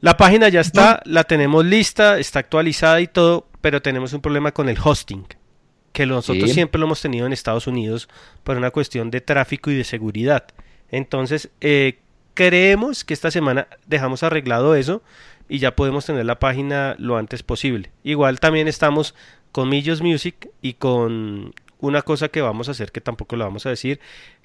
La 0.00 0.16
página 0.16 0.48
ya 0.48 0.60
está, 0.60 1.00
la 1.04 1.24
tenemos 1.24 1.64
lista, 1.64 2.18
está 2.18 2.38
actualizada 2.40 3.00
y 3.00 3.06
todo, 3.06 3.48
pero 3.60 3.80
tenemos 3.82 4.12
un 4.12 4.20
problema 4.20 4.52
con 4.52 4.68
el 4.68 4.76
hosting, 4.82 5.24
que 5.92 6.06
nosotros 6.06 6.48
Sí. 6.50 6.54
siempre 6.54 6.78
lo 6.78 6.86
hemos 6.86 7.00
tenido 7.00 7.26
en 7.26 7.32
Estados 7.32 7.66
Unidos 7.66 8.08
por 8.44 8.56
una 8.56 8.70
cuestión 8.70 9.10
de 9.10 9.20
tráfico 9.20 9.70
y 9.70 9.74
de 9.74 9.84
seguridad. 9.84 10.44
Entonces, 10.90 11.50
eh, 11.60 11.98
creemos 12.34 13.04
que 13.04 13.14
esta 13.14 13.30
semana 13.30 13.66
dejamos 13.86 14.22
arreglado 14.22 14.74
eso 14.76 15.02
y 15.48 15.58
ya 15.58 15.74
podemos 15.74 16.04
tener 16.04 16.26
la 16.26 16.38
página 16.38 16.94
lo 16.98 17.16
antes 17.16 17.42
posible. 17.42 17.90
Igual 18.04 18.38
también 18.38 18.68
estamos 18.68 19.14
con 19.52 19.70
Millos 19.70 20.02
Music 20.02 20.50
y 20.60 20.74
con 20.74 21.54
una 21.78 22.02
cosa 22.02 22.28
que 22.28 22.42
vamos 22.42 22.68
a 22.68 22.72
hacer 22.72 22.92
que 22.92 23.00
tampoco 23.00 23.36
lo 23.36 23.44
vamos 23.44 23.64
a 23.66 23.70
decir. 23.70 23.98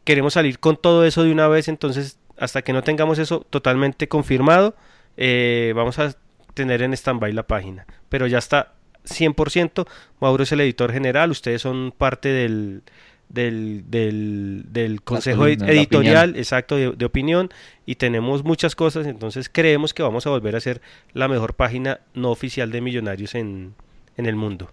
Queremos 0.04 0.34
salir 0.34 0.60
con 0.60 0.78
todo 0.78 1.06
eso 1.06 1.24
de 1.24 1.32
una 1.32 1.48
vez, 1.48 1.68
entonces 1.68 2.18
hasta 2.38 2.64
que 2.64 2.74
no 2.74 2.82
tengamos 2.82 3.20
eso 3.20 3.46
totalmente 3.50 4.08
confirmado, 4.08 4.76
eh, 5.16 5.74
vamos 5.76 6.00
a 6.00 6.16
tener 6.54 6.82
en 6.82 6.94
stand-by 6.94 7.34
la 7.34 7.44
página. 7.44 7.86
Pero 8.10 8.26
ya 8.26 8.40
está 8.40 8.74
100%. 9.06 9.88
Mauro 10.20 10.44
es 10.44 10.52
el 10.52 10.62
editor 10.62 10.92
general, 10.92 11.32
ustedes 11.32 11.62
son 11.62 11.94
parte 11.96 12.30
del, 12.30 12.82
del, 13.30 13.84
del, 13.88 15.02
consejo 15.02 15.48
editorial, 15.48 16.36
exacto, 16.36 16.76
de, 16.76 17.06
opinión, 17.06 17.50
y 17.86 17.96
tenemos 17.96 18.44
muchas 18.44 18.76
cosas, 18.76 19.08
entonces 19.08 19.50
creemos 19.50 19.94
que 19.94 20.04
vamos 20.04 20.26
a 20.28 20.32
volver 20.32 20.56
a 20.56 20.60
ser 20.60 20.82
la 21.14 21.28
mejor 21.28 21.54
página 21.54 22.02
no 22.14 22.32
oficial 22.32 22.72
de 22.72 22.82
Millonarios 22.82 23.36
en, 23.36 23.76
en 24.18 24.26
el 24.26 24.36
mundo. 24.36 24.72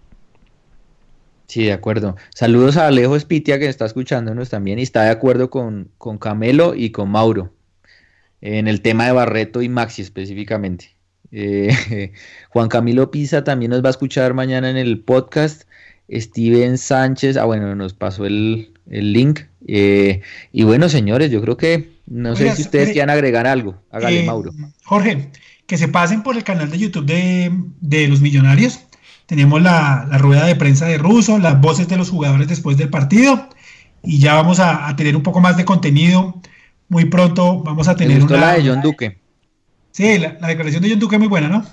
Sí, 1.49 1.63
de 1.63 1.73
acuerdo. 1.73 2.15
Saludos 2.35 2.77
a 2.77 2.85
Alejo 2.85 3.15
Espitia 3.15 3.57
que 3.57 3.67
está 3.67 3.83
escuchándonos 3.83 4.51
también 4.51 4.77
y 4.77 4.83
está 4.83 5.05
de 5.05 5.09
acuerdo 5.09 5.49
con, 5.49 5.89
con 5.97 6.19
Camelo 6.19 6.75
y 6.75 6.91
con 6.91 7.09
Mauro 7.09 7.51
en 8.39 8.67
el 8.67 8.81
tema 8.81 9.07
de 9.07 9.13
Barreto 9.13 9.63
y 9.63 9.67
Maxi 9.67 10.03
específicamente. 10.03 10.95
Eh, 11.31 12.11
Juan 12.49 12.69
Camilo 12.69 13.09
Pisa 13.09 13.43
también 13.43 13.71
nos 13.71 13.83
va 13.83 13.87
a 13.87 13.89
escuchar 13.89 14.35
mañana 14.35 14.69
en 14.69 14.77
el 14.77 14.99
podcast. 14.99 15.63
Steven 16.11 16.77
Sánchez, 16.77 17.35
ah 17.35 17.45
bueno, 17.45 17.75
nos 17.75 17.95
pasó 17.95 18.27
el, 18.27 18.71
link. 18.85 19.41
Eh, 19.67 20.21
y 20.51 20.63
bueno, 20.63 20.87
señores, 20.87 21.31
yo 21.31 21.41
creo 21.41 21.57
que 21.57 21.89
no 22.05 22.35
sé 22.35 22.55
si 22.55 22.61
ustedes 22.61 22.91
quieran 22.91 23.09
agregar 23.09 23.47
algo. 23.47 23.81
Hágale, 23.89 24.19
eh, 24.19 24.25
Mauro. 24.25 24.51
Jorge, 24.83 25.31
que 25.65 25.77
se 25.77 25.87
pasen 25.87 26.21
por 26.21 26.37
el 26.37 26.43
canal 26.43 26.69
de 26.69 26.77
YouTube 26.77 27.07
de, 27.07 27.51
de 27.81 28.07
los 28.07 28.21
Millonarios 28.21 28.81
tenemos 29.29 29.61
la, 29.61 30.07
rueda 30.17 30.47
de 30.47 30.55
prensa 30.55 30.87
de 30.87 30.97
Russo, 30.97 31.37
las 31.37 31.61
voces 31.61 31.87
de 31.87 31.97
los 31.97 32.09
jugadores 32.09 32.47
después 32.47 32.77
del 32.77 32.89
partido 32.89 33.47
y 34.01 34.17
ya 34.17 34.33
vamos 34.33 34.59
a, 34.59 34.91
tener 34.95 35.15
un 35.15 35.21
poco 35.21 35.39
más 35.39 35.55
de 35.55 35.65
contenido. 35.65 36.41
Muy 36.87 37.05
pronto 37.05 37.61
vamos 37.61 37.87
a 37.87 37.95
tener 37.95 38.23
una... 38.23 38.37
la 38.37 38.53
de 38.53 38.67
John 38.67 38.81
Duque. 38.81 39.19
Sí, 39.91 40.17
la, 40.17 40.31
declaración 40.47 40.81
de 40.81 40.89
John 40.89 40.99
Duque 40.99 41.17
es 41.17 41.19
muy 41.19 41.27
buena, 41.27 41.47
¿no? 41.47 41.63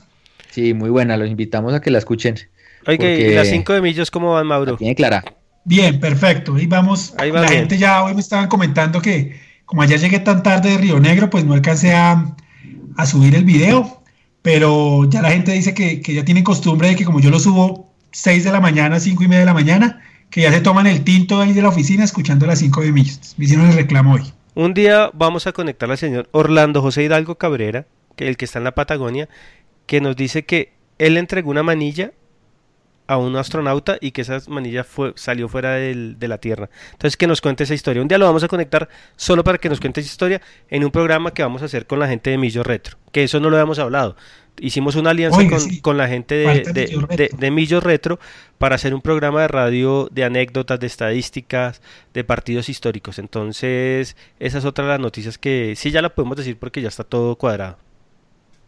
Sí, 0.51 0.74
muy 0.74 0.91
buena. 0.91 1.16
Los 1.16 1.31
invitamos 1.31 1.73
a 1.73 1.81
que 1.81 1.91
la 1.91 1.97
escuchen. 1.97 2.35
Oye, 2.87 3.31
¿y 3.31 3.35
las 3.35 3.49
cinco 3.49 3.73
de 3.73 3.81
millos 3.81 4.11
cómo 4.11 4.35
van, 4.35 4.47
Mauro? 4.47 4.77
Tiene 4.77 4.95
clara. 4.95 5.24
Bien, 5.65 5.99
perfecto. 5.99 6.57
Ahí 6.57 6.66
vamos. 6.66 7.15
la 7.19 7.49
gente 7.49 7.78
ya 7.78 8.05
hoy 8.05 8.12
me 8.12 8.20
estaban 8.20 8.49
comentando 8.49 9.01
que 9.01 9.41
como 9.65 9.81
ayer 9.81 9.99
llegué 9.99 10.19
tan 10.19 10.43
tarde 10.43 10.73
de 10.73 10.77
Río 10.77 11.01
Negro, 11.01 11.31
pues 11.31 11.47
no 11.47 11.55
alcancé 11.55 11.95
a, 11.95 12.37
a 12.99 13.07
subir 13.07 13.35
el 13.35 13.45
video 13.45 13.95
pero 14.47 15.10
ya 15.10 15.23
la 15.23 15.32
gente 15.32 15.51
dice 15.51 15.74
que, 15.74 16.01
ya 16.01 16.24
tienen 16.24 16.44
costumbre 16.44 16.86
de 16.86 16.94
que 16.94 17.05
como 17.05 17.18
yo 17.18 17.31
lo 17.31 17.40
subo 17.40 17.93
6 18.12 18.44
de 18.44 18.52
la 18.52 18.60
mañana, 18.60 19.01
5 19.01 19.24
y 19.24 19.27
media 19.27 19.40
de 19.40 19.47
la 19.47 19.55
mañana, 19.55 20.05
que 20.31 20.43
ya 20.43 20.52
se 20.52 20.60
toman 20.60 20.86
el 20.86 21.02
tinto 21.02 21.40
ahí 21.40 21.52
de 21.52 21.62
la 21.62 21.70
oficina 21.70 22.05
escuchando 22.05 22.47
las 22.47 22.60
5 22.60 22.82
de 22.82 22.93
millas. 22.93 23.35
Me 23.39 23.47
hicieron 23.47 23.66
el 23.66 23.74
reclamo 23.74 24.14
hoy. 24.14 24.32
Un 24.55 24.73
día 24.73 25.10
vamos 25.14 25.48
a 25.48 25.52
conectar 25.52 25.90
al 25.90 25.98
señor 25.98 26.28
Orlando 26.31 26.81
José 26.81 27.02
Hidalgo 27.02 27.35
Cabrera, 27.35 27.86
que 28.14 28.28
el 28.28 28.36
que 28.36 28.44
está 28.44 28.59
en 28.59 28.64
la 28.66 28.77
Patagonia, 28.77 29.28
que 29.86 30.01
nos 30.01 30.14
dice 30.14 30.44
que 30.44 30.74
él 30.98 31.16
entregó 31.16 31.51
una 31.51 31.64
manilla 31.64 32.12
a 33.07 33.16
un 33.16 33.37
astronauta 33.37 33.99
y 34.01 34.11
que 34.11 34.23
esa 34.23 34.39
manilla 34.49 34.85
fue, 34.85 35.12
salió 35.16 35.49
fuera 35.49 35.74
de 35.74 36.28
la 36.28 36.39
Tierra. 36.39 36.69
Entonces 36.93 37.16
que 37.16 37.27
nos 37.27 37.41
cuente 37.41 37.65
esa 37.65 37.74
historia. 37.74 38.03
Un 38.03 38.09
día 38.09 38.19
lo 38.19 38.27
vamos 38.27 38.45
a 38.45 38.49
conectar 38.49 38.89
solo 39.16 39.45
para 39.45 39.59
que 39.59 39.69
nos 39.69 39.81
cuente 39.81 40.01
esa 40.01 40.11
historia 40.11 40.43
en 40.69 40.85
un 40.85 40.91
programa 40.91 41.33
que 41.33 41.43
vamos 41.43 41.62
a 41.62 41.66
hacer 41.66 41.87
con 41.87 41.99
la 41.99 42.09
gente 42.09 42.31
de 42.31 42.39
Millo 42.39 42.62
Retro, 42.62 42.99
que 43.12 43.24
eso 43.24 43.41
no 43.41 43.51
lo 43.51 43.57
habíamos 43.57 43.78
hablado. 43.78 44.16
Hicimos 44.59 44.97
una 44.97 45.11
alianza 45.11 45.39
con, 45.83 45.99
la 45.99 46.09
gente 46.09 46.35
de, 46.35 47.31
de, 47.39 47.51
Millo 47.51 47.81
Retro 47.81 48.19
para 48.57 48.77
hacer 48.77 48.95
un 48.95 49.03
programa 49.03 49.43
de 49.43 49.49
radio 49.49 50.09
de 50.11 50.24
anécdotas, 50.24 50.81
de 50.81 50.87
estadísticas, 50.87 51.83
de 52.15 52.24
partidos 52.24 52.70
históricos. 52.70 53.19
Entonces, 53.19 54.16
esa 54.41 54.59
es 54.59 54.65
otra 54.65 54.87
de 54.87 54.93
las 54.93 55.01
noticias 55.01 55.37
que 55.37 55.74
sí 55.77 55.91
ya 55.91 56.01
la 56.01 56.15
podemos 56.15 56.39
decir 56.39 56.59
porque 56.59 56.81
ya 56.81 56.89
está 56.89 57.05
todo 57.05 57.37
cuadrado. 57.37 57.77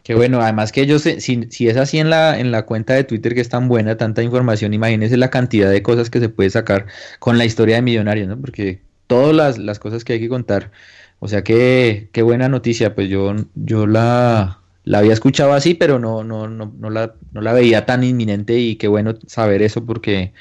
Que 0.09 0.15
bueno, 0.15 0.41
además 0.41 0.71
que 0.71 0.81
ellos, 0.81 1.03
si, 1.03 1.19
si, 1.51 1.67
es 1.67 1.77
así 1.77 1.99
en 1.99 2.09
la, 2.09 2.39
en 2.39 2.49
la 2.49 2.65
cuenta 2.65 2.95
de 2.95 3.03
Twitter 3.03 3.35
que 3.35 3.41
es 3.41 3.49
tan 3.49 3.67
buena, 3.67 3.95
tanta 3.95 4.23
información, 4.23 4.73
imagínense 4.73 5.17
la 5.17 5.29
cantidad 5.29 5.69
de 5.69 5.83
cosas 5.83 6.09
que 6.09 6.19
se 6.19 6.29
puede 6.29 6.49
sacar 6.49 6.87
con 7.19 7.37
la 7.37 7.45
historia 7.45 7.75
de 7.75 7.83
Millonarios, 7.83 8.27
¿no? 8.27 8.35
Porque 8.41 8.81
todas 9.05 9.35
las, 9.35 9.59
las 9.59 9.77
cosas 9.77 10.03
que 10.03 10.13
hay 10.13 10.19
que 10.19 10.27
contar. 10.27 10.71
O 11.19 11.27
sea 11.27 11.43
que, 11.43 12.09
qué 12.11 12.23
buena 12.23 12.49
noticia, 12.49 12.95
pues 12.95 13.07
yo, 13.07 13.35
yo 13.53 13.85
la, 13.85 14.61
la 14.83 14.97
había 14.97 15.13
escuchado 15.13 15.53
así, 15.53 15.75
pero 15.75 15.99
no, 15.99 16.23
no, 16.23 16.47
no, 16.47 16.73
no, 16.75 16.89
la, 16.89 17.13
no 17.31 17.41
la 17.41 17.53
veía 17.53 17.85
tan 17.85 18.03
inminente 18.03 18.57
y 18.57 18.77
qué 18.77 18.87
bueno 18.87 19.13
saber 19.27 19.61
eso 19.61 19.85
porque, 19.85 20.33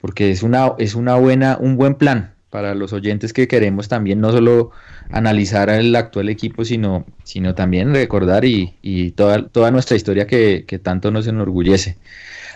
porque 0.00 0.32
es 0.32 0.42
una, 0.42 0.72
es 0.78 0.96
una 0.96 1.14
buena, 1.14 1.58
un 1.60 1.76
buen 1.76 1.94
plan 1.94 2.34
para 2.52 2.74
los 2.74 2.92
oyentes 2.92 3.32
que 3.32 3.48
queremos 3.48 3.88
también 3.88 4.20
no 4.20 4.30
solo 4.30 4.72
analizar 5.10 5.70
el 5.70 5.96
actual 5.96 6.28
equipo, 6.28 6.66
sino, 6.66 7.06
sino 7.24 7.54
también 7.54 7.94
recordar 7.94 8.44
y, 8.44 9.12
toda, 9.16 9.48
toda 9.48 9.70
nuestra 9.70 9.96
historia 9.96 10.26
que, 10.26 10.80
tanto 10.82 11.10
nos 11.10 11.26
enorgullece. 11.26 11.96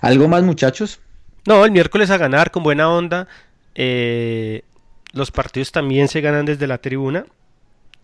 ¿Algo 0.03 0.29
más, 0.29 0.43
muchachos? 0.43 1.01
No, 1.47 1.65
el 1.65 1.71
miércoles 1.71 2.11
a 2.11 2.19
ganar 2.19 2.51
con 2.51 2.63
buena 2.63 2.91
onda. 2.91 3.27
Eh, 3.75 4.65
los 5.15 5.31
partidos 5.31 5.73
también 5.73 6.09
se 6.09 6.21
ganan 6.21 6.45
desde 6.45 6.67
la 6.67 6.77
tribuna. 6.77 7.25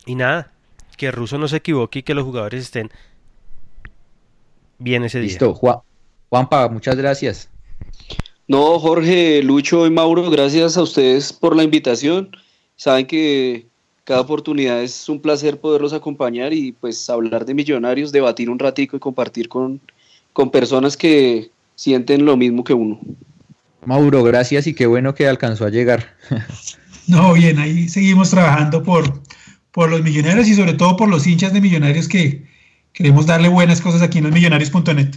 Y 0.06 0.14
nada, 0.14 0.50
que 0.96 1.10
Russo 1.10 1.36
no 1.36 1.46
se 1.46 1.58
equivoque 1.58 1.98
y 1.98 2.02
que 2.04 2.14
los 2.14 2.24
jugadores 2.24 2.62
estén 2.62 2.90
bien 4.78 5.04
ese 5.04 5.18
día. 5.18 5.28
Listo, 5.28 5.52
Juanpa, 6.30 6.70
muchas 6.70 6.96
gracias. 6.96 7.51
No, 8.48 8.78
Jorge, 8.78 9.42
Lucho 9.42 9.86
y 9.86 9.90
Mauro, 9.90 10.28
gracias 10.30 10.76
a 10.76 10.82
ustedes 10.82 11.32
por 11.32 11.56
la 11.56 11.62
invitación. 11.62 12.30
Saben 12.76 13.06
que 13.06 13.66
cada 14.04 14.20
oportunidad 14.20 14.82
es 14.82 15.08
un 15.08 15.20
placer 15.20 15.60
poderlos 15.60 15.92
acompañar 15.92 16.52
y 16.52 16.72
pues 16.72 17.08
hablar 17.08 17.44
de 17.44 17.54
millonarios, 17.54 18.10
debatir 18.10 18.50
un 18.50 18.58
ratico 18.58 18.96
y 18.96 19.00
compartir 19.00 19.48
con, 19.48 19.80
con 20.32 20.50
personas 20.50 20.96
que 20.96 21.50
sienten 21.76 22.24
lo 22.24 22.36
mismo 22.36 22.64
que 22.64 22.74
uno. 22.74 23.00
Mauro, 23.84 24.22
gracias 24.22 24.66
y 24.66 24.74
qué 24.74 24.86
bueno 24.86 25.14
que 25.14 25.26
alcanzó 25.28 25.64
a 25.64 25.70
llegar. 25.70 26.16
no, 27.06 27.32
bien, 27.34 27.58
ahí 27.58 27.88
seguimos 27.88 28.30
trabajando 28.30 28.82
por, 28.82 29.20
por 29.70 29.90
los 29.90 30.02
millonarios 30.02 30.48
y 30.48 30.54
sobre 30.54 30.74
todo 30.74 30.96
por 30.96 31.08
los 31.08 31.26
hinchas 31.26 31.52
de 31.52 31.60
millonarios 31.60 32.08
que 32.08 32.44
queremos 32.92 33.26
darle 33.26 33.48
buenas 33.48 33.80
cosas 33.80 34.02
aquí 34.02 34.18
en 34.18 34.24
los 34.24 34.32
millonarios.net. 34.32 35.14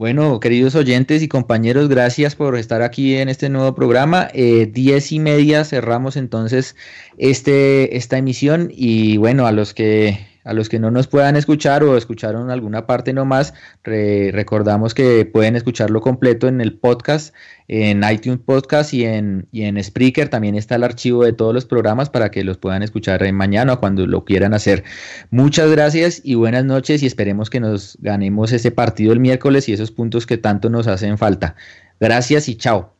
Bueno, 0.00 0.40
queridos 0.40 0.76
oyentes 0.76 1.22
y 1.22 1.28
compañeros, 1.28 1.90
gracias 1.90 2.34
por 2.34 2.56
estar 2.56 2.80
aquí 2.80 3.16
en 3.16 3.28
este 3.28 3.50
nuevo 3.50 3.74
programa. 3.74 4.30
Eh, 4.32 4.64
diez 4.64 5.12
y 5.12 5.18
media 5.18 5.62
cerramos 5.62 6.16
entonces 6.16 6.74
este, 7.18 7.98
esta 7.98 8.16
emisión 8.16 8.72
y 8.74 9.18
bueno, 9.18 9.46
a 9.46 9.52
los 9.52 9.74
que 9.74 10.29
a 10.44 10.52
los 10.52 10.68
que 10.68 10.78
no 10.78 10.90
nos 10.90 11.06
puedan 11.06 11.36
escuchar 11.36 11.82
o 11.84 11.96
escucharon 11.96 12.50
alguna 12.50 12.86
parte 12.86 13.12
nomás, 13.12 13.54
recordamos 13.82 14.94
que 14.94 15.24
pueden 15.24 15.56
escucharlo 15.56 16.00
completo 16.00 16.48
en 16.48 16.60
el 16.60 16.74
podcast, 16.74 17.34
en 17.68 18.02
iTunes 18.10 18.40
Podcast 18.44 18.92
y 18.94 19.04
en, 19.04 19.46
y 19.52 19.62
en 19.62 19.82
Spreaker. 19.82 20.28
También 20.28 20.54
está 20.54 20.74
el 20.74 20.84
archivo 20.84 21.24
de 21.24 21.32
todos 21.32 21.54
los 21.54 21.66
programas 21.66 22.10
para 22.10 22.30
que 22.30 22.44
los 22.44 22.58
puedan 22.58 22.82
escuchar 22.82 23.30
mañana 23.32 23.74
o 23.74 23.80
cuando 23.80 24.06
lo 24.06 24.24
quieran 24.24 24.54
hacer. 24.54 24.84
Muchas 25.30 25.70
gracias 25.70 26.20
y 26.24 26.34
buenas 26.34 26.64
noches 26.64 27.02
y 27.02 27.06
esperemos 27.06 27.50
que 27.50 27.60
nos 27.60 27.98
ganemos 28.00 28.52
ese 28.52 28.70
partido 28.70 29.12
el 29.12 29.20
miércoles 29.20 29.68
y 29.68 29.72
esos 29.72 29.90
puntos 29.90 30.26
que 30.26 30.38
tanto 30.38 30.70
nos 30.70 30.86
hacen 30.86 31.18
falta. 31.18 31.56
Gracias 32.00 32.48
y 32.48 32.56
chao. 32.56 32.99